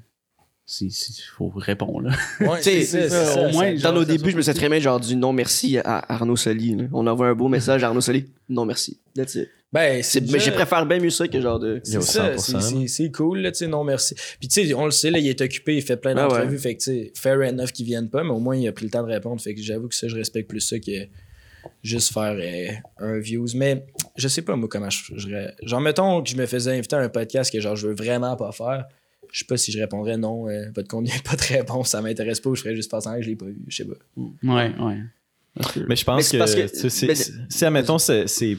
c'est- 0.67 0.89
faut 1.35 1.49
répondre, 1.55 2.01
là. 2.01 2.11
Ouais, 2.41 2.57
Tu 2.61 2.63
sais, 2.63 2.83
c'est 2.83 3.09
ça, 3.09 3.25
c'est 3.25 3.33
ça, 3.33 3.47
au 3.47 3.51
moins, 3.51 3.75
genre, 3.75 3.91
Dans 3.91 3.99
nos 3.99 4.05
débuts, 4.05 4.29
je 4.31 4.37
me 4.37 4.41
suis 4.43 4.53
très 4.53 4.69
bien, 4.69 4.79
genre, 4.79 4.99
du 4.99 5.15
non 5.15 5.33
merci 5.33 5.79
à 5.79 6.13
Arnaud 6.13 6.35
Soli. 6.35 6.75
là. 6.75 6.83
On 6.93 7.07
envoie 7.07 7.27
un 7.29 7.33
beau 7.33 7.47
message 7.47 7.83
à 7.83 7.87
Arnaud 7.87 8.01
Soli, 8.01 8.27
non 8.49 8.65
merci. 8.65 8.99
That's 9.15 9.33
it. 9.35 9.49
Ben, 9.71 10.01
C'est- 10.01 10.21
Mais 10.21 10.27
j'ai 10.27 10.33
déjà- 10.33 10.51
préféré 10.53 10.85
bien 10.85 10.99
mieux 10.99 11.09
ça 11.11 11.27
que 11.27 11.39
genre 11.39 11.59
de. 11.59 11.79
C'est 11.83 12.01
ça, 12.01 12.35
100%, 12.37 12.87
c'est- 12.87 13.11
cool, 13.11 13.39
là, 13.41 13.51
tu 13.51 13.59
sais, 13.59 13.67
non 13.67 13.83
merci. 13.83 14.15
Puis 14.39 14.47
tu 14.47 14.65
sais, 14.65 14.73
on 14.73 14.85
le 14.85 14.91
sait, 14.91 15.11
là, 15.11 15.19
il 15.19 15.27
est 15.27 15.39
occupé, 15.41 15.75
il 15.77 15.83
fait 15.83 15.97
plein 15.97 16.11
Ah 16.17 16.23
d'entrevues, 16.27 16.53
ouais. 16.55 16.57
fait 16.57 16.75
que 16.75 16.79
tu 16.83 16.91
sais, 16.91 17.11
fair 17.15 17.39
enough 17.41 17.67
qu'ils 17.67 17.85
viennent 17.85 18.09
pas, 18.09 18.23
mais 18.23 18.31
au 18.31 18.39
moins 18.39 18.55
il 18.55 18.67
a 18.67 18.71
pris 18.71 18.85
le 18.85 18.91
temps 18.91 19.03
de 19.03 19.11
répondre, 19.11 19.39
fait 19.39 19.53
que 19.53 19.61
j'avoue 19.61 19.87
que 19.87 19.93
ça, 19.95 20.07
je 20.07 20.15
respecte 20.15 20.49
plus 20.49 20.61
ça 20.61 20.79
que 20.79 20.91
juste 21.83 22.11
faire 22.13 22.35
euh, 22.39 22.71
un 22.97 23.19
views. 23.19 23.45
Mais 23.53 23.85
je 24.17 24.27
sais 24.27 24.41
pas, 24.41 24.55
moi, 24.55 24.67
comment 24.67 24.89
je, 24.89 25.13
je 25.17 25.29
Genre, 25.63 25.81
mettons 25.81 26.23
que 26.23 26.29
je 26.29 26.35
me 26.35 26.47
faisais 26.47 26.71
inviter 26.75 26.95
à 26.95 26.99
un 26.99 27.09
podcast 27.09 27.51
que 27.53 27.59
genre 27.59 27.75
je 27.75 27.87
veux 27.89 27.93
vraiment 27.95 28.35
pas 28.35 28.51
faire, 28.51 28.85
je 29.31 29.37
sais 29.39 29.45
pas 29.45 29.57
si 29.57 29.71
je 29.71 29.77
répondrais 29.79 30.17
non, 30.17 30.49
euh, 30.49 30.71
votre 30.73 30.87
contenu 30.87 31.11
pas 31.23 31.35
de 31.35 31.43
réponse, 31.43 31.89
ça 31.89 32.01
m'intéresse 32.01 32.39
pas, 32.39 32.49
ou 32.49 32.55
je 32.55 32.61
ferais 32.63 32.75
juste 32.75 32.89
passer 32.89 33.09
que 33.17 33.21
je 33.21 33.29
l'ai 33.29 33.35
pas 33.35 33.45
vu, 33.45 33.59
je 33.67 33.75
sais 33.75 33.85
pas. 33.85 33.93
Ouais, 34.17 34.71
ouais. 34.79 34.97
Mais 35.55 35.63
je 35.75 35.79
Mais 35.87 35.95
pense 36.05 36.25
c'est 36.25 36.31
que, 36.33 36.37
parce 36.39 36.55
que- 36.55 36.61
tu 36.67 36.75
sais, 36.75 36.89
c'est- 36.89 37.07
mais- 37.07 37.15
c'est- 37.15 37.33
si, 37.49 37.65
admettons, 37.65 37.99
c'est 37.99 38.57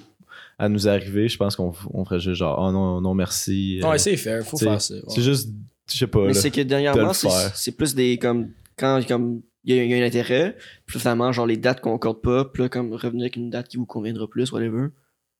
à 0.60 0.68
nous 0.68 0.86
arriver, 0.88 1.26
je 1.28 1.36
pense 1.38 1.56
qu'on 1.56 1.72
on 1.92 2.04
ferait 2.04 2.20
juste 2.20 2.36
genre, 2.36 2.58
oh 2.60 2.70
non, 2.70 3.00
non, 3.00 3.14
merci. 3.14 3.80
euh, 3.82 3.88
Ouais, 3.90 3.98
c'est 3.98 4.16
fair, 4.16 4.44
faut 4.44 4.58
faire 4.58 4.80
ça. 4.80 4.94
ouais. 4.94 5.00
C'est 5.08 5.22
juste, 5.22 5.48
je 5.90 5.96
sais 5.96 6.06
pas. 6.06 6.26
Mais 6.26 6.34
c'est 6.34 6.50
que 6.50 6.60
de 6.60 6.64
dernièrement, 6.68 7.12
c'est 7.14 7.72
plus 7.72 7.94
des 7.94 8.18
comme 8.18 8.50
quand 8.76 9.00
comme 9.08 9.40
il 9.64 9.74
y, 9.74 9.78
a- 9.78 9.84
il 9.84 9.90
y 9.90 9.94
a 9.94 10.02
un 10.02 10.06
intérêt, 10.06 10.56
puis 10.86 10.98
finalement 10.98 11.32
genre 11.32 11.46
les 11.46 11.56
dates 11.56 11.80
concordent 11.80 12.22
pas, 12.22 12.44
puis 12.44 12.62
là 12.62 12.68
comme 12.68 12.92
revenir 12.92 13.22
avec 13.24 13.36
une 13.36 13.50
date 13.50 13.68
qui 13.68 13.76
vous 13.78 13.86
conviendra 13.86 14.28
plus, 14.28 14.52
whatever. 14.52 14.88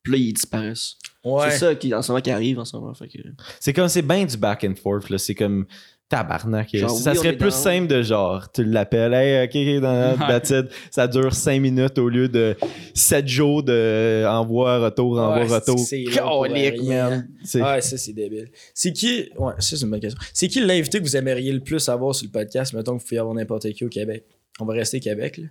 Puis 0.03 0.13
là 0.13 0.19
ils 0.19 0.33
disparaissent. 0.33 0.97
Ouais. 1.25 1.51
C'est 1.51 1.59
ça 1.59 1.75
qui 1.75 1.95
en 1.95 2.01
ce 2.03 2.11
moment 2.13 2.23
qui 2.23 2.31
arrive 2.31 2.59
en 2.59 2.65
ce 2.65 2.75
moment. 2.77 2.95
Fait 2.95 3.09
que... 3.09 3.19
C'est 3.61 3.75
comme, 3.75 3.89
c'est 3.89 4.01
bien 4.03 4.25
du 4.25 4.37
back 4.39 4.65
and 4.65 4.75
forth, 4.83 5.11
là. 5.11 5.19
C'est 5.19 5.35
comme 5.35 5.67
tabarnak. 6.11 6.69
Genre, 6.77 6.91
ça 6.91 7.13
oui, 7.13 7.17
serait 7.17 7.33
plus 7.39 7.51
simple 7.53 7.87
de 7.87 8.03
genre, 8.03 8.51
tu 8.53 8.65
l'appelles, 8.65 9.15
hey, 9.15 9.45
ok, 9.47 9.77
ok, 9.79 9.81
dans. 9.83 10.67
Ça 10.91 11.09
dure 11.09 11.33
5 11.33 11.59
minutes 11.61 11.97
au 11.99 12.09
lieu 12.11 12.29
de 12.29 12.55
7 12.93 13.27
jours 13.27 13.63
de 13.63 14.25
envoi, 14.29 14.79
retour, 14.81 15.19
envoi, 15.19 15.47
Ouais, 15.47 15.55
retour. 15.55 15.79
c'est 15.79 16.05
rien. 16.07 17.11
man. 17.11 17.29
C'est- 17.45 17.63
Ouais, 17.63 17.81
ça, 17.81 17.97
c'est 17.97 18.13
débile. 18.13 18.51
C'est 18.75 18.93
qui. 18.93 19.31
Ouais, 19.39 19.55
ça, 19.61 19.77
c'est 19.77 19.85
une 19.85 19.91
bonne 19.91 20.01
question. 20.01 20.21
C'est 20.35 20.49
qui 20.49 20.61
l'invité 20.61 20.99
que 20.99 21.05
vous 21.05 21.17
aimeriez 21.17 21.53
le 21.53 21.61
plus 21.61 21.89
avoir 21.89 22.15
sur 22.15 22.27
le 22.27 22.33
podcast? 22.33 22.75
Mettons 22.75 22.97
que 22.97 23.01
vous 23.03 23.07
pouvez 23.09 23.19
avoir 23.19 23.35
n'importe 23.35 23.71
qui 23.73 23.85
au 23.85 23.89
Québec? 23.89 24.25
On 24.61 24.67
va 24.67 24.75
rester 24.75 25.01
Québec, 25.01 25.39
là. 25.39 25.45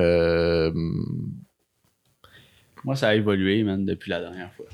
Euh, 0.00 0.72
Moi, 2.84 2.94
ça 2.96 3.08
a 3.08 3.14
évolué, 3.14 3.62
man, 3.64 3.84
depuis 3.84 4.10
la 4.10 4.20
dernière 4.20 4.52
fois. 4.56 4.66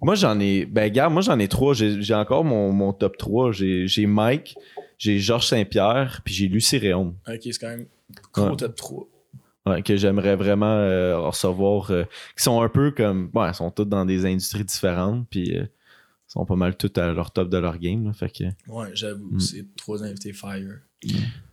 moi, 0.00 0.14
j'en 0.14 0.38
ai. 0.40 0.64
Ben, 0.66 0.84
regarde, 0.84 1.12
moi, 1.12 1.22
j'en 1.22 1.38
ai 1.38 1.48
trois. 1.48 1.74
J'ai 1.74 2.14
encore 2.14 2.44
mon, 2.44 2.72
mon 2.72 2.92
top 2.92 3.16
3. 3.16 3.52
J'ai 3.52 3.86
j'ai 3.86 4.06
Mike, 4.06 4.56
j'ai 5.02 5.18
Georges 5.18 5.46
Saint-Pierre, 5.48 6.20
puis 6.24 6.32
j'ai 6.32 6.46
Lucie 6.46 6.78
Réaume. 6.78 7.14
Ok, 7.28 7.40
c'est 7.42 7.58
quand 7.58 7.68
même 7.68 7.86
gros 8.32 8.50
Ouais. 8.50 8.56
top 8.56 8.76
3. 8.76 9.08
Ouais, 9.66 9.82
que 9.82 9.96
j'aimerais 9.96 10.36
vraiment 10.36 10.74
euh, 10.76 11.18
recevoir. 11.18 11.90
euh, 11.90 12.04
qui 12.36 12.42
sont 12.44 12.60
un 12.62 12.68
peu 12.68 12.90
comme. 12.92 13.30
Ouais, 13.34 13.48
ils 13.50 13.54
sont 13.54 13.70
tous 13.72 13.84
dans 13.84 14.04
des 14.04 14.24
industries 14.26 14.64
différentes, 14.64 15.26
puis 15.28 15.56
euh, 15.56 15.62
ils 15.64 16.32
sont 16.32 16.44
pas 16.46 16.54
mal 16.56 16.76
tous 16.76 16.92
à 17.00 17.12
leur 17.12 17.30
top 17.32 17.48
de 17.48 17.58
leur 17.58 17.78
game. 17.78 18.04
là, 18.06 18.12
fait 18.12 18.30
que. 18.30 18.44
Ouais, 18.70 18.88
j'avoue, 18.94 19.28
Mm. 19.32 19.40
c'est 19.40 19.66
trois 19.76 20.04
invités 20.04 20.32
fire. 20.32 20.78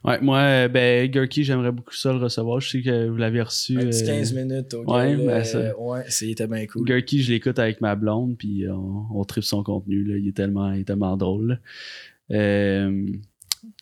Ouais, 0.03 0.21
moi, 0.21 0.39
euh, 0.41 0.67
ben, 0.67 1.09
Gurky, 1.09 1.43
j'aimerais 1.43 1.71
beaucoup 1.71 1.93
ça 1.95 2.13
le 2.13 2.19
recevoir. 2.19 2.59
Je 2.59 2.69
sais 2.69 2.81
que 2.83 3.07
vous 3.09 3.17
l'avez 3.17 3.41
reçu. 3.41 3.77
Un 3.79 3.85
petit 3.85 4.03
euh, 4.03 4.07
15 4.19 4.33
minutes 4.33 4.73
au 4.75 4.83
ouais, 4.93 5.15
ben, 5.15 5.43
ça- 5.43 5.57
euh, 5.57 5.73
Ouais, 5.79 6.03
c'était 6.07 6.45
bien 6.47 6.67
cool. 6.67 6.85
Gurky, 6.85 7.23
je 7.23 7.31
l'écoute 7.31 7.57
avec 7.57 7.81
ma 7.81 7.95
blonde, 7.95 8.37
puis 8.37 8.65
on, 8.69 9.05
on 9.11 9.23
tripe 9.23 9.43
son 9.43 9.63
contenu. 9.63 10.03
Là. 10.03 10.17
Il, 10.17 10.27
est 10.27 10.35
tellement, 10.35 10.71
il 10.73 10.81
est 10.81 10.83
tellement 10.83 11.17
drôle. 11.17 11.47
là. 11.47 12.35
Euh, 12.37 13.07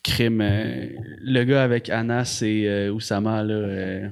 crime. 0.02 0.40
euh, 0.40 0.86
le 1.22 1.44
gars 1.44 1.62
avec 1.62 1.88
Anna, 1.90 2.24
c'est 2.24 2.66
euh, 2.66 2.90
Oussama. 2.90 3.42
Là, 3.42 3.54
euh, 3.54 4.08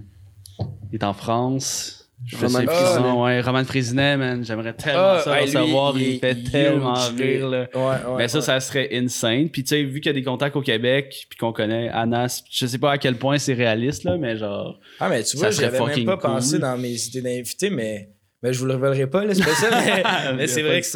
il 0.93 0.97
est 0.97 1.05
en 1.05 1.13
France. 1.13 2.03
Je 2.25 2.37
Roman 2.37 2.49
sais 2.49 2.65
plus 2.65 2.75
Frésinet. 2.75 2.95
son 2.97 3.03
nom, 3.03 3.25
ouais, 3.25 3.41
Roman 3.43 3.65
Frésinet, 3.65 4.17
man. 4.17 4.45
J'aimerais 4.45 4.73
tellement 4.73 5.01
Ah, 5.03 5.21
ça 5.23 5.41
lui, 5.41 5.49
savoir. 5.49 5.99
Il, 5.99 6.19
fait 6.19 6.35
tellement 6.51 6.95
rire. 6.95 7.49
Là. 7.49 7.69
Ouais, 7.75 7.81
ouais. 7.81 8.17
Mais 8.17 8.29
ça, 8.29 8.41
ça 8.41 8.59
serait 8.59 8.89
insane. 8.93 9.51
Puis 9.51 9.63
tu 9.65 9.69
sais, 9.69 9.83
vu 9.83 10.01
qu'il 10.01 10.07
y 10.07 10.11
a 10.11 10.13
des 10.15 10.23
contacts 10.23 10.57
au 10.57 10.63
Québec, 10.63 11.27
puis 11.29 11.39
qu'on 11.39 11.53
connaît 11.53 11.91
Anas, 11.91 12.43
je 12.51 12.67
sais 12.67 12.79
pas 12.79 12.93
à 12.93 12.99
quel 12.99 13.17
point 13.17 13.39
c'est 13.39 13.53
réaliste, 13.53 14.05
là, 14.05 14.17
mais 14.17 14.37
genre. 14.37 14.81
Ah, 14.99 15.11
mais 15.11 15.23
tu 15.25 15.37
vois, 15.37 15.51
j'avais 15.51 15.79
même 15.79 16.05
pas 16.07 16.17
cool. 16.17 16.31
pensé 16.31 16.59
dans 16.59 16.79
mes 16.79 16.95
idées 17.07 17.23
d'invités, 17.23 17.71
mais. 17.71 18.09
Mais 18.47 18.53
je 18.53 18.61
vous 18.61 18.67
le 18.67 18.75
révélerai 18.75 19.09
pas, 19.09 19.25
là, 19.25 19.35
c'est 19.35 19.43
pas 19.43 19.55
ça, 19.57 19.71
mais, 19.73 20.43
Il 20.45 20.49
c'est 20.49 20.63
vrai 20.63 20.77
de 20.77 20.81
que 20.81 20.87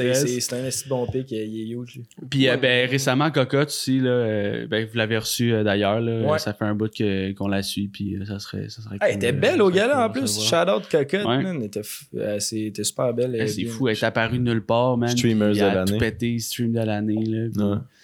c'est, 0.40 0.52
un 0.54 0.64
assez 0.66 0.88
bon 0.88 1.04
pic, 1.06 1.32
il 1.32 1.36
est 1.72 1.74
huge. 1.74 2.00
Puis 2.30 2.48
euh, 2.48 2.56
ben, 2.56 2.88
récemment, 2.88 3.28
Cocotte 3.32 3.70
aussi, 3.70 3.98
là, 3.98 4.10
euh, 4.10 4.66
ben, 4.68 4.86
vous 4.86 4.96
l'avez 4.96 5.18
reçu 5.18 5.52
euh, 5.52 5.64
d'ailleurs. 5.64 6.00
Là, 6.00 6.20
Ouais. 6.30 6.38
Ça 6.38 6.52
fait 6.52 6.64
un 6.64 6.76
bout 6.76 6.88
que, 6.94 7.32
qu'on 7.32 7.48
la 7.48 7.62
suit, 7.64 7.88
puis 7.88 8.14
euh, 8.14 8.24
ça 8.24 8.38
serait, 8.38 8.68
ça 8.68 8.82
serait 8.82 8.98
Ah, 9.00 9.08
elle 9.08 9.14
cool, 9.16 9.24
était 9.24 9.32
belle 9.32 9.60
au 9.62 9.70
gars-là 9.70 10.04
en 10.04 10.08
de 10.08 10.12
plus. 10.20 10.40
Shout 10.40 10.54
out 10.54 10.84
Cocotte, 10.88 11.24
Ouais. 11.26 11.42
man. 11.42 11.56
Elle 11.58 11.64
était, 11.64 11.82
euh, 12.16 12.38
super 12.38 13.12
belle. 13.14 13.34
Elle 13.34 13.48
c'est 13.48 13.62
bien- 13.64 13.72
fou, 13.72 13.88
elle 13.88 13.96
est 13.96 14.04
apparue 14.04 14.38
nulle 14.38 14.62
part, 14.64 14.96
man. 14.96 15.08
Streamers 15.08 15.52
de 15.54 15.56
elle 15.58 15.64
a 15.64 15.74
l'année. 15.74 15.92
tout 15.92 15.98
pété, 15.98 16.38
stream 16.38 16.70
de 16.72 16.78
l'année. 16.80 17.24
Là, 17.24 17.48
puis- 17.52 17.62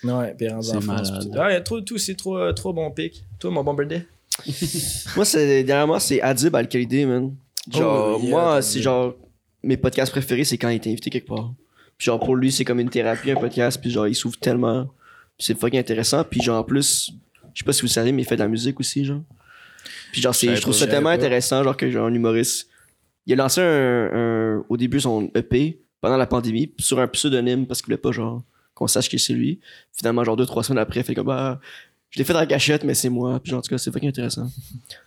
Ouais. 0.08 0.12
Ouais, 0.12 0.34
puis 0.36 0.50
en 0.50 0.60
France. 0.60 1.12
tout. 1.20 1.30
Ah, 1.38 1.50
il 1.50 1.54
y 1.54 1.56
a 1.56 1.60
trop, 1.60 1.80
tout, 1.82 1.98
c'est 1.98 2.16
trop, 2.16 2.52
trop 2.52 2.72
bon 2.72 2.90
pic. 2.90 3.22
Toi, 3.38 3.52
mon 3.52 3.62
bon 3.62 3.74
birthday? 3.74 4.04
Moi, 5.14 5.24
c'est 5.24 5.62
dernièrement, 5.62 5.98
c'est 6.00 6.20
Adib 6.20 6.54
Al-Khalidé, 6.56 7.06
man. 7.06 7.32
Genre, 7.72 8.16
Oh, 8.18 8.20
yeah, 8.22 8.30
moi, 8.30 8.62
c'est 8.62 8.80
genre. 8.82 9.14
Mes 9.66 9.76
podcasts 9.76 10.12
préférés, 10.12 10.44
c'est 10.44 10.58
quand 10.58 10.68
il 10.68 10.76
est 10.76 10.86
invité 10.86 11.10
quelque 11.10 11.26
part. 11.28 11.52
Puis 11.98 12.06
genre, 12.06 12.20
pour 12.20 12.36
lui, 12.36 12.52
c'est 12.52 12.64
comme 12.64 12.80
une 12.80 12.90
thérapie, 12.90 13.30
un 13.30 13.36
podcast. 13.36 13.80
Puis 13.80 13.90
genre, 13.90 14.06
il 14.06 14.14
s'ouvre 14.14 14.38
tellement. 14.38 14.84
Puis 15.36 15.46
c'est 15.46 15.58
fucking 15.58 15.78
intéressant. 15.80 16.24
Puis 16.24 16.40
genre, 16.42 16.60
en 16.60 16.64
plus, 16.64 17.12
je 17.54 17.58
sais 17.60 17.64
pas 17.64 17.72
si 17.72 17.82
vous 17.82 17.88
savez, 17.88 18.12
mais 18.12 18.22
il 18.22 18.24
fait 18.24 18.36
de 18.36 18.42
la 18.42 18.48
musique 18.48 18.78
aussi, 18.80 19.04
genre. 19.04 19.22
Puis 20.12 20.20
genre, 20.22 20.34
c'est, 20.34 20.54
Je 20.54 20.60
trouve 20.60 20.74
ça 20.74 20.86
tellement 20.86 21.10
intéressant, 21.10 21.62
genre, 21.62 21.76
que 21.76 21.90
genre, 21.90 22.06
un 22.06 22.14
humoriste. 22.14 22.68
Il 23.26 23.32
a 23.32 23.36
lancé 23.36 23.60
un, 23.60 24.10
un- 24.58 24.64
au 24.68 24.76
début 24.76 25.00
son 25.00 25.30
EP 25.34 25.78
pendant 26.00 26.16
la 26.16 26.26
pandémie 26.26 26.72
sur 26.78 27.00
un 27.00 27.08
pseudonyme 27.08 27.66
parce 27.66 27.80
qu'il 27.80 27.86
voulait 27.86 27.96
pas, 28.00 28.12
genre, 28.12 28.42
qu'on 28.74 28.86
sache 28.86 29.08
que 29.10 29.18
c'est 29.18 29.32
lui. 29.32 29.58
Finalement, 29.92 30.22
genre, 30.22 30.36
deux, 30.36 30.46
trois 30.46 30.62
semaines 30.62 30.78
après, 30.82 31.00
il 31.00 31.04
fait 31.04 31.14
comme, 31.14 31.26
bah, 31.26 31.60
je 32.10 32.18
l'ai 32.18 32.24
fait 32.24 32.32
dans 32.32 32.38
la 32.40 32.46
cachette, 32.46 32.84
mais 32.84 32.94
c'est 32.94 33.08
moi. 33.08 33.40
Puis 33.40 33.50
genre, 33.50 33.58
en 33.58 33.62
tout 33.62 33.70
cas, 33.70 33.78
c'est 33.78 33.90
fucking 33.90 34.08
intéressant. 34.10 34.48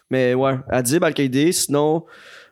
mais 0.10 0.34
ouais, 0.34 0.56
Adib 0.70 1.04
Al-Qaïdé, 1.04 1.52
sinon, 1.54 2.06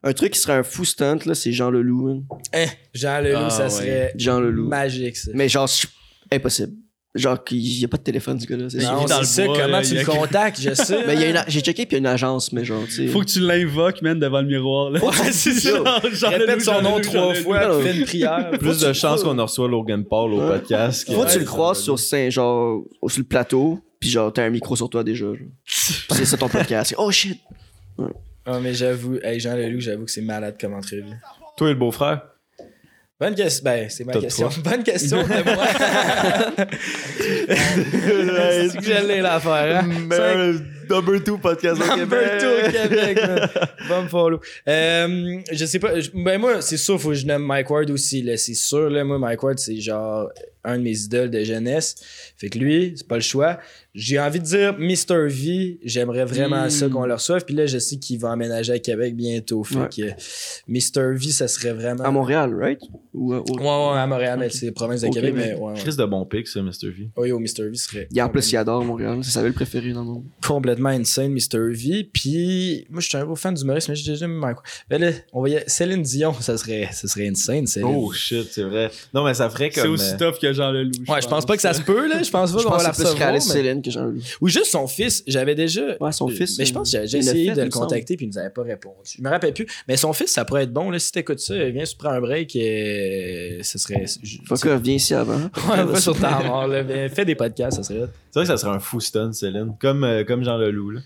un 0.08 0.14
truc 0.14 0.34
qui 0.34 0.40
serait 0.40 0.54
un 0.54 0.64
fou 0.64 0.86
stunt, 0.86 1.20
là, 1.26 1.36
c'est 1.36 1.52
Jean 1.52 1.70
Leloup. 1.70 2.24
Hein, 2.54 2.66
Jean 2.94 3.20
Leloup, 3.22 3.38
Ah, 3.46 3.50
ça 3.50 3.64
ouais. 3.66 3.70
serait 3.70 4.14
Jean 4.16 4.40
Leloup. 4.40 4.68
magique, 4.68 5.18
ça. 5.18 5.32
Mais 5.34 5.50
genre, 5.50 5.68
c'est 5.70 5.88
impossible. 6.32 6.74
Genre, 7.16 7.44
qu'il 7.44 7.80
y 7.80 7.84
a 7.84 7.88
pas 7.88 7.98
de 7.98 8.04
téléphone, 8.04 8.40
ce 8.40 8.46
gars-là. 8.46 8.70
c'est 8.70 8.78
Mais 8.78 8.84
sûr. 8.84 8.92
il 8.92 8.96
Non, 8.96 9.00
vit 9.02 9.10
dans 9.10 9.16
c'est 9.16 9.22
le 9.22 9.26
ça, 9.26 9.46
bois, 9.46 9.56
comment 9.58 9.78
là, 9.78 9.82
tu 9.82 9.88
il 9.88 9.96
y 9.96 10.00
le 10.00 10.06
contactes, 10.06 10.62
je 10.62 10.74
sais. 10.76 11.00
Mais 11.08 11.16
il 11.16 11.22
y 11.22 11.24
a 11.24 11.30
une, 11.30 11.44
j'ai 11.48 11.62
checké, 11.62 11.86
puis 11.88 11.94
il 11.94 11.94
y 11.94 11.96
a 11.96 12.00
une 12.00 12.06
agence, 12.14 12.52
mais 12.52 12.64
genre, 12.64 12.84
tu 12.86 12.92
sais. 12.92 13.08
Faut 13.08 13.22
que 13.22 13.26
tu 13.26 13.40
l'invoques, 13.40 14.04
man, 14.04 14.20
devant 14.20 14.42
le 14.42 14.48
miroir. 14.48 14.92
Là. 14.92 15.04
Ouais, 15.04 15.12
c'est 15.32 15.54
ça. 15.54 15.70
Jean 16.14 16.30
Répète 16.30 16.48
Leloup, 16.48 16.60
son 16.60 16.74
Jean 16.74 16.82
nom 16.84 16.98
Leloup, 17.00 17.10
trois 17.10 17.34
fois, 17.34 17.82
fais 17.82 17.98
une 17.98 18.04
prière. 18.06 18.52
Plus 18.60 18.80
de 18.82 18.94
chances 18.94 19.24
qu'on 19.24 19.40
en 19.40 19.46
reçoit 19.46 19.68
Logan 19.68 20.04
Paul 20.06 20.34
au 20.34 20.42
Ouais. 20.42 20.60
podcast. 20.60 21.08
que- 21.08 21.14
Faut 21.14 21.24
que 21.24 21.32
tu 21.32 21.40
le 21.40 21.46
croises 21.46 21.80
sur 21.82 21.98
genre, 22.30 22.84
au- 23.02 23.10
sur 23.10 23.20
le 23.20 23.26
plateau, 23.26 23.80
puis 24.00 24.10
genre, 24.12 24.32
t'as 24.32 24.44
un 24.44 24.52
micro 24.52 24.76
sur 24.76 24.88
toi 24.90 25.04
déjà. 25.04 25.26
genre. 25.26 25.38
c'est 25.66 26.26
ça 26.26 26.38
ton 26.38 26.50
podcast. 26.50 26.94
Oh 27.00 27.10
shit! 27.10 27.40
Ah, 28.50 28.60
mais 28.62 28.74
j'avoue, 28.74 29.18
hey, 29.22 29.42
Jean 29.42 29.58
Leloup, 29.58 29.82
j'avoue 29.82 30.06
que 30.06 30.12
c'est 30.12 30.22
malade 30.22 30.56
comme 30.60 30.74
entrevue. 30.74 31.04
Toi 31.58 31.68
et 31.68 31.74
le 31.74 31.80
beau-frère? 31.80 32.22
Bonne 33.20 33.36
question. 33.36 33.64
Ben, 33.66 33.90
c'est 33.90 34.06
ma 34.06 34.14
Top 34.14 34.22
question. 34.22 34.50
Bonne 34.64 34.84
question 34.84 35.24
de 35.24 35.54
moi. 35.54 35.68
c'est 38.72 38.78
que 38.78 38.86
j'allais 38.86 39.22
l'affaire, 39.22 39.84
hein? 39.84 39.90
Number 40.90 41.20
2 41.22 41.38
podcast 41.38 41.82
au 41.82 41.98
Number 41.98 42.20
Québec. 42.20 42.40
two 42.40 42.48
au 42.48 42.72
Québec, 42.72 43.20
man. 43.28 43.50
Va 43.90 44.02
me 44.04 44.08
follow. 44.08 44.40
Euh, 44.68 45.40
je 45.52 45.66
sais 45.66 45.80
pas. 45.80 45.94
Ben, 46.14 46.40
moi, 46.40 46.62
c'est 46.62 46.78
sûr, 46.78 47.00
faut 47.00 47.10
que 47.10 47.16
je 47.16 47.26
nomme 47.26 47.46
Mike 47.46 47.70
Ward 47.70 47.90
aussi. 47.92 48.28
C'est 48.38 48.54
sûr, 48.54 48.90
là. 48.90 49.04
Moi, 49.04 49.18
Mike 49.20 49.42
Ward, 49.44 49.60
c'est 49.60 49.80
genre. 49.80 50.30
un 50.70 50.78
de 50.80 50.84
mes 50.84 51.00
idoles 51.04 51.30
de 51.30 51.46
jeunesse. 51.46 51.96
Fait 52.36 52.50
que 52.50 52.60
lui, 52.60 52.92
c'est 52.98 53.08
pas 53.08 53.16
le 53.16 53.22
choix. 53.22 53.58
J'ai 53.96 54.20
envie 54.20 54.40
de 54.42 54.44
dire 54.44 54.76
Mr. 54.78 55.28
V, 55.30 55.80
j'aimerais 55.82 56.26
vraiment 56.26 56.66
Mm. 56.66 56.70
ça 56.70 56.90
qu'on 56.90 57.06
le 57.06 57.14
reçoive. 57.14 57.46
Puis 57.46 57.56
là, 57.56 57.66
je 57.68 57.78
sais 57.78 57.96
qu'il 57.96 58.20
va 58.20 58.32
emménager 58.32 58.74
à 58.74 58.80
Québec 58.80 59.16
bientôt. 59.16 59.64
Fait 59.64 59.78
Ouais. 59.78 59.88
que 59.96 60.02
Mr. 60.68 61.14
V, 61.16 61.30
ça 61.32 61.48
serait 61.48 61.72
vraiment. 61.72 62.04
À 62.04 62.12
Montréal, 62.12 62.54
right? 62.54 62.82
Ou, 63.14 63.34
euh, 63.34 63.40
au- 63.50 63.58
Ouais, 63.60 63.64
ouais, 63.64 63.98
à 64.00 64.06
Montréal, 64.08 64.40
mais 64.40 64.50
c'est 64.50 64.72
province 64.74 65.00
de 65.02 65.08
Québec, 65.08 65.34
mais- 65.38 65.54
mais 65.54 65.56
ouais, 65.56 65.72
ouais. 65.72 65.80
Chris 65.80 65.96
de 65.96 66.04
bon 66.04 66.26
pic, 66.26 66.46
ça, 66.50 66.62
Mr. 66.62 66.90
V. 66.90 67.10
Oui, 67.16 67.32
au 67.32 67.40
Mr. 67.40 67.70
V 67.70 67.76
serait. 67.76 68.10
Il, 68.12 68.22
en 68.22 68.28
plus, 68.28 68.52
il 68.52 68.58
adore 68.58 68.84
Montréal. 68.84 69.20
C'est 69.24 69.32
sa 69.32 69.44
ville 69.44 69.54
préférée 69.54 69.94
dans 69.94 70.02
le 70.02 70.08
monde. 70.08 70.24
complètement 70.46 70.77
insane, 70.86 71.32
Mr. 71.34 71.72
V. 71.72 72.10
Puis, 72.12 72.86
moi, 72.90 73.02
je 73.02 73.08
suis 73.08 73.18
un 73.18 73.26
gros 73.26 73.36
fan 73.36 73.54
d'humoriste, 73.54 73.90
mais 73.90 73.96
j'ai 73.96 74.12
déjà 74.12 74.28
mis 74.28 74.40
quoi. 74.40 74.62
Ben 74.90 75.02
là, 75.02 75.12
on 75.34 75.42
va 75.42 75.50
y 75.50 75.56
aller- 75.56 75.64
Céline 75.68 76.02
Dion, 76.04 76.34
ça 76.40 76.58
serait, 76.58 76.90
ça 76.92 77.08
serait 77.08 77.28
insane, 77.28 77.68
Céline. 77.68 77.90
Oh 77.96 78.12
shit, 78.14 78.48
c'est 78.52 78.64
vrai. 78.64 78.90
Non, 79.14 79.24
mais 79.26 79.34
ça 79.34 79.50
ferait 79.50 79.70
C'est 79.74 79.82
comme. 79.82 79.92
aussi 79.92 80.14
euh, 80.14 80.18
tough 80.18 80.40
que 80.40 80.54
Jean 80.54 80.72
Leloup. 80.72 80.92
Ouais, 81.08 81.22
je 81.22 81.28
pense 81.28 81.46
pas 81.46 81.56
que 81.56 81.62
ça 81.62 81.74
se 81.74 81.82
peut, 81.82 82.08
là. 82.08 82.22
Je 82.24 82.30
pense 82.30 82.52
pas 82.52 82.60
Je 82.60 82.64
qu'on 82.64 82.70
pense 82.72 82.82
va 82.84 82.88
la 82.90 82.94
c'est 82.94 83.04
recevoir. 83.04 83.32
mais- 83.34 83.40
Céline 83.40 83.82
que 83.82 83.92
Jean-Loup. 83.92 84.22
Ou 84.42 84.48
juste 84.48 84.68
son 84.68 84.88
fils. 84.88 85.24
J'avais 85.28 85.56
déjà. 85.56 85.98
Ouais, 86.00 86.12
son 86.12 86.28
fils. 86.28 86.58
Mais 86.58 86.66
je 86.66 86.74
pense 86.74 86.92
que 86.92 87.00
j'ai 87.02 87.08
j'ai 87.08 87.18
essayé 87.20 87.50
fait, 87.50 87.56
de 87.56 87.62
le 87.64 87.70
contacter 87.70 88.16
puis 88.18 88.26
il 88.26 88.30
nous 88.30 88.38
avait 88.38 88.50
pas 88.50 88.64
répondu. 88.64 88.96
Je 89.18 89.22
me 89.22 89.30
rappelle 89.30 89.54
plus. 89.54 89.68
Mais 89.88 89.98
son 89.98 90.14
fils, 90.14 90.32
ça 90.32 90.46
pourrait 90.46 90.64
être 90.64 90.74
bon. 90.74 90.90
Là, 90.92 91.00
si 91.00 91.12
t'écoutes 91.12 91.40
ça, 91.40 91.56
viens 91.70 91.86
se 91.86 91.96
prendre 91.96 92.16
un 92.16 92.22
break. 92.22 92.56
Et... 92.56 93.60
Ce 93.64 93.78
serait. 93.78 94.06
je- 94.24 94.38
Fuck 94.46 94.66
off, 94.66 94.82
viens 94.82 94.96
ici 94.96 95.14
avant. 95.14 95.40
Ouais, 95.70 95.84
va 95.84 96.00
sur 96.00 96.18
ta 96.20 96.40
mort, 96.44 96.68
là. 96.68 96.84
Fais 97.10 97.26
des 97.26 97.36
podcasts, 97.36 97.78
ça 97.78 97.84
serait. 97.84 98.08
C'est 98.38 98.44
vrai 98.44 98.54
que 98.54 98.60
ça 98.60 98.64
serait 98.68 98.76
un 98.76 98.80
fou 98.80 99.00
stun, 99.00 99.34
Céline. 99.34 99.76
Comme, 99.80 100.04
euh, 100.04 100.24
comme 100.24 100.44
Jean 100.44 100.58
Leloup, 100.58 100.92
là. 100.92 101.00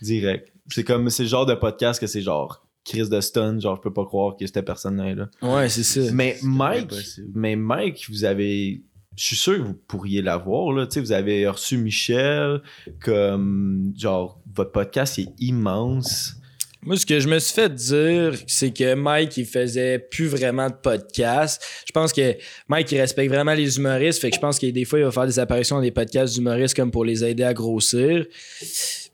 Direct. 0.00 0.50
C'est 0.68 0.82
comme, 0.82 1.10
c'est 1.10 1.24
le 1.24 1.28
genre 1.28 1.44
de 1.44 1.52
podcast 1.52 2.00
que 2.00 2.06
c'est 2.06 2.22
genre, 2.22 2.66
crise 2.86 3.10
de 3.10 3.20
stun, 3.20 3.60
genre, 3.60 3.76
je 3.76 3.82
peux 3.82 3.92
pas 3.92 4.06
croire 4.06 4.34
que 4.34 4.46
cette 4.46 4.64
personne-là 4.64 5.10
est 5.10 5.14
là. 5.14 5.28
Ouais, 5.42 5.68
c'est 5.68 5.82
ça. 5.82 6.00
Mais 6.14 6.38
Mike, 6.42 6.90
mais 7.34 7.54
Mike, 7.54 8.06
vous 8.08 8.24
avez. 8.24 8.82
Je 9.14 9.24
suis 9.26 9.36
sûr 9.36 9.58
que 9.58 9.62
vous 9.62 9.74
pourriez 9.74 10.22
l'avoir, 10.22 10.72
là. 10.72 10.86
Tu 10.86 10.94
sais, 10.94 11.00
vous 11.00 11.12
avez 11.12 11.46
reçu 11.46 11.76
Michel, 11.76 12.62
comme, 13.04 13.92
genre, 13.94 14.40
votre 14.54 14.72
podcast 14.72 15.18
est 15.18 15.34
immense. 15.38 16.39
Moi, 16.82 16.96
ce 16.96 17.04
que 17.04 17.20
je 17.20 17.28
me 17.28 17.38
suis 17.38 17.54
fait 17.54 17.74
dire, 17.74 18.32
c'est 18.46 18.72
que 18.72 18.94
Mike, 18.94 19.36
il 19.36 19.44
faisait 19.44 19.98
plus 19.98 20.28
vraiment 20.28 20.68
de 20.68 20.74
podcast. 20.74 21.62
Je 21.86 21.92
pense 21.92 22.10
que 22.10 22.36
Mike, 22.68 22.90
il 22.92 23.00
respecte 23.00 23.30
vraiment 23.30 23.52
les 23.52 23.76
humoristes. 23.76 24.20
Fait 24.20 24.30
que 24.30 24.36
je 24.36 24.40
pense 24.40 24.58
que 24.58 24.66
des 24.66 24.86
fois, 24.86 24.98
il 24.98 25.04
va 25.04 25.10
faire 25.10 25.26
des 25.26 25.38
apparitions 25.38 25.76
dans 25.76 25.82
des 25.82 25.90
podcasts 25.90 26.34
d'humoristes 26.34 26.74
comme 26.74 26.90
pour 26.90 27.04
les 27.04 27.22
aider 27.22 27.44
à 27.44 27.52
grossir. 27.52 28.24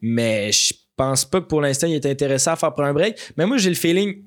Mais 0.00 0.52
je 0.52 0.74
pense 0.96 1.24
pas 1.24 1.40
que 1.40 1.46
pour 1.46 1.60
l'instant, 1.60 1.88
il 1.88 1.94
est 1.94 2.06
intéressé 2.06 2.48
à 2.50 2.54
faire 2.54 2.72
prendre 2.72 2.88
un 2.88 2.94
break. 2.94 3.18
Mais 3.36 3.46
moi, 3.46 3.56
j'ai 3.56 3.70
le 3.70 3.74
feeling. 3.74 4.22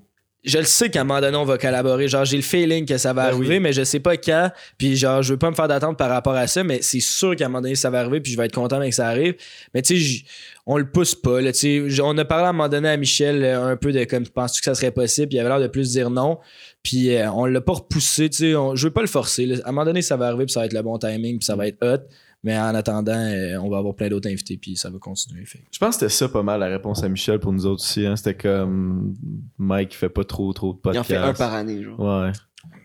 Je 0.45 0.57
le 0.57 0.63
sais 0.63 0.89
qu'à 0.89 1.01
un 1.01 1.03
moment 1.03 1.19
donné, 1.19 1.35
on 1.35 1.43
va 1.43 1.57
collaborer. 1.57 2.07
Genre, 2.07 2.23
j'ai 2.23 2.37
le 2.37 2.43
feeling 2.43 2.85
que 2.85 2.97
ça 2.97 3.11
va 3.11 3.23
Ben 3.29 3.35
arriver, 3.35 3.55
oui. 3.55 3.59
mais 3.59 3.73
je 3.73 3.83
sais 3.83 3.99
pas 3.99 4.15
quand. 4.15 4.49
Puis, 4.77 4.95
genre, 4.95 5.21
je 5.21 5.33
veux 5.33 5.37
pas 5.37 5.49
me 5.49 5.55
faire 5.55 5.67
d'attente 5.67 5.97
par 5.97 6.09
rapport 6.09 6.35
à 6.35 6.47
ça, 6.47 6.63
mais 6.63 6.79
c'est 6.81 7.01
sûr 7.01 7.35
qu'à 7.35 7.45
un 7.45 7.49
moment 7.49 7.61
donné, 7.61 7.75
ça 7.75 7.89
va 7.89 7.99
arriver, 7.99 8.21
puis 8.21 8.31
je 8.31 8.37
vais 8.37 8.45
être 8.45 8.55
content 8.55 8.79
que 8.79 8.89
ça 8.91 9.07
arrive. 9.09 9.35
Mais 9.73 9.81
tu 9.81 9.99
sais, 9.99 10.23
on 10.65 10.77
le 10.77 10.89
pousse 10.89 11.13
pas. 11.13 11.41
Là, 11.41 11.51
tu 11.51 11.59
sais. 11.59 11.89
J- 11.89 12.01
on 12.01 12.17
a 12.17 12.23
parlé 12.23 12.45
à 12.45 12.49
un 12.49 12.53
moment 12.53 12.69
donné 12.69 12.87
à 12.87 12.95
Michel 12.95 13.43
euh, 13.43 13.65
un 13.65 13.75
peu 13.75 13.91
de 13.91 14.05
comme 14.05 14.25
penses-tu 14.27 14.61
que 14.61 14.65
ça 14.65 14.75
serait 14.75 14.91
possible, 14.91 15.27
puis 15.27 15.37
il 15.37 15.39
avait 15.41 15.49
l'air 15.49 15.59
de 15.59 15.67
plus 15.67 15.91
dire 15.91 16.09
non. 16.09 16.37
Puis 16.83 17.13
euh, 17.15 17.29
on 17.31 17.45
l'a 17.45 17.59
pas 17.59 17.73
repoussé. 17.73 18.29
tu 18.29 18.37
sais, 18.37 18.51
je 18.75 18.83
veux 18.85 18.91
pas 18.93 19.01
le 19.01 19.07
forcer. 19.07 19.45
là. 19.45 19.57
À 19.65 19.69
un 19.69 19.71
moment 19.73 19.83
donné, 19.85 20.01
ça 20.01 20.15
va 20.15 20.27
arriver, 20.27 20.45
puis 20.45 20.53
ça 20.53 20.61
va 20.61 20.67
être 20.67 20.73
le 20.73 20.81
bon 20.81 20.97
timing, 20.97 21.37
puis 21.39 21.45
ça 21.45 21.57
va 21.57 21.67
être 21.67 21.77
hot. 21.85 22.01
Mais 22.43 22.57
en 22.57 22.73
attendant, 22.73 23.11
euh, 23.17 23.57
on 23.57 23.69
va 23.69 23.79
avoir 23.79 23.93
plein 23.95 24.07
d'autres 24.07 24.29
invités, 24.29 24.55
puis 24.57 24.77
ça 24.77 24.89
va 24.89 24.97
continuer. 24.97 25.45
Fait. 25.45 25.63
Je 25.71 25.77
pense 25.77 25.95
que 25.97 26.07
c'était 26.07 26.09
ça 26.13 26.29
pas 26.29 26.41
mal 26.43 26.59
la 26.61 26.67
réponse 26.67 27.03
à 27.03 27.09
Michel 27.09 27.39
pour 27.39 27.51
nous 27.51 27.65
autres 27.65 27.83
aussi. 27.83 28.05
Hein. 28.05 28.15
C'était 28.15 28.35
comme 28.35 29.13
Mike 29.57 29.93
fait 29.95 30.07
pas 30.09 30.23
trop 30.23 30.53
trop 30.53 30.71
de 30.73 30.77
Il 30.77 30.81
podcasts. 30.81 31.11
en 31.11 31.13
fait 31.15 31.17
un 31.17 31.33
par 31.33 31.53
année, 31.53 31.83
genre. 31.83 31.99
Ouais. 31.99 32.31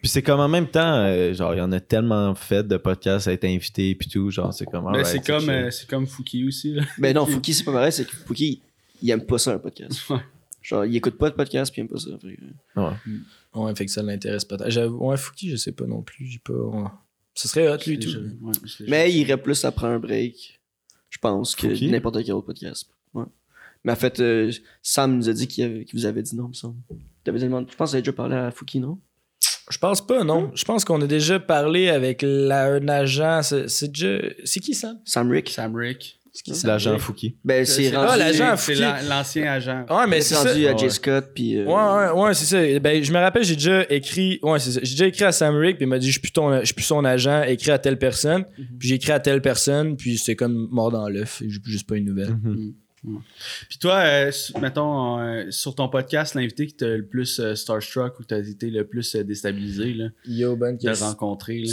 Puis 0.03 0.09
c'est 0.09 0.23
comme 0.23 0.41
en 0.41 0.49
même 0.49 0.67
temps, 0.69 0.95
euh, 1.05 1.33
genre, 1.35 1.55
il 1.55 1.59
y 1.59 1.61
en 1.61 1.71
a 1.73 1.81
tellement 1.81 2.35
fait 2.35 2.67
de 2.67 2.77
podcasts 2.77 3.29
à 3.29 3.33
être 3.33 3.45
invité 3.45 3.95
puis 3.95 4.09
tout, 4.09 4.29
genre, 4.31 4.53
c'est 4.53 4.67
comme. 4.67 4.85
Mais 4.85 4.99
alright, 4.99 5.07
c'est 5.07 5.25
comme, 5.27 5.49
euh, 5.49 5.71
c'est 5.71 5.89
comme 5.89 6.07
Fouki 6.07 6.47
aussi. 6.47 6.75
Là. 6.75 6.83
Mais 6.99 7.13
non, 7.13 7.25
Fouki, 7.25 7.55
c'est 7.55 7.65
pas 7.65 7.73
pareil, 7.73 7.93
c'est 7.93 8.05
que 8.07 8.15
Fouki, 8.15 8.61
il 9.03 9.11
aime 9.11 9.25
pas 9.25 9.39
ça, 9.39 9.53
un 9.53 9.59
podcast. 9.59 10.09
Ouais. 10.11 10.19
Genre, 10.63 10.85
il 10.85 10.97
écoute 10.97 11.17
pas 11.19 11.31
de 11.31 11.35
podcast, 11.35 11.73
puis 11.73 11.81
il 11.81 11.85
aime 11.85 11.89
pas 11.91 11.99
ça. 11.99 12.11
Fait 12.21 12.37
que- 12.37 13.59
Ouais, 13.59 13.75
fait 13.77 13.85
que 13.87 13.91
ça 13.93 14.03
l'intéresse 14.03 14.45
peut-être. 14.45 14.69
J'avoue- 14.71 14.97
Ouais, 15.09 15.17
Fouki, 15.17 15.49
je 15.51 15.57
sais 15.57 15.73
pas 15.73 15.85
non 15.87 16.03
plus. 16.03 16.27
J'ai 16.27 16.39
pas. 16.41 16.53
ouais. 16.55 16.89
Ce 17.35 17.49
serait 17.49 17.69
hot, 17.69 17.79
lui, 17.87 17.99
tout. 17.99 18.11
Ouais, 18.43 18.53
Mais 18.87 19.11
il 19.13 19.19
irait 19.19 19.37
plus 19.41 19.61
prendre 19.73 19.95
un 19.95 19.99
break, 19.99 20.61
je 21.11 21.19
pense, 21.19 21.55
que 21.57 21.67
n'importe 21.91 22.25
quel 22.25 22.35
autre 22.35 22.47
podcast. 22.47 22.89
Ouais. 23.13 23.25
Mais 23.85 23.93
en 23.93 23.97
fait, 23.97 24.21
euh, 24.21 24.51
Sam 24.83 25.17
nous 25.17 25.29
a 25.29 25.33
dit 25.33 25.47
qu'il 25.49 25.85
vous 25.93 26.07
avait 26.07 26.23
dit 26.23 26.37
non, 26.37 26.49
me 26.49 26.53
semble. 26.55 26.77
T'avais 27.25 27.39
demandé- 27.41 27.67
Je 27.71 27.77
pense 27.77 27.91
que 27.91 27.97
avez 27.97 28.03
déjà 28.03 28.13
parlé 28.13 28.37
à 28.37 28.51
Fouki, 28.51 28.79
non? 28.81 28.99
Je 29.71 29.79
pense 29.79 30.07
pas, 30.07 30.23
non. 30.25 30.51
Je 30.55 30.65
pense 30.65 30.85
qu'on 30.85 31.01
a 31.01 31.07
déjà 31.07 31.41
parlé 31.41 31.89
avec 31.89 32.21
la- 32.23 32.67
un 32.75 32.87
agent. 32.89 33.43
C'est 33.43 33.69
c'est 33.69 33.89
déjà. 33.89 34.19
C'est 34.45 34.61
qui 34.61 34.75
ça? 34.75 34.95
Sam 35.05 35.31
Rick? 35.31 35.51
Sam 35.51 35.75
Rick. 35.75 36.21
C'est 36.37 36.67
l'agent 36.67 36.99
Fouki. 36.99 37.37
Ben, 37.45 37.65
c'est 37.65 37.91
C'est- 37.91 37.97
rendu, 37.97 38.09
Ah, 38.11 38.17
l'agent 38.17 38.57
C'est 38.57 38.73
Fouki. 38.75 38.81
l'an- 38.85 38.97
l'ancien 39.09 39.45
agent. 39.53 39.87
Ouais, 39.89 40.07
mais 40.09 40.21
c'est 40.21 40.35
c'est 40.35 40.43
ça. 40.43 40.49
rendu 40.51 40.67
à 40.67 40.73
Ouais. 40.73 40.79
Jay 40.79 40.91
Scott, 40.91 41.27
puis... 41.33 41.57
euh, 41.59 41.65
Ouais, 41.65 42.13
ouais, 42.13 42.23
ouais, 42.23 42.35
c'est 42.35 42.45
ça. 42.45 42.81
Ben, 42.81 43.03
je 43.05 43.13
me 43.13 43.19
rappelle, 43.19 43.45
j'ai 43.45 43.55
déjà 43.55 43.85
écrit. 43.89 44.41
Ouais, 44.43 44.59
c'est 44.59 44.73
ça. 44.73 44.81
J'ai 44.83 44.91
déjà 44.95 45.07
écrit 45.07 45.25
à 45.25 45.31
Sam 45.33 45.55
Rick, 45.57 45.77
puis 45.77 45.85
il 45.87 45.89
m'a 45.89 45.99
dit 46.01 46.07
Je 46.09 46.13
suis 46.13 46.21
plus, 46.21 46.33
ton- 46.33 46.59
je 46.61 46.65
suis 46.65 46.75
plus 46.75 46.83
son 46.85 47.05
agent, 47.05 47.45
écris 47.45 47.71
à 47.71 47.79
telle 47.79 47.99
personne. 47.99 48.45
Puis 48.79 48.89
j'ai 48.89 48.97
écrit 48.97 49.13
à 49.13 49.21
telle 49.21 49.41
personne, 49.43 49.97
puis 49.97 50.19
c'était 50.19 50.35
comme 50.35 50.69
mort 50.73 50.91
dans 50.91 51.09
l'œuf. 51.09 51.41
J'ai 51.47 51.61
juste 51.65 51.87
pas 51.89 51.97
une 51.97 52.07
nouvelle. 52.07 52.31
Mhm. 52.43 52.75
Puis 53.69 53.79
toi, 53.79 53.97
euh, 53.99 54.33
mettons, 54.63 55.21
euh, 55.21 55.45
sur 55.51 55.75
ton 55.75 55.89
podcast, 55.91 56.35
l'invité 56.35 56.67
qui 56.67 56.75
t'a 56.75 56.87
le 56.89 57.05
plus 57.07 57.39
euh, 57.39 57.55
starstruck 57.55 58.19
ou 58.19 58.25
t'as 58.25 58.39
été 58.39 58.71
le 58.71 58.87
plus 58.87 59.15
euh, 59.15 59.23
déstabilisé 59.23 59.93
là, 59.93 60.07
Yo, 60.27 60.57
bonne 60.57 60.79
de 60.79 60.91
rencontrer. 61.05 61.61
Là? 61.61 61.73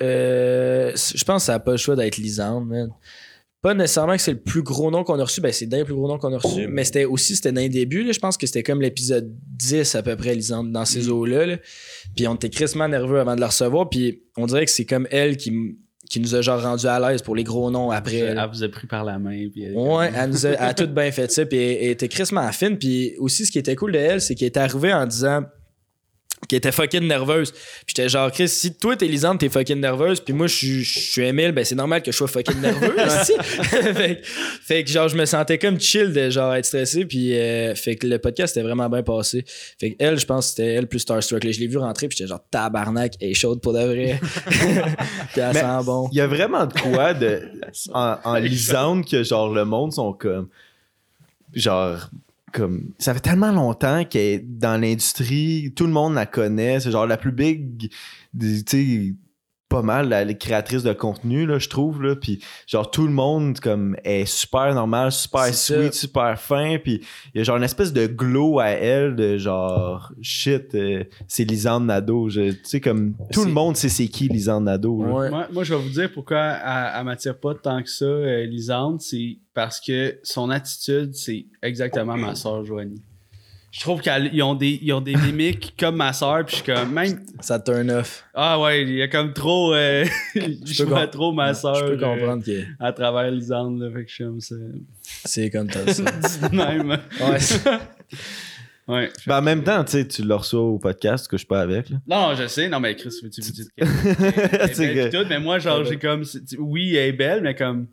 Euh, 0.00 0.92
je 0.94 1.24
pense 1.24 1.42
que 1.42 1.46
ça 1.46 1.52
n'a 1.52 1.58
pas 1.60 1.72
le 1.72 1.76
choix 1.76 1.96
d'être 1.96 2.16
Lisande, 2.16 2.66
man. 2.66 2.88
Pas 3.60 3.74
nécessairement 3.74 4.16
que 4.16 4.22
c'est 4.22 4.32
le 4.32 4.40
plus 4.40 4.62
gros 4.62 4.90
nom 4.90 5.04
qu'on 5.04 5.20
a 5.20 5.24
reçu, 5.24 5.40
ben 5.40 5.52
c'est 5.52 5.66
d'un 5.66 5.84
plus 5.84 5.94
gros 5.94 6.08
nom 6.08 6.18
qu'on 6.18 6.32
a 6.32 6.38
reçu, 6.38 6.66
mais 6.66 6.82
c'était 6.82 7.04
aussi, 7.04 7.36
c'était 7.36 7.52
débuts, 7.68 8.02
là, 8.02 8.10
je 8.10 8.18
pense 8.18 8.36
que 8.36 8.44
c'était 8.48 8.64
comme 8.64 8.82
l'épisode 8.82 9.32
10 9.56 9.94
à 9.94 10.02
peu 10.02 10.16
près, 10.16 10.34
Lisande, 10.34 10.72
dans 10.72 10.84
ces 10.84 11.08
eaux-là. 11.08 11.46
là. 11.46 11.56
Puis 12.16 12.26
on 12.26 12.34
était 12.34 12.50
crissement 12.50 12.88
nerveux 12.88 13.20
avant 13.20 13.36
de 13.36 13.40
la 13.40 13.46
recevoir, 13.46 13.88
puis 13.88 14.24
on 14.36 14.46
dirait 14.46 14.64
que 14.64 14.70
c'est 14.72 14.84
comme 14.84 15.06
elle 15.12 15.36
qui, 15.36 15.52
nous 16.16 16.34
a 16.34 16.40
genre 16.42 16.60
rendu 16.60 16.86
à 16.86 16.98
l'aise 16.98 17.22
pour 17.22 17.36
les 17.36 17.44
gros 17.44 17.70
noms 17.70 17.92
après. 17.92 18.16
Elle 18.16 18.34
là. 18.34 18.48
vous 18.48 18.64
a 18.64 18.68
pris 18.68 18.88
par 18.88 19.04
la 19.04 19.20
main. 19.20 19.48
Puis 19.52 19.62
elle- 19.62 19.76
Ouais, 19.76 20.10
elle 20.12 20.30
nous 20.30 20.44
a, 20.44 20.50
elle 20.50 20.56
a 20.58 20.74
tout 20.74 20.88
bien 20.88 21.12
fait 21.12 21.30
ça, 21.30 21.46
puis 21.46 21.56
elle, 21.58 21.84
elle 21.84 21.90
était 21.90 22.08
crissement 22.08 22.50
fine. 22.50 22.76
Puis 22.76 23.14
aussi, 23.18 23.46
ce 23.46 23.52
qui 23.52 23.60
était 23.60 23.76
cool 23.76 23.92
de 23.92 23.98
elle, 23.98 24.20
c'est 24.20 24.34
qu'elle 24.34 24.48
était 24.48 24.58
arrivée 24.58 24.92
en 24.92 25.06
disant 25.06 25.44
qu'elle 26.48 26.58
était 26.58 26.72
fucking 26.72 27.06
nerveuse. 27.06 27.52
Puis 27.52 27.60
j'étais 27.96 28.08
genre, 28.08 28.30
Chris, 28.32 28.48
si 28.48 28.74
toi 28.74 28.96
t'es 28.96 29.06
Lisande, 29.06 29.38
t'es 29.38 29.48
fucking 29.48 29.78
nerveuse, 29.80 30.20
puis 30.20 30.34
moi 30.34 30.46
je 30.48 30.82
suis- 30.82 31.22
Emile, 31.22 31.52
ben 31.52 31.64
c'est 31.64 31.74
normal 31.76 32.02
que 32.02 32.10
je 32.12 32.16
sois 32.16 32.26
fucking 32.28 32.60
nerveux. 32.60 32.94
fait, 32.96 34.20
que- 34.20 34.26
fait 34.26 34.84
que 34.84 34.90
genre, 34.90 35.08
je 35.08 35.16
me 35.16 35.24
sentais 35.24 35.58
comme 35.58 35.78
chill 35.80 36.12
de 36.12 36.30
genre 36.30 36.54
être 36.54 36.64
stressé, 36.66 37.04
puis 37.04 37.38
euh, 37.38 37.74
fait 37.74 37.96
que 37.96 38.06
le 38.06 38.18
podcast 38.18 38.56
était 38.56 38.64
vraiment 38.66 38.88
bien 38.88 39.02
passé. 39.02 39.44
Fait 39.78 39.92
que 39.92 39.96
elle, 40.00 40.18
je 40.18 40.26
pense 40.26 40.46
que 40.46 40.50
c'était 40.50 40.74
elle 40.74 40.88
plus 40.88 40.98
starstruck. 40.98 41.44
là. 41.44 41.52
Je 41.52 41.60
l'ai 41.60 41.68
vu 41.68 41.78
rentrer, 41.78 42.08
puis 42.08 42.16
j'étais 42.18 42.28
genre 42.28 42.42
tabarnak, 42.50 43.14
est 43.20 43.34
chaude 43.34 43.60
pour 43.60 43.72
de 43.72 43.78
vrai. 43.80 44.20
puis 44.46 45.40
elle 45.40 45.52
Mais- 45.54 45.60
sent 45.60 45.84
bon. 45.84 46.08
Il 46.12 46.18
y 46.18 46.20
a 46.20 46.26
vraiment 46.26 46.66
de 46.66 46.72
quoi 46.80 47.14
de, 47.14 47.42
en, 47.94 48.16
en 48.24 48.34
lisant 48.36 49.02
que 49.02 49.22
genre 49.22 49.48
le 49.54 49.64
monde 49.64 49.92
sont 49.92 50.12
comme 50.12 50.48
genre 51.54 52.10
comme 52.52 52.92
ça 52.98 53.14
fait 53.14 53.20
tellement 53.20 53.52
longtemps 53.52 54.04
qu'elle 54.04 54.22
est 54.22 54.38
dans 54.38 54.80
l'industrie, 54.80 55.72
tout 55.74 55.86
le 55.86 55.92
monde 55.92 56.14
la 56.14 56.26
connaît, 56.26 56.80
c'est 56.80 56.90
genre 56.90 57.06
la 57.06 57.16
plus 57.16 57.32
big 57.32 57.90
tu 58.38 58.62
sais 58.66 59.14
pas 59.72 59.82
mal 59.82 60.08
la, 60.08 60.24
les 60.24 60.36
créatrices 60.36 60.82
de 60.82 60.92
contenu 60.92 61.46
là 61.46 61.58
je 61.58 61.68
trouve 61.68 62.02
là 62.02 62.14
puis 62.14 62.40
genre 62.66 62.90
tout 62.90 63.06
le 63.06 63.12
monde 63.12 63.58
comme 63.60 63.96
est 64.04 64.26
super 64.26 64.74
normal 64.74 65.10
super 65.12 65.46
sweet 65.46 65.92
ça. 65.92 65.92
super 65.92 66.38
fin 66.40 66.76
puis 66.82 67.00
il 67.34 67.38
y 67.38 67.40
a 67.40 67.44
genre 67.44 67.56
une 67.56 67.62
espèce 67.64 67.92
de 67.92 68.06
glow 68.06 68.58
à 68.60 68.68
elle 68.68 69.16
de 69.16 69.38
genre 69.38 70.12
shit 70.20 70.74
euh, 70.74 71.04
c'est 71.26 71.44
Lisande 71.44 71.86
Nadeau 71.86 72.28
je- 72.28 72.50
tu 72.52 72.58
sais 72.64 72.80
comme 72.80 73.14
tout 73.32 73.44
le 73.44 73.50
monde 73.52 73.76
sait 73.76 73.88
c'est 73.88 74.08
qui 74.08 74.28
Lisande 74.28 74.64
Nadeau. 74.64 74.96
Ouais. 74.96 75.30
Moi, 75.30 75.46
moi, 75.52 75.64
je 75.64 75.74
vais 75.74 75.80
vous 75.80 75.88
dire 75.90 76.10
pourquoi 76.12 76.38
elle, 76.38 76.92
elle 76.98 77.04
m'attire 77.04 77.38
pas 77.38 77.54
tant 77.54 77.82
que 77.82 77.88
ça, 77.88 78.04
euh, 78.04 78.44
Lisande. 78.46 79.00
C'est 79.00 79.38
parce 79.54 79.80
que 79.80 80.18
son 80.22 80.50
attitude, 80.50 81.14
c'est 81.14 81.46
exactement 81.62 82.16
ma 82.16 82.34
soeur 82.34 82.64
Joanie. 82.64 83.02
Je 83.74 83.80
trouve 83.80 84.02
qu'ils 84.02 84.42
ont 84.42 84.54
des, 84.54 84.78
ils 84.82 84.92
ont 84.92 85.00
des 85.00 85.16
mimiques 85.16 85.74
comme 85.80 85.96
ma 85.96 86.12
soeur, 86.12 86.44
puis 86.44 86.56
je 86.58 86.62
suis 86.62 86.72
comme 86.72 86.92
même. 86.92 87.20
Ça 87.40 87.58
turn 87.58 87.90
off. 87.90 88.22
Ah 88.34 88.60
ouais, 88.60 88.82
il 88.82 88.90
y 88.90 89.02
a 89.02 89.08
comme 89.08 89.32
trop. 89.32 89.72
euh, 89.74 90.04
je 90.34 90.84
vois 90.84 91.06
trop 91.06 91.32
ma 91.32 91.54
soeur. 91.54 91.76
Je 91.76 91.84
peux 91.94 91.98
comprendre 91.98 92.44
que 92.44 92.60
à 92.78 92.92
travers 92.92 93.30
Lisande, 93.30 93.80
là, 93.80 93.90
fait 93.90 94.04
que 94.04 94.10
j'aime 94.14 94.40
ça. 94.40 94.54
c'est 95.24 95.48
comme 95.48 95.70
ça. 95.70 95.80
Même. 96.52 96.98
Ouais. 97.20 97.38
Ouais. 98.88 99.10
Ben, 99.26 99.38
en 99.38 99.42
même 99.42 99.62
temps, 99.62 99.82
tu 99.84 99.92
sais, 99.92 100.06
tu 100.08 100.22
le 100.22 100.34
reçois 100.34 100.60
au 100.60 100.78
podcast, 100.78 101.28
que 101.28 101.36
je 101.36 101.42
suis 101.42 101.46
pas 101.46 101.60
avec. 101.60 101.88
Là. 101.88 101.96
Non, 102.06 102.34
je 102.34 102.48
sais. 102.48 102.68
Non, 102.68 102.80
mais 102.80 102.94
Chris, 102.96 103.10
tu 103.32 103.40
que- 103.40 105.04
pis 105.08 105.16
tout, 105.16 105.24
mais 105.28 105.38
moi, 105.38 105.58
genre, 105.60 105.84
j'ai 105.84 105.98
comme. 105.98 106.24
Oui, 106.58 106.96
elle 106.96 107.08
est 107.08 107.12
belle, 107.12 107.42
mais 107.42 107.54
comme. 107.54 107.86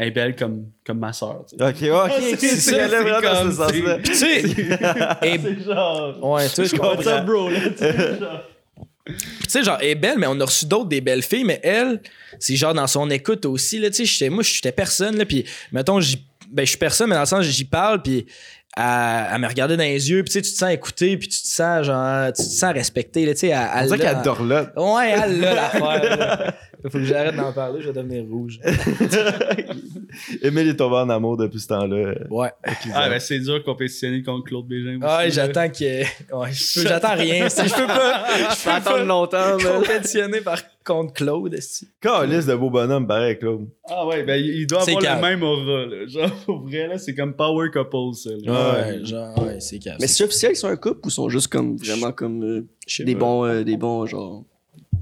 Elle 0.00 0.08
est 0.08 0.10
belle 0.12 0.36
comme, 0.36 0.66
comme 0.86 1.00
ma 1.00 1.12
soeur. 1.12 1.44
Tu 1.50 1.56
sais. 1.56 1.64
Ok, 1.64 2.04
ok, 2.06 2.12
C'est 2.20 2.36
c'est 2.36 2.46
ça, 2.60 2.70
ça, 2.70 2.88
c'est 2.88 3.02
vraiment 3.02 3.20
dans 3.20 3.38
comme, 3.42 3.50
ce 3.50 3.56
sens-là. 3.56 3.98
Tu 3.98 4.14
sais, 4.14 4.42
C'est 5.22 5.64
genre. 5.64 6.24
ouais, 6.32 6.48
tu 6.48 6.54
sais, 6.54 6.64
je 6.66 6.76
comprends. 6.76 7.24
bro, 7.24 7.50
là, 7.50 7.58
tu 7.70 7.76
sais, 7.78 8.18
genre. 8.20 8.42
Tu 9.08 9.14
sais, 9.48 9.62
genre, 9.64 9.78
elle 9.80 9.88
est 9.88 9.94
belle, 9.96 10.18
mais 10.18 10.26
on 10.28 10.38
a 10.40 10.44
reçu 10.44 10.66
d'autres 10.66 10.88
des 10.88 11.00
belles 11.00 11.22
filles, 11.24 11.42
mais 11.44 11.58
elle, 11.64 12.00
c'est 12.38 12.54
genre 12.54 12.74
dans 12.74 12.86
son 12.86 13.10
écoute 13.10 13.44
aussi, 13.46 13.80
là. 13.80 13.88
Tu 13.90 13.96
sais, 13.96 14.04
j'étais- 14.04 14.28
moi, 14.30 14.44
j'étais 14.44 14.70
personne, 14.70 15.16
là. 15.16 15.24
Puis, 15.24 15.44
mettons, 15.72 15.98
j'y- 15.98 16.24
ben, 16.48 16.62
je 16.64 16.68
suis 16.68 16.78
personne, 16.78 17.08
mais 17.08 17.14
dans 17.16 17.22
le 17.22 17.26
sens, 17.26 17.44
j'y 17.44 17.64
parle, 17.64 18.00
puis 18.00 18.24
elle, 18.76 18.84
elle 19.32 19.40
me 19.40 19.48
regardait 19.48 19.76
dans 19.76 19.82
les 19.82 20.10
yeux, 20.10 20.22
puis 20.22 20.30
tu 20.30 20.38
sais, 20.38 20.42
tu 20.42 20.52
te 20.52 20.58
sens 20.58 20.70
écouté, 20.70 21.16
puis 21.16 21.26
tu 21.26 21.40
te 21.42 21.46
sens, 21.48 21.86
genre, 21.86 22.26
tu 22.28 22.42
te 22.44 22.48
sens 22.48 22.72
respecté, 22.72 23.26
là. 23.26 23.32
Tu 23.32 23.40
sais, 23.40 23.48
elle, 23.48 23.58
On 23.74 23.78
elle 23.80 23.86
dirait 23.86 23.98
l'a- 23.98 24.14
qu'elle 24.14 24.22
dorlote. 24.22 24.70
Ouais, 24.76 25.10
elle 25.24 25.40
l'a 25.40 25.54
l'affaire, 25.54 26.16
là. 26.18 26.54
Faut 26.84 26.98
que 26.98 27.04
j'arrête 27.04 27.34
d'en 27.36 27.52
parler, 27.52 27.80
je 27.80 27.88
vais 27.90 27.92
devenir 28.02 28.24
rouge. 28.30 28.60
Emile 30.42 30.68
est 30.68 30.76
tombé 30.76 30.96
en 30.96 31.08
amour 31.10 31.36
depuis 31.36 31.60
ce 31.60 31.68
temps-là. 31.68 32.14
Ouais. 32.30 32.50
Ah, 32.94 33.08
ben 33.08 33.18
c'est 33.18 33.38
dur 33.40 33.54
de 33.54 33.64
compétitionner 33.64 34.22
contre 34.22 34.44
Claude 34.44 34.66
Bégin. 34.66 35.00
Ouais, 35.00 35.26
aussi, 35.26 35.36
là. 35.38 35.46
j'attends 35.46 35.68
que. 35.68 36.02
Ouais, 36.34 36.50
j'attends 36.52 37.14
rien. 37.16 37.48
Je 37.48 37.62
peux 37.74 37.86
pas. 37.86 38.24
Je 38.54 38.64
peux 38.64 38.70
attendre 38.70 39.04
longtemps, 39.04 39.56
compétitionner 39.80 40.40
par 40.40 40.60
contre 40.84 41.12
Claude. 41.14 41.54
esti. 41.54 41.88
Calice 42.00 42.46
de 42.46 42.54
beau 42.54 42.70
bonhomme, 42.70 43.06
pareil, 43.06 43.38
Claude. 43.38 43.68
Ah 43.88 44.06
ouais, 44.06 44.22
ben 44.22 44.36
il 44.42 44.66
doit 44.66 44.82
avoir 44.88 45.16
le 45.16 45.20
même 45.20 45.42
aura, 45.42 45.86
là. 45.86 46.06
Genre, 46.06 46.30
pour 46.46 46.60
vrai, 46.60 46.86
là, 46.88 46.98
c'est 46.98 47.14
comme 47.14 47.34
Power 47.34 47.68
Couple, 47.70 48.14
ça. 48.14 48.30
là. 48.42 48.72
Ouais, 48.88 49.04
genre, 49.04 49.38
ouais, 49.44 49.60
c'est 49.60 49.78
calme. 49.78 49.98
Mais 50.00 50.06
c'est 50.06 50.24
officiel 50.24 50.52
qu'ils 50.52 50.60
sont 50.60 50.68
un 50.68 50.76
couple 50.76 51.00
ou 51.06 51.10
sont 51.10 51.28
juste 51.28 51.48
comme 51.48 51.76
vraiment 51.76 52.12
comme 52.12 52.42
euh, 52.42 52.66
des 53.04 53.14
bons, 53.14 53.44
euh, 53.44 53.64
des 53.64 53.76
bons, 53.76 54.06
genre, 54.06 54.44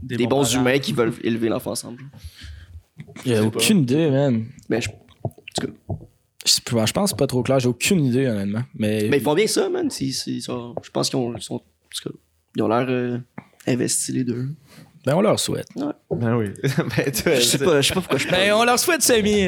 des, 0.03 0.27
bons, 0.27 0.55
humains 0.55 0.79
qui 0.79 0.93
veulent 0.93 1.13
élever 1.23 1.49
l'enfant 1.49 1.73
ensemble. 1.73 2.05
J'ai 3.25 3.41
aucune 3.41 3.81
idée, 3.81 4.11
man. 4.11 4.47
Mais, 4.69 4.81
je- 4.81 4.91
Je 6.45 6.53
sais 6.53 6.61
pas, 6.63 6.87
je 6.87 6.93
pense 6.93 7.11
que 7.11 7.17
c'est 7.17 7.19
pas 7.19 7.27
trop 7.27 7.43
clair. 7.43 7.59
J'ai 7.59 7.69
aucune 7.69 8.05
idée, 8.05 8.27
honnêtement. 8.27 8.63
Mais. 8.75 9.09
mais 9.11 9.17
ils 9.19 9.23
font 9.23 9.35
bien 9.35 9.47
ça, 9.49 9.69
man. 9.69 9.91
Si- 9.91 10.13
si- 10.13 10.41
ça- 10.41 10.73
je 10.83 10.91
pense 10.91 11.11
qu'ils 11.11 11.19
en 11.19 11.33
tout 11.33 11.59
cas, 12.05 12.11
ont 12.63 12.69
l'air 12.69 12.87
euh, 12.89 13.19
investis 13.67 14.15
les 14.15 14.23
deux. 14.25 14.49
Ben, 15.07 15.15
on 15.15 15.21
leur 15.21 15.39
souhaite. 15.39 15.69
Ben 16.11 16.37
oui. 16.37 16.47
ben, 16.63 17.13
tu 17.13 17.31
Je 17.37 17.41
sais 17.41 17.59
pas, 17.59 17.81
je 17.81 17.87
sais 17.89 17.95
pas 17.95 18.01
pourquoi 18.01 18.19
je 18.19 18.27
parle. 18.27 18.43
Ben, 18.43 18.53
on 18.55 18.65
leur 18.65 18.77
souhaite, 18.77 19.03
Samy. 19.03 19.47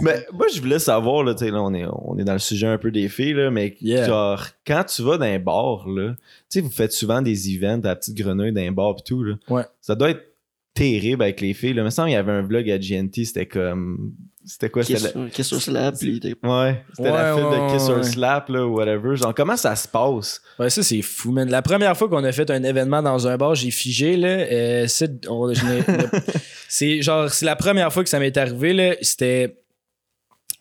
Mais 0.00 0.26
moi, 0.32 0.46
je 0.54 0.60
voulais 0.62 0.78
savoir, 0.78 1.24
là, 1.24 1.34
tu 1.34 1.44
sais, 1.44 1.50
là, 1.50 1.62
on 1.62 1.74
est, 1.74 1.84
on 1.86 2.16
est 2.18 2.24
dans 2.24 2.32
le 2.32 2.38
sujet 2.38 2.66
un 2.68 2.78
peu 2.78 2.90
des 2.90 3.10
filles, 3.10 3.34
là, 3.34 3.50
mais 3.50 3.76
Yeah. 3.82 4.06
genre, 4.06 4.42
quand 4.66 4.82
tu 4.84 5.02
vas 5.02 5.18
dans 5.18 5.26
un 5.26 5.38
bar, 5.38 5.86
là, 5.88 6.14
tu 6.14 6.18
sais, 6.48 6.60
vous 6.62 6.70
faites 6.70 6.92
souvent 6.92 7.20
des 7.20 7.54
events 7.54 7.80
à 7.84 7.88
la 7.88 7.96
petite 7.96 8.16
grenouille 8.16 8.52
dans 8.52 8.62
un 8.62 8.72
bar 8.72 8.94
pis 8.96 9.02
tout, 9.04 9.22
là. 9.22 9.34
Ouais. 9.50 9.64
Ça 9.82 9.94
doit 9.94 10.08
être 10.10 10.24
terrible 10.72 11.22
avec 11.22 11.42
les 11.42 11.52
filles, 11.52 11.74
là. 11.74 11.82
Il 11.82 11.84
me 11.84 11.90
semble 11.90 12.08
qu'il 12.08 12.14
y 12.14 12.18
avait 12.18 12.32
un 12.32 12.42
vlog 12.42 12.68
à 12.70 12.78
GNT, 12.78 13.24
c'était 13.26 13.46
comme. 13.46 14.14
C'était 14.50 14.70
quoi? 14.70 14.82
Kiss, 14.82 15.14
la... 15.14 15.28
Kiss 15.30 15.46
sur 15.46 15.60
Slap, 15.60 15.98
puis 15.98 16.08
il 16.08 16.16
était- 16.16 16.34
Ouais, 16.42 16.82
c'était 16.96 17.10
la 17.10 17.34
Ouais, 17.36 17.40
file 17.40 17.50
de 17.50 17.62
ouais, 17.66 17.72
Kiss 17.78 17.88
or. 17.90 18.04
Slap, 18.04 18.48
là, 18.48 18.66
ou 18.66 18.76
whatever. 18.76 19.14
Genre, 19.16 19.34
comment 19.34 19.56
ça 19.58 19.76
se 19.76 19.86
passe? 19.86 20.40
Ouais, 20.58 20.70
ça, 20.70 20.82
c'est 20.82 21.02
fou, 21.02 21.30
man. 21.32 21.48
La 21.50 21.60
première 21.62 21.96
fois 21.96 22.08
qu'on 22.08 22.24
a 22.24 22.32
fait 22.32 22.50
un 22.50 22.62
événement 22.64 23.02
dans 23.02 23.28
un 23.28 23.36
bar, 23.36 23.54
j'ai 23.54 23.70
figé, 23.70 24.16
là. 24.16 24.28
euh, 24.28 24.86
c'est, 26.68 27.02
genre, 27.02 27.30
c'est 27.30 27.46
la 27.46 27.56
première 27.56 27.92
fois 27.92 28.02
que 28.02 28.08
ça 28.08 28.18
m'est 28.18 28.36
arrivé, 28.36 28.72
là. 28.72 28.94
C'était. 29.02 29.58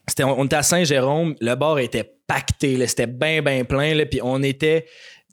C'était, 0.08 0.24
on, 0.24 0.40
on 0.40 0.46
était 0.46 0.56
à 0.56 0.64
Saint-Jérôme, 0.64 1.36
le 1.42 1.56
bar 1.56 1.80
était 1.80 2.10
pacté, 2.28 2.78
là. 2.78 2.88
C'était 2.88 3.08
bien, 3.08 3.42
bien 3.42 3.64
plein, 3.66 3.94
là. 3.94 4.06
Puis 4.06 4.20
on 4.24 4.42
était 4.44 4.86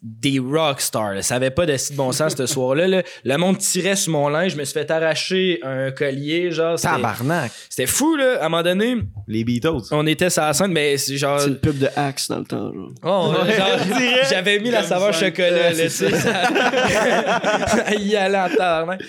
des 0.06 0.38
rockstars, 0.38 1.14
là. 1.14 1.22
Ça 1.22 1.36
avait 1.36 1.50
pas 1.50 1.64
de 1.64 1.74
si 1.78 1.92
de 1.92 1.96
bon 1.96 2.12
sens 2.12 2.36
ce 2.36 2.44
soir-là, 2.44 2.86
là. 2.86 3.02
Le 3.24 3.36
monde 3.38 3.56
tirait 3.56 3.96
sur 3.96 4.12
mon 4.12 4.28
linge, 4.28 4.52
je 4.52 4.56
me 4.58 4.64
suis 4.64 4.74
fait 4.78 4.90
arracher 4.90 5.60
un 5.62 5.90
collier, 5.92 6.50
genre. 6.50 6.78
C'était, 6.78 6.92
Tabarnak! 6.94 7.50
c'était 7.70 7.86
fou, 7.86 8.14
là. 8.16 8.36
À 8.42 8.46
un 8.46 8.48
moment 8.50 8.62
donné, 8.62 8.96
Les 9.26 9.44
Beatles. 9.44 9.80
on 9.92 10.06
était 10.06 10.28
sur 10.28 10.42
la 10.42 10.52
scène, 10.52 10.72
mais 10.72 10.98
c'est 10.98 11.16
genre. 11.16 11.40
C'est 11.40 11.48
le 11.48 11.56
pub 11.56 11.78
de 11.78 11.88
Axe 11.96 12.28
dans 12.28 12.38
le 12.40 12.44
temps. 12.44 12.70
Genre. 12.72 12.90
Oh, 13.02 13.32
genre, 13.34 13.78
j'avais 14.28 14.58
mis 14.58 14.70
la 14.70 14.82
saveur 14.82 15.14
chocolat, 15.14 15.50
là, 15.50 15.68
Ouais, 15.70 15.84
tu 15.84 15.88
sais. 15.90 16.10
ça- 16.10 16.42
Il 17.96 18.06
y 18.06 18.16
allait 18.16 18.38
en 18.38 18.48
tabarnak. 18.50 19.00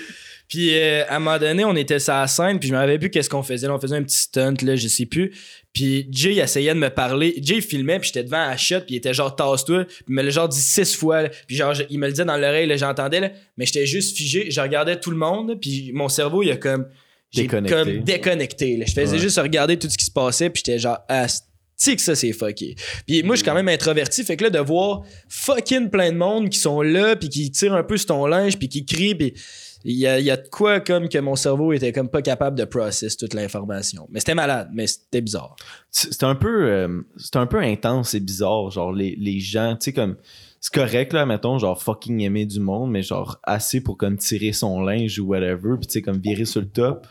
Puis 0.47 0.75
euh, 0.75 1.03
à 1.07 1.15
un 1.15 1.19
moment 1.19 1.39
donné, 1.39 1.65
on 1.65 1.75
était 1.75 1.99
sur 1.99 2.13
la 2.13 2.27
scène, 2.27 2.59
puis 2.59 2.69
je 2.69 2.73
m'avais 2.73 2.99
plus 2.99 3.09
qu'est-ce 3.09 3.29
qu'on 3.29 3.41
faisait. 3.43 3.67
Là, 3.67 3.73
on 3.75 3.79
faisait 3.79 3.95
un 3.95 4.03
petit 4.03 4.17
stunt, 4.17 4.53
là, 4.61 4.75
je 4.75 4.87
sais 4.87 5.05
plus. 5.05 5.31
Puis 5.73 6.07
Jay 6.11 6.35
essayait 6.35 6.73
de 6.73 6.79
me 6.79 6.89
parler. 6.89 7.33
Jay 7.41 7.55
il 7.55 7.61
filmait, 7.61 7.99
puis 7.99 8.07
j'étais 8.07 8.23
devant 8.23 8.37
à 8.43 8.49
la 8.51 8.57
shot, 8.57 8.81
puis 8.81 8.95
il 8.95 8.97
était 8.97 9.13
genre 9.13 9.35
tasse-toi. 9.35 9.85
Puis 9.85 9.95
il 10.07 10.13
me 10.15 10.21
l'a 10.21 10.29
genre 10.29 10.47
dit 10.47 10.61
six 10.61 10.95
fois. 10.95 11.23
là. 11.23 11.29
Puis 11.47 11.55
genre, 11.55 11.73
je- 11.73 11.83
il 11.89 11.99
me 11.99 12.05
le 12.05 12.11
disait 12.13 12.25
dans 12.25 12.37
l'oreille, 12.37 12.67
là, 12.67 12.77
j'entendais, 12.77 13.19
là, 13.19 13.31
mais 13.57 13.65
j'étais 13.65 13.85
juste 13.85 14.15
figé. 14.15 14.49
Je 14.51 14.61
regardais 14.61 14.99
tout 14.99 15.11
le 15.11 15.17
monde, 15.17 15.57
puis 15.59 15.91
mon 15.93 16.09
cerveau, 16.09 16.43
il 16.43 16.51
a 16.51 16.57
comme. 16.57 16.87
J'ai 17.31 17.41
Déconnecté. 17.41 17.75
comme 17.75 17.99
déconnecté. 18.03 18.77
là. 18.77 18.85
Je 18.87 18.93
faisais 18.93 19.13
Ouais. 19.17 19.19
juste 19.21 19.37
regarder 19.39 19.77
tout 19.77 19.89
ce 19.89 19.97
qui 19.97 20.05
se 20.05 20.11
passait, 20.11 20.49
puis 20.49 20.61
j'étais 20.65 20.79
genre, 20.79 20.99
ah, 21.09 21.25
que 21.27 22.01
ça, 22.01 22.15
c'est 22.15 22.31
fucké? 22.31 22.75
Puis 23.05 23.23
moi, 23.23 23.35
je 23.35 23.41
suis 23.41 23.45
quand 23.45 23.55
même 23.55 23.67
introverti, 23.67 24.23
fait 24.23 24.37
que 24.37 24.43
là, 24.45 24.49
de 24.49 24.59
voir 24.59 25.01
fucking 25.27 25.89
plein 25.89 26.11
de 26.13 26.17
monde 26.17 26.49
qui 26.49 26.59
sont 26.59 26.81
là, 26.81 27.17
puis 27.17 27.27
qui 27.27 27.51
tirent 27.51 27.73
un 27.73 27.83
peu 27.83 27.97
sur 27.97 28.07
ton 28.07 28.25
linge, 28.25 28.57
puis 28.57 28.69
qui 28.69 28.85
crient, 28.85 29.15
puis 29.15 29.33
il 29.88 29.97
y 29.97 30.07
a, 30.07 30.38
de 30.38 30.47
quoi 30.49 30.79
comme 30.79 31.07
que 31.09 31.19
mon 31.19 31.36
cerveau 31.36 31.71
était 31.71 31.91
comme 31.91 32.09
pas 32.09 32.23
capable 32.23 32.57
de 32.57 32.65
process 32.65 33.17
toute 33.17 33.36
l'information. 33.36 34.07
Mais 34.09 34.19
c'était 34.19 34.33
malade, 34.33 34.69
mais 34.73 34.88
c'était 34.88 35.21
bizarre. 35.21 35.55
c'est 35.91 36.23
un 36.23 36.33
peu 36.33 36.65
euh, 36.65 37.01
c'est 37.17 37.36
un 37.36 37.45
peu 37.45 37.59
intense 37.59 38.15
et 38.15 38.19
bizarre 38.19 38.71
genre 38.71 38.91
les, 38.91 39.15
les 39.15 39.39
gens 39.39 39.75
tu 39.79 39.86
sais 39.86 39.93
comme 39.93 40.15
c'est 40.59 40.73
correct 40.73 41.13
là 41.13 41.27
mettons 41.27 41.59
genre 41.59 41.81
fucking 41.81 42.21
aimer 42.21 42.47
du 42.47 42.59
monde 42.59 42.89
mais 42.91 43.03
genre 43.03 43.39
assez 43.43 43.79
pour 43.79 43.97
comme 43.97 44.17
tirer 44.17 44.53
son 44.53 44.81
linge 44.81 45.19
ou 45.19 45.27
whatever 45.27 45.77
puis 45.77 45.88
tu 45.88 45.93
sais 45.93 46.01
comme 46.01 46.17
virer 46.17 46.45
sur 46.45 46.61
le 46.61 46.67
top 46.67 47.07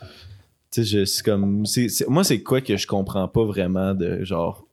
tu 0.71 0.83
sais 0.83 0.99
je 0.99 1.05
c'est 1.05 1.23
comme 1.23 1.63
moi 2.09 2.23
c'est 2.25 2.43
quoi 2.43 2.59
que 2.59 2.75
je 2.75 2.87
comprends 2.87 3.27
pas 3.29 3.45
vraiment 3.45 3.93
de 3.93 4.23
genre 4.25 4.64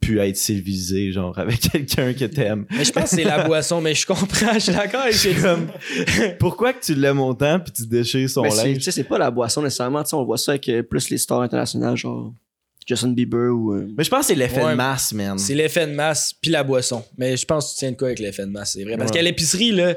pu 0.00 0.18
être 0.18 0.36
civilisé 0.36 1.12
genre 1.12 1.38
avec 1.38 1.60
quelqu'un 1.72 2.12
que 2.14 2.24
t'aimes 2.24 2.64
Mais 2.70 2.84
je 2.84 2.92
pense 2.92 3.10
que 3.10 3.16
c'est 3.16 3.24
la 3.24 3.44
boisson, 3.46 3.80
mais 3.82 3.94
je 3.94 4.06
comprends, 4.06 4.54
je 4.54 4.58
suis 4.60 4.72
d'accord 4.72 5.04
ce 5.12 5.42
comme 5.42 5.68
pourquoi 6.38 6.72
que 6.72 6.82
tu 6.84 6.94
l'aimes 6.94 7.20
autant 7.20 7.60
puis 7.60 7.72
tu 7.72 7.86
déchires 7.86 8.28
son 8.30 8.42
Mais 8.42 8.74
tu 8.74 8.80
sais, 8.80 8.90
c'est 8.90 9.04
pas 9.04 9.18
la 9.18 9.30
boisson 9.30 9.62
nécessairement. 9.62 10.02
Tu 10.02 10.10
sais, 10.10 10.16
on 10.16 10.24
voit 10.24 10.38
ça 10.38 10.52
avec 10.52 10.68
euh, 10.68 10.82
plus 10.82 11.10
les 11.10 11.18
stars 11.18 11.42
internationales, 11.42 11.96
genre 11.96 12.32
Justin 12.86 13.12
Bieber 13.12 13.50
ou. 13.54 13.72
euh, 13.74 13.88
mais 13.96 14.04
je 14.04 14.10
pense 14.10 14.20
que 14.20 14.26
c'est 14.26 14.34
l'effet 14.34 14.62
Ouais. 14.64 14.72
de 14.72 14.76
masse 14.76 15.12
man 15.12 15.38
C'est 15.38 15.54
l'effet 15.54 15.86
de 15.86 15.92
masse, 15.92 16.34
puis 16.40 16.50
la 16.50 16.62
boisson. 16.64 17.02
Mais 17.18 17.36
je 17.36 17.44
pense 17.46 17.66
que 17.68 17.72
tu 17.74 17.78
tiens 17.80 17.92
de 17.92 17.96
quoi 17.96 18.08
avec 18.08 18.18
l'effet 18.20 18.44
de 18.46 18.50
masse, 18.50 18.72
c'est 18.72 18.84
vrai. 18.84 18.96
Parce 18.96 19.10
Ouais. 19.10 19.16
qu'à 19.18 19.22
l'épicerie, 19.22 19.72
là, 19.72 19.94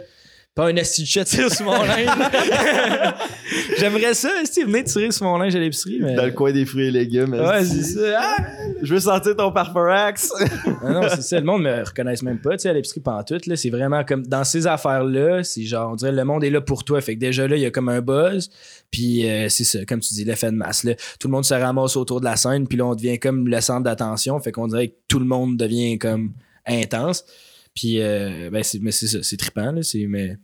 pas 0.58 0.70
un 0.70 0.78
asti 0.78 1.04
de 1.04 1.08
chat 1.08 1.24
tire 1.24 1.54
sur 1.54 1.66
mon 1.66 1.84
linge. 1.84 2.10
J'aimerais 3.78 4.16
ça, 4.16 4.42
esti, 4.42 4.64
venez 4.64 4.84
tirer 4.84 5.12
sur 5.12 5.26
mon 5.26 5.38
linge 5.38 5.56
à 5.56 5.60
l'épicerie. 5.60 6.00
Mais... 6.02 6.16
dans 6.16 6.26
le 6.26 6.32
coin 6.32 6.52
des 6.52 6.66
fruits 6.66 6.88
et 6.88 6.92
légumes 6.92 7.34
Ouais, 7.34 7.62
esti. 7.62 7.84
c'est 7.84 8.00
ça. 8.00 8.20
Ah! 8.20 8.44
je 8.82 8.92
veux 8.92 9.00
sentir 9.00 9.36
ton 9.36 9.52
parfum-axe 9.52 10.34
Ah 10.84 10.92
non, 10.92 11.04
c'est 11.10 11.22
ça. 11.22 11.40
Le 11.40 11.46
monde 11.46 11.62
me 11.62 11.86
reconnaisse 11.86 12.24
même 12.24 12.40
pas, 12.40 12.58
tu 12.58 12.64
sais, 12.64 12.70
à 12.70 12.74
l'épicerie 12.74 13.02
pantoute, 13.02 13.46
là. 13.46 13.56
C'est 13.56 13.70
vraiment 13.70 14.04
comme, 14.04 14.26
dans 14.26 14.44
ces 14.44 14.66
affaires-là, 14.66 15.44
c'est 15.44 15.62
genre, 15.62 15.92
on 15.92 15.96
dirait, 15.96 16.12
le 16.12 16.26
monde 16.26 16.44
est 16.44 16.50
là 16.50 16.60
pour 16.60 16.84
toi. 16.84 17.00
Fait 17.02 17.14
que 17.14 17.20
déjà 17.20 17.48
là, 17.48 17.56
il 17.56 17.62
y 17.62 17.66
a 17.66 17.72
comme 17.72 17.90
un 17.90 18.02
buzz. 18.02 18.50
Puis 18.90 19.30
euh, 19.30 19.50
c'est 19.50 19.64
ça, 19.64 19.86
comme 19.86 20.00
tu 20.00 20.16
dis, 20.16 20.24
l'effet 20.24 20.50
de 20.50 20.56
masse, 20.58 20.84
là. 20.84 20.96
Tout 21.20 21.28
le 21.28 21.34
monde 21.34 21.46
se 21.46 21.54
ramasse 21.54 21.96
autour 21.96 22.20
de 22.20 22.26
la 22.26 22.36
scène, 22.36 22.68
puis 22.68 22.80
là, 22.80 22.88
on 22.88 22.96
devient 22.96 23.20
comme 23.20 23.48
le 23.48 23.62
centre 23.62 23.84
d'attention. 23.84 24.40
Fait 24.40 24.52
qu'on 24.52 24.68
dirait 24.68 24.88
que 24.88 24.96
tout 25.08 25.20
le 25.20 25.26
monde 25.26 25.56
devient 25.56 26.00
comme 26.00 26.32
intense. 26.66 27.26
Puis, 27.76 28.02
euh, 28.02 28.50
ben, 28.52 28.64
c'est, 28.64 28.80
mais 28.80 28.92
c'est 28.92 29.06
ça, 29.06 29.20
c'est 29.22 29.38
trippant, 29.38 29.72
là. 29.72 29.84
C'est, 29.84 30.08
mais... 30.08 30.38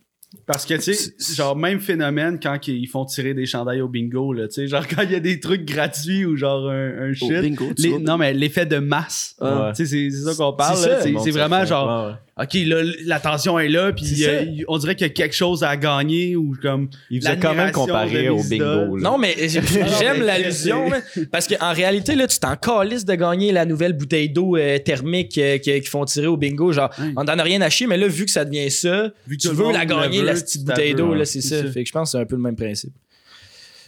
Parce 0.45 0.65
que, 0.65 0.73
tu 0.73 0.93
sais, 0.93 1.13
genre, 1.35 1.55
même 1.55 1.79
phénomène 1.79 2.39
quand 2.41 2.57
ils 2.67 2.87
font 2.87 3.05
tirer 3.05 3.33
des 3.33 3.45
chandails 3.45 3.81
au 3.81 3.87
bingo, 3.87 4.33
là, 4.33 4.47
tu 4.47 4.55
sais, 4.55 4.67
genre, 4.67 4.85
quand 4.93 5.03
il 5.03 5.11
y 5.11 5.15
a 5.15 5.19
des 5.19 5.39
trucs 5.39 5.63
gratuits 5.65 6.25
ou 6.25 6.35
genre 6.35 6.69
un, 6.69 7.03
un 7.07 7.11
au 7.11 7.13
shit. 7.13 7.29
bingo, 7.41 7.65
tu 7.75 7.83
Les- 7.83 7.89
vois. 7.89 7.99
non, 7.99 8.17
mais 8.17 8.33
l'effet 8.33 8.65
de 8.65 8.79
masse. 8.79 9.35
Ah. 9.39 9.71
Tu 9.75 9.85
sais, 9.85 10.09
c'est 10.11 10.17
ça 10.33 10.35
qu'on 10.35 10.53
parle, 10.53 10.77
C'est 11.23 11.31
vraiment 11.31 11.63
genre, 11.65 12.07
ouais. 12.07 12.13
OK, 12.41 12.53
là, 12.65 12.81
l'attention 13.05 13.59
est 13.59 13.67
là, 13.69 13.93
puis 13.93 14.05
euh, 14.25 14.63
on 14.67 14.79
dirait 14.79 14.95
qu'il 14.95 15.05
y 15.05 15.09
a 15.09 15.13
quelque 15.13 15.35
chose 15.35 15.63
à 15.63 15.77
gagner 15.77 16.35
ou 16.35 16.55
comme. 16.59 16.89
Il 17.11 17.21
faisait 17.21 17.33
quand 17.39 17.53
même 17.53 17.67
de 17.67 18.29
au 18.29 18.43
bingo. 18.49 18.97
là? 18.97 19.03
Non, 19.11 19.17
mais 19.19 19.35
j'ai- 19.37 19.61
j'aime 19.99 20.21
l'allusion, 20.23 20.89
parce 21.31 21.47
qu'en 21.47 21.73
réalité, 21.73 22.15
là, 22.15 22.25
tu 22.25 22.39
t'en 22.39 22.55
calisses 22.55 23.05
de 23.05 23.13
gagner 23.13 23.51
la 23.51 23.65
nouvelle 23.65 23.93
bouteille 23.93 24.29
d'eau 24.29 24.57
euh, 24.57 24.79
thermique 24.79 25.37
euh, 25.37 25.59
qui- 25.59 25.71
qu'ils 25.79 25.87
font 25.87 26.05
tirer 26.05 26.25
au 26.27 26.35
bingo. 26.37 26.71
Genre, 26.71 26.89
on 27.15 27.23
t'en 27.23 27.37
a 27.37 27.43
rien 27.43 27.61
à 27.61 27.69
chier, 27.69 27.85
mais 27.85 27.97
là, 27.97 28.07
vu 28.07 28.25
que 28.25 28.31
ça 28.31 28.45
devient 28.45 28.71
ça, 28.71 29.11
Vu 29.27 29.37
que 29.37 29.41
tu 29.43 29.49
veux 29.49 29.71
la 29.71 29.85
gagner, 29.85 30.23
la 30.23 30.33
petite 30.33 30.63
bouteille 30.65 30.95
d'eau, 30.95 31.09
ouais, 31.11 31.19
là, 31.19 31.25
c'est 31.25 31.41
ça. 31.41 31.57
c'est 31.57 31.67
ça. 31.67 31.71
Fait 31.71 31.83
que 31.83 31.87
je 31.87 31.93
pense 31.93 32.09
que 32.11 32.17
c'est 32.17 32.21
un 32.23 32.25
peu 32.25 32.35
le 32.35 32.41
même 32.41 32.55
principe. 32.55 32.93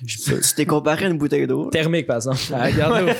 Tu 0.06 0.54
t'es 0.56 0.66
comparé 0.66 1.06
à 1.06 1.08
une 1.10 1.18
bouteille 1.18 1.48
d'eau. 1.48 1.70
Thermique, 1.70 2.08
par 2.08 2.18
exemple. 2.18 2.38
Ah, 2.54 2.66
regarde, 2.66 3.10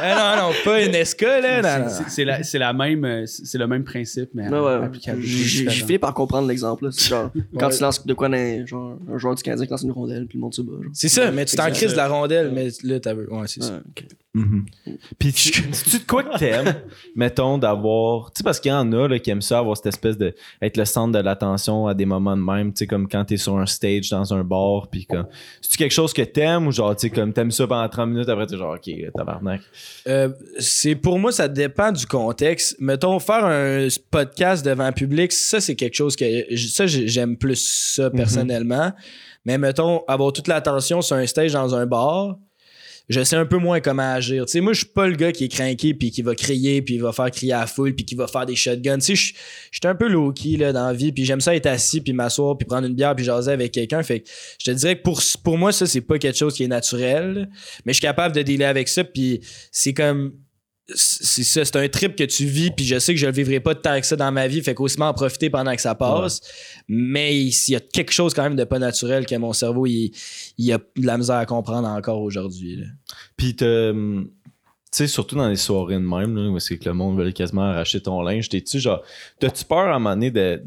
Ah, 0.00 0.36
non, 0.36 0.48
non, 0.48 0.54
pas 0.64 0.82
une 0.82 0.94
SK, 1.04 1.22
là. 1.22 1.88
C'est- 2.08 2.58
la, 2.58 2.72
même, 2.72 3.26
c'est 3.26 3.58
le 3.58 3.66
même 3.66 3.84
principe, 3.84 4.30
mais 4.34 4.48
Ouais, 4.48 4.58
ouais. 4.58 4.84
applicable. 4.84 5.20
J'ai 5.22 5.68
fini 5.70 5.98
par 5.98 6.14
comprendre 6.14 6.48
l'exemple. 6.48 6.84
là. 6.86 6.90
C'est 6.92 7.08
Genre, 7.08 7.30
quand 7.58 7.66
Ouais. 7.68 7.74
tu 7.76 7.82
lances 7.82 8.06
de 8.06 8.14
quoi 8.14 8.28
dans 8.28 8.36
un- 8.36 8.66
genre, 8.66 8.98
un 9.12 9.18
joueur 9.18 9.34
du 9.34 9.42
Canadien 9.42 9.66
qui 9.66 9.70
lance 9.70 9.82
une 9.82 9.92
rondelle, 9.92 10.26
puis 10.26 10.38
le 10.38 10.42
monde 10.42 10.54
se 10.54 10.62
bat. 10.62 10.72
genre. 10.82 10.90
C'est 10.92 11.08
ça, 11.08 11.30
mais 11.30 11.44
tu 11.44 11.56
t'en 11.56 11.70
crises 11.70 11.92
de 11.92 11.96
la 11.96 12.08
rondelle, 12.08 12.50
mais 12.54 12.68
là, 12.84 13.00
t'as 13.00 13.14
vu. 13.14 13.26
Ouais, 13.28 13.46
c'est 13.46 13.62
ça. 13.62 13.80
Ok. 14.34 14.40
Mhm. 14.44 14.66
Puis, 15.18 15.32
tu- 15.32 15.62
de 15.62 16.06
quoi 16.06 16.22
que 16.22 16.38
t'aimes, 16.38 16.74
mettons, 17.16 17.58
d'avoir. 17.58 18.30
Tu 18.32 18.38
sais, 18.38 18.44
parce 18.44 18.60
qu'il 18.60 18.70
y 18.70 18.74
en 18.74 18.92
a 18.92 19.08
là, 19.08 19.18
qui 19.18 19.30
aiment 19.30 19.40
ça, 19.42 19.58
avoir 19.58 19.76
cette 19.76 19.86
espèce 19.86 20.16
de. 20.18 20.34
être 20.62 20.76
le 20.76 20.84
centre 20.84 21.12
de 21.18 21.22
l'attention 21.22 21.86
à 21.86 21.94
des 21.94 22.04
moments 22.04 22.36
de 22.36 22.42
même, 22.42 22.72
tu 22.72 22.80
sais, 22.80 22.86
comme 22.86 23.08
quand 23.08 23.24
t'es 23.24 23.36
sur 23.36 23.58
un 23.58 23.66
stage 23.66 24.10
dans 24.10 24.32
un 24.34 24.44
bar, 24.44 24.88
puis 24.90 25.06
comme. 25.06 25.26
C'est-tu 25.60 25.76
quelque 25.78 25.92
chose 25.92 26.12
que 26.12 26.22
t'aimes 26.22 26.66
ou 26.66 26.72
genre, 26.72 26.94
tu 26.94 27.08
sais, 27.08 27.10
comme 27.10 27.32
t'aimes 27.32 27.50
ça 27.50 27.66
pendant 27.66 27.88
30 27.88 28.10
minutes, 28.10 28.28
après 28.28 28.46
t'es 28.46 28.56
genre, 28.56 28.74
ok, 28.76 28.90
tabarnak. 29.16 29.60
Euh, 30.06 30.28
c'est 30.58 30.94
pour 30.94 31.18
moi, 31.18 31.32
ça 31.32 31.48
dépend 31.48 31.90
du 31.92 32.06
contexte. 32.06 32.76
Mettons, 32.78 33.18
faire 33.18 33.44
un 33.44 33.88
podcast 34.10 34.64
devant 34.64 34.84
un 34.84 34.92
public, 34.92 35.32
ça, 35.32 35.60
c'est 35.60 35.74
quelque 35.74 35.94
chose 35.94 36.16
que. 36.16 36.24
Ça, 36.56 36.86
j'ai- 36.86 37.08
j'aime 37.08 37.36
plus 37.36 37.94
ça 37.96 38.10
personnellement. 38.10 38.92
Mais 39.44 39.56
mettons, 39.56 40.02
avoir 40.06 40.32
toute 40.32 40.48
l'attention 40.48 41.00
sur 41.00 41.16
un 41.16 41.26
stage 41.26 41.52
dans 41.54 41.74
un 41.74 41.86
bar, 41.86 42.36
je 43.08 43.24
sais 43.24 43.36
un 43.36 43.46
peu 43.46 43.56
moins 43.56 43.80
comment 43.80 44.12
agir. 44.12 44.44
Tu 44.44 44.52
sais, 44.52 44.60
moi, 44.60 44.72
je 44.74 44.78
suis 44.78 44.92
pas 44.92 45.06
le 45.06 45.16
gars 45.16 45.32
qui 45.32 45.44
est 45.44 45.48
craqué 45.48 45.94
puis 45.94 46.10
qui 46.10 46.22
va 46.22 46.34
crier 46.34 46.82
puis 46.82 46.94
il 46.94 47.02
va 47.02 47.12
faire 47.12 47.30
crier 47.30 47.54
à 47.54 47.60
la 47.60 47.66
foule 47.66 47.94
puis 47.94 48.04
qui 48.04 48.14
va 48.14 48.26
faire 48.26 48.44
des 48.44 48.56
shotguns. 48.56 48.98
Tu 48.98 49.04
sais, 49.06 49.14
je 49.14 49.34
je 49.70 49.78
suis 49.78 49.88
un 49.88 49.94
peu 49.94 50.08
low-key 50.08 50.56
là, 50.56 50.72
dans 50.72 50.86
la 50.86 50.92
vie 50.92 51.12
puis 51.12 51.24
j'aime 51.24 51.40
ça 51.40 51.54
être 51.54 51.66
assis 51.66 52.00
puis 52.00 52.12
m'asseoir 52.12 52.56
puis 52.58 52.66
prendre 52.66 52.86
une 52.86 52.94
bière 52.94 53.14
puis 53.14 53.24
jaser 53.24 53.52
avec 53.52 53.72
quelqu'un. 53.72 54.02
Fait 54.02 54.20
que 54.20 54.28
je 54.58 54.70
te 54.70 54.76
dirais 54.76 54.96
que 54.96 55.02
pour, 55.02 55.22
pour 55.42 55.56
moi, 55.56 55.72
ça, 55.72 55.86
c'est 55.86 56.00
pas 56.00 56.18
quelque 56.18 56.36
chose 56.36 56.54
qui 56.54 56.64
est 56.64 56.68
naturel. 56.68 57.48
Mais 57.84 57.92
je 57.92 57.98
suis 57.98 58.06
capable 58.06 58.34
de 58.34 58.42
dealer 58.42 58.66
avec 58.66 58.88
ça 58.88 59.04
puis 59.04 59.40
c'est 59.72 59.94
comme 59.94 60.32
c'est 60.94 61.44
ça, 61.44 61.64
c'est 61.64 61.76
un 61.76 61.88
trip 61.88 62.16
que 62.16 62.24
tu 62.24 62.46
vis, 62.46 62.70
puis 62.70 62.84
je 62.84 62.98
sais 62.98 63.12
que 63.12 63.20
je 63.20 63.26
le 63.26 63.32
vivrai 63.32 63.60
pas 63.60 63.74
tant 63.74 64.00
que 64.00 64.06
ça 64.06 64.16
dans 64.16 64.32
ma 64.32 64.46
vie, 64.46 64.62
fait 64.62 64.74
qu'aussi 64.74 65.00
en 65.00 65.12
profiter 65.12 65.50
pendant 65.50 65.74
que 65.74 65.82
ça 65.82 65.94
passe. 65.94 66.40
Mais 66.88 67.44
il 67.44 67.52
y 67.68 67.76
a 67.76 67.80
quelque 67.80 68.12
chose 68.12 68.32
quand 68.32 68.42
même 68.42 68.56
de 68.56 68.64
pas 68.64 68.78
naturel 68.78 69.26
que 69.26 69.34
mon 69.36 69.52
cerveau, 69.52 69.86
il, 69.86 70.12
il 70.56 70.72
a 70.72 70.78
de 70.78 71.06
la 71.06 71.18
misère 71.18 71.36
à 71.36 71.46
comprendre 71.46 71.88
encore 71.88 72.22
aujourd'hui. 72.22 72.82
Puis, 73.36 73.54
hum, 73.60 74.30
tu 74.90 74.96
sais, 74.96 75.06
surtout 75.06 75.36
dans 75.36 75.48
les 75.48 75.56
soirées 75.56 75.96
de 75.96 76.00
même, 76.00 76.34
là, 76.34 76.48
où 76.48 76.58
c'est 76.58 76.78
que 76.78 76.88
le 76.88 76.94
monde 76.94 77.18
veut 77.18 77.30
quasiment 77.32 77.62
arracher 77.62 78.00
ton 78.00 78.22
linge, 78.22 78.48
t'es-tu 78.48 78.80
genre, 78.80 79.02
t'as-tu 79.38 79.66
peur 79.66 79.88
à 79.88 79.96
un 79.96 79.98
moment 79.98 80.14
donné 80.14 80.30
de. 80.30 80.62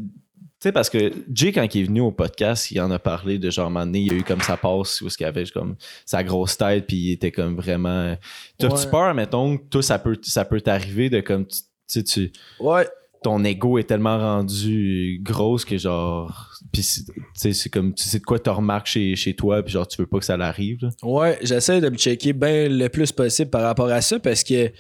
Tu 0.61 0.67
sais, 0.67 0.71
parce 0.71 0.91
que 0.91 1.11
Jay, 1.33 1.51
quand 1.51 1.73
il 1.73 1.81
est 1.81 1.85
venu 1.85 2.01
au 2.01 2.11
podcast, 2.11 2.69
il 2.69 2.79
en 2.81 2.91
a 2.91 2.99
parlé 2.99 3.39
de 3.39 3.49
genre, 3.49 3.65
à 3.65 3.67
un 3.67 3.71
moment 3.71 3.85
donné, 3.87 4.01
il 4.01 4.07
y 4.07 4.11
a 4.11 4.13
eu 4.13 4.23
comme 4.23 4.41
sa 4.41 4.57
passe 4.57 5.01
où 5.01 5.07
il 5.07 5.25
avait 5.25 5.45
comme 5.45 5.75
sa 6.05 6.23
grosse 6.23 6.55
tête, 6.55 6.85
puis 6.85 6.97
il 6.97 7.11
était 7.13 7.31
comme 7.31 7.55
vraiment. 7.55 8.15
T'as-tu 8.59 8.75
Ouais. 8.75 8.91
peur, 8.91 9.15
mettons, 9.15 9.57
toi, 9.57 9.81
ça 9.81 9.97
peut, 9.97 10.15
ça 10.21 10.45
peut 10.45 10.61
t'arriver 10.61 11.09
de 11.09 11.19
comme, 11.21 11.47
tu 11.47 11.61
tu 11.61 11.63
sais, 11.87 12.03
tu 12.03 12.31
Ouais, 12.59 12.87
ton 13.23 13.43
ego 13.43 13.79
est 13.79 13.85
tellement 13.85 14.19
rendu 14.19 15.19
grosse 15.23 15.65
que 15.65 15.79
genre 15.79 16.50
puis 16.71 16.83
c'est- 16.83 17.69
comme 17.69 17.93
tu 17.93 18.03
sais 18.07 18.19
de 18.19 18.23
quoi 18.23 18.39
tu 18.39 18.49
remarques 18.49 18.87
chez, 18.87 19.15
chez 19.15 19.33
toi 19.35 19.61
puis 19.63 19.73
genre 19.73 19.87
tu 19.87 19.97
veux 20.01 20.07
pas 20.07 20.19
que 20.19 20.25
ça 20.25 20.37
l'arrive 20.37 20.77
ouais, 21.03 21.37
j'essaie 21.41 21.81
de 21.81 21.89
me 21.89 21.97
checker 21.97 22.33
bien 22.33 22.69
le 22.69 22.87
plus 22.89 23.11
possible 23.11 23.49
par 23.49 23.61
rapport 23.63 23.89
à 23.89 24.01
ça 24.01 24.19
parce 24.19 24.43
que 24.43 24.71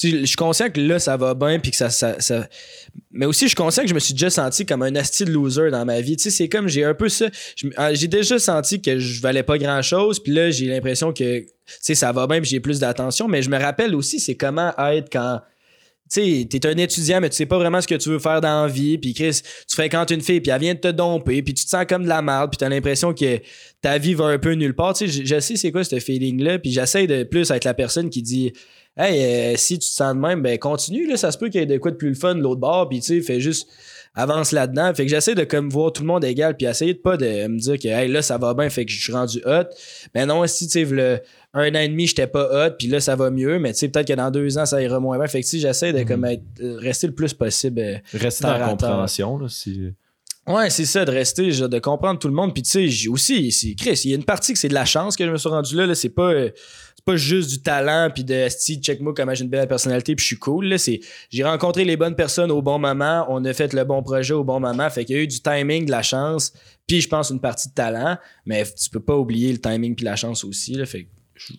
je 0.00 0.24
suis 0.26 0.36
conscient 0.36 0.70
que 0.70 0.80
là, 0.80 0.98
ça 1.00 1.16
va 1.16 1.34
bien, 1.34 1.58
puis 1.58 1.72
que 1.72 1.76
ça, 1.76 1.90
ça, 1.90 2.20
ça- 2.20 2.46
Mais 3.10 3.26
aussi, 3.26 3.46
je 3.46 3.48
suis 3.48 3.56
conscient 3.56 3.82
que 3.82 3.88
je 3.88 3.94
me 3.94 3.98
suis 3.98 4.14
déjà 4.14 4.30
senti 4.30 4.64
comme 4.64 4.82
un 4.82 4.94
asti 4.94 5.24
loser 5.24 5.70
dans 5.70 5.84
ma 5.84 6.00
vie. 6.00 6.16
Tu 6.16 6.22
sais, 6.24 6.30
c'est 6.30 6.48
comme 6.48 6.68
j'ai 6.68 6.84
un 6.84 6.94
peu 6.94 7.08
ça. 7.08 7.26
ah, 7.76 7.92
J'ai 7.94 8.06
déjà 8.06 8.38
senti 8.38 8.80
que 8.80 8.98
je 9.00 9.20
valais 9.20 9.42
pas 9.42 9.58
grand 9.58 9.82
chose, 9.82 10.20
puis 10.22 10.32
là, 10.32 10.50
j'ai 10.52 10.66
l'impression 10.66 11.12
que, 11.12 11.40
tu 11.40 11.46
sais, 11.80 11.94
ça 11.96 12.12
va 12.12 12.28
bien, 12.28 12.40
puis 12.40 12.48
j'ai 12.50 12.60
plus 12.60 12.78
d'attention. 12.78 13.26
Mais 13.26 13.42
je 13.42 13.50
me 13.50 13.58
rappelle 13.58 13.94
aussi, 13.96 14.20
c'est 14.20 14.36
comment 14.36 14.72
être 14.78 15.08
quand. 15.10 15.40
Tu 16.10 16.40
sais, 16.40 16.46
t'es 16.48 16.66
un 16.66 16.76
étudiant, 16.76 17.20
mais 17.20 17.28
tu 17.30 17.36
sais 17.36 17.46
pas 17.46 17.58
vraiment 17.58 17.80
ce 17.80 17.86
que 17.86 17.94
tu 17.94 18.08
veux 18.08 18.18
faire 18.18 18.40
dans 18.40 18.62
la 18.62 18.68
vie. 18.68 18.98
Puis 18.98 19.14
Chris, 19.14 19.40
tu 19.42 19.74
fréquentes 19.74 20.10
une 20.10 20.20
fille, 20.20 20.40
puis 20.40 20.50
elle 20.50 20.60
vient 20.60 20.74
de 20.74 20.78
te 20.78 20.88
domper, 20.88 21.42
puis 21.42 21.54
tu 21.54 21.64
te 21.64 21.70
sens 21.70 21.84
comme 21.88 22.04
de 22.04 22.08
la 22.08 22.22
merde, 22.22 22.50
puis 22.50 22.58
t'as 22.58 22.68
l'impression 22.68 23.12
que 23.12 23.40
ta 23.82 23.98
vie 23.98 24.14
va 24.14 24.26
un 24.26 24.38
peu 24.38 24.52
nulle 24.52 24.74
part. 24.74 24.94
Tu 24.94 25.08
sais, 25.08 25.24
je, 25.24 25.40
sais 25.40 25.56
c'est 25.56 25.72
quoi 25.72 25.84
ce 25.84 25.98
feeling-là, 25.98 26.58
puis 26.58 26.72
j'essaie 26.72 27.06
de 27.06 27.24
plus 27.24 27.50
être 27.50 27.64
la 27.64 27.74
personne 27.74 28.10
qui 28.10 28.22
dit 28.22 28.52
Hey, 28.96 29.22
euh, 29.22 29.56
si 29.56 29.78
tu 29.78 29.88
te 29.88 29.94
sens 29.94 30.14
de 30.14 30.18
même, 30.18 30.42
ben 30.42 30.58
continue, 30.58 31.06
là, 31.06 31.16
ça 31.16 31.30
se 31.30 31.38
peut 31.38 31.48
qu'il 31.48 31.60
y 31.60 31.62
ait 31.62 31.66
de 31.66 31.78
quoi 31.78 31.92
de 31.92 31.96
plus 31.96 32.08
le 32.08 32.14
fun 32.14 32.34
de 32.34 32.40
l'autre 32.40 32.60
bord, 32.60 32.88
puis 32.88 33.00
tu 33.00 33.06
sais, 33.06 33.20
fais 33.20 33.40
juste 33.40 33.68
avance 34.18 34.52
là-dedans. 34.52 34.92
Fait 34.94 35.04
que 35.04 35.10
j'essaie 35.10 35.34
de 35.34 35.44
comme 35.44 35.70
voir 35.70 35.92
tout 35.92 36.02
le 36.02 36.08
monde 36.08 36.24
égal, 36.24 36.56
puis 36.56 36.66
essayer 36.66 36.92
de 36.94 36.98
pas 36.98 37.16
de 37.16 37.46
me 37.46 37.58
dire 37.58 37.78
que 37.78 37.88
hey, 37.88 38.08
là, 38.10 38.20
ça 38.20 38.36
va 38.36 38.52
bien, 38.54 38.68
fait 38.68 38.84
que 38.84 38.90
je 38.90 39.00
suis 39.00 39.12
rendu 39.12 39.38
hot. 39.46 39.64
Mais 40.14 40.26
non, 40.26 40.46
si 40.46 40.66
tu 40.68 40.86
sais, 40.86 41.22
un 41.54 41.70
an 41.74 41.78
et 41.78 41.88
demi, 41.88 42.06
j'étais 42.06 42.26
pas 42.26 42.66
hot, 42.66 42.72
puis 42.78 42.88
là, 42.88 43.00
ça 43.00 43.16
va 43.16 43.30
mieux, 43.30 43.58
mais 43.58 43.72
tu 43.72 43.78
sais, 43.78 43.88
peut-être 43.88 44.08
que 44.08 44.12
dans 44.12 44.30
deux 44.30 44.58
ans, 44.58 44.66
ça 44.66 44.82
ira 44.82 45.00
moins 45.00 45.16
bien. 45.18 45.26
Fait 45.28 45.40
que 45.40 45.46
si 45.46 45.60
j'essaie 45.60 45.92
de 45.92 46.02
comme 46.02 46.24
être, 46.24 46.42
euh, 46.60 46.76
rester 46.78 47.06
le 47.06 47.14
plus 47.14 47.32
possible. 47.32 47.80
euh, 47.80 47.96
Rester 48.12 48.44
dans 48.44 48.58
la 48.58 48.68
compréhension 48.68 49.38
là 49.38 49.46
si 49.48 49.92
Ouais, 50.46 50.70
c'est 50.70 50.86
ça, 50.86 51.04
de 51.04 51.10
rester, 51.10 51.50
genre, 51.50 51.68
de 51.68 51.78
comprendre 51.78 52.18
tout 52.18 52.28
le 52.28 52.32
monde. 52.32 52.54
Puis 52.54 52.62
tu 52.62 52.70
sais, 52.70 52.88
j'ai 52.88 53.10
aussi, 53.10 53.76
Chris, 53.78 54.00
il 54.04 54.10
y 54.10 54.14
a 54.14 54.16
une 54.16 54.24
partie 54.24 54.54
que 54.54 54.58
c'est 54.58 54.68
de 54.68 54.74
la 54.74 54.86
chance 54.86 55.14
que 55.14 55.26
je 55.26 55.30
me 55.30 55.36
suis 55.36 55.48
rendu 55.50 55.76
là. 55.76 55.84
là. 55.84 55.94
C'est 55.94 56.08
pas, 56.08 56.32
euh, 56.32 56.48
pas 57.08 57.16
juste 57.16 57.48
du 57.48 57.62
talent, 57.62 58.10
puis 58.12 58.22
de 58.22 58.48
si 58.50 58.82
check-moi 58.82 59.14
comment 59.16 59.32
j'ai 59.34 59.44
une 59.44 59.48
belle 59.48 59.66
personnalité, 59.66 60.14
puis 60.14 60.22
je 60.22 60.26
suis 60.26 60.38
cool. 60.38 60.66
Là, 60.66 60.76
c'est, 60.76 61.00
j'ai 61.30 61.42
rencontré 61.42 61.86
les 61.86 61.96
bonnes 61.96 62.14
personnes 62.14 62.50
au 62.50 62.60
bon 62.60 62.78
moment, 62.78 63.24
on 63.30 63.42
a 63.46 63.54
fait 63.54 63.72
le 63.72 63.82
bon 63.84 64.02
projet 64.02 64.34
au 64.34 64.44
bon 64.44 64.60
moment. 64.60 64.90
Fait 64.90 65.06
qu'il 65.06 65.16
y 65.16 65.18
a 65.18 65.22
eu 65.22 65.26
du 65.26 65.40
timing, 65.40 65.86
de 65.86 65.90
la 65.90 66.02
chance, 66.02 66.52
puis 66.86 67.00
je 67.00 67.08
pense 67.08 67.30
une 67.30 67.40
partie 67.40 67.70
de 67.70 67.72
talent. 67.72 68.18
Mais 68.44 68.62
tu 68.64 68.90
peux 68.90 69.00
pas 69.00 69.16
oublier 69.16 69.50
le 69.52 69.58
timing 69.58 69.94
puis 69.94 70.04
la 70.04 70.16
chance 70.16 70.44
aussi. 70.44 70.74
Là, 70.74 70.84
fait 70.84 71.04
que 71.04 71.08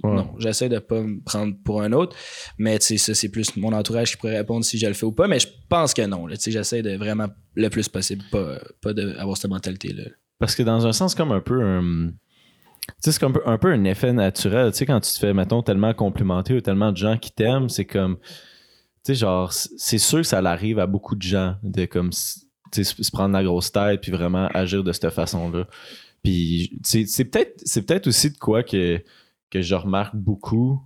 Ouais. 0.03 0.13
non, 0.13 0.33
j'essaie 0.37 0.67
de 0.67 0.77
pas 0.77 1.01
me 1.01 1.21
prendre 1.23 1.55
pour 1.63 1.81
un 1.81 1.93
autre. 1.93 2.13
Mais 2.57 2.79
ça, 2.81 3.15
c'est 3.15 3.29
plus 3.29 3.55
mon 3.55 3.71
entourage 3.71 4.11
qui 4.11 4.17
pourrait 4.17 4.37
répondre 4.37 4.65
si 4.65 4.77
je 4.77 4.85
le 4.85 4.93
fais 4.93 5.05
ou 5.05 5.13
pas. 5.13 5.27
Mais 5.29 5.39
je 5.39 5.47
pense 5.69 5.93
que 5.93 6.01
non. 6.01 6.27
j'essaie 6.37 6.81
de 6.81 6.97
vraiment 6.97 7.27
le 7.55 7.69
plus 7.69 7.87
possible, 7.87 8.21
pas, 8.29 8.59
pas 8.81 8.91
d'avoir 8.93 9.37
cette 9.37 9.49
mentalité-là. 9.49 10.03
parce 10.37 10.53
que 10.53 10.63
dans 10.63 10.85
un 10.85 10.91
sens 10.91 11.15
comme 11.15 11.31
un 11.31 11.39
peu 11.39 11.59
tu 11.59 12.13
sais 12.97 13.11
c'est 13.11 13.23
un 13.23 13.31
peu, 13.31 13.41
un 13.45 13.57
peu 13.57 13.71
un 13.71 13.83
effet 13.83 14.13
naturel. 14.13 14.71
Tu 14.71 14.79
sais 14.79 14.85
quand 14.85 14.99
tu 14.99 15.11
te 15.11 15.19
fais 15.19 15.33
mettons 15.33 15.61
tellement 15.61 15.93
complimenter 15.93 16.55
ou 16.55 16.61
tellement 16.61 16.91
de 16.91 16.97
gens 16.97 17.17
qui 17.17 17.31
t'aiment 17.31 17.69
c'est 17.69 17.85
comme 17.85 18.17
tu 18.17 19.13
sais 19.13 19.15
genre 19.15 19.51
c'est 19.51 19.97
sûr 19.97 20.19
que 20.19 20.27
ça 20.27 20.39
arrive 20.39 20.79
à 20.79 20.87
beaucoup 20.87 21.15
de 21.15 21.21
gens 21.21 21.55
de 21.63 21.85
comme 21.85 22.11
se 22.11 23.11
prendre 23.11 23.33
la 23.33 23.43
grosse 23.43 23.71
tête 23.71 24.01
puis 24.01 24.11
vraiment 24.11 24.47
agir 24.53 24.83
de 24.83 24.91
cette 24.91 25.09
façon 25.09 25.51
là 25.51 25.67
puis 26.23 26.77
c'est 26.83 27.25
peut-être 27.25 27.63
peut-être 27.85 28.07
aussi 28.07 28.31
de 28.31 28.37
quoi 28.37 28.63
que 28.63 29.01
que 29.49 29.61
je 29.61 29.75
remarque 29.75 30.15
beaucoup 30.15 30.81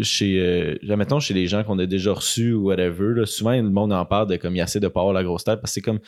chez 0.00 0.40
euh, 0.40 0.96
mettons 0.96 1.20
chez 1.20 1.34
les 1.34 1.46
gens 1.46 1.62
qu'on 1.64 1.78
a 1.78 1.86
déjà 1.86 2.12
reçus 2.12 2.52
ou 2.52 2.64
whatever 2.68 3.14
là, 3.14 3.26
souvent 3.26 3.52
le 3.52 3.62
monde 3.62 3.92
en 3.92 4.04
parle 4.04 4.28
de 4.28 4.36
comme 4.36 4.56
il 4.56 4.60
essaie 4.60 4.80
de 4.80 4.88
pas 4.88 5.00
avoir 5.00 5.14
la 5.14 5.22
grosse 5.22 5.44
tête 5.44 5.60
parce 5.60 5.70
que 5.70 5.74
c'est 5.74 5.82
comme 5.82 6.00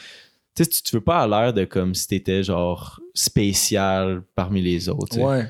tu 0.55 0.65
sais 0.65 0.71
tu, 0.71 0.97
veux 0.97 1.01
pas 1.03 1.21
à 1.21 1.27
l'air 1.27 1.53
de 1.53 1.65
comme 1.65 1.95
si 1.95 2.09
t'étais 2.09 2.43
genre 2.43 3.01
spécial 3.15 4.23
parmi 4.35 4.63
les 4.63 4.89
autres 4.89 5.09
tu 5.11 5.17
sais. 5.17 5.25
Ouais. 5.25 5.47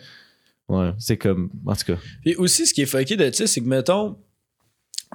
ouais 0.68 0.90
c'est 0.98 1.16
comme 1.16 1.50
en 1.66 1.74
tout 1.74 1.84
cas 1.86 1.98
Puis 2.22 2.34
aussi, 2.36 2.66
ce 2.66 2.74
qui 2.74 2.82
est 2.82 2.86
fucké 2.86 3.16
de 3.16 3.30
ça, 3.30 3.46
c'est 3.46 3.60
que, 3.60 3.66
mettons, 3.66 4.16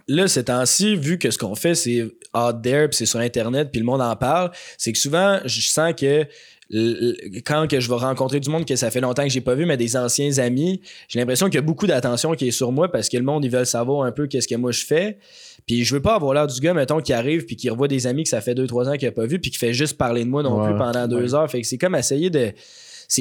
là, 0.07 0.27
ces 0.27 0.45
temps-ci, 0.45 0.95
vu 0.95 1.17
que 1.17 1.31
ce 1.31 1.37
qu'on 1.37 1.55
fait, 1.55 1.75
c'est 1.75 2.03
out 2.03 2.61
there, 2.61 2.87
puis 2.87 2.97
c'est 2.97 3.05
sur 3.05 3.19
Internet, 3.19 3.69
puis 3.71 3.79
le 3.79 3.85
monde 3.85 4.01
en 4.01 4.15
parle, 4.15 4.51
c'est 4.77 4.91
que 4.91 4.97
souvent, 4.97 5.39
je 5.45 5.61
sens 5.61 5.93
que 5.93 6.25
quand 7.45 7.67
que 7.67 7.79
je 7.79 7.89
vais 7.89 7.95
rencontrer 7.95 8.39
du 8.39 8.49
monde 8.49 8.63
que 8.63 8.75
ça 8.75 8.91
fait 8.91 9.01
longtemps 9.01 9.23
que 9.23 9.29
j'ai 9.29 9.41
pas 9.41 9.55
vu, 9.55 9.65
mais 9.65 9.75
des 9.75 9.97
anciens 9.97 10.37
amis, 10.37 10.81
j'ai 11.07 11.19
l'impression 11.19 11.47
qu'il 11.47 11.55
y 11.55 11.57
a 11.57 11.63
beaucoup 11.63 11.87
d'attention 11.87 12.33
qui 12.33 12.47
est 12.47 12.51
sur 12.51 12.71
moi 12.71 12.91
parce 12.91 13.09
que 13.09 13.17
le 13.17 13.23
monde, 13.23 13.43
ils 13.43 13.51
veulent 13.51 13.65
savoir 13.65 14.05
un 14.05 14.11
peu 14.11 14.27
qu'est-ce 14.27 14.47
que 14.47 14.55
moi 14.55 14.71
je 14.71 14.85
fais. 14.85 15.17
Puis 15.67 15.83
je 15.83 15.93
veux 15.95 16.01
pas 16.01 16.15
avoir 16.15 16.33
l'air 16.33 16.47
du 16.47 16.59
gars, 16.59 16.73
mettons, 16.73 16.99
qui 17.01 17.13
arrive 17.13 17.45
puis 17.45 17.55
qui 17.55 17.69
revoit 17.69 17.87
des 17.87 18.07
amis 18.07 18.23
que 18.23 18.29
ça 18.29 18.41
fait 18.41 18.55
deux, 18.55 18.67
trois 18.67 18.87
ans 18.89 18.97
qu'il 18.97 19.07
a 19.07 19.11
pas 19.11 19.25
vu 19.25 19.39
puis 19.39 19.51
qui 19.51 19.57
fait 19.57 19.73
juste 19.73 19.97
parler 19.97 20.23
de 20.25 20.29
moi 20.29 20.43
non 20.43 20.59
Ouais. 20.61 20.69
plus 20.69 20.77
pendant 20.77 21.07
deux 21.07 21.33
heures. 21.35 21.49
Fait 21.49 21.61
que 21.61 21.67
c'est 21.67 21.77
comme 21.77 21.95
essayer 21.95 22.29
de... 22.29 22.51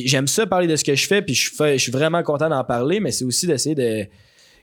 J'aime 0.05 0.27
ça 0.27 0.47
parler 0.47 0.67
de 0.67 0.77
ce 0.77 0.85
que 0.85 0.95
je 0.95 1.07
fais 1.07 1.23
puis 1.23 1.35
je, 1.35 1.51
fais, 1.55 1.79
je 1.79 1.83
suis 1.83 1.93
vraiment 1.93 2.23
content 2.23 2.49
d'en 2.51 2.65
parler, 2.65 3.01
mais 3.01 3.11
c'est 3.13 3.25
aussi 3.25 3.47
d'essayer 3.47 3.75
de 3.75 4.07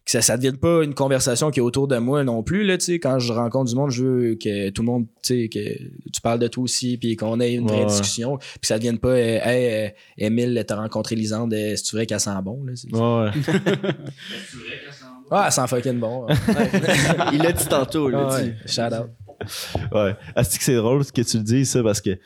que 0.05 0.21
ça 0.21 0.33
ne 0.33 0.37
devienne 0.37 0.57
pas 0.57 0.83
une 0.83 0.93
conversation 0.93 1.49
qui 1.49 1.57
est 1.59 1.63
autour 1.63 1.87
de 1.87 1.97
moi 1.97 2.23
non 2.23 2.43
plus. 2.43 2.63
Là, 2.63 2.77
tu 2.77 2.85
sais, 2.85 2.99
quand 2.99 3.17
je 3.17 3.33
rencontre 3.33 3.71
du 3.71 3.75
monde, 3.75 3.89
je 3.89 4.03
veux 4.03 4.35
que 4.35 4.69
tout 4.69 4.83
le 4.83 4.85
monde, 4.85 5.07
tu 5.23 5.41
sais, 5.41 5.49
que 5.49 5.59
tu 6.13 6.21
parles 6.21 6.37
de 6.37 6.45
toi 6.47 6.63
aussi, 6.63 6.97
puis 6.97 7.15
qu'on 7.15 7.39
ait 7.39 7.55
une 7.55 7.65
vraie 7.67 7.79
Ouais. 7.79 7.85
discussion, 7.87 8.37
puis 8.37 8.59
que 8.61 8.67
ça 8.67 8.75
ne 8.75 8.79
devienne 8.81 8.99
pas, 8.99 9.09
euh, 9.13 9.39
hey, 9.41 9.87
euh, 9.87 9.89
Émile, 10.19 10.63
t'as 10.67 10.75
rencontré 10.75 11.15
Lisande, 11.15 11.55
euh, 11.55 11.75
c'est-tu 11.75 11.95
vrai 11.95 12.05
qu'elle 12.05 12.19
sent 12.19 12.29
bon? 12.43 12.63
Là, 12.65 12.73
c'est- 12.75 12.93
ouais 12.93 13.31
Ah, 15.31 15.43
elle 15.47 15.51
sent 15.51 15.67
fucking 15.67 15.99
bon. 15.99 16.27
Il 17.33 17.41
l'a 17.41 17.51
dit 17.51 17.65
tantôt, 17.67 18.09
il 18.09 18.13
l'a 18.13 18.27
Ah 18.31 18.41
dit. 18.41 18.49
ouais, 18.49 18.55
shout 18.67 18.81
out. 18.81 19.09
Ouais. 19.93 20.15
Asti 20.35 20.57
que 20.57 20.63
c'est 20.63 20.75
drôle 20.75 21.03
que 21.05 21.21
tu 21.21 21.37
le 21.37 21.43
dis, 21.43 21.65
ça, 21.65 21.81
parce 21.83 21.99
que 22.01 22.17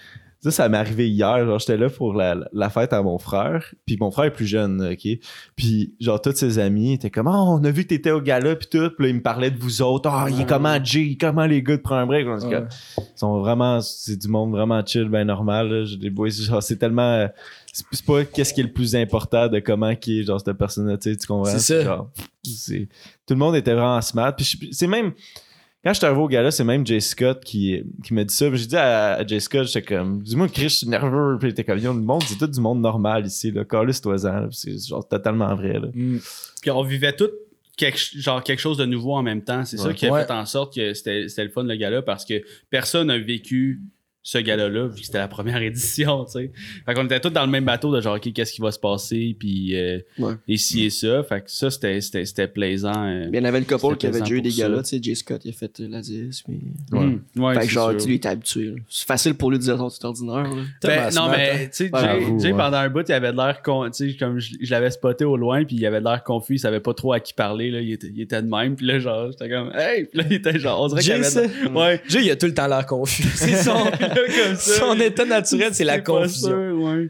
ça, 0.42 0.52
ça 0.52 0.70
m'est 0.70 0.78
arrivé 0.78 1.10
hier. 1.10 1.46
Genre, 1.46 1.60
j'étais 1.60 1.76
là 1.76 1.90
pour 1.90 2.14
la, 2.14 2.38
la 2.54 2.70
fête 2.70 2.94
à 2.94 3.02
mon 3.02 3.18
frère. 3.18 3.74
Puis 3.86 3.98
mon 4.00 4.10
frère 4.12 4.26
est 4.26 4.32
plus 4.34 4.46
jeune, 4.46 4.82
OK? 4.94 5.08
Puis, 5.56 5.94
genre, 6.00 6.22
tous 6.22 6.36
ses 6.36 6.60
amis 6.60 6.94
étaient 6.94 7.10
comme, 7.10 7.28
oh, 7.28 7.32
on 7.60 7.64
a 7.66 7.72
vu 7.72 7.84
que 7.84 7.90
t'étais 7.90 8.12
au 8.12 8.22
gala, 8.22 8.56
puis 8.56 8.68
tout. 8.72 8.90
Puis 8.92 9.06
là, 9.06 9.10
ils 9.10 9.16
me 9.16 9.22
parlaient 9.22 9.52
de 9.52 9.60
vous 9.60 9.82
autres. 9.82 10.10
Ah, 10.10 10.28
il 10.30 10.40
est 10.42 10.46
comment 10.48 10.82
Jay? 10.84 11.18
Comment 11.20 11.46
les 11.46 11.62
gars 11.64 11.76
de 11.78 11.82
prendre 11.82 12.02
un 12.02 12.06
break? 12.06 12.26
On 12.28 12.38
dit, 12.38 12.46
Ouais. 12.48 12.64
Ils 12.98 13.04
sont 13.20 13.40
vraiment, 13.40 13.82
c'est 13.82 14.16
du 14.18 14.28
monde 14.30 14.52
vraiment 14.52 14.82
chill, 14.86 15.10
ben 15.10 15.26
normal. 15.26 15.68
Là. 15.70 15.86
J'ai 15.86 15.98
des 15.98 16.10
boys, 16.10 16.30
genre, 16.30 16.64
c'est 16.64 16.78
tellement. 16.78 17.02
euh, 17.02 17.28
C'est 17.74 17.86
c'est 17.92 18.06
pas 18.06 18.24
qu'est-ce 18.24 18.54
qui 18.54 18.62
est 18.62 18.66
le 18.66 18.72
plus 18.72 18.96
important 18.96 19.48
de 19.50 19.60
comment 19.60 19.94
qui 19.96 20.20
est, 20.22 20.24
genre, 20.24 20.40
cette 20.40 20.58
personne-là, 20.58 20.98
tu 20.98 21.12
sais, 21.12 21.18
tu 21.18 21.28
comprends? 21.28 21.46
C'est 21.52 21.60
ça. 21.60 21.84
Genre, 21.84 22.10
c'est- 22.16 22.24
tout 23.26 23.34
le 23.34 23.40
monde 23.40 23.56
était 23.56 23.74
vraiment 23.74 24.02
smart. 24.02 24.36
Puis 24.36 24.70
c'est 24.72 24.88
même. 24.88 25.14
Quand 25.82 25.94
je 25.94 25.98
suis 26.00 26.06
arrivé 26.06 26.22
au 26.22 26.28
gala, 26.28 26.52
c'est 26.52 26.66
même 26.66 26.86
Jay 26.86 27.00
Scott 27.00 27.42
qui, 27.42 27.82
qui 28.04 28.14
m'a 28.14 28.26
dit 28.26 28.34
ça. 28.34 28.50
Puis 28.50 28.60
J'ai 28.60 28.66
dit 28.68 28.76
à, 28.76 29.14
à 29.14 29.26
Jay 29.26 29.40
Scott, 29.40 29.66
j'étais 29.66 29.82
comme, 29.82 30.22
dis-moi, 30.22 30.50
Chris, 30.50 30.64
je 30.64 30.68
suis 30.80 30.88
nerveux. 30.90 31.38
Puis 31.40 31.48
il 31.48 31.52
était 31.52 31.64
comme, 31.64 31.80
Yo, 31.80 31.94
le 31.94 32.02
monde, 32.02 32.22
c'est 32.24 32.38
tout 32.38 32.48
du 32.48 32.60
monde 32.60 32.82
normal 32.82 33.26
ici, 33.26 33.50
là. 33.52 33.64
Calisse-toi-en. 33.64 34.42
là. 34.42 34.48
Puis 34.50 34.58
C'est 34.58 34.88
genre 34.90 35.08
totalement 35.08 35.56
vrai, 35.56 35.80
là. 35.80 35.88
Mm. 35.94 36.18
Puis 36.62 36.72
on 36.72 36.84
vivait 36.84 37.16
tout 37.16 37.30
quelque, 37.78 37.98
genre 38.18 38.44
quelque 38.44 38.60
chose 38.60 38.76
de 38.78 38.86
nouveau 38.86 39.14
en 39.14 39.24
même 39.24 39.42
temps. 39.42 39.64
C'est 39.64 39.78
ça 39.78 39.94
qui 39.94 40.06
a 40.06 40.12
Ouais. 40.12 40.26
fait 40.26 40.32
en 40.34 40.46
sorte 40.46 40.76
que 40.76 40.94
c'était 40.94 41.30
c'était 41.30 41.46
le 41.46 41.50
fun 41.50 41.64
le 41.64 41.76
gala 41.78 42.02
parce 42.02 42.26
que 42.26 42.44
personne 42.70 43.08
n'a 43.08 43.18
vécu 43.18 43.80
ce 44.22 44.38
gala-là 44.38 44.88
vu 44.88 45.00
que 45.00 45.06
c'était 45.06 45.18
la 45.18 45.28
première 45.28 45.62
édition, 45.62 46.26
tu 46.26 46.32
sais. 46.34 46.52
Fait 46.86 46.94
qu'on 46.94 47.06
était 47.06 47.20
tous 47.20 47.30
dans 47.30 47.46
le 47.46 47.52
même 47.52 47.66
bateau 47.66 47.96
de 47.96 48.02
genre, 48.02 48.18
OK, 48.18 48.32
qu'est-ce 48.34 48.52
qui 48.54 48.62
va 48.62 48.72
se 48.72 48.78
passer, 48.80 49.36
puis 49.40 49.76
euh, 49.78 50.00
Ouais. 50.20 50.34
et 50.48 50.58
ci 50.58 50.84
et 50.86 50.90
ça. 50.90 51.24
Fait 51.24 51.42
que 51.42 51.50
ça, 51.50 51.72
c'était- 51.72 52.02
c'était 52.02 52.26
c'était 52.26 52.48
plaisant. 52.48 52.92
euh. 53.08 53.28
Il 53.32 53.36
y 53.36 53.40
en 53.40 53.46
avait 53.46 53.60
le 53.60 53.66
couple 53.66 53.96
qui 53.98 54.08
avait 54.08 54.20
déjà 54.20 54.36
eu 54.36 54.42
des 54.42 54.50
galas, 54.52 54.84
tu 54.84 54.90
sais, 54.90 55.00
Jay 55.02 55.16
Scott, 55.16 55.42
il 55.46 55.50
a 55.50 55.54
fait 55.54 55.80
euh, 55.80 55.88
la 55.90 56.02
10, 56.02 56.44
puis... 56.44 56.60
Mm. 56.92 57.20
Ouais, 57.42 57.54
fait 57.56 57.68
que 57.68 57.72
genre, 57.74 57.92
sûr. 57.92 58.00
tu 58.02 58.08
lui, 58.08 58.14
il 58.14 58.18
était 58.18 58.28
habitué, 58.30 58.66
là. 58.66 58.76
C'est 58.90 59.08
facile 59.08 59.34
pour 59.36 59.52
lui 59.52 59.58
de 59.58 59.64
dire, 59.64 59.78
oh, 59.80 59.90
c'est 59.90 60.04
ordinaire, 60.06 60.44
là. 60.44 60.64
Ben, 60.84 61.10
non, 61.16 61.30
mais 61.30 61.52
hein. 61.52 61.58
tu 61.72 61.88
sais, 61.88 61.90
Ouais, 61.94 62.40
Jay, 62.40 62.52
ouais. 62.52 62.58
pendant 62.58 62.78
un 62.78 62.90
bout, 62.90 63.06
il 63.08 63.14
avait 63.14 63.32
de 63.32 63.38
l'air, 63.38 63.62
con- 63.64 63.90
tu 63.90 64.12
sais, 64.12 64.18
comme 64.18 64.40
je, 64.40 64.56
je 64.62 64.72
l'avais 64.72 64.92
spoté 64.92 65.24
au 65.26 65.38
loin, 65.38 65.64
puis 65.64 65.78
il 65.78 65.86
avait 65.86 66.00
de 66.00 66.06
l'air 66.06 66.24
confus, 66.24 66.56
il 66.56 66.60
savait 66.60 66.82
pas 66.82 66.94
trop 66.94 67.14
à 67.14 67.20
qui 67.20 67.34
parler, 67.34 67.72
là, 67.72 67.80
il 67.82 67.94
était, 67.94 68.12
il 68.14 68.22
était 68.22 68.42
de 68.42 68.48
même, 68.50 68.76
puis 68.76 68.86
là, 68.86 69.00
genre, 69.00 69.32
j'étais 69.32 69.50
comme, 69.50 69.72
hey, 69.76 70.06
puis 70.06 70.18
là, 70.20 70.24
il 70.30 70.34
était 70.36 70.60
genre, 70.60 70.82
on 70.84 70.88
dirait 70.88 71.02
qu'il 71.02 71.12
avait. 71.14 71.70
Ouais. 71.70 72.02
Jay, 72.10 72.20
il 72.26 72.32
a 72.32 72.36
tout 72.36 72.46
le 72.48 72.54
temps 72.54 72.68
l'air 72.68 72.86
confus. 72.86 73.24
C'est 73.36 73.56
son, 73.56 73.86
comme 74.16 74.56
ça, 74.56 74.74
son 74.80 75.00
état 75.00 75.26
naturel, 75.26 75.74
c'est 75.74 75.84
la 75.84 75.98
pas 76.00 76.02
confusion. 76.04 76.50
sûr, 76.50 76.82
ouais. 76.82 77.10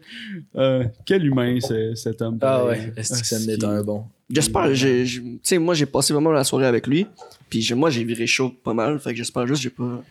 Euh, 0.55 0.83
quel 1.05 1.25
humain, 1.25 1.57
c'est- 1.61 1.95
cet 1.95 2.21
homme. 2.21 2.37
Ah 2.41 2.65
ouais, 2.65 2.91
est-ce 2.97 3.19
que 3.21 3.25
ça 3.27 3.35
Ah, 3.37 3.39
en 3.39 3.47
est 3.49 3.59
c'est- 3.59 3.65
un 3.65 3.83
bon? 3.83 4.03
J'espère, 4.31 4.71
tu 4.73 5.39
sais, 5.41 5.57
moi, 5.57 5.73
j'ai 5.73 5.85
passé 5.87 6.13
vraiment 6.13 6.31
la 6.31 6.43
soirée 6.43 6.67
avec 6.67 6.85
lui, 6.85 7.07
puis 7.49 7.67
moi, 7.75 7.89
j'ai 7.89 8.03
viré 8.03 8.27
chaud 8.27 8.53
pas 8.63 8.73
mal, 8.73 8.99
fait 8.99 9.11
que 9.11 9.17
j'espère 9.17 9.47
juste 9.47 9.63
que 9.63 9.63
j'ai 9.63 9.69
pas... 9.71 10.03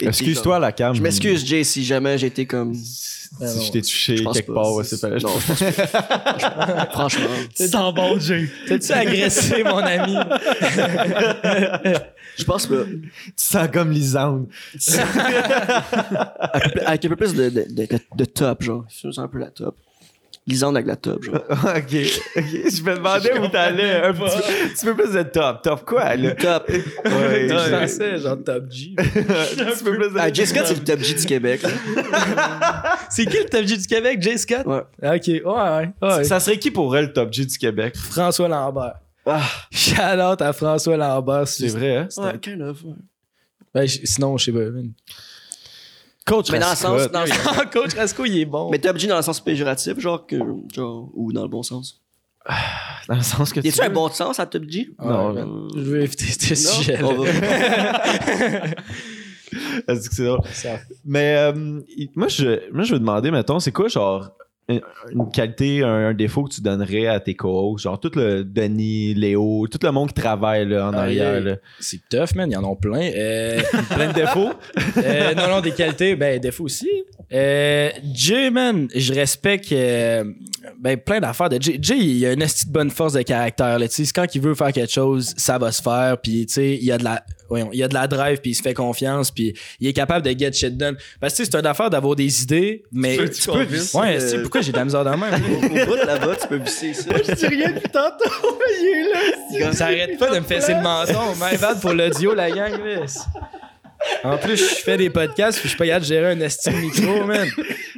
Excuse-toi 0.00 0.58
la 0.58 0.72
cam. 0.72 0.92
Je 0.94 1.00
m'excuse, 1.02 1.46
Jay, 1.46 1.62
si 1.62 1.84
jamais 1.84 2.18
j'ai 2.18 2.26
été 2.28 2.46
comme... 2.46 2.74
Si 2.74 3.28
Ah 3.40 3.46
je 3.46 3.70
t'ai 3.70 3.82
touché 3.82 4.16
Je 4.16 4.24
quelque 4.24 4.46
pas. 4.46 4.54
part, 4.54 4.74
ouais, 4.74 4.84
c'est 4.84 5.00
pas 5.00 5.08
Non. 5.10 5.28
Franchement. 6.92 7.26
Tu 7.54 7.68
sens 7.68 7.94
bon, 7.94 8.18
Jay. 8.18 8.48
T'as-tu 8.66 8.92
agressé, 8.92 9.62
mon 9.62 9.76
ami? 9.78 10.16
Je 12.36 12.44
pense 12.44 12.66
pas. 12.66 12.84
Tu 12.84 13.32
sens 13.36 13.68
comme 13.72 13.90
Lisande. 13.90 14.48
Avec, 16.40 16.76
avec 16.84 17.04
un 17.04 17.08
peu 17.08 17.16
plus 17.16 17.34
de, 17.34 17.48
de, 17.48 17.64
de, 17.68 17.86
de- 17.86 17.98
de 18.16 18.24
top, 18.24 18.62
genre. 18.62 18.84
Je 18.88 19.10
sens 19.10 19.18
un 19.18 19.28
peu 19.28 19.38
la 19.38 19.50
top. 19.50 19.76
Lisande 20.46 20.76
avec 20.76 20.86
la 20.86 20.96
top, 20.96 21.22
genre. 21.24 21.36
ok, 21.50 21.56
ok. 21.56 21.90
Je 22.36 22.82
me 22.82 22.96
demandais 22.96 23.38
où 23.38 23.48
t'allais. 23.48 24.02
Un 24.02 24.12
petit, 24.12 24.84
peu 24.84 24.94
plus 24.94 25.12
de 25.12 25.22
top. 25.22 25.62
Top 25.62 25.84
quoi, 25.86 26.14
là? 26.16 26.32
Top. 26.32 26.68
Ouais, 26.68 27.48
Je 27.48 27.70
pensais, 27.80 28.18
genre 28.18 28.36
Top 28.44 28.70
G. 28.70 28.94
Un 28.98 29.02
petit 29.04 29.84
peu 29.84 29.96
plus 29.96 30.10
de 30.12 30.18
Ah, 30.18 30.30
Jay 30.30 30.44
Scott, 30.44 30.64
c'est 30.66 30.74
le 30.74 30.84
top 30.84 31.00
G 31.00 31.14
du 31.14 31.24
Québec. 31.24 31.62
C'est 33.08 33.24
qui 33.26 33.38
le 33.38 33.44
Top 33.44 33.64
G 33.64 33.76
du 33.78 33.86
Québec, 33.86 34.20
Jay 34.20 34.36
Scott? 34.36 34.66
Ouais. 34.66 34.82
Ok, 35.02 35.26
ouais, 35.28 35.42
ouais. 35.44 35.90
ouais. 36.02 36.24
Ça 36.24 36.38
serait 36.40 36.58
qui 36.58 36.70
pour 36.70 36.94
elle, 36.96 37.06
le 37.06 37.12
top 37.14 37.32
G 37.32 37.46
du 37.46 37.56
Québec? 37.56 37.96
François 37.96 38.48
Lambert. 38.48 38.94
Ah, 39.26 39.42
Shout 39.70 39.94
out 40.20 40.42
à 40.42 40.52
François 40.52 40.96
Lambert. 40.96 41.48
C'est 41.48 41.68
vrai, 41.68 41.96
hein? 41.96 42.08
ouais, 42.18 42.38
kind 42.38 42.60
of. 42.62 42.82
Ben, 43.74 43.86
je- 43.86 44.00
sinon, 44.04 44.36
je 44.36 44.44
sais 44.46 44.52
pas. 44.52 44.60
Coach 46.26 46.50
Mais 46.52 46.58
dans 46.58 46.70
le 46.70 46.76
sens. 46.76 47.10
Dans 47.10 47.22
le 47.22 47.26
sens- 47.28 47.56
Coach 47.72 47.94
Rasco, 47.94 48.24
il 48.24 48.38
est 48.40 48.44
bon. 48.44 48.70
mais 48.70 48.78
top 48.78 48.96
G 48.98 49.06
dans 49.06 49.16
le 49.16 49.22
sens 49.22 49.40
péjoratif, 49.40 49.98
genre, 49.98 50.26
que, 50.26 50.36
genre, 50.74 51.10
ou 51.14 51.32
dans 51.32 51.42
le 51.42 51.48
bon 51.48 51.62
sens? 51.62 52.00
Dans 53.08 53.14
le 53.16 53.22
sens 53.22 53.52
que 53.52 53.60
Y 53.60 53.68
a-tu 53.68 53.78
tu 53.78 53.84
un 53.84 53.90
bon 53.90 54.08
sens 54.10 54.38
à 54.38 54.46
top 54.46 54.64
G? 54.68 54.90
Non, 55.02 55.32
Ouais, 55.32 55.40
non. 55.42 55.46
man. 55.46 55.68
Je 55.74 55.80
veux 55.80 56.00
éviter 56.02 56.24
ce 56.24 56.38
que 56.48 56.54
c'est 56.54 56.96
drôle? 60.24 60.40
Mais 61.04 61.36
euh, 61.36 61.52
moi, 62.14 62.28
je, 62.28 62.70
moi, 62.72 62.84
je 62.84 62.92
veux 62.92 62.98
demander, 62.98 63.30
mettons, 63.30 63.60
c'est 63.60 63.72
quoi, 63.72 63.88
genre, 63.88 64.30
une, 64.68 64.80
qualité, 65.32 65.82
un, 65.82 66.08
un 66.08 66.14
défaut 66.14 66.44
que 66.44 66.54
tu 66.54 66.60
donnerais 66.62 67.06
à 67.06 67.20
tes 67.20 67.34
co 67.34 67.76
Genre, 67.76 67.98
tout 68.00 68.10
le 68.14 68.44
Denis, 68.44 69.14
Léo, 69.14 69.66
tout 69.70 69.78
le 69.82 69.90
monde 69.90 70.08
qui 70.08 70.20
travaille 70.20 70.66
là, 70.68 70.88
en 70.88 70.92
Ah, 70.94 71.00
arrière. 71.02 71.42
yeah. 71.44 71.56
C'est 71.80 72.00
tough, 72.08 72.34
man. 72.34 72.50
Ils 72.50 72.56
en 72.56 72.64
ont 72.64 72.76
plein. 72.76 73.10
Euh, 73.14 73.60
plein 73.94 74.08
de 74.08 74.14
défauts? 74.14 74.52
Euh, 74.96 75.34
non, 75.34 75.48
non, 75.48 75.60
des 75.60 75.72
qualités. 75.72 76.14
Ben, 76.16 76.38
défauts 76.40 76.64
aussi. 76.64 76.88
Euh, 77.32 77.90
Jay, 78.14 78.50
man, 78.50 78.88
je 78.94 79.12
respecte 79.12 79.70
ben, 79.70 80.96
plein 81.04 81.20
d'affaires 81.20 81.48
de 81.48 81.60
Jay. 81.60 81.78
Jay, 81.80 81.98
il 81.98 82.26
a 82.26 82.32
une 82.32 82.42
esti 82.42 82.66
de 82.66 82.72
bonne 82.72 82.90
force 82.90 83.14
de 83.14 83.22
caractère. 83.22 83.78
Là, 83.78 83.88
Tu 83.88 84.04
sais, 84.04 84.12
quand 84.14 84.26
il 84.34 84.40
veut 84.40 84.54
faire 84.54 84.72
quelque 84.72 84.92
chose, 84.92 85.34
ça 85.36 85.58
va 85.58 85.72
se 85.72 85.82
faire. 85.82 86.16
Puis, 86.22 86.46
tu 86.46 86.54
sais, 86.54 86.78
il 86.80 86.90
a 86.92 86.98
de 86.98 87.04
la... 87.04 87.24
voyons, 87.48 87.70
il 87.72 87.82
a 87.82 87.88
de 87.88 87.94
la 87.94 88.06
drive, 88.06 88.38
puis 88.40 88.52
il 88.52 88.54
se 88.54 88.62
fait 88.62 88.74
confiance, 88.74 89.30
puis 89.30 89.54
il 89.80 89.88
est 89.88 89.92
capable 89.92 90.24
de 90.24 90.38
get 90.38 90.52
shit 90.52 90.76
done. 90.76 90.96
Parce 91.20 91.32
que 91.34 91.38
tu 91.38 91.44
sais, 91.44 91.50
c'est 91.52 91.58
une 91.58 91.66
affaire 91.66 91.90
d'avoir 91.90 92.16
des 92.16 92.42
idées, 92.42 92.84
mais 92.92 93.16
tu 93.28 93.46
peux. 93.46 93.52
convaincre? 93.52 93.94
Ouais, 93.94 94.16
Euh, 94.16 94.20
tu 94.20 94.28
sais, 94.28 94.38
pourquoi 94.42 94.60
j'ai 94.60 94.72
de 94.72 94.76
la 94.76 94.84
misère 94.84 95.04
dans 95.04 95.16
même? 95.16 95.34
Au 95.34 95.86
bout 95.86 95.96
de 95.96 96.06
là-bas, 96.06 96.36
tu 96.40 96.48
peux 96.48 96.56
visser 96.56 96.94
ça. 96.94 97.10
Je 97.26 97.32
dis 97.34 97.46
rien 97.46 97.70
depuis 97.72 97.90
tantôt. 97.90 98.30
Il 98.80 99.56
est 99.56 99.60
là. 99.60 99.72
Ça 99.72 99.86
arrête 99.86 100.18
pas 100.18 100.30
de 100.30 100.38
me 100.40 100.44
fesser 100.44 100.74
le 100.74 100.80
menton. 100.82 101.34
My 101.40 101.56
bad 101.58 101.80
pour 101.80 101.92
l'audio, 101.92 102.34
la 102.34 102.50
gang. 102.50 102.72
En 104.22 104.38
plus, 104.38 104.56
je 104.56 104.82
fais 104.82 104.96
des 104.96 105.10
podcasts 105.10 105.58
puis 105.58 105.68
je 105.68 105.68
suis 105.70 105.78
pas 105.78 105.86
capable 105.86 106.04
de 106.04 106.08
gérer 106.08 106.30
un 106.32 106.40
estime 106.40 106.80
micro, 106.80 107.24
man. 107.26 107.48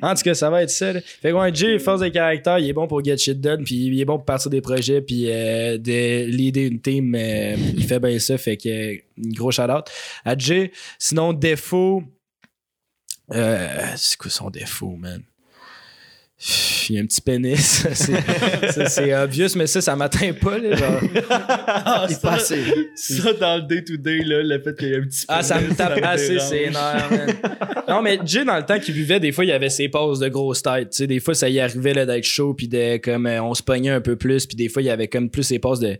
En 0.03 0.15
tout 0.15 0.23
cas, 0.23 0.35
ça 0.35 0.51
va 0.51 0.63
être 0.63 0.71
ça. 0.71 0.93
là. 0.93 1.01
Fait 1.01 1.31
que 1.31 1.35
ouais, 1.35 1.55
Jay, 1.55 1.79
force 1.79 2.01
de 2.01 2.09
caractère, 2.09 2.59
il 2.59 2.69
est 2.69 2.73
bon 2.73 2.87
pour 2.87 3.03
get 3.05 3.17
shit 3.17 3.41
done 3.41 3.65
puis 3.65 3.87
il 3.87 4.01
est 4.01 4.05
bon 4.05 4.17
pour 4.17 4.25
partir 4.25 4.51
des 4.51 4.61
projets 4.61 5.01
puis 5.01 5.27
euh, 5.31 5.79
de 5.79 6.25
leader 6.27 6.65
une 6.65 6.81
team. 6.81 7.15
euh, 7.15 7.57
il 7.77 7.85
fait 7.85 8.01
bien 8.01 8.19
ça, 8.19 8.37
fait 8.39 8.57
que 8.57 8.69
euh, 8.69 8.97
gros 9.19 9.51
shout-out 9.51 9.87
à 10.25 10.37
Jay. 10.37 10.73
Sinon, 10.99 11.33
défaut... 11.33 12.03
Euh, 13.33 13.69
c'est 13.97 14.17
quoi 14.19 14.31
son 14.31 14.51
défaut, 14.51 14.97
man? 14.97 15.23
Il 16.89 16.95
y 16.95 16.99
a 16.99 17.03
un 17.03 17.07
petit 17.07 17.21
pénis. 17.21 17.61
Ça, 17.61 17.95
c'est- 17.95 18.89
c'est 18.89 19.15
obvious, 19.15 19.49
mais 19.57 19.67
ça, 19.67 19.81
ça 19.81 19.97
m'atteint 19.97 20.33
pas. 20.33 20.59
Là, 20.59 20.77
genre. 20.77 21.01
Ah, 21.29 22.07
ça, 22.09 22.17
pas 22.19 22.35
assez. 22.35 22.59
ça, 22.95 23.33
dans 23.33 23.57
le 23.57 23.63
day-to-day, 23.63 24.19
là, 24.25 24.43
le 24.43 24.63
fait 24.63 24.77
qu'il 24.79 24.89
y 24.91 24.95
a 24.95 24.99
un 24.99 25.03
petit 25.03 25.25
Ah, 25.27 25.43
ça 25.43 25.57
me 25.57 25.63
pénis, 25.63 25.77
tape 25.77 25.99
assez 26.05 26.35
nerfs, 26.71 27.11
man. 27.11 27.37
Non, 27.89 28.03
mais 28.03 28.19
Jay, 28.25 28.45
dans 28.45 28.57
le 28.57 28.65
temps 28.65 28.79
qu'il 28.79 28.95
buvait, 28.95 29.19
des 29.19 29.33
fois, 29.33 29.45
il 29.45 29.49
y 29.49 29.53
avait 29.53 29.71
ses 29.71 29.89
pauses 29.89 30.21
de 30.21 30.29
grosse 30.29 30.63
tête. 30.63 30.91
Tu 30.91 30.97
sais, 30.99 31.07
des 31.07 31.19
fois, 31.21 31.35
ça 31.35 31.49
y 31.49 31.59
arrivait 31.59 31.95
là, 31.95 32.07
d'être 32.07 32.25
chaud, 32.25 32.55
puis 32.55 32.69
de 32.69 32.99
comme 32.99 33.27
euh, 33.27 33.43
on 33.43 33.55
se 33.55 33.63
pognait 33.63 33.91
un 33.91 34.01
peu 34.01 34.17
plus, 34.17 34.47
puis 34.47 34.57
des 34.57 34.69
fois, 34.69 34.83
il 34.83 34.87
y 34.87 34.91
avait 34.91 35.09
comme 35.09 35.31
plus 35.31 35.43
ses 35.43 35.59
pauses 35.59 35.81
de. 35.81 35.99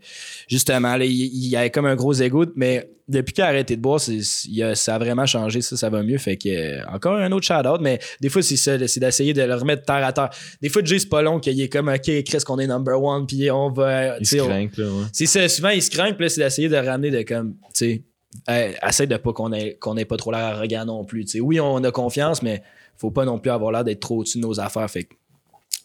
Justement, 0.49 0.97
là, 0.97 1.05
il, 1.05 1.49
y 1.49 1.57
avait 1.57 1.71
comme 1.71 1.87
un 1.87 1.97
gros 1.97 2.13
égo, 2.13 2.45
mais 2.55 2.89
depuis 3.09 3.33
qu'il 3.35 3.45
a 3.45 3.47
arrêté 3.47 3.77
de 3.77 3.81
boire, 3.81 4.01
il 4.09 4.63
a- 4.63 4.75
ça 4.75 4.97
a 4.97 4.99
vraiment 4.99 5.27
changé, 5.27 5.61
ça, 5.61 5.77
ça 5.77 5.89
va 5.91 6.03
mieux. 6.03 6.19
Fait 6.19 6.37
que, 6.37 6.49
euh, 6.49 6.83
encore 6.93 7.15
un 7.17 7.31
autre 7.33 7.47
shout-out, 7.47 7.81
mais 7.81 8.01
des 8.21 8.29
fois, 8.29 8.43
c'est 8.43 8.57
ça, 8.57 8.77
c'est 8.89 9.01
d'essayer 9.01 9.33
de 9.33 9.43
le 9.43 9.55
remettre 9.55 9.85
terre 9.85 10.05
à 10.05 10.13
terre. 10.13 10.31
Des 10.61 10.69
fois, 10.69 10.83
Jay, 10.85 10.99
c'est 10.99 11.09
pas 11.09 11.23
long 11.23 11.39
qu'il 11.39 11.61
est 11.61 11.69
comme, 11.69 11.89
OK, 11.89 12.23
Chris, 12.25 12.39
qu'on 12.45 12.59
est 12.59 12.67
number 12.67 13.01
one, 13.01 13.27
puis 13.27 13.51
on 13.51 13.71
va. 13.71 14.19
Il 14.19 14.27
se 14.27 14.37
là, 14.37 14.45
ouais. 14.47 15.05
c'est 15.13 15.27
ça, 15.27 15.49
souvent 15.49 15.69
ils 15.71 15.83
se 15.83 15.91
craignent, 15.91 16.15
puis 16.15 16.25
là, 16.25 16.29
c'est 16.29 16.41
d'essayer 16.41 16.69
de 16.69 16.77
ramener 16.77 17.11
de 17.11 17.23
comme, 17.23 17.55
tu 17.75 18.03
sais, 18.49 18.77
essaye 18.87 19.07
de 19.07 19.17
pas 19.17 19.33
qu'on 19.33 19.53
ait, 19.53 19.77
qu'on 19.81 19.97
ait 19.97 20.05
pas 20.05 20.17
trop 20.17 20.31
l'air 20.33 20.41
arrogant 20.45 20.85
non 20.85 21.05
plus. 21.05 21.25
Oui, 21.41 21.61
on 21.61 21.83
a 21.85 21.91
confiance, 21.91 22.43
mais 22.43 22.63
faut 22.99 23.11
pas 23.11 23.25
non 23.25 23.39
plus 23.39 23.51
avoir 23.51 23.73
l'air 23.73 23.85
d'être 23.85 24.01
trop 24.01 24.19
au-dessus 24.19 24.39
de 24.39 24.43
nos 24.43 24.59
affaires. 24.61 24.91
Fait 24.91 25.05
que 25.05 25.15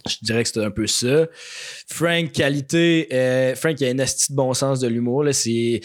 je 0.09 0.15
dirais 0.23 0.41
que 0.41 0.47
c'était 0.47 0.65
un 0.65 0.71
peu 0.71 0.87
ça. 0.87 1.27
Frank, 1.87 2.31
qualité, 2.31 3.07
euh, 3.13 3.53
Frank 3.55 3.79
il 3.79 3.85
a 3.87 3.89
un 3.91 3.97
esti 3.99 4.31
de 4.31 4.35
bon 4.35 4.53
sens 4.53 4.79
de 4.79 4.87
l'humour. 4.87 5.23
là. 5.23 5.33
C'est 5.33 5.81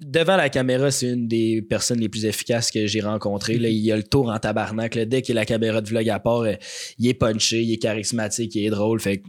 devant 0.00 0.36
la 0.36 0.48
caméra, 0.48 0.90
c'est 0.90 1.08
une 1.10 1.28
des 1.28 1.62
personnes 1.62 2.00
les 2.00 2.08
plus 2.08 2.24
efficaces 2.26 2.70
que 2.70 2.86
j'ai 2.86 3.00
rencontrées. 3.00 3.58
Là, 3.58 3.68
il 3.68 3.90
a 3.92 3.96
le 3.96 4.02
tour 4.02 4.28
en 4.30 4.38
tabarnak. 4.38 4.94
là. 4.94 5.04
Dès 5.04 5.22
qu'il 5.22 5.36
a 5.38 5.40
la 5.40 5.46
caméra 5.46 5.80
de 5.80 5.88
vlog 5.88 6.08
à 6.08 6.18
part, 6.18 6.40
euh, 6.42 6.54
il 6.98 7.08
est 7.08 7.14
punché, 7.14 7.62
il 7.62 7.72
est 7.72 7.78
charismatique, 7.78 8.54
il 8.54 8.66
est 8.66 8.70
drôle. 8.70 9.00
Fait 9.00 9.18
que 9.18 9.26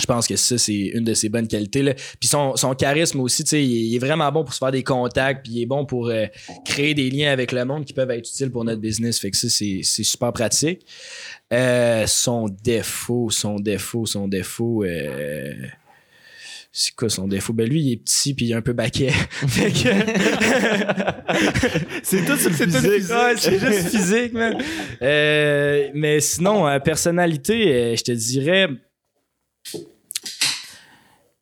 je 0.00 0.06
pense 0.06 0.26
que 0.26 0.34
ça, 0.36 0.56
c'est 0.56 0.72
une 0.74 1.04
de 1.04 1.12
ses 1.12 1.28
bonnes 1.28 1.46
qualités. 1.46 1.82
Là. 1.82 1.92
Puis 2.18 2.26
son, 2.28 2.56
son 2.56 2.74
charisme 2.74 3.20
aussi, 3.20 3.44
tu 3.44 3.50
sais, 3.50 3.62
il, 3.62 3.94
est- 3.94 3.98
vraiment 3.98 4.32
bon 4.32 4.44
pour 4.44 4.54
se 4.54 4.58
faire 4.58 4.72
des 4.72 4.82
contacts, 4.82 5.44
puis 5.44 5.52
il 5.56 5.62
est 5.62 5.66
bon 5.66 5.84
pour 5.84 6.08
euh, 6.08 6.24
créer 6.64 6.94
des 6.94 7.10
liens 7.10 7.30
avec 7.30 7.52
le 7.52 7.66
monde 7.66 7.84
qui 7.84 7.92
peuvent 7.92 8.10
être 8.10 8.26
utiles 8.26 8.50
pour 8.50 8.64
notre 8.64 8.80
business. 8.80 9.18
Fait 9.20 9.30
que 9.30 9.36
ça, 9.36 9.50
c'est, 9.50 9.80
c'est 9.82 10.02
super 10.04 10.32
pratique. 10.32 10.86
Euh, 11.52 12.06
son 12.06 12.48
défaut, 12.48 13.28
son 13.28 13.56
défaut, 13.60 14.06
son 14.06 14.26
défaut. 14.26 14.84
euh, 14.84 15.52
c'est 16.72 16.94
quoi 16.94 17.08
son 17.08 17.26
défaut? 17.26 17.52
Ben 17.52 17.68
lui, 17.68 17.82
il 17.82 17.92
est 17.92 17.96
petit 17.96 18.32
puis 18.32 18.46
il 18.46 18.52
est 18.52 18.54
un 18.54 18.62
peu 18.62 18.72
baquet. 18.72 19.10
fait 19.10 19.72
que... 19.72 19.90
C'est 22.02 22.24
tout 22.24 22.36
sur 22.36 22.50
le 22.50 22.56
physique. 22.56 22.80
physique. 22.80 23.10
Ouais, 23.10 23.34
c'est 23.36 23.58
juste 23.58 23.88
physique, 23.88 24.32
man. 24.32 24.56
Euh, 25.02 25.88
mais 25.94 26.20
sinon, 26.20 26.66
euh, 26.66 26.78
personnalité, 26.80 27.72
euh, 27.72 27.96
je 27.96 28.02
te 28.02 28.12
dirais. 28.12 28.68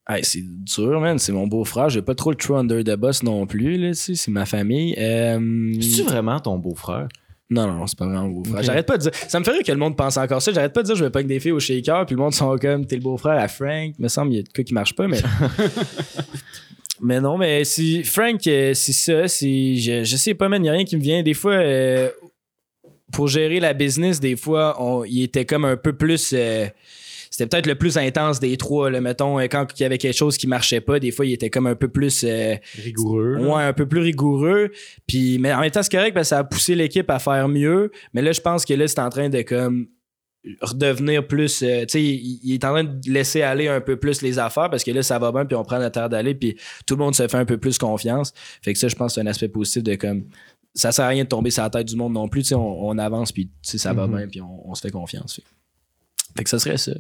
Hey, 0.09 0.24
c'est 0.24 0.43
dur, 0.43 1.01
man. 1.01 1.18
C'est 1.18 1.33
mon 1.33 1.47
beau-frère. 1.47 1.89
J'ai 1.91 2.03
pas 2.03 2.14
trop 2.14 2.31
le 2.31 2.37
true 2.37 2.57
under 2.57 2.83
the 2.83 2.97
bus 2.99 3.22
non 3.22 3.47
plus, 3.47 3.76
là. 3.76 3.93
C'est 3.95 4.29
ma 4.29 4.47
famille. 4.47 4.95
Euh, 4.99 5.72
C'est-tu 5.81 6.03
vraiment 6.03 6.41
ton 6.41 6.59
beau-frère? 6.59 7.09
Non, 7.51 7.67
non, 7.67 7.75
non, 7.75 7.87
c'est 7.87 7.99
pas 7.99 8.05
vraiment 8.05 8.29
mon 8.29 8.41
beau-frère. 8.41 8.63
J'arrête 8.63 8.87
pas 8.87 8.99
de 8.99 9.03
dire. 9.03 9.13
Ça 9.27 9.41
me 9.41 9.45
fait 9.45 9.53
rire 9.53 9.63
que 9.65 9.73
le 9.73 9.79
monde 9.79 9.97
pense 9.97 10.17
encore 10.19 10.43
ça. 10.43 10.53
J'arrête 10.53 10.73
pas 10.75 10.83
de 10.83 10.87
dire 10.89 10.97
je 10.97 11.05
vais 11.05 11.11
pas 11.11 11.23
que 11.23 11.29
des 11.29 11.41
filles 11.41 11.53
au 11.53 11.61
shaker, 11.61 12.05
puis 12.05 12.15
le 12.15 12.21
monde 12.21 12.35
sont 12.35 12.57
comme 12.59 12.85
t'es 12.87 12.97
le 12.97 13.03
beau-frère 13.03 13.41
à 13.41 13.49
Frank. 13.49 13.95
Me 13.99 14.09
semble 14.09 14.33
il 14.33 14.37
y 14.37 14.39
a 14.41 14.43
de 14.43 14.49
quoi 14.55 14.65
qui 14.65 14.75
marche 14.75 14.95
pas, 14.95 15.09
mais. 15.09 15.21
mais 17.01 17.21
non, 17.21 17.39
mais 17.39 17.65
si 17.65 18.03
Frank, 18.05 18.47
euh, 18.47 18.75
c'est 18.75 18.93
ça. 18.93 19.27
Je, 19.27 20.03
je 20.05 20.17
sais 20.17 20.35
pas, 20.35 20.49
man, 20.49 20.65
y 20.65 20.69
a 20.69 20.73
rien 20.73 20.85
qui 20.85 20.97
me 20.97 21.03
vient. 21.03 21.23
Des 21.23 21.35
fois, 21.35 21.55
euh, 21.55 22.11
pour 23.13 23.29
gérer 23.29 23.61
la 23.61 23.73
business, 23.73 24.21
des 24.21 24.37
fois, 24.37 24.77
on, 24.83 25.05
il 25.05 25.23
était 25.23 25.45
comme 25.47 25.65
un 25.65 25.77
peu 25.77 25.95
plus. 25.95 26.33
euh, 26.35 26.67
c'était 27.39 27.47
peut-être 27.47 27.66
le 27.68 27.76
plus 27.76 27.97
intense 27.99 28.41
des 28.41 28.57
trois. 28.57 28.91
Là, 28.91 29.01
mettons, 29.01 29.39
euh, 29.39 29.47
quand 29.47 29.66
il 29.78 29.82
y 29.82 29.86
avait 29.86 29.99
quelque 29.99 30.16
chose 30.16 30.36
qui 30.36 30.49
marchait 30.49 30.80
pas, 30.80 30.99
des 30.99 31.12
fois, 31.12 31.24
il 31.24 31.32
était 31.34 31.51
comme 31.51 31.68
un 31.68 31.76
peu 31.76 31.86
plus. 31.86 32.24
euh, 32.24 32.57
Rigoureux. 32.82 33.36
Ouais, 33.39 33.62
un 33.62 33.72
peu 33.72 33.86
plus 33.86 34.01
rigoureux. 34.01 34.70
Puis, 35.07 35.39
mais 35.39 35.53
en 35.55 35.61
même 35.61 35.70
temps, 35.70 35.82
c'est 35.84 35.93
correct 35.93 36.14
parce 36.14 36.26
que 36.26 36.30
ça 36.30 36.39
a 36.39 36.45
poussé 36.45 36.74
l'équipe 36.74 37.09
à 37.11 37.20
faire 37.20 37.47
mieux. 37.49 37.93
Mais 38.12 38.22
là, 38.22 38.32
je 38.32 38.41
pense 38.41 38.64
que 38.64 38.74
là, 38.74 38.89
c'est 38.89 38.99
en 38.99 39.09
train 39.11 39.28
de 39.28 39.43
comme 39.43 39.86
redevenir 40.62 41.26
plus. 41.26 41.62
euh, 41.62 41.82
tu 41.82 41.86
sais, 41.91 42.03
il, 42.03 42.41
il 42.43 42.55
est 42.55 42.64
en 42.64 42.70
train 42.72 42.84
de 42.84 43.11
laisser 43.11 43.43
aller 43.43 43.68
un 43.68 43.80
peu 43.80 43.97
plus 43.97 44.22
les 44.22 44.39
affaires 44.39 44.70
parce 44.70 44.82
que 44.82 44.91
là, 44.91 45.03
ça 45.03 45.18
va 45.18 45.30
bien, 45.30 45.45
puis 45.47 45.57
on 45.57 45.62
prend 45.64 45.78
la 45.78 45.91
terre 45.91 46.09
d'aller, 46.09 46.34
puis 46.34 46.57
tout 46.86 46.97
le 46.97 47.05
monde 47.05 47.14
se 47.14 47.26
fait 47.28 47.36
un 47.36 47.45
peu 47.45 47.59
plus 47.59 47.78
confiance. 47.78 48.32
Fait 48.62 48.72
que 48.72 48.78
ça, 48.78 48.89
je 48.89 48.95
pense 48.97 49.12
que 49.12 49.14
c'est 49.20 49.20
un 49.20 49.26
aspect 49.30 49.49
positif 49.49 49.82
de 49.82 49.95
comme. 49.95 50.24
Ça 50.74 50.93
sert 50.93 51.05
à 51.07 51.09
rien 51.09 51.24
de 51.24 51.28
tomber 51.28 51.51
sur 51.51 51.62
la 51.64 51.70
tête 51.70 51.86
du 51.89 51.97
monde 51.97 52.12
non 52.12 52.28
plus. 52.28 52.43
Tu 52.43 52.49
sais, 52.49 52.55
on, 52.55 52.89
on 52.89 52.99
avance, 52.99 53.32
puis 53.32 53.51
ça 53.62 53.93
va 53.93 54.07
Mhm. 54.07 54.16
bien, 54.16 54.28
puis 54.28 54.41
on, 54.41 54.70
on 54.70 54.74
se 54.74 54.80
fait 54.82 54.91
confiance. 54.91 55.36
Fait. 55.36 55.43
Fait 56.39 56.45
que 56.45 56.51
ça 56.51 56.61
serait 56.61 56.78
ça. 56.78 56.93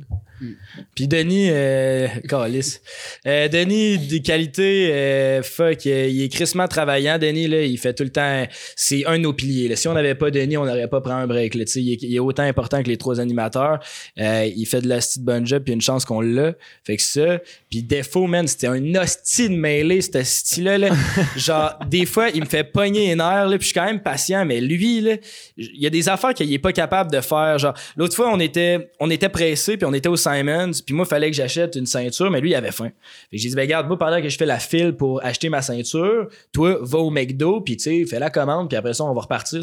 Puis 0.96 1.06
Denis, 1.06 1.46
euh, 1.52 2.08
câlisse. 2.28 2.82
Euh, 3.24 3.46
Denis, 3.46 3.98
des 3.98 4.20
qualités, 4.20 4.92
euh, 4.92 5.44
fuck, 5.44 5.84
il 5.84 6.22
est 6.22 6.28
crissement 6.28 6.66
travaillant. 6.66 7.18
Denis, 7.18 7.46
là, 7.46 7.62
il 7.62 7.78
fait 7.78 7.94
tout 7.94 8.02
le 8.02 8.10
temps. 8.10 8.44
C'est 8.74 9.06
un 9.06 9.12
de 9.12 9.22
nos 9.22 9.32
piliers. 9.32 9.68
là. 9.68 9.76
Si 9.76 9.86
on 9.86 9.92
n'avait 9.92 10.16
pas 10.16 10.32
Denis, 10.32 10.56
on 10.56 10.66
n'aurait 10.66 10.88
pas 10.88 11.00
pris 11.00 11.12
un 11.12 11.28
break. 11.28 11.54
Là, 11.54 11.62
il, 11.76 11.92
est, 11.92 12.02
il 12.02 12.16
est 12.16 12.18
autant 12.18 12.42
important 12.42 12.82
que 12.82 12.88
les 12.88 12.96
trois 12.96 13.20
animateurs. 13.20 13.78
Euh, 14.18 14.50
il 14.56 14.66
fait 14.66 14.80
de 14.80 14.88
la 14.88 14.96
petite 14.96 15.22
bonne 15.22 15.46
job, 15.46 15.62
puis 15.62 15.72
une 15.72 15.80
chance 15.80 16.04
qu'on 16.04 16.20
l'a. 16.20 16.54
Fait 16.82 16.96
que 16.96 17.02
ça. 17.02 17.38
Puis 17.70 17.84
défaut, 17.84 18.26
man, 18.26 18.48
c'était 18.48 18.66
un 18.66 18.94
hostie 18.96 19.50
de 19.50 19.54
mêlée, 19.54 20.00
ce 20.00 20.20
style-là. 20.20 20.78
là. 20.78 20.90
Genre, 21.36 21.78
des 21.88 22.06
fois, 22.06 22.30
il 22.30 22.40
me 22.40 22.46
fait 22.48 22.64
pogner 22.64 23.06
les 23.06 23.14
nerfs, 23.14 23.46
là, 23.46 23.56
puis 23.56 23.60
je 23.60 23.66
suis 23.66 23.74
quand 23.74 23.86
même 23.86 24.02
patient, 24.02 24.44
mais 24.44 24.60
lui, 24.60 25.00
là, 25.00 25.14
il 25.56 25.80
y 25.80 25.86
a 25.86 25.90
des 25.90 26.08
affaires 26.08 26.34
qu'il 26.34 26.52
est 26.52 26.58
pas 26.58 26.72
capable 26.72 27.12
de 27.12 27.20
faire. 27.20 27.56
Genre, 27.60 27.74
l'autre 27.96 28.16
fois, 28.16 28.32
on 28.32 28.40
était, 28.40 28.90
on 28.98 29.10
était 29.10 29.27
pressé, 29.28 29.76
puis 29.76 29.86
on 29.86 29.92
était 29.92 30.08
au 30.08 30.16
Simons, 30.16 30.70
puis 30.84 30.94
moi, 30.94 31.04
il 31.06 31.08
fallait 31.08 31.30
que 31.30 31.36
j'achète 31.36 31.76
une 31.76 31.86
ceinture, 31.86 32.30
mais 32.30 32.40
lui, 32.40 32.50
il 32.50 32.54
avait 32.54 32.72
faim. 32.72 32.90
J'ai 33.32 33.48
dit, 33.48 33.54
ben, 33.54 33.62
regarde, 33.62 33.86
moi, 33.86 33.98
pendant 33.98 34.20
que 34.22 34.28
je 34.28 34.36
fais 34.36 34.46
la 34.46 34.58
file 34.58 34.92
pour 34.92 35.24
acheter 35.24 35.48
ma 35.48 35.62
ceinture, 35.62 36.28
toi, 36.52 36.78
va 36.80 36.98
au 36.98 37.10
McDo, 37.10 37.60
puis 37.60 37.76
tu 37.76 37.84
sais, 37.84 38.04
fais 38.06 38.18
la 38.18 38.30
commande, 38.30 38.68
puis 38.68 38.76
après 38.76 38.94
ça, 38.94 39.04
on 39.04 39.14
va 39.14 39.20
repartir. 39.22 39.60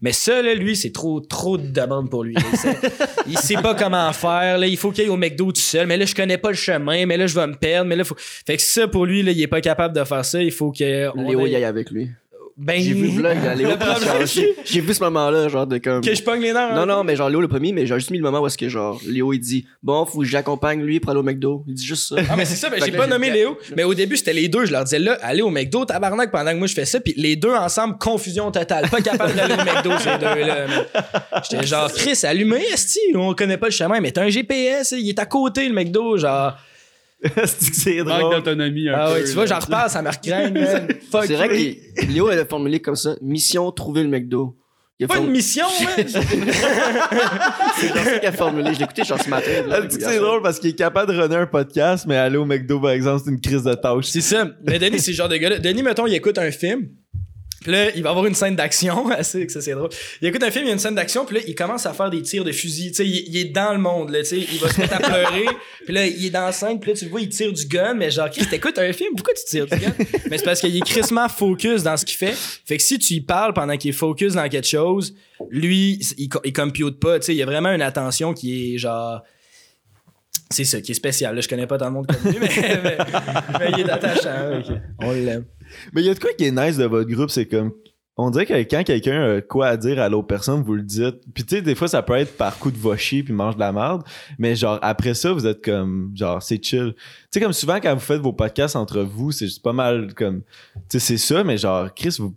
Mais 0.00 0.12
ça, 0.12 0.42
là, 0.42 0.54
lui, 0.54 0.76
c'est 0.76 0.92
trop, 0.92 1.20
trop 1.20 1.58
de 1.58 1.66
demande 1.66 2.10
pour 2.10 2.24
lui. 2.24 2.34
Il 3.26 3.38
sait- 3.38 3.54
pas 3.58 3.74
comment 3.74 4.12
faire, 4.12 4.56
là, 4.58 4.66
il 4.68 4.76
faut 4.76 4.92
qu'il 4.92 5.02
aille 5.04 5.10
au 5.10 5.16
McDo 5.16 5.50
tout 5.50 5.60
seul, 5.60 5.86
mais 5.86 5.96
là, 5.96 6.04
je 6.04 6.14
connais 6.14 6.38
pas 6.38 6.50
le 6.50 6.54
chemin, 6.56 7.06
mais 7.06 7.16
là, 7.16 7.26
je 7.26 7.34
vais 7.34 7.46
me 7.46 7.54
perdre, 7.54 7.88
mais 7.88 7.96
là, 7.96 8.04
faut. 8.04 8.14
Fait 8.18 8.56
que 8.56 8.62
ça, 8.62 8.86
pour 8.86 9.04
lui, 9.04 9.22
là, 9.22 9.32
il 9.32 9.42
est 9.42 9.48
pas 9.48 9.60
capable 9.60 9.96
de 9.96 10.04
faire 10.04 10.24
ça, 10.24 10.40
il 10.42 10.52
faut 10.52 10.70
que. 10.70 11.10
Léo 11.28 11.46
y 11.46 11.56
aille 11.56 11.64
avec 11.64 11.90
lui. 11.90 12.08
Ben, 12.60 12.82
J'ai 12.82 12.92
vu 12.92 13.06
le 13.06 13.12
vlog, 13.12 13.36
là, 13.44 13.54
Léo. 13.54 13.68
Le 13.70 14.04
genre, 14.04 14.26
J'ai 14.26 14.54
j'ai 14.64 14.80
vu 14.80 14.92
ce 14.92 15.00
moment-là, 15.04 15.46
genre 15.46 15.66
de 15.66 15.78
comme. 15.78 16.00
que 16.00 16.12
je 16.12 16.22
pogne 16.24 16.40
les 16.40 16.52
nerfs. 16.52 16.74
Non, 16.74 16.82
hein. 16.82 16.86
non, 16.86 17.04
mais 17.04 17.14
genre 17.14 17.30
Léo 17.30 17.40
l'a 17.40 17.46
pas 17.46 17.60
mis, 17.60 17.72
mais 17.72 17.86
j'ai 17.86 17.94
juste 17.94 18.10
mis 18.10 18.18
le 18.18 18.24
moment 18.24 18.40
où 18.40 18.48
est-ce 18.48 18.58
que 18.58 18.68
genre 18.68 19.00
Léo 19.06 19.32
il 19.32 19.38
dit 19.38 19.64
Bon, 19.80 20.04
faut 20.04 20.18
que 20.18 20.24
j'accompagne 20.24 20.82
lui 20.82 20.98
pour 20.98 21.10
aller 21.10 21.20
au 21.20 21.22
McDo. 21.22 21.62
Il 21.68 21.74
dit 21.74 21.86
juste 21.86 22.08
ça. 22.08 22.16
Ah, 22.28 22.34
mais 22.36 22.44
c'est 22.44 22.56
ça, 22.56 22.68
mais 22.68 22.78
j'ai 22.84 22.90
pas 22.90 23.06
nommé 23.06 23.30
Léo. 23.30 23.56
Mais 23.76 23.84
au 23.84 23.94
début, 23.94 24.16
c'était 24.16 24.32
les 24.32 24.48
deux. 24.48 24.64
Je 24.64 24.72
leur 24.72 24.82
disais 24.82 24.98
là, 24.98 25.16
allez 25.22 25.42
au 25.42 25.50
McDo, 25.50 25.84
tabarnak, 25.84 26.32
pendant 26.32 26.50
que 26.50 26.56
moi 26.56 26.66
je 26.66 26.74
fais 26.74 26.84
ça. 26.84 26.98
Puis 26.98 27.14
les 27.16 27.36
deux 27.36 27.52
ensemble, 27.52 27.96
confusion 27.96 28.50
totale. 28.50 28.88
Pas 28.90 29.02
capable 29.02 29.34
d'aller 29.36 29.54
au 29.54 29.64
McDo, 29.64 29.92
ces 29.98 30.18
deux-là. 30.18 30.66
J'étais 31.48 31.64
genre, 31.64 31.92
Chris, 31.92 32.18
allumé, 32.24 32.64
Esti, 32.72 32.98
on 33.14 33.34
connaît 33.34 33.56
pas 33.56 33.66
le 33.66 33.72
chemin, 33.72 34.00
mais 34.00 34.10
t'as 34.10 34.24
un 34.24 34.30
GPS, 34.30 34.94
il 34.98 35.08
est 35.08 35.18
à 35.20 35.26
côté, 35.26 35.68
le 35.68 35.74
McDo. 35.74 36.16
Genre, 36.16 36.56
C'est 37.46 37.74
c'est 37.74 38.02
Manque 38.04 38.20
drôle? 38.20 38.34
d'autonomie 38.36 38.88
un 38.88 38.94
ah 38.96 39.06
peu. 39.08 39.14
ouais, 39.14 39.24
tu 39.24 39.32
vois, 39.32 39.46
j'en 39.46 39.58
reparle, 39.58 39.90
ça 39.90 40.02
me 40.02 40.08
recraint, 40.08 40.50
man. 40.50 40.88
Fuck. 41.10 41.24
C'est 41.26 41.34
vrai 41.34 41.48
que 41.48 42.06
Léo 42.12 42.30
elle 42.30 42.38
a 42.38 42.44
formulé 42.46 42.80
comme 42.80 42.94
ça 42.96 43.16
Mission 43.20 43.70
trouver 43.72 44.02
le 44.04 44.08
McDo. 44.08 44.56
Il 45.00 45.04
a 45.04 45.08
Pas 45.08 45.18
une 45.18 45.30
mission, 45.30 45.64
man. 45.84 46.06
C'est 46.08 47.92
comme 47.92 48.04
ça 48.04 48.18
qu'il 48.18 48.28
a 48.28 48.32
formulé. 48.32 48.74
Je 48.74 48.78
l'ai 48.78 48.84
écouté 48.84 49.04
genre 49.04 49.22
ce 49.22 49.28
matin. 49.30 49.50
là. 49.68 49.76
Ah, 49.78 49.82
tu 49.82 49.90
sais 49.92 49.98
que 49.98 50.04
c'est 50.04 50.18
drôle 50.18 50.42
parce 50.42 50.58
qu'il 50.58 50.70
est 50.70 50.74
capable 50.74 51.12
de 51.14 51.20
runner 51.20 51.36
un 51.36 51.46
podcast, 51.46 52.04
mais 52.08 52.16
aller 52.16 52.36
au 52.36 52.44
McDo, 52.44 52.80
par 52.80 52.90
exemple, 52.90 53.22
c'est 53.24 53.30
une 53.30 53.40
crise 53.40 53.62
de 53.62 53.74
tâche. 53.74 54.06
C'est 54.06 54.20
ça. 54.20 54.48
Mais 54.66 54.80
Denis, 54.80 54.98
c'est 54.98 55.12
le 55.12 55.16
genre 55.16 55.28
de 55.28 55.36
gars-là. 55.36 55.58
Denis, 55.60 55.84
mettons, 55.84 56.06
il 56.08 56.14
écoute 56.14 56.36
un 56.38 56.50
film. 56.50 56.88
Puis 57.68 57.76
là, 57.76 57.90
il 57.94 58.02
va 58.02 58.08
avoir 58.08 58.24
une 58.24 58.34
scène 58.34 58.56
d'action. 58.56 59.10
assez 59.10 59.46
que 59.46 59.52
ça, 59.52 59.60
c'est 59.60 59.72
drôle. 59.72 59.90
Il 60.22 60.28
écoute 60.28 60.42
un 60.42 60.50
film, 60.50 60.64
il 60.64 60.68
y 60.68 60.70
a 60.70 60.72
une 60.72 60.78
scène 60.78 60.94
d'action. 60.94 61.26
Puis 61.26 61.36
là, 61.36 61.42
il 61.46 61.54
commence 61.54 61.84
à 61.84 61.92
faire 61.92 62.08
des 62.08 62.22
tirs 62.22 62.42
de 62.42 62.50
fusil. 62.50 62.92
Tu 62.92 62.94
sais, 62.94 63.06
il, 63.06 63.28
il 63.28 63.36
est 63.36 63.44
dans 63.44 63.72
le 63.72 63.78
monde, 63.78 64.08
là. 64.08 64.20
Tu 64.20 64.24
sais, 64.24 64.38
il 64.38 64.58
va 64.58 64.70
se 64.70 64.80
mettre 64.80 64.94
à 64.94 65.00
pleurer. 65.00 65.44
Puis 65.84 65.92
là, 65.92 66.06
il 66.06 66.24
est 66.24 66.30
dans 66.30 66.46
la 66.46 66.52
scène. 66.52 66.80
Puis 66.80 66.92
là, 66.92 66.96
tu 66.96 67.04
le 67.04 67.10
vois, 67.10 67.20
il 67.20 67.28
tire 67.28 67.52
du 67.52 67.66
gun. 67.66 67.92
Mais 67.92 68.10
genre, 68.10 68.30
Chris, 68.30 68.46
t'écoutes 68.48 68.78
un 68.78 68.90
film, 68.94 69.10
pourquoi 69.14 69.34
tu 69.34 69.44
tires 69.44 69.66
du 69.66 69.76
gun? 69.76 69.92
mais 70.30 70.38
c'est 70.38 70.44
parce 70.44 70.60
qu'il 70.60 70.74
est 70.74 70.80
crissement 70.80 71.28
focus 71.28 71.82
dans 71.82 71.98
ce 71.98 72.06
qu'il 72.06 72.16
fait. 72.16 72.32
Fait 72.64 72.78
que 72.78 72.82
si 72.82 72.98
tu 72.98 73.12
y 73.12 73.20
parles 73.20 73.52
pendant 73.52 73.76
qu'il 73.76 73.90
est 73.90 73.92
focus 73.92 74.32
dans 74.32 74.48
quelque 74.48 74.66
chose, 74.66 75.14
lui, 75.50 75.98
il, 76.16 76.30
il 76.44 76.52
compute 76.54 76.98
pas. 76.98 77.18
Tu 77.18 77.26
sais, 77.26 77.34
il 77.34 77.38
y 77.38 77.42
a 77.42 77.46
vraiment 77.46 77.70
une 77.70 77.82
attention 77.82 78.32
qui 78.32 78.76
est 78.76 78.78
genre. 78.78 79.22
C'est 80.50 80.64
ça 80.64 80.80
qui 80.80 80.92
est 80.92 80.94
spécial. 80.94 81.34
Là, 81.34 81.42
je 81.42 81.48
connais 81.48 81.66
pas 81.66 81.76
tant 81.76 81.88
de 81.88 81.90
monde 81.90 82.06
comme 82.06 82.32
lui, 82.32 82.38
mais, 82.40 82.48
mais, 82.82 82.96
mais 83.60 83.70
il 83.76 83.80
est 83.80 83.90
attachant. 83.90 84.62
On 85.00 85.12
l'aime. 85.12 85.44
Mais 85.92 86.02
il 86.02 86.06
y 86.06 86.10
a 86.10 86.14
de 86.14 86.18
quoi 86.18 86.30
qui 86.36 86.44
est 86.44 86.50
nice 86.50 86.76
de 86.76 86.84
votre 86.84 87.10
groupe, 87.10 87.30
c'est 87.30 87.46
comme. 87.46 87.72
On 88.20 88.30
dirait 88.30 88.46
que 88.46 88.54
quand 88.54 88.82
quelqu'un 88.82 89.36
a 89.36 89.40
quoi 89.40 89.68
à 89.68 89.76
dire 89.76 90.00
à 90.00 90.08
l'autre 90.08 90.26
personne, 90.26 90.62
vous 90.64 90.74
le 90.74 90.82
dites. 90.82 91.20
Puis 91.32 91.44
tu 91.44 91.54
sais, 91.54 91.62
des 91.62 91.76
fois, 91.76 91.86
ça 91.86 92.02
peut 92.02 92.14
être 92.14 92.36
par 92.36 92.58
coup 92.58 92.72
de 92.72 92.76
vocher 92.76 93.22
puis 93.22 93.32
mange 93.32 93.54
de 93.54 93.60
la 93.60 93.72
merde. 93.72 94.02
Mais 94.40 94.56
genre, 94.56 94.80
après 94.82 95.14
ça, 95.14 95.32
vous 95.32 95.46
êtes 95.46 95.64
comme. 95.64 96.10
Genre, 96.16 96.42
c'est 96.42 96.62
chill. 96.62 96.94
Tu 96.96 97.02
sais, 97.30 97.40
comme 97.40 97.52
souvent, 97.52 97.76
quand 97.76 97.94
vous 97.94 98.00
faites 98.00 98.20
vos 98.20 98.32
podcasts 98.32 98.74
entre 98.74 99.02
vous, 99.02 99.30
c'est 99.30 99.46
juste 99.46 99.62
pas 99.62 99.72
mal 99.72 100.14
comme. 100.14 100.42
Tu 100.88 100.98
sais, 100.98 101.00
c'est 101.00 101.16
ça, 101.16 101.44
mais 101.44 101.58
genre, 101.58 101.94
Chris, 101.94 102.16
vous 102.18 102.34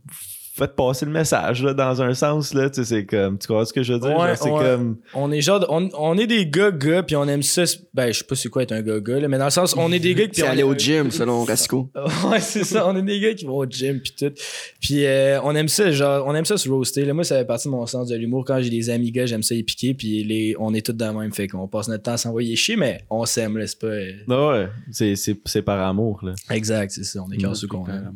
faites 0.54 0.76
passer 0.76 1.06
le 1.06 1.12
message, 1.12 1.64
là, 1.64 1.74
dans 1.74 2.02
un 2.02 2.14
sens, 2.14 2.54
là. 2.54 2.70
Tu 2.70 2.76
sais, 2.84 2.86
c'est 2.86 3.06
comme. 3.06 3.38
Tu 3.38 3.48
comprends 3.48 3.66
ce 3.66 3.74
que 3.74 3.84
je 3.84 3.94
veux 3.94 4.00
dire? 4.00 4.18
Ouais, 4.18 4.28
Genre, 4.30 4.38
c'est 4.38 4.52
ouais. 4.52 4.64
comme. 4.64 4.98
On 5.14 5.32
est 5.32 5.42
genre, 5.42 5.66
on, 5.70 5.90
on 5.98 6.18
est 6.18 6.28
des 6.28 6.46
gars 6.46 6.72
gars 6.72 7.04
puis 7.04 7.16
on 7.16 7.28
aime 7.28 7.42
ça. 7.44 7.64
Ben, 7.94 8.12
je 8.12 8.20
sais 8.20 8.24
pas 8.26 8.36
c'est 8.36 8.50
quoi 8.50 8.64
être 8.64 8.72
un 8.72 8.82
gars 8.82 9.00
gars 9.00 9.20
là, 9.20 9.28
mais 9.28 9.38
dans 9.38 9.46
le 9.46 9.52
sens, 9.52 9.76
on 9.78 9.92
est 9.92 10.00
des 10.00 10.14
gars 10.16 10.28
qui 10.28 10.36
C'est 10.42 10.48
aller 10.48 10.64
au 10.64 10.76
gym 10.76 11.12
selon 11.12 11.44
Rasco. 11.44 11.90
Ouais, 12.30 12.40
c'est 12.40 12.64
ça. 12.64 12.88
On 12.88 12.96
est 12.96 13.02
des 13.02 13.20
gars 13.20 13.34
qui 13.34 13.46
vont 13.46 13.58
au 13.58 13.66
gym 13.66 14.00
puis 14.00 14.14
tout. 14.18 14.32
Puis 14.80 15.06
euh, 15.06 15.40
on 15.44 15.56
aime 15.56 15.68
ça, 15.68 15.92
genre, 15.92 16.26
on 16.28 16.36
aime 16.36 16.46
ça 16.46 16.58
se 16.58 16.70
roaster. 16.70 17.06
Là. 17.06 17.14
Moi, 17.14 17.24
ça 17.24 17.38
fait 17.38 17.46
partie 17.46 17.68
de 17.68 17.72
mon 17.72 17.86
sens 17.86 18.08
de 18.08 18.16
l'humour. 18.16 18.44
Quand 18.46 18.62
j'ai 18.62 18.70
des 18.70 18.90
amis 18.90 19.12
gars, 19.12 19.26
j'aime 19.26 19.44
ça 19.44 19.56
les 19.56 19.64
piquer. 19.64 19.94
Puis 19.94 20.24
les, 20.24 20.56
on 20.60 20.74
est 20.74 20.86
tous 20.86 20.94
dans 20.94 21.12
le 21.14 21.20
même. 21.20 21.32
Fait 21.34 21.48
qu'on 21.48 21.68
passe 21.68 21.88
notre 21.88 22.04
temps 22.04 22.14
à 22.14 22.18
s'envoyer 22.18 22.56
chier, 22.56 22.76
mais 22.76 23.02
on 23.10 23.26
s'aime, 23.26 23.58
là. 23.58 23.68
C'est 23.68 23.80
pas. 23.80 23.88
euh, 23.88 24.12
Non, 24.28 24.50
ouais. 24.50 24.68
C'est, 24.92 25.16
c'est, 25.16 25.40
c'est 25.46 25.62
par 25.62 25.80
amour, 25.88 26.20
là. 26.24 26.34
Exact, 26.50 26.92
c'est 26.92 27.04
ça. 27.04 27.22
On 27.26 27.32
est 27.32 27.38
Mm, 27.38 27.42
quand 27.42 27.54
ceux 27.56 27.68
qu'on 27.68 27.86
aime. 27.88 28.12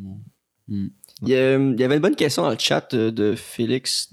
Amour. 1.22 1.28
Il 1.28 1.28
y, 1.28 1.34
a- 1.34 1.56
il 1.56 1.80
y 1.80 1.84
avait 1.84 1.96
une 1.96 2.02
bonne 2.02 2.16
question 2.16 2.42
dans 2.42 2.50
le 2.50 2.56
chat 2.58 2.92
euh, 2.94 3.10
de 3.10 3.34
Félix 3.34 4.08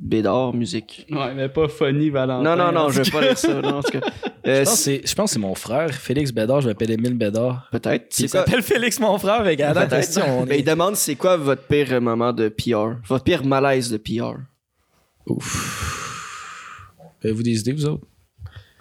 Bédard, 0.00 0.54
musique. 0.54 1.06
Ouais, 1.10 1.34
mais 1.34 1.48
pas 1.48 1.66
funny, 1.68 2.08
Valentin. 2.10 2.42
Non, 2.56 2.56
non, 2.64 2.70
non, 2.72 2.88
je 2.90 3.02
vais 3.02 3.10
pas 3.10 3.20
lire 3.20 3.36
ça. 3.36 3.60
non, 3.60 3.78
en 3.78 3.82
tout 3.82 3.90
cas. 3.98 4.06
Euh, 4.46 4.60
Je 4.60 4.64
pense, 4.64 4.70
que 4.70 4.78
c'est- 4.78 5.02
je 5.06 5.14
pense 5.16 5.30
que 5.30 5.34
c'est 5.34 5.38
mon 5.40 5.54
frère, 5.56 5.92
Félix 5.92 6.30
Bédard. 6.32 6.60
Je 6.60 6.68
m'appelle 6.68 6.92
Émile 6.92 7.14
Bédard. 7.14 7.68
Peut-être. 7.72 8.06
Il 8.20 8.30
quoi? 8.30 8.40
s'appelle 8.44 8.62
Félix, 8.62 9.00
mon 9.00 9.18
frère, 9.18 9.40
avec 9.40 9.58
Peut-être. 9.58 9.88
question. 9.88 10.22
on 10.42 10.44
Ben, 10.46 10.52
est- 10.54 10.60
il 10.60 10.64
demande 10.64 10.94
c'est 10.94 11.16
quoi 11.16 11.36
votre 11.36 11.62
pire 11.62 12.00
moment 12.00 12.32
de 12.32 12.48
PR? 12.48 12.96
Votre 13.08 13.24
pire 13.24 13.44
malaise 13.44 13.90
de 13.90 13.96
PR? 13.96 14.36
Avez-vous 17.24 17.42
des 17.42 17.58
idées, 17.60 17.72
vous 17.72 17.86
autres? 17.86 18.06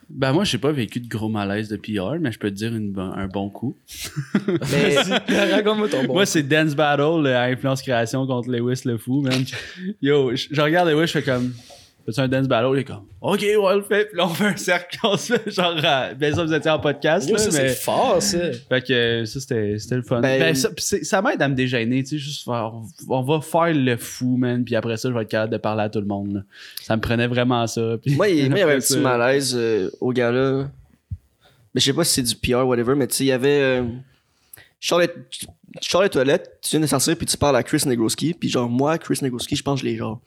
Ben 0.09 0.31
moi, 0.31 0.43
j'ai 0.45 0.57
pas 0.57 0.71
vécu 0.71 0.99
de 1.01 1.07
gros 1.09 1.27
malaise 1.29 1.67
de 1.67 1.75
PR, 1.75 2.17
mais 2.19 2.31
je 2.31 2.39
peux 2.39 2.49
te 2.49 2.55
dire 2.55 2.73
une 2.73 2.97
un 2.97 3.27
bon 3.27 3.49
coup. 3.49 3.75
Mais 4.71 4.95
Raconte-moi 5.51 5.89
ton 5.89 6.03
bon. 6.05 6.13
Moi, 6.13 6.25
c'est 6.25 6.43
Dance 6.43 6.75
Battle 6.75 7.23
le- 7.23 7.35
à 7.35 7.43
Influence 7.43 7.81
Création 7.81 8.25
contre 8.25 8.49
Lewis 8.49 8.81
le 8.85 8.97
Fou, 8.97 9.21
man. 9.21 9.43
Yo, 10.01 10.33
je 10.35 10.47
je 10.51 10.61
regarde 10.61 10.87
Lewis, 10.89 11.07
je 11.07 11.11
fais 11.13 11.23
comme. 11.23 11.53
Fais-tu 12.07 12.21
un 12.21 12.27
Dance 12.29 12.47
Battle? 12.47 12.69
Il 12.73 12.79
est 12.79 12.83
comme. 12.85 13.05
Ok, 13.19 13.45
on 13.59 13.75
le 13.75 13.81
fait. 13.81 14.05
Puis 14.05 14.17
là, 14.17 14.25
on 14.27 14.29
fait 14.29 14.45
un 14.45 14.55
cercle, 14.55 14.97
on 15.03 15.17
se 15.17 15.33
fait 15.35 15.51
genre. 15.51 15.75
euh, 15.83 16.13
Ben 16.13 16.33
ça, 16.33 16.43
vous 16.45 16.53
étiez 16.53 16.71
en 16.71 16.79
podcast, 16.79 17.29
Yo, 17.29 17.37
ça, 17.37 17.45
mais. 17.47 17.51
c'est 17.51 17.75
fort, 17.83 18.21
ça. 18.21 18.37
Fait 18.69 18.81
que 18.81 18.93
euh, 18.93 19.25
ça, 19.25 19.39
c'était 19.41 19.77
c'était 19.77 19.95
le 19.97 20.03
fun. 20.03 20.21
Ben, 20.21 20.39
Ben, 20.39 20.55
ça, 20.55 20.69
ça 20.77 21.21
m'aide 21.21 21.41
à 21.41 21.49
me 21.49 21.53
dégainer, 21.55 22.01
tu 22.03 22.11
sais, 22.11 22.17
juste 22.17 22.45
faire, 22.45 22.71
on 23.09 23.21
va 23.23 23.41
faire 23.41 23.73
le 23.73 23.97
fou, 23.97 24.37
man, 24.37 24.63
puis 24.63 24.75
après 24.77 24.95
ça, 24.95 25.09
je 25.09 25.13
vais 25.13 25.23
être 25.23 25.27
capable 25.29 25.51
de 25.51 25.57
parler 25.57 25.83
à 25.83 25.89
tout 25.89 25.99
le 25.99 26.05
monde. 26.07 26.33
là. 26.33 26.39
Ça 26.81 26.95
me 26.95 27.01
prenait 27.01 27.27
vraiment 27.27 27.67
ça. 27.67 27.97
puis 28.01 28.15
moi, 28.15 28.29
il 28.29 28.49
moi, 28.49 28.57
il 28.57 28.61
y 28.61 28.63
avait 28.63 28.75
un 28.75 28.79
petit 28.79 28.97
malaise 28.99 29.53
euh, 29.59 29.89
au 29.99 30.13
gars-là. 30.13 30.69
Mais 31.75 31.81
je 31.81 31.85
sais 31.87 31.93
pas 31.93 32.05
si 32.05 32.13
c'est 32.13 32.23
du 32.23 32.35
PR 32.35 32.59
ou 32.65 32.69
whatever, 32.69 32.95
mais 32.95 33.07
tu 33.07 33.15
sais, 33.17 33.23
il 33.25 33.27
y 33.27 33.31
avait. 33.33 33.59
Euh, 33.61 33.83
je 34.79 34.95
je 35.81 35.89
sors 35.89 36.03
les 36.03 36.09
toilettes, 36.09 36.59
tu 36.61 36.71
viens 36.71 36.79
de 36.79 36.85
sortir, 36.87 37.15
puis 37.17 37.25
tu 37.25 37.37
parles 37.37 37.55
à 37.55 37.63
Chris 37.63 37.81
Negroski. 37.85 38.33
Puis 38.33 38.49
genre, 38.49 38.69
moi, 38.69 38.97
Chris 38.97 39.19
Negroski, 39.21 39.55
je 39.55 39.63
pense 39.63 39.81
que 39.81 39.87
je 39.87 39.91
l'ai 39.91 39.97
genre 39.97 40.21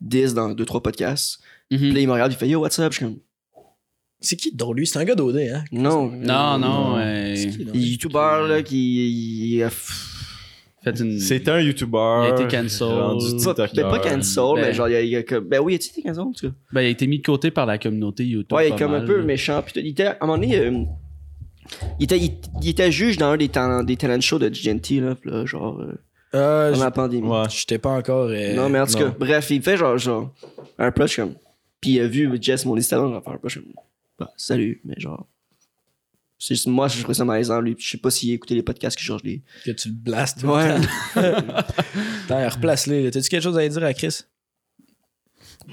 10 0.00 0.34
dans 0.34 0.50
2-3 0.52 0.80
podcasts. 0.82 1.40
Mhm. 1.70 1.78
Puis 1.78 1.92
là, 1.92 2.00
il 2.00 2.06
me 2.08 2.12
regarde, 2.12 2.32
il 2.32 2.36
fait 2.36 2.48
Yo, 2.48 2.60
what's 2.60 2.78
up? 2.78 2.92
Je 2.92 2.96
suis 2.98 3.04
comme 3.06 3.18
C'est 4.20 4.36
qui 4.36 4.54
drôle, 4.54 4.76
lui? 4.78 4.86
C'est 4.86 4.98
un 4.98 5.04
gars 5.04 5.14
d'OD, 5.14 5.36
hein? 5.38 5.64
Non. 5.72 6.10
Non, 6.10 6.58
non, 6.58 6.96
euh, 6.98 7.00
euh, 7.00 7.34
C'est 7.36 7.48
qui, 7.50 7.62
est 7.62 7.80
YouTuber, 7.80 8.46
là, 8.48 8.62
qui. 8.62 9.56
il 9.56 9.62
a 9.62 9.70
une. 10.98 11.20
C'est 11.20 11.48
un 11.48 11.60
YouTuber. 11.60 12.24
Il 12.26 12.32
a 12.32 12.34
été 12.42 12.56
cancel. 12.56 12.88
Pas- 12.88 13.16
TikToker. 13.18 13.70
Peut-être 13.72 13.90
pas 13.90 13.98
cancel, 13.98 14.44
Ben- 14.56 14.60
mais 14.62 14.74
genre, 14.74 14.88
il 14.88 14.92
y 14.92 14.96
a, 14.96 15.00
il 15.02 15.16
a 15.16 15.22
comme. 15.22 15.44
Ben 15.48 15.60
oui, 15.60 15.72
il 15.72 15.74
a 15.74 15.76
été 15.76 16.02
cancel, 16.02 16.20
en 16.22 16.32
tout 16.32 16.48
cas? 16.48 16.54
Ben, 16.72 16.80
il 16.82 16.86
a 16.86 16.88
été 16.88 17.06
mis 17.06 17.18
de 17.18 17.24
côté 17.24 17.50
par 17.50 17.66
la 17.66 17.78
communauté 17.78 18.24
YouTube. 18.24 18.52
Ouais, 18.56 18.68
il 18.68 18.74
est 18.74 18.78
comme 18.78 18.94
un 18.94 19.04
peu 19.04 19.18
là. 19.18 19.24
méchant. 19.24 19.62
Puis 19.62 19.74
il 19.76 19.88
était, 19.88 20.04
à 20.06 20.18
un 20.20 20.26
moment 20.26 20.38
donné, 20.38 20.58
euh, 20.58 20.82
il, 21.98 22.04
était, 22.04 22.18
il, 22.18 22.32
il 22.62 22.68
était 22.68 22.90
juge 22.92 23.16
dans 23.16 23.26
un 23.26 23.36
des, 23.36 23.48
talent, 23.48 23.82
des 23.82 23.96
talent 23.96 24.20
shows 24.20 24.38
de 24.38 24.48
GNT, 24.48 25.00
là, 25.24 25.44
genre, 25.46 25.80
euh, 25.80 25.94
Euh, 26.34 26.70
pendant 26.72 26.84
la 26.84 26.90
pandémie. 26.90 27.28
Ouais. 27.28 27.44
J'étais 27.50 27.78
pas 27.78 27.90
encore. 27.90 28.28
euh, 28.28 28.54
non, 28.54 28.68
mais 28.68 28.80
en 28.80 28.86
tout 28.86 28.98
cas, 28.98 29.08
bref, 29.08 29.50
il 29.50 29.62
fait 29.62 29.76
genre, 29.76 29.98
genre 29.98 30.32
un 30.78 30.90
plus 30.92 31.16
comme. 31.16 31.34
Puis 31.80 31.92
il 31.92 32.00
a 32.00 32.06
vu 32.06 32.30
Jess 32.40 32.64
mon 32.66 32.74
va 32.74 32.82
faire 32.82 33.32
un 33.32 33.36
plus 33.38 33.54
comme. 33.54 33.72
bah, 34.18 34.30
salut, 34.36 34.80
mais 34.84 34.94
genre. 34.98 35.26
C'est 36.42 36.54
juste 36.54 36.68
moi, 36.68 36.88
je 36.88 37.02
trouve 37.02 37.14
ça 37.14 37.24
malaisant, 37.26 37.60
lui. 37.60 37.76
Je 37.78 37.90
sais 37.90 37.98
pas 37.98 38.10
s'il 38.10 38.32
écoutait 38.32 38.54
les 38.54 38.62
podcasts 38.62 38.96
que 38.96 39.02
genre 39.04 39.20
les. 39.22 39.42
Que 39.64 39.72
tu 39.72 39.88
le 39.88 39.94
blastes. 39.94 40.42
Ouais. 40.42 40.74
Attends, 41.14 42.48
replace-les. 42.56 43.10
T'as-tu 43.10 43.28
quelque 43.28 43.42
chose 43.42 43.58
à 43.58 43.68
dire 43.68 43.84
à 43.84 43.92
Chris? 43.92 44.20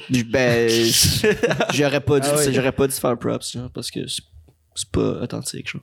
ben. 0.09 0.69
j'aurais 1.73 2.01
pas 2.01 2.19
dû, 2.19 2.27
Ah 2.29 2.51
j'aurais 2.51 2.73
pas 2.73 2.87
dû 2.87 2.93
faire 2.93 3.17
props, 3.17 3.53
genre, 3.53 3.69
parce 3.71 3.89
que 3.89 4.01
c'est 4.79 4.91
pas 4.91 5.21
authentique, 5.23 5.69
genre. 5.69 5.81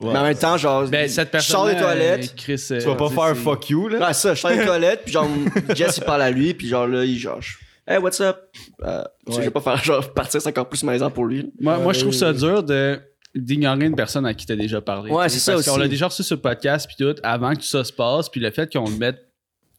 Ouais. 0.00 0.12
Mais 0.12 0.18
en 0.18 0.22
même 0.24 0.36
temps, 0.36 0.56
genre. 0.56 0.86
Ben, 0.88 1.08
cette 1.08 1.28
je 1.28 1.32
personne. 1.32 1.52
sors 1.56 1.66
des 1.66 1.76
toilettes. 1.76 2.34
Chris, 2.34 2.60
euh, 2.72 2.80
Tu 2.80 2.86
vas 2.86 2.96
pas 2.96 3.08
faire 3.08 3.36
fuck 3.36 3.70
you, 3.70 3.88
là? 3.88 4.06
Ouais, 4.08 4.12
ça, 4.14 4.34
je 4.34 4.40
sors 4.40 4.50
des 4.50 4.64
toilettes, 4.66 5.02
puis 5.04 5.12
genre, 5.12 5.28
Jess, 5.76 5.98
il 5.98 6.04
parle 6.04 6.22
à 6.22 6.30
lui, 6.30 6.54
puis 6.54 6.66
genre 6.68 6.86
là, 6.88 7.04
il 7.04 7.18
genre. 7.18 7.40
je- 7.40 7.56
Hey, 7.86 7.98
what's 7.98 8.20
up? 8.20 8.36
Euh, 8.84 9.02
tu 9.26 9.32
sais, 9.32 9.38
Je 9.40 9.44
vais 9.46 9.50
pas 9.50 9.60
faire 9.60 9.76
genre 9.84 10.12
partir, 10.12 10.40
c'est 10.40 10.48
encore 10.48 10.68
plus 10.68 10.82
malaisant 10.84 11.10
pour 11.10 11.24
lui. 11.26 11.52
Moi, 11.60 11.78
moi, 11.78 11.92
je 11.92 12.00
trouve 12.00 12.12
ça 12.12 12.32
dur 12.32 12.62
de 12.62 13.00
d'ignorer 13.34 13.86
une 13.86 13.96
personne 13.96 14.26
à 14.26 14.34
qui 14.34 14.44
t'as 14.44 14.56
déjà 14.56 14.80
parlé. 14.82 15.10
Ouais, 15.10 15.28
c'est 15.30 15.38
ça 15.38 15.54
Parce 15.54 15.64
qu'on 15.64 15.72
aussi. 15.72 15.80
l'a 15.80 15.88
déjà 15.88 16.06
reçu 16.06 16.22
sur 16.22 16.36
le 16.36 16.42
podcast 16.42 16.86
puis 16.86 16.96
tout, 17.02 17.14
avant 17.22 17.52
que 17.54 17.60
tout 17.60 17.66
ça 17.66 17.82
se 17.82 17.92
passe, 17.92 18.28
puis 18.28 18.40
le 18.40 18.50
fait 18.50 18.70
qu'on 18.70 18.84
le 18.90 18.96
mette 18.96 19.31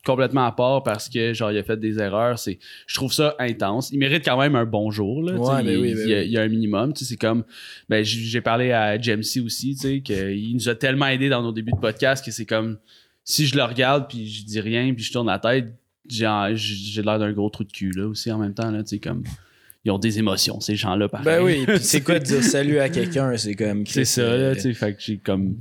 complètement 0.05 0.45
à 0.45 0.51
part 0.51 0.83
parce 0.83 1.09
que 1.09 1.33
genre 1.33 1.51
il 1.51 1.57
a 1.57 1.63
fait 1.63 1.79
des 1.79 1.99
erreurs, 1.99 2.37
c'est 2.37 2.59
je 2.87 2.95
trouve 2.95 3.13
ça 3.13 3.35
intense. 3.39 3.89
Il 3.91 3.99
mérite 3.99 4.25
quand 4.25 4.37
même 4.37 4.55
un 4.55 4.65
bonjour 4.65 5.23
là, 5.23 5.33
Ouais, 5.33 5.61
il, 5.61 5.65
ben 5.65 5.81
oui, 5.81 5.93
ben 5.93 6.01
il 6.03 6.09
y 6.09 6.13
a, 6.13 6.19
oui. 6.19 6.25
il 6.25 6.31
y 6.31 6.37
a 6.37 6.41
un 6.41 6.47
minimum, 6.47 6.93
tu 6.93 6.99
sais, 7.03 7.11
c'est 7.11 7.19
comme 7.19 7.43
ben 7.89 8.03
j'ai 8.03 8.41
parlé 8.41 8.71
à 8.71 8.99
Jamesy 8.99 9.39
aussi, 9.39 9.75
tu 9.75 9.81
sais 9.81 10.01
qu'il 10.01 10.53
nous 10.55 10.69
a 10.69 10.75
tellement 10.75 11.07
aidé 11.07 11.29
dans 11.29 11.41
nos 11.41 11.51
débuts 11.51 11.71
de 11.71 11.79
podcast 11.79 12.23
que 12.23 12.31
c'est 12.31 12.45
comme 12.45 12.77
si 13.23 13.45
je 13.45 13.55
le 13.55 13.63
regarde 13.63 14.07
puis 14.09 14.27
je 14.27 14.45
dis 14.45 14.59
rien 14.59 14.93
puis 14.93 15.03
je 15.03 15.11
tourne 15.13 15.27
la 15.27 15.39
tête, 15.39 15.73
j'ai 16.07 16.25
l'air 16.25 17.19
d'un 17.19 17.31
gros 17.31 17.49
trou 17.49 17.63
de 17.63 17.71
cul 17.71 17.91
là 17.91 18.07
aussi 18.07 18.31
en 18.31 18.37
même 18.37 18.53
temps 18.53 18.71
là, 18.71 18.83
tu 18.83 18.89
sais 18.89 18.99
comme 18.99 19.23
ils 19.85 19.91
ont 19.91 19.99
des 19.99 20.19
émotions 20.19 20.59
ces 20.59 20.75
gens-là 20.75 21.09
pareil. 21.09 21.25
Ben 21.25 21.43
oui, 21.43 21.65
c'est 21.81 22.01
quoi 22.01 22.19
de 22.19 22.23
dire 22.23 22.43
salut 22.43 22.79
à 22.79 22.89
quelqu'un? 22.89 23.35
C'est 23.37 23.55
comme. 23.55 23.85
C'est 23.85 24.05
ça, 24.05 24.21
euh, 24.21 24.49
là, 24.49 24.55
tu 24.55 24.61
sais, 24.61 24.73
fait 24.73 24.93
que 24.95 25.01
j'ai 25.01 25.17
comme... 25.17 25.57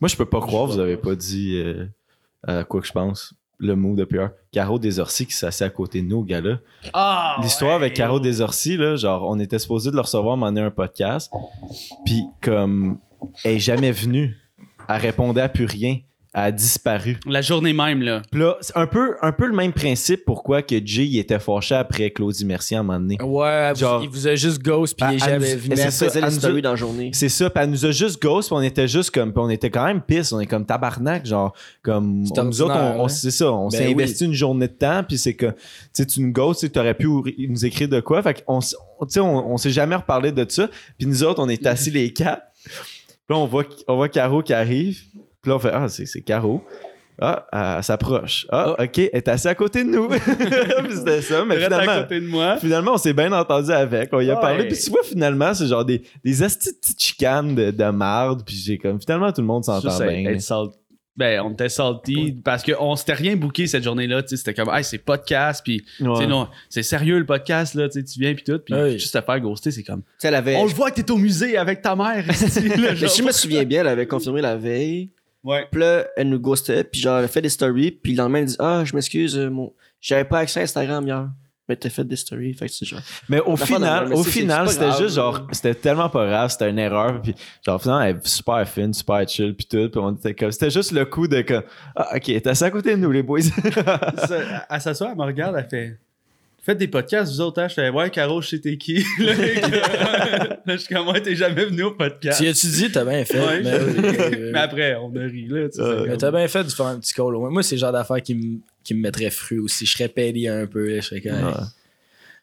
Moi, 0.00 0.08
je 0.08 0.16
peux 0.16 0.26
pas 0.26 0.40
croire, 0.40 0.66
vous 0.66 0.78
avez 0.78 0.96
pas 0.96 1.14
dit 1.14 1.56
euh, 1.56 1.86
à 2.46 2.64
quoi 2.64 2.80
que 2.80 2.86
je 2.86 2.92
pense. 2.92 3.34
Le 3.58 3.74
mot 3.74 3.94
de 3.94 4.04
PR. 4.04 4.28
Caro 4.52 4.78
Desorcy 4.78 5.26
qui 5.26 5.32
s'assied 5.32 5.64
à 5.64 5.70
côté 5.70 6.02
de 6.02 6.06
nous, 6.06 6.18
au 6.18 6.24
gars-là. 6.24 6.58
Ah! 6.92 7.36
L'histoire 7.42 7.74
avec 7.74 7.94
Caro 7.94 8.20
Desorcy, 8.20 8.76
là, 8.76 8.96
genre, 8.96 9.26
on 9.28 9.38
était 9.38 9.58
supposé 9.58 9.90
de 9.90 9.96
le 9.96 10.02
recevoir 10.02 10.36
donné, 10.36 10.60
un 10.60 10.70
podcast. 10.70 11.32
Puis, 12.04 12.24
comme, 12.42 12.98
elle 13.44 13.56
est 13.56 13.58
jamais 13.58 13.92
venue. 13.92 14.36
Elle 14.88 15.00
répondait 15.00 15.40
à 15.40 15.48
plus 15.48 15.64
rien. 15.64 15.98
A 16.38 16.52
disparu. 16.52 17.16
La 17.26 17.40
journée 17.40 17.72
même, 17.72 18.02
là. 18.02 18.20
Puis 18.30 18.38
là, 18.42 18.58
c'est 18.60 18.76
un 18.76 18.86
peu, 18.86 19.16
un 19.22 19.32
peu 19.32 19.46
le 19.46 19.54
même 19.54 19.72
principe 19.72 20.22
pourquoi 20.26 20.60
que 20.60 20.74
Jay 20.84 21.06
il 21.06 21.18
était 21.18 21.38
fâché 21.38 21.74
après 21.74 22.10
Claudie 22.10 22.44
Mercier 22.44 22.76
à 22.76 22.80
un 22.80 22.82
moment 22.82 23.00
donné. 23.00 23.16
Ouais, 23.22 23.72
Genre- 23.74 24.02
il 24.02 24.10
vous 24.10 24.28
a 24.28 24.34
juste 24.34 24.60
ghost, 24.62 24.94
puis 25.00 25.12
il 25.12 25.16
est 25.16 25.18
jamais 25.18 25.56
venu. 25.56 25.74
c'est 25.78 25.90
ça, 25.90 26.06
elle 26.14 26.24
nous 26.24 26.44
a- 26.46 26.60
dans 26.60 26.70
la 26.72 26.76
journée. 26.76 27.10
C'est 27.14 27.30
ça, 27.30 27.48
puis 27.48 27.64
elle 27.64 27.70
nous 27.70 27.86
a 27.86 27.90
juste 27.90 28.20
ghost, 28.20 28.50
puis 28.50 28.56
on 28.58 28.60
était 28.60 28.86
juste 28.86 29.12
comme, 29.12 29.32
puis 29.32 29.40
on 29.42 29.48
était 29.48 29.70
quand 29.70 29.86
même 29.86 30.02
pisse, 30.02 30.30
on 30.30 30.38
est 30.38 30.44
comme 30.46 30.66
tabarnak, 30.66 31.24
genre, 31.24 31.54
comme, 31.82 32.24
on- 32.36 32.44
nous 32.44 32.60
autres, 32.60 32.74
on, 32.76 33.00
on- 33.00 33.04
hein? 33.06 33.08
c'est 33.08 33.30
ça, 33.30 33.50
on 33.50 33.68
Ben 33.68 33.78
s'est 33.78 33.86
oui. 33.86 33.92
investi 33.94 34.26
une 34.26 34.34
journée 34.34 34.68
de 34.68 34.72
temps, 34.74 35.04
puis 35.08 35.16
c'est 35.16 35.32
que, 35.34 35.46
tu 35.46 35.54
sais, 35.94 36.04
tu 36.04 36.20
nous 36.20 36.32
ghostes, 36.32 36.60
tu 36.60 36.66
sais, 36.66 36.70
t'aurais 36.72 36.92
pu 36.92 37.06
nous 37.48 37.64
écrire 37.64 37.88
de 37.88 38.00
quoi, 38.00 38.22
fait 38.22 38.44
qu'on, 38.44 38.58
on- 38.58 39.06
tu 39.06 39.12
sais, 39.14 39.20
on, 39.20 39.52
on 39.52 39.56
s'est 39.56 39.70
jamais 39.70 39.94
reparlé 39.96 40.32
de 40.32 40.44
ça, 40.46 40.68
puis 40.98 41.06
nous 41.06 41.24
autres, 41.24 41.42
on 41.42 41.48
est 41.48 41.66
assis 41.66 41.90
les 41.90 42.12
quatre, 42.12 42.42
puis 42.62 42.74
là, 43.30 43.36
on 43.38 43.46
voit, 43.46 43.64
on 43.88 43.96
voit 43.96 44.10
Caro 44.10 44.42
qui 44.42 44.52
arrive, 44.52 45.00
puis 45.46 45.50
là, 45.50 45.56
on 45.56 45.58
fait, 45.60 45.70
ah, 45.72 45.88
c'est, 45.88 46.06
c'est 46.06 46.22
Caro. 46.22 46.64
Ah, 47.20 47.76
elle 47.78 47.82
s'approche. 47.84 48.46
Ah, 48.50 48.72
ok, 48.82 48.98
elle 48.98 49.10
est 49.12 49.28
assise 49.28 49.46
à 49.46 49.54
côté 49.54 49.84
de 49.84 49.88
nous. 49.88 50.08
Puis 50.08 50.18
c'était 50.96 51.22
ça, 51.22 51.44
mais 51.46 51.54
Reste 51.54 51.72
à 51.72 51.80
finalement, 51.80 52.02
côté 52.02 52.20
de 52.20 52.26
moi. 52.26 52.56
Finalement, 52.58 52.92
on 52.94 52.98
s'est 52.98 53.12
bien 53.14 53.32
entendu 53.32 53.70
avec. 53.70 54.10
On 54.12 54.20
y 54.20 54.28
a 54.30 54.34
Ouais. 54.34 54.40
parlé. 54.40 54.68
Puis 54.68 54.76
tu 54.76 54.90
vois, 54.90 55.02
finalement, 55.02 55.54
c'est 55.54 55.66
genre 55.66 55.84
des, 55.84 56.02
des 56.24 56.32
petites 56.34 57.00
chicanes 57.00 57.54
de, 57.54 57.70
de 57.70 57.84
marde. 57.90 58.42
Puis 58.44 58.56
j'ai 58.56 58.76
comme, 58.76 59.00
finalement, 59.00 59.32
tout 59.32 59.40
le 59.40 59.46
monde 59.46 59.64
s'entend 59.64 59.96
bien. 59.98 60.26
être 60.30 60.72
Ben, 61.16 61.40
on 61.40 61.52
était 61.52 61.70
salty 61.70 62.38
parce 62.44 62.62
qu'on 62.62 62.94
s'était 62.96 63.14
rien 63.14 63.34
booké 63.36 63.66
cette 63.66 63.84
journée-là. 63.84 64.22
tu 64.22 64.28
sais, 64.30 64.36
C'était 64.36 64.52
comme, 64.52 64.68
hey, 64.74 64.84
c'est 64.84 64.98
podcast, 64.98 65.62
puis 65.64 65.82
tu 65.96 66.06
Ouais. 66.06 66.16
sais, 66.16 66.26
non, 66.26 66.48
c'est 66.68 66.82
sérieux 66.82 67.18
le 67.18 67.24
podcast, 67.24 67.72
là, 67.74 67.88
tu 67.88 68.02
viens, 68.18 68.34
puis 68.34 68.44
tout. 68.44 68.58
Puis 68.58 68.74
juste 68.98 69.18
te 69.18 69.24
faire 69.24 69.40
ghoster, 69.40 69.70
c'est 69.70 69.84
comme, 69.84 70.02
avait. 70.22 70.56
on 70.56 70.64
le 70.66 70.70
voit 70.74 70.90
que 70.90 71.00
t'es 71.00 71.10
au 71.10 71.16
musée 71.16 71.56
avec 71.56 71.80
ta 71.80 71.96
mère, 71.96 72.28
esti, 72.28 72.68
là, 72.68 72.76
Mais 72.90 72.96
genre. 72.96 73.08
si 73.08 73.22
je 73.22 73.26
me 73.26 73.32
souviens 73.32 73.64
bien, 73.64 73.80
elle 73.80 73.88
avait 73.88 74.06
confirmé 74.06 74.42
la 74.42 74.56
veille. 74.56 75.08
Ouais. 75.46 75.64
Puis 75.70 75.80
là, 75.80 76.06
elle 76.16 76.28
nous 76.28 76.40
ghostait, 76.40 76.82
puis 76.82 77.00
genre, 77.00 77.20
elle 77.20 77.28
fait 77.28 77.40
des 77.40 77.48
stories, 77.48 77.92
puis 77.92 78.12
le 78.12 78.18
lendemain, 78.18 78.40
elle 78.40 78.46
dit 78.46 78.56
Ah, 78.58 78.82
je 78.84 78.94
m'excuse, 78.94 79.38
euh, 79.38 79.48
mon... 79.48 79.72
j'avais 80.00 80.24
pas 80.24 80.40
accès 80.40 80.58
à 80.60 80.62
Instagram 80.64 81.06
hier. 81.06 81.28
Mais 81.68 81.74
t'as 81.74 81.88
fait 81.88 82.04
des 82.04 82.16
stories, 82.16 82.54
fait 82.54 82.66
que 82.66 82.72
c'est 82.72 82.84
genre. 82.84 83.00
Mais 83.28 83.40
au 83.40 83.56
final, 83.56 84.12
au 84.12 84.22
final, 84.22 84.68
c'était 84.68 84.92
juste 84.98 85.16
genre, 85.16 85.46
c'était 85.52 85.74
tellement 85.74 86.08
pas 86.08 86.26
grave, 86.26 86.50
c'était 86.50 86.70
une 86.70 86.78
erreur. 86.78 87.20
Puis 87.22 87.34
genre, 87.64 87.80
finalement, 87.80 88.02
elle 88.02 88.16
est 88.16 88.26
super 88.26 88.68
fine, 88.68 88.92
super 88.92 89.28
chill, 89.28 89.54
puis 89.54 89.66
tout. 89.66 89.88
Puis 89.88 90.00
on 90.00 90.12
était 90.14 90.34
comme, 90.34 90.52
c'était 90.52 90.70
juste 90.70 90.92
le 90.92 91.04
coup 91.04 91.26
de 91.26 91.42
comme, 91.42 91.64
ah, 91.94 92.16
ok, 92.16 92.22
t'es 92.22 92.48
assis 92.48 92.64
à 92.64 92.70
côté 92.70 92.92
de 92.92 93.00
nous, 93.00 93.10
les 93.10 93.22
boys. 93.22 93.40
Ça, 93.42 94.66
elle 94.70 94.80
s'assoit, 94.80 95.10
elle 95.10 95.16
me 95.16 95.24
regarde, 95.24 95.56
elle 95.56 95.68
fait 95.68 95.98
Faites 96.66 96.78
des 96.78 96.88
podcasts, 96.88 97.32
vous 97.32 97.40
autres, 97.42 97.62
hein? 97.62 97.68
Je 97.68 97.74
fais 97.74 97.90
Ouais, 97.90 98.10
Caro, 98.10 98.42
je 98.42 98.48
sais 98.48 98.58
t'es 98.58 98.76
qui. 98.76 98.96
là, 99.20 99.34
je 100.66 100.76
suis 100.78 100.92
comme 100.94 101.06
Ouais, 101.08 101.20
t'es 101.22 101.36
jamais 101.36 101.64
venu 101.64 101.84
au 101.84 101.92
podcast. 101.92 102.40
Tu 102.42 102.48
as-tu 102.48 102.66
dit, 102.66 102.90
t'as 102.90 103.04
bien 103.04 103.24
fait. 103.24 103.38
Ouais, 103.38 103.62
Mais, 103.62 103.78
oui. 103.80 104.36
Mais 104.52 104.58
après, 104.58 104.96
on 104.96 105.14
a 105.16 105.20
ri, 105.22 105.46
là. 105.48 105.68
tu 105.68 105.80
Euh, 105.80 106.06
Mais 106.08 106.16
t'as 106.16 106.30
bien 106.32 106.48
fait 106.48 106.64
de 106.64 106.68
faire 106.70 106.86
un 106.86 106.98
petit 106.98 107.14
call. 107.14 107.32
Moi, 107.34 107.62
c'est 107.62 107.76
le 107.76 107.80
genre 107.80 107.92
d'affaire 107.92 108.20
qui 108.22 108.34
me 108.34 108.58
qui 108.82 108.94
me 108.94 109.00
mettrait 109.02 109.30
fru 109.30 109.58
aussi. 109.60 109.86
Je 109.86 109.92
serais 109.92 110.08
pédé 110.08 110.48
un 110.48 110.66
peu. 110.66 110.88
là. 110.88 110.96
Je 111.00 111.06
serais 111.06 111.20
comme. 111.20 111.34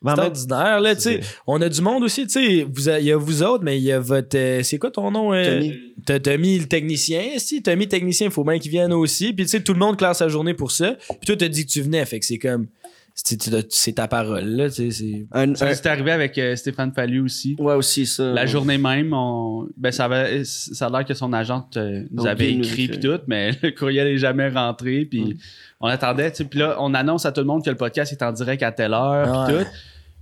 En 0.05 0.09
C'est 0.09 0.15
même- 0.17 0.25
ordinaire, 0.25 0.81
là, 0.81 0.95
tu 0.95 1.01
sais. 1.01 1.19
On 1.47 1.61
a 1.61 1.69
du 1.69 1.81
monde 1.81 2.03
aussi, 2.03 2.27
tu 2.27 2.33
sais. 2.33 2.99
Il 2.99 3.05
y 3.05 3.11
a 3.11 3.17
vous 3.17 3.41
autres, 3.43 3.63
mais 3.63 3.77
il 3.77 3.83
y 3.83 3.91
a 3.91 3.99
votre. 3.99 4.37
euh, 4.37 4.61
c'est 4.63 4.77
quoi 4.77 4.91
ton 4.91 5.11
nom? 5.11 5.33
euh? 5.33 5.43
Tommy. 5.59 5.79
T'as 6.05 6.19
Tommy 6.19 6.59
le 6.59 6.65
technicien, 6.65 7.21
si? 7.37 7.61
Tommy 7.61 7.85
le 7.85 7.89
technicien, 7.89 8.27
il 8.27 8.33
faut 8.33 8.43
bien 8.43 8.59
qu'il 8.59 8.71
vienne 8.71 8.91
aussi. 8.93 9.31
Puis, 9.33 9.45
tu 9.45 9.51
sais, 9.51 9.61
tout 9.61 9.71
le 9.73 9.79
monde 9.79 9.97
classe 9.97 10.17
sa 10.19 10.27
journée 10.27 10.53
pour 10.53 10.71
ça. 10.71 10.97
Puis, 11.07 11.25
toi, 11.27 11.35
t'as 11.37 11.47
dit 11.47 11.65
que 11.65 11.71
tu 11.71 11.81
venais. 11.81 12.05
Fait 12.05 12.19
que 12.19 12.25
c'est 12.25 12.37
comme. 12.37 12.67
C'est 13.15 13.93
ta 13.93 14.07
parole, 14.07 14.43
là, 14.45 14.69
tu 14.69 14.91
sais. 14.91 15.25
c'est- 15.55 15.85
arrivé 15.85 16.11
avec 16.11 16.35
euh, 16.39 16.55
Stéphane 16.55 16.91
Fallu 16.93 17.19
aussi. 17.21 17.55
Ouais, 17.59 17.75
aussi, 17.75 18.07
ça. 18.07 18.23
La 18.33 18.45
journée 18.47 18.77
même, 18.79 19.13
on... 19.13 19.67
ben, 19.77 19.91
ça, 19.91 20.05
avait... 20.05 20.43
ça 20.45 20.87
a 20.87 20.89
l'air 20.89 21.05
que 21.05 21.13
son 21.13 21.31
agente 21.31 21.77
euh, 21.77 22.03
nous 22.11 22.25
avait 22.25 22.51
écrit 22.53 22.87
puis 22.87 22.99
tout, 22.99 23.19
mais 23.27 23.51
le 23.61 23.69
courriel 23.71 24.07
est 24.07 24.17
jamais 24.17 24.49
rentré. 24.49 25.05
Puis 25.05 25.21
Mm. 25.21 25.37
on 25.81 25.87
attendait. 25.87 26.31
tu 26.31 26.37
sais, 26.37 26.45
Puis 26.45 26.59
là, 26.59 26.75
on 26.79 26.93
annonce 26.95 27.25
à 27.27 27.31
tout 27.31 27.41
le 27.41 27.47
monde 27.47 27.63
que 27.63 27.69
le 27.69 27.77
podcast 27.77 28.11
est 28.11 28.23
en 28.23 28.31
direct 28.31 28.63
à 28.63 28.71
telle 28.71 28.93
heure. 28.93 29.45
Puis 29.47 29.55
tout. 29.57 29.63
Puis 29.63 29.69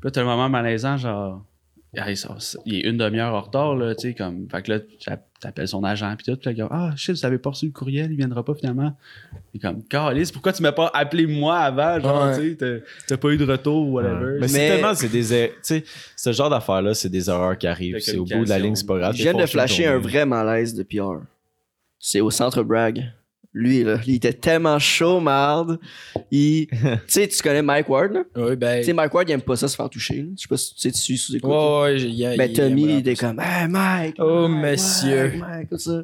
là, 0.03 0.11
t'as 0.11 0.21
un 0.21 0.25
moment 0.25 0.49
malaisant, 0.49 0.97
genre. 0.97 1.45
Ça- 2.15 2.35
il 2.65 2.75
est 2.75 2.89
une 2.89 2.95
demi-heure 2.97 3.33
en 3.33 3.41
retard, 3.41 3.75
là, 3.75 3.93
tu 3.95 4.07
sais, 4.09 4.13
comme. 4.13 4.47
Fait 4.49 4.61
que 4.61 4.71
là, 4.71 4.79
t'a- 5.05 5.19
t'appelles 5.41 5.67
son 5.67 5.83
agent, 5.83 6.15
puis 6.15 6.25
tout. 6.31 6.37
Puis 6.39 6.45
là, 6.45 6.51
il 6.51 6.55
dit, 6.55 6.61
ah, 6.71 6.93
shit, 6.95 7.15
vous 7.15 7.25
avez 7.25 7.37
pas 7.37 7.49
reçu 7.49 7.65
le 7.65 7.71
courriel, 7.73 8.09
il 8.11 8.15
viendra 8.15 8.45
pas 8.45 8.53
finalement. 8.55 8.95
Il 9.53 9.57
est 9.57 9.59
comme, 9.61 9.83
Calice, 9.83 10.31
pourquoi 10.31 10.53
tu 10.53 10.61
m'as 10.63 10.71
pas 10.71 10.89
appelé 10.93 11.25
moi 11.27 11.57
avant, 11.59 11.99
genre, 11.99 12.27
Ouais. 12.27 12.39
tu 12.55 12.57
sais, 12.57 12.83
t'as- 13.07 13.17
pas 13.17 13.29
eu 13.29 13.37
de 13.37 13.43
retour 13.45 13.87
ou 13.89 13.91
whatever. 13.93 14.37
Mais, 14.39 14.47
c'est 14.47 14.57
tellement, 14.69 14.93
c'est 14.95 15.09
des, 15.09 15.33
er- 15.33 15.49
tu 15.49 15.55
sais, 15.63 15.83
ce 16.15 16.31
genre 16.31 16.49
d'affaires-là, 16.49 16.93
c'est 16.93 17.09
des 17.09 17.29
erreurs 17.29 17.57
qui 17.57 17.67
arrivent. 17.67 17.99
C'est 17.99 18.17
au 18.17 18.23
bout 18.23 18.45
de 18.45 18.49
la 18.49 18.59
ligne, 18.59 18.75
c'est 18.75 18.85
pas 18.87 18.97
grave. 18.97 19.13
Je 19.15 19.23
viens 19.23 19.33
de 19.33 19.45
flasher 19.45 19.85
un 19.87 19.97
vrai 19.97 20.25
malaise 20.25 20.73
de 20.73 20.83
PR. 20.83 21.21
C'est 21.99 22.21
au 22.21 22.31
centre 22.31 22.63
Bragg. 22.63 23.03
Lui, 23.53 23.83
là, 23.83 23.97
il 24.07 24.15
était 24.15 24.31
tellement 24.31 24.79
chaud, 24.79 25.19
marde. 25.19 25.77
Il... 26.31 26.67
tu 26.67 26.77
sais, 27.07 27.27
tu 27.27 27.41
connais 27.43 27.61
Mike 27.61 27.89
Ward, 27.89 28.13
là? 28.13 28.23
Oui, 28.37 28.55
ben. 28.55 28.79
Tu 28.79 28.85
sais, 28.85 28.93
Mike 28.93 29.13
Ward, 29.13 29.27
il 29.27 29.33
aime 29.33 29.41
pas 29.41 29.57
ça 29.57 29.67
se 29.67 29.75
faire 29.75 29.89
toucher. 29.89 30.21
là. 30.21 30.29
Je 30.37 30.41
sais 30.43 30.47
pas 30.47 30.55
si 30.57 30.73
tu 30.73 30.79
sais, 30.81 30.91
tu 30.91 30.97
suis 30.99 31.17
sous 31.17 31.35
écoute. 31.35 31.49
Ouais, 31.51 31.81
ouais, 31.81 32.01
il 32.01 32.13
y 32.13 32.25
a- 32.25 32.37
Ben, 32.37 32.49
il- 32.49 32.55
Tommy, 32.55 32.83
il- 32.83 32.99
était 32.99 33.15
comme, 33.15 33.39
hey, 33.41 33.67
Mike! 33.67 34.15
Oh, 34.19 34.47
Mike, 34.47 34.71
monsieur. 34.71 35.31
Mike, 35.31 35.39
Mike, 35.41 35.69
tout 35.69 35.77
ça. 35.79 36.01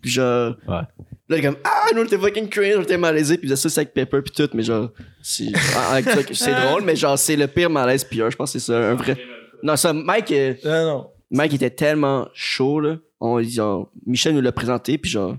Puis 0.00 0.10
genre, 0.10 0.56
Ouais. 0.66 0.74
là, 0.74 0.86
il 1.28 1.34
est 1.34 1.42
comme, 1.42 1.56
ah, 1.64 1.86
nous, 1.94 2.00
on 2.00 2.04
était 2.06 2.18
fucking 2.18 2.48
cringe, 2.48 2.76
on 2.78 2.82
était 2.82 2.96
malaisé, 2.96 3.36
puis 3.36 3.46
il 3.46 3.50
faisait 3.50 3.68
ça 3.68 3.80
avec 3.82 3.92
Pepper, 3.92 4.22
puis 4.22 4.32
tout, 4.34 4.48
mais 4.54 4.62
genre, 4.62 4.90
c'est 5.22 5.50
drôle, 5.52 6.82
mais 6.84 6.96
genre, 6.96 7.18
c'est 7.18 7.36
le 7.36 7.46
pire 7.46 7.70
malaise 7.70 8.04
PR, 8.04 8.30
je 8.30 8.36
pense 8.36 8.52
que 8.52 8.58
c'est 8.58 8.72
ça, 8.72 8.78
un 8.90 8.94
vrai. 8.94 9.16
Non, 9.62 9.76
ça, 9.76 9.92
Mike, 9.92 10.32
euh, 10.32 10.54
Ah, 10.64 10.82
non. 10.84 11.06
Mike 11.30 11.54
était 11.54 11.70
tellement 11.70 12.28
chaud, 12.34 12.80
là. 12.80 12.96
On, 13.20 13.42
genre, 13.42 13.90
Michel 14.06 14.34
nous 14.34 14.40
l'a 14.40 14.52
présenté, 14.52 14.98
puis 14.98 15.10
genre, 15.10 15.36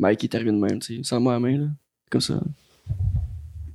Mike 0.00 0.22
il 0.24 0.26
est 0.26 0.34
arrivé 0.34 0.50
de 0.50 0.56
même, 0.56 0.80
tu 0.80 0.96
sais, 0.96 1.02
sans 1.04 1.20
moi 1.20 1.34
à 1.34 1.36
la 1.36 1.40
main, 1.40 1.56
là. 1.58 1.66
Comme 2.10 2.20
ça. 2.20 2.40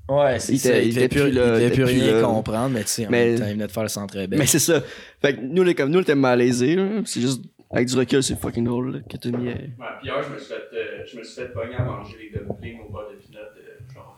Ouais, 0.07 0.37
c'est 0.39 0.53
Il 0.53 0.57
était- 0.57 0.83
Il 0.83 0.89
il 0.89 0.95
devait 0.95 1.07
plus, 1.07 1.31
là, 1.31 1.59
il 1.59 1.69
devait 1.69 1.83
rien 1.85 2.15
là. 2.17 2.21
comprendre, 2.23 2.69
mais 2.69 2.81
tu 2.81 2.89
sais, 2.89 3.07
en 3.07 3.09
Mais- 3.09 3.29
même 3.31 3.39
temps, 3.39 3.45
il 3.47 3.53
venait 3.53 3.67
de 3.67 3.71
faire 3.71 3.83
le 3.83 3.89
centre 3.89 4.13
belle. 4.15 4.29
Mais 4.37 4.45
c'est 4.45 4.59
ça. 4.59 4.81
Fait 5.21 5.35
que 5.35 5.41
nous, 5.41 5.63
les, 5.63 5.73
comme, 5.73 5.89
nous, 5.89 5.97
on 5.99 6.01
était 6.01 6.13
malaisés. 6.15 6.77
C'est 7.05 7.21
juste, 7.21 7.41
avec 7.71 7.87
du 7.87 7.95
recul, 7.95 8.21
c'est 8.21 8.35
fucking 8.39 8.65
drôle, 8.65 8.93
là, 8.93 8.99
que 9.09 9.17
Tommy 9.17 9.47
ait- 9.47 9.51
Ouais, 9.53 9.71
puis 9.99 10.07
hier, 10.09 10.21
je 10.21 10.33
me 10.33 10.37
suis 10.37 10.47
fait, 10.47 10.77
euh, 10.77 11.03
je 11.11 11.17
me 11.17 11.23
suis 11.23 11.41
fait 11.41 11.51
pogner 11.53 11.75
à 11.75 11.83
manger 11.83 12.17
les 12.21 12.37
dumplings 12.39 12.79
au 12.87 12.91
beurre 12.91 13.09
de 13.11 13.15
pinot, 13.17 13.39
euh, 13.39 13.64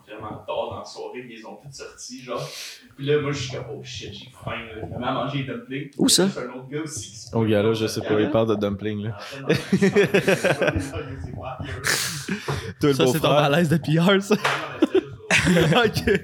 vraiment 0.08 0.42
tard 0.46 0.70
dans 0.70 0.78
la 0.78 0.84
soirée, 0.84 1.22
puis 1.22 1.36
ils 1.38 1.46
ont 1.46 1.56
toutes 1.56 1.72
sorti, 1.72 2.22
genre. 2.22 2.46
Puis 2.96 3.06
là, 3.06 3.20
moi, 3.20 3.32
je 3.32 3.42
suis 3.42 3.56
comme, 3.56 3.66
oh 3.72 3.80
shit, 3.82 4.12
j'ai 4.12 4.30
faim, 4.44 4.56
là. 4.74 4.98
Mets 4.98 5.06
à 5.06 5.12
manger 5.12 5.38
les 5.38 5.44
dumplings. 5.44 5.90
Où 5.98 6.08
ça? 6.08 6.28
C'est 6.28 6.40
un 6.40 6.50
autre 6.54 6.68
gars 6.68 6.82
aussi 6.82 7.10
qui 7.10 7.18
Oh, 7.34 7.44
gars, 7.44 7.62
là, 7.62 7.72
je 7.74 7.86
sais 7.86 8.00
pas, 8.00 8.20
il 8.20 8.30
parle 8.30 8.48
de 8.48 8.54
dumpling, 8.54 9.04
là. 9.04 9.16
Toi, 12.80 12.90
le 12.90 12.92
Ça, 12.94 13.06
c'est 13.06 13.20
ton 13.20 13.34
malaise 13.34 13.68
de 13.68 13.76
PR, 13.76 14.22
ça. 14.22 14.36
ok. 15.84 16.20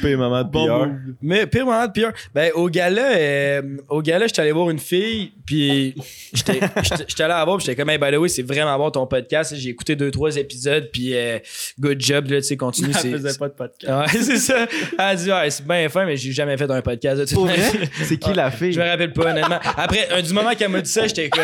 Pire 0.00 0.18
moment 0.18 0.42
de 0.42 0.50
Bon 0.50 0.86
move. 0.86 0.96
Mais 1.22 1.46
pire 1.46 1.66
moment 1.66 1.86
de 1.86 1.92
pire. 1.92 2.12
Ben, 2.34 2.50
au 2.54 2.68
gala, 2.68 3.16
euh, 3.16 3.62
au 3.88 4.02
gala, 4.02 4.26
j'étais 4.26 4.42
allé 4.42 4.52
voir 4.52 4.70
une 4.70 4.78
fille, 4.78 5.32
puis 5.46 5.94
j'étais 6.32 6.52
allé 6.52 7.28
la 7.28 7.44
voir, 7.44 7.58
puis 7.58 7.66
j'étais 7.66 7.80
comme, 7.80 7.90
hey, 7.90 7.98
by 7.98 8.10
the 8.12 8.18
way, 8.18 8.28
c'est 8.28 8.42
vraiment 8.42 8.76
bon 8.78 8.90
ton 8.90 9.06
podcast. 9.06 9.54
J'ai 9.56 9.70
écouté 9.70 9.96
deux, 9.96 10.10
trois 10.10 10.36
épisodes, 10.36 10.88
puis 10.92 11.14
euh, 11.14 11.38
good 11.78 12.00
job, 12.00 12.30
là, 12.30 12.40
tu 12.40 12.48
sais, 12.48 12.56
continue. 12.56 12.92
Elle 13.04 13.12
faisait 13.12 13.38
pas 13.38 13.48
de 13.48 13.54
podcast. 13.54 14.14
Ouais, 14.14 14.22
c'est 14.22 14.38
ça. 14.38 14.66
Elle 14.92 15.00
a 15.04 15.14
dit, 15.14 15.30
ouais, 15.30 15.50
c'est 15.50 15.66
bien 15.66 15.88
fin, 15.88 16.04
mais 16.06 16.16
j'ai 16.16 16.32
jamais 16.32 16.56
fait 16.56 16.70
un 16.70 16.82
podcast. 16.82 17.34
Pour 17.34 17.46
vrai? 17.46 17.58
C'est 18.02 18.16
qui 18.16 18.32
la 18.32 18.50
fille? 18.50 18.72
Je 18.72 18.80
me 18.80 18.86
rappelle 18.86 19.12
pas, 19.12 19.30
honnêtement. 19.30 19.58
Après, 19.76 20.08
un, 20.10 20.22
du 20.22 20.32
moment 20.32 20.54
qu'elle 20.54 20.70
m'a 20.70 20.80
dit 20.80 20.90
ça, 20.90 21.06
j'étais 21.06 21.28
comme. 21.28 21.42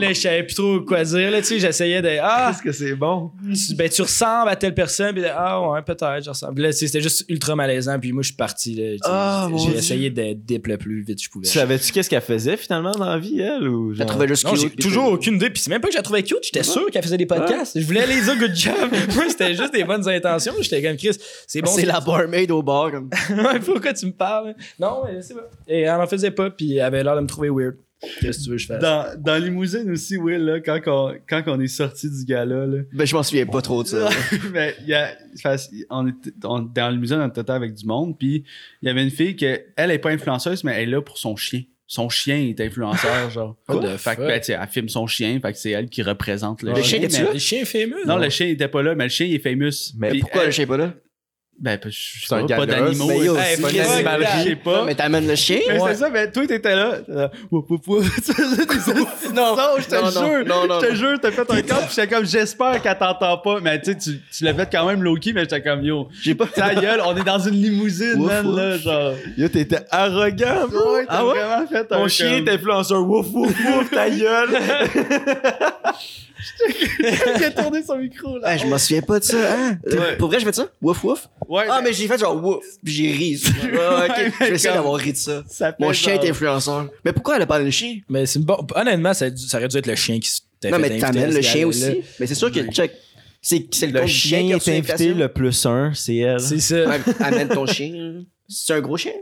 Là, 0.00 0.08
je 0.08 0.14
savais 0.14 0.42
plus 0.42 0.54
trop 0.54 0.80
quoi 0.80 1.04
dire. 1.04 1.30
Là, 1.30 1.40
tu 1.40 1.48
sais, 1.48 1.58
j'essayais 1.58 2.02
de. 2.02 2.18
Ah, 2.20 2.50
Est-ce 2.50 2.62
que 2.62 2.72
c'est 2.72 2.94
bon? 2.94 3.30
tu, 3.52 3.74
ben, 3.74 3.88
tu 3.88 4.02
ressembles 4.02 4.50
à 4.50 4.56
telle 4.56 4.74
personne. 4.74 5.14
Puis, 5.14 5.24
ah, 5.26 5.60
ouais, 5.70 5.82
peut-être, 5.82 6.31
ressemble. 6.32 6.62
Là, 6.62 6.72
tu 6.72 6.86
c'était 6.86 7.00
juste 7.00 7.24
ultra 7.28 7.56
malaisant. 7.56 7.98
Puis 7.98 8.12
moi, 8.12 8.22
je 8.22 8.28
suis 8.28 8.36
parti. 8.36 8.74
Là, 8.74 8.94
tu. 8.94 9.00
Ah, 9.04 9.48
j'ai 9.56 9.76
essayé 9.78 10.10
de 10.10 10.32
dip 10.32 10.66
le 10.66 10.76
plus 10.76 11.02
vite 11.02 11.18
que 11.18 11.24
je 11.24 11.30
pouvais. 11.30 11.46
Savais-tu 11.46 11.92
qu'est-ce 11.92 12.10
qu'elle 12.10 12.20
faisait 12.20 12.56
finalement 12.56 12.92
dans 12.92 13.06
la 13.06 13.18
vie, 13.18 13.40
elle? 13.40 13.68
Ou 13.68 13.94
genre... 13.94 13.98
la 13.98 14.04
trouvais 14.06 14.28
juste 14.28 14.44
Non, 14.44 14.54
j'ai 14.54 14.70
cute, 14.70 14.80
toujours 14.80 15.12
aucune 15.12 15.36
idée. 15.36 15.50
Puis 15.50 15.62
c'est 15.62 15.70
même 15.70 15.80
pas 15.80 15.88
que 15.88 15.92
je 15.92 15.98
la 15.98 16.02
trouvais 16.02 16.22
cute, 16.22 16.38
j'étais 16.42 16.62
sûr 16.62 16.90
qu'elle 16.90 17.02
faisait 17.02 17.16
des 17.16 17.26
podcasts. 17.26 17.78
Je 17.78 17.86
voulais 17.86 18.02
aller 18.02 18.20
dire 18.20 18.38
good 18.38 18.54
job. 18.54 18.90
Moi, 19.14 19.24
c'était 19.28 19.54
juste 19.54 19.72
des 19.72 19.84
bonnes 19.84 20.08
intentions. 20.08 20.54
J'étais 20.60 20.82
comme 20.82 20.96
Chris. 20.96 21.16
C'est 21.46 21.62
bon. 21.62 21.70
c'est 21.70 21.86
la 21.86 22.00
barmaid 22.00 22.50
au 22.50 22.62
bar. 22.62 22.90
Comme... 22.90 23.10
Pourquoi 23.64 23.92
tu 23.92 24.06
me 24.06 24.12
parles? 24.12 24.54
Non, 24.78 25.02
mais 25.04 25.22
c'est 25.22 25.34
pas. 25.34 25.48
Et 25.66 25.82
elle 25.82 26.00
en 26.00 26.06
faisait 26.06 26.30
pas, 26.30 26.50
puis 26.50 26.76
elle 26.76 26.82
avait 26.82 27.04
l'air 27.04 27.16
de 27.16 27.20
me 27.20 27.26
trouver 27.26 27.50
weird. 27.50 27.76
Qu'est-ce 28.20 28.38
que 28.38 28.44
tu 28.44 28.50
veux 28.50 28.56
que 28.56 28.62
je 28.62 28.66
fasse? 28.66 28.82
Dans, 28.82 29.06
dans 29.20 29.42
Limousine 29.42 29.90
aussi, 29.90 30.16
Will, 30.16 30.44
là, 30.44 30.60
quand, 30.60 30.80
on, 30.86 31.14
quand 31.28 31.42
on 31.46 31.60
est 31.60 31.66
sorti 31.68 32.10
du 32.10 32.24
gala, 32.24 32.66
là, 32.66 32.78
Ben, 32.92 33.06
je 33.06 33.14
m'en 33.14 33.22
souviens 33.22 33.46
pas 33.46 33.62
trop 33.62 33.82
de 33.82 33.88
ça. 33.88 34.08
ben, 34.52 34.74
il 34.82 34.88
y 34.88 34.94
a, 34.94 35.10
fait, 35.40 35.60
on 35.90 36.08
était, 36.08 36.30
on- 36.44 36.60
dans 36.60 36.90
Limousine, 36.90 37.18
on 37.20 37.28
était 37.28 37.50
avec 37.50 37.74
du 37.74 37.86
monde, 37.86 38.18
puis 38.18 38.44
il 38.82 38.88
y 38.88 38.90
avait 38.90 39.02
une 39.04 39.10
fille 39.10 39.36
que 39.36 39.60
elle 39.76 39.90
est 39.92 39.98
pas 39.98 40.10
influenceuse, 40.10 40.64
mais 40.64 40.72
elle 40.74 40.88
est 40.88 40.92
là 40.92 41.00
pour 41.02 41.16
son 41.18 41.36
chien. 41.36 41.62
Son 41.86 42.08
chien 42.08 42.38
est 42.38 42.58
influenceur, 42.60 43.28
genre. 43.30 43.56
Fait 43.98 44.16
que, 44.16 44.26
ben, 44.26 44.40
elle 44.48 44.68
filme 44.68 44.88
son 44.88 45.06
chien, 45.06 45.38
fait 45.40 45.52
que 45.52 45.58
c'est 45.58 45.70
elle 45.72 45.88
qui 45.90 46.02
représente 46.02 46.62
le, 46.62 46.72
Le 46.72 46.82
chien 46.82 47.06
chien. 47.08 47.24
mais-? 47.26 47.32
Le 47.34 47.38
chien 47.38 47.64
fameux? 47.66 48.04
Non, 48.06 48.16
le 48.16 48.30
chien 48.30 48.46
était 48.48 48.68
pas 48.68 48.82
là, 48.82 48.94
mais 48.94 49.04
le 49.04 49.10
chien 49.10 49.26
il 49.26 49.34
est 49.34 49.38
famous. 49.38 49.92
Mais 49.98 50.08
Puis 50.10 50.20
Pourquoi 50.20 50.40
elle- 50.42 50.46
le 50.46 50.52
chien 50.52 50.64
est 50.64 50.68
pas 50.68 50.76
là? 50.78 50.94
Ben, 51.60 51.78
je 51.88 52.34
un 52.34 52.44
pas, 52.46 52.56
pas 52.56 52.66
d'animaux. 52.66 53.06
mais 53.06 53.18
yo, 53.20 53.36
c'est 53.36 53.62
pas 53.62 53.68
je 53.68 54.42
sais 54.48 54.56
pas. 54.56 54.84
Mais 54.84 54.96
t'amènes 54.96 55.28
le 55.28 55.36
chien? 55.36 55.60
Mais 55.68 55.80
Ouais. 55.80 55.92
c'est 55.92 56.00
ça, 56.00 56.10
mais 56.10 56.28
toi, 56.28 56.44
t'étais 56.44 56.74
là. 56.74 56.96
Non, 57.08 57.30
son, 57.62 57.68
je 59.78 59.86
te 59.86 59.94
non, 59.94 60.02
non, 60.02 60.10
jure. 60.10 60.44
non, 60.46 60.66
non, 60.66 60.80
Je 60.80 60.86
te 60.86 60.90
non. 60.90 60.96
jure, 60.96 61.20
t'as 61.20 61.30
fait 61.30 61.48
un 61.52 61.62
camp, 61.62 61.76
j'étais 61.88 62.08
comme, 62.08 62.26
j'espère 62.26 62.82
qu'elle 62.82 62.98
t'entend 62.98 63.38
pas. 63.38 63.60
Mais 63.60 63.80
tu 63.80 63.92
sais, 63.92 63.98
tu, 63.98 64.20
tu 64.36 64.42
l'as 64.44 64.54
fait 64.54 64.68
quand 64.72 64.86
même 64.86 65.04
low-key, 65.04 65.32
mais 65.34 65.42
j'étais 65.42 65.62
comme, 65.62 65.84
yo, 65.84 66.08
J'ai 66.20 66.34
pas. 66.34 66.46
ta 66.46 66.74
gueule, 66.74 67.00
on 67.04 67.16
est 67.16 67.22
dans 67.24 67.38
une 67.38 67.54
limousine, 67.54 68.24
man, 68.26 68.56
là, 68.56 68.76
genre. 68.78 69.12
Yo, 69.36 69.46
t'étais 69.48 69.84
arrogant, 69.90 70.66
bro! 70.68 70.94
Ouais, 70.94 71.06
t'as 71.06 71.14
ah 71.18 71.24
ouais? 71.26 71.34
vraiment 71.38 71.66
fait 71.68 71.92
un 71.92 71.98
Mon 71.98 72.08
chien 72.08 72.44
influenceur. 72.48 73.06
Wouf, 73.08 73.28
wouf, 73.32 73.52
wouf, 73.64 73.88
ta 73.90 74.10
gueule! 74.10 74.50
Il 77.00 77.44
a 77.44 77.50
tourné 77.50 77.82
son 77.82 77.96
micro, 77.98 78.38
là. 78.38 78.42
Ah, 78.48 78.56
je 78.56 78.66
m'en 78.66 78.78
souviens 78.78 79.02
pas 79.02 79.18
de 79.18 79.24
ça. 79.24 79.54
Hein? 79.54 79.78
Ouais. 79.86 80.16
Pour 80.16 80.28
vrai, 80.28 80.40
je 80.40 80.44
fais 80.44 80.52
ça? 80.52 80.68
Wouf 80.80 81.02
wouf? 81.04 81.28
Ouais, 81.48 81.64
Ah, 81.70 81.80
mais 81.82 81.92
j'ai 81.92 82.06
fait 82.08 82.18
genre 82.18 82.42
wouf, 82.42 82.64
puis 82.84 82.92
j'ai 82.92 83.12
ri. 83.12 83.42
Ouais, 83.62 84.08
mais 84.08 84.32
Je 84.40 84.44
vais 84.44 84.54
essayer 84.54 84.74
d'avoir 84.74 84.94
ri 84.96 85.12
de 85.12 85.16
ça. 85.16 85.42
ça 85.48 85.72
fait 85.72 85.80
Mon 85.80 85.92
chien 85.92 86.14
genre- 86.14 86.24
est 86.24 86.30
influenceur. 86.30 86.88
Mais 87.04 87.12
pourquoi 87.12 87.36
elle 87.36 87.42
a 87.42 87.46
parlé 87.46 87.64
de 87.66 87.70
chien? 87.70 87.98
Mais 88.08 88.26
c'est 88.26 88.38
une 88.38 88.44
bonne. 88.44 88.58
Honnêtement, 88.74 89.14
ça, 89.14 89.26
ça 89.36 89.58
aurait 89.58 89.68
dû 89.68 89.76
être 89.76 89.86
le 89.86 89.94
chien 89.96 90.18
qui 90.20 90.28
s'était 90.28 90.70
Non, 90.70 90.78
fait 90.82 90.90
mais 90.90 90.98
t'amènes 90.98 91.34
le 91.34 91.42
chien 91.42 91.66
aussi. 91.66 92.02
Mais 92.20 92.26
c'est 92.26 92.34
sûr 92.34 92.50
que, 92.52 92.60
check, 92.70 92.92
c'est 93.40 93.66
c'est 93.72 93.86
le, 93.88 94.00
Le 94.00 94.06
chien 94.06 94.58
qui 94.58 94.70
est 94.70 94.78
invité, 94.78 95.14
le 95.14 95.28
plus 95.28 95.66
un, 95.66 95.92
c'est 95.94 96.16
elle. 96.16 96.40
C'est 96.40 96.60
ça. 96.60 96.76
Amène 97.20 97.48
ton 97.48 97.66
chien. 97.66 98.22
C'est 98.48 98.74
un 98.74 98.80
gros 98.80 98.96
chien? 98.96 99.12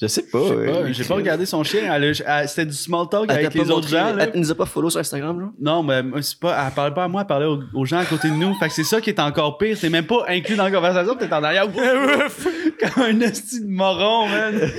Je 0.00 0.06
sais 0.08 0.24
pas. 0.24 0.38
Pas, 0.40 0.92
J'ai 0.92 1.04
pas 1.04 1.14
regardé 1.14 1.46
son 1.46 1.64
chien. 1.64 1.90
elle 1.94 2.04
a- 2.04 2.40
elle- 2.42 2.48
C'était 2.48 2.66
du 2.66 2.74
small 2.74 3.08
talk 3.08 3.24
Elle 3.30 3.36
avec 3.38 3.52
pas 3.52 3.58
les 3.62 3.70
autres 3.70 3.88
montré- 3.88 3.90
gens. 3.90 4.14
là. 4.14 4.28
Elle 4.32 4.40
nous 4.40 4.50
a 4.50 4.54
pas 4.54 4.66
follow 4.66 4.90
sur 4.90 5.00
Instagram, 5.00 5.40
genre? 5.40 5.50
Non, 5.58 5.82
mais 5.82 6.02
moi, 6.02 6.20
c'est 6.20 6.38
pas, 6.38 6.66
elle 6.66 6.74
parlait 6.74 6.94
pas 6.94 7.04
à 7.04 7.08
moi, 7.08 7.22
elle 7.22 7.26
parlait 7.26 7.46
aux, 7.46 7.60
aux 7.72 7.84
gens 7.86 7.98
à 7.98 8.04
côté 8.04 8.28
de 8.28 8.34
nous. 8.34 8.54
Fait 8.58 8.68
que 8.68 8.74
c'est 8.74 8.84
ça 8.84 9.00
qui 9.00 9.08
est 9.08 9.18
encore 9.20 9.56
pire. 9.56 9.78
T'es 9.80 9.88
même 9.88 10.06
pas 10.06 10.24
inclus 10.28 10.54
dans 10.56 10.64
la 10.64 10.70
conversation, 10.70 11.14
t'es 11.16 11.32
en 11.32 11.42
arrière. 11.42 11.66
Comme 12.94 13.02
un 13.04 13.20
esti 13.20 13.60
de 13.62 13.68
moron, 13.68 14.28
man. 14.28 14.60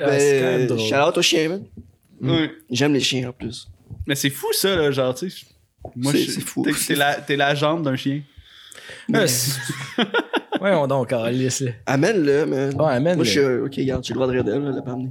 Ah, 0.00 0.18
c'est 0.18 0.40
quand 0.40 0.46
même 0.46 0.58
Ben, 0.58 0.66
drôle. 0.66 0.80
shout 0.88 0.94
out 1.08 1.16
au 1.18 1.22
chien, 1.22 1.48
man. 1.48 1.64
Ouais. 2.20 2.50
J'aime 2.68 2.94
les 2.94 3.00
chiens 3.00 3.28
en 3.28 3.32
plus. 3.32 3.68
Mais 4.08 4.16
c'est 4.16 4.28
fou 4.30 4.48
ça, 4.52 4.74
là, 4.74 4.90
genre, 4.90 5.14
tu 5.14 5.30
sais. 5.30 5.46
Moi, 5.94 6.10
C'est- 6.12 6.18
je- 6.24 6.30
c'est 6.32 6.40
fou. 6.40 6.62
T'es, 6.64 6.72
t'es 6.72 6.94
la, 6.96 7.14
t'es 7.14 7.36
la 7.36 7.54
jambe 7.54 7.82
d'un 7.84 7.94
chien. 7.94 8.22
Ah, 9.12 9.26
c'est- 9.28 9.60
Ouais, 10.64 10.74
on 10.74 10.86
donc, 10.86 11.12
Alice. 11.12 11.60
là. 11.60 11.70
Amène-le, 11.86 12.46
man. 12.46 12.74
Ouais, 12.80 12.92
amène-le. 12.94 13.16
Moi, 13.16 13.24
je 13.24 13.30
suis. 13.30 13.38
euh, 13.40 13.64
Ok, 13.66 13.74
regarde, 13.76 14.02
j'ai 14.04 14.14
le 14.14 14.18
droit 14.18 14.26
de 14.26 14.32
rire 14.32 14.44
d'elle, 14.44 14.62
là, 14.62 14.70
elle 14.70 14.76
l'a 14.76 14.82
pas 14.82 14.92
amené. 14.92 15.10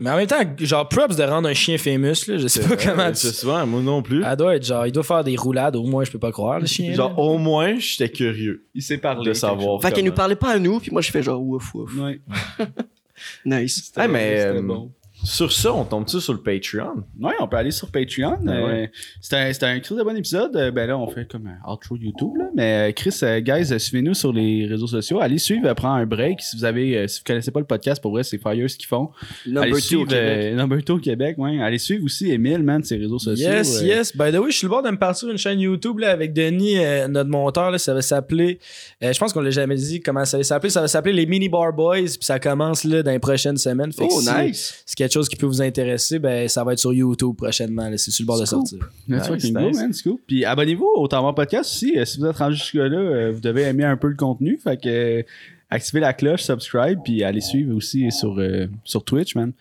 Mais 0.00 0.10
en 0.10 0.16
même 0.16 0.26
temps, 0.26 0.40
genre, 0.58 0.88
props 0.88 1.16
de 1.16 1.22
rendre 1.22 1.48
un 1.48 1.52
chien 1.54 1.76
famous, 1.78 2.26
là. 2.26 2.38
Je 2.38 2.46
sais 2.48 2.60
pas 2.66 2.76
comment. 2.76 3.08
Tu- 3.10 3.16
C'est 3.16 3.32
souvent, 3.34 3.66
moi 3.66 3.80
non 3.82 4.02
plus. 4.02 4.24
Elle 4.24 4.36
doit 4.36 4.56
être 4.56 4.64
genre, 4.64 4.86
il 4.86 4.92
doit 4.92 5.02
faire 5.02 5.22
des 5.22 5.36
roulades, 5.36 5.76
au 5.76 5.84
moins, 5.84 6.02
je 6.04 6.10
peux 6.10 6.18
pas 6.18 6.32
croire, 6.32 6.58
le 6.60 6.66
chien. 6.66 6.92
Genre, 6.94 7.10
là. 7.10 7.18
au 7.18 7.36
moins, 7.38 7.76
j'étais 7.78 8.08
curieux 8.08 8.64
Il 8.74 8.82
sait 8.82 8.98
parler. 8.98 9.28
de 9.28 9.34
savoir. 9.34 9.80
Fait 9.82 9.92
qu'elle 9.92 10.04
nous 10.04 10.10
comment. 10.10 10.16
parlait 10.16 10.36
pas 10.36 10.52
à 10.52 10.58
nous, 10.58 10.80
puis 10.80 10.90
moi, 10.92 11.02
je 11.02 11.10
fais 11.10 11.22
genre 11.22 11.42
ouf, 11.42 11.74
ouf. 11.74 11.92
Ouais. 11.98 12.20
Nice. 13.44 13.92
Ah, 13.96 14.08
mais 14.08 14.36
C'était 14.38 14.58
euh, 14.58 14.62
bon. 14.62 14.90
Sur 15.24 15.52
ça, 15.52 15.72
on 15.72 15.84
tombe-tu 15.84 16.20
sur 16.20 16.32
le 16.32 16.40
Patreon? 16.40 17.04
Ouais, 17.20 17.34
on 17.40 17.46
peut 17.48 17.56
aller 17.56 17.70
sur 17.70 17.90
Patreon. 17.90 18.38
Ah 18.46 18.50
Euh, 18.50 18.66
ouais. 18.66 18.90
c'était, 19.20 19.36
un, 19.36 19.52
c'était 19.52 19.66
un 19.66 19.78
Chris 19.80 19.94
de 19.96 20.02
bon 20.02 20.16
épisode. 20.16 20.54
Euh, 20.56 20.70
Ben 20.70 20.86
là, 20.86 20.98
on 20.98 21.06
fait 21.08 21.30
comme 21.30 21.46
un 21.46 21.70
outro 21.70 21.96
YouTube. 21.96 22.36
Là. 22.36 22.46
Mais 22.54 22.90
euh, 22.90 22.92
Chris, 22.92 23.16
euh, 23.22 23.40
guys, 23.40 23.72
euh, 23.72 23.78
suivez-nous 23.78 24.14
sur 24.14 24.32
les 24.32 24.66
réseaux 24.66 24.86
sociaux. 24.86 25.20
Allez 25.20 25.38
suivre, 25.38 25.68
euh, 25.68 25.74
prendre 25.74 25.94
un 25.96 26.06
break. 26.06 26.40
Si 26.40 26.56
vous 26.56 26.64
avez, 26.64 26.96
euh, 26.98 27.06
si 27.08 27.20
vous 27.20 27.24
connaissez 27.24 27.50
pas 27.50 27.60
le 27.60 27.66
podcast, 27.66 28.00
pour 28.02 28.12
vrai, 28.12 28.24
c'est 28.24 28.38
Fire 28.38 28.68
ce 28.70 28.76
qu'ils 28.76 28.86
font. 28.88 29.10
Number 29.46 29.62
Allez 29.62 29.70
2 29.72 29.76
au 29.76 29.80
suivre 29.80 30.06
Québec. 30.06 30.22
euh, 30.52 30.54
Number 30.56 30.78
2 30.82 30.92
au 30.94 30.98
Québec. 30.98 31.34
Ouais. 31.38 31.60
Allez 31.62 31.78
suivre 31.78 32.04
aussi 32.04 32.30
Emile, 32.30 32.62
man, 32.62 32.82
ses 32.82 32.96
réseaux 32.96 33.18
sociaux. 33.18 33.48
Yes, 33.48 33.80
euh, 33.80 33.86
yes. 33.86 34.16
By 34.16 34.30
the 34.32 34.36
way, 34.38 34.50
je 34.50 34.56
suis 34.58 34.66
le 34.66 34.70
bord 34.70 34.82
de 34.82 34.90
me 34.90 34.98
partir 34.98 35.28
une 35.30 35.38
chaîne 35.38 35.60
YouTube 35.60 35.98
là, 36.00 36.10
avec 36.10 36.32
Denis, 36.32 36.78
euh, 36.78 37.08
notre 37.08 37.30
monteur. 37.30 37.70
Là, 37.70 37.78
ça 37.78 37.94
va 37.94 38.02
s'appeler. 38.02 38.58
euh, 39.02 39.12
je 39.12 39.18
pense 39.18 39.32
qu'on 39.32 39.40
l'a 39.40 39.50
jamais 39.50 39.76
dit 39.76 40.00
comment 40.00 40.24
ça 40.24 40.36
va 40.38 40.42
s'appeler? 40.44 40.70
Ça 40.70 40.80
va 40.80 40.88
s'appeler 40.88 41.12
les 41.14 41.26
Mini 41.26 41.48
Bar 41.48 41.72
Boys. 41.72 42.02
Puis 42.02 42.18
ça 42.20 42.38
commence 42.38 42.84
là, 42.84 43.02
dans 43.02 43.10
les 43.12 43.18
prochaines 43.18 43.56
semaines. 43.56 43.92
Fait 43.92 44.06
Oh, 44.10 44.20
nice. 44.20 44.82
c'est 44.84 44.96
quelque 45.12 45.20
chose 45.20 45.28
qui 45.28 45.36
peut 45.36 45.46
vous 45.46 45.60
intéresser, 45.62 46.18
ben, 46.18 46.48
ça 46.48 46.64
va 46.64 46.72
être 46.72 46.78
sur 46.78 46.92
YouTube 46.92 47.36
prochainement. 47.36 47.88
là. 47.88 47.98
C'est 47.98 48.10
sur 48.10 48.22
le 48.22 48.26
bord 48.26 48.40
de 48.40 48.46
sortir. 48.46 48.78
That's 49.08 49.08
Nice, 49.08 49.26
fucking 49.28 49.58
nice. 49.58 49.76
man, 49.76 49.92
scoop. 49.92 50.20
Puis 50.26 50.44
abonnez-vous 50.44 50.88
au 50.96 51.06
Temps 51.08 51.32
Podcast 51.34 51.70
aussi. 51.74 51.98
Euh, 51.98 52.04
si 52.04 52.18
vous 52.18 52.26
êtes 52.26 52.36
rendu 52.36 52.56
jusque-là, 52.56 52.84
euh, 52.98 53.32
vous 53.32 53.40
devez 53.40 53.62
aimer 53.62 53.84
un 53.84 53.96
peu 53.96 54.08
le 54.08 54.16
contenu. 54.16 54.58
Fait 54.62 54.76
que 54.80 54.88
euh, 54.88 55.22
activez 55.70 56.00
la 56.00 56.12
cloche, 56.14 56.42
subscribe, 56.42 56.98
puis 57.04 57.22
allez 57.24 57.40
suivre 57.40 57.74
aussi 57.76 58.10
sur, 58.10 58.38
euh, 58.38 58.66
sur 58.84 59.04
Twitch, 59.04 59.34
man. 59.34 59.52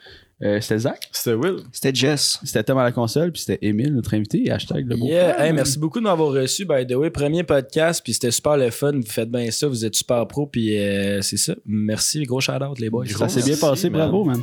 Euh, 0.44 0.60
c'était 0.60 0.80
Zach, 0.80 1.08
C'était 1.12 1.36
Will. 1.36 1.58
C'était 1.72 1.94
Jess. 1.94 2.40
c'était 2.44 2.64
Tom 2.64 2.76
à 2.80 2.84
la 2.84 2.92
console, 2.92 3.32
puis 3.32 3.44
c'était 3.44 3.60
Emile, 3.64 3.94
notre 3.94 4.16
invité. 4.16 4.50
Hashtag 4.50 4.88
le 4.90 4.96
beau 4.96 5.06
Yeah, 5.06 5.34
frère, 5.34 5.42
hey, 5.42 5.50
man. 5.50 5.58
merci 5.58 5.78
beaucoup 5.78 6.00
de 6.00 6.04
m'avoir 6.06 6.32
reçu. 6.32 6.66
By 6.66 6.88
the 6.88 6.94
way, 6.96 7.12
premier 7.12 7.44
podcast, 7.44 8.02
puis 8.04 8.14
c'était 8.14 8.32
super 8.32 8.58
le 8.58 8.72
fun. 8.72 8.94
Vous 8.94 9.04
faites 9.06 9.30
bien 9.30 9.52
ça, 9.52 9.68
vous 9.68 9.86
êtes 9.86 9.94
super 9.94 10.26
pro, 10.28 10.48
puis 10.48 10.80
euh, 10.80 11.22
c'est 11.22 11.38
ça. 11.38 11.54
Merci, 11.68 12.24
gros 12.24 12.42
shout 12.42 12.54
out 12.54 12.80
les 12.80 12.90
boys. 12.90 13.06
Ça 13.06 13.30
s'est 13.30 13.44
bien 13.44 13.56
passé, 13.56 13.92
man. 13.92 14.02
bravo, 14.10 14.24
man. 14.26 14.42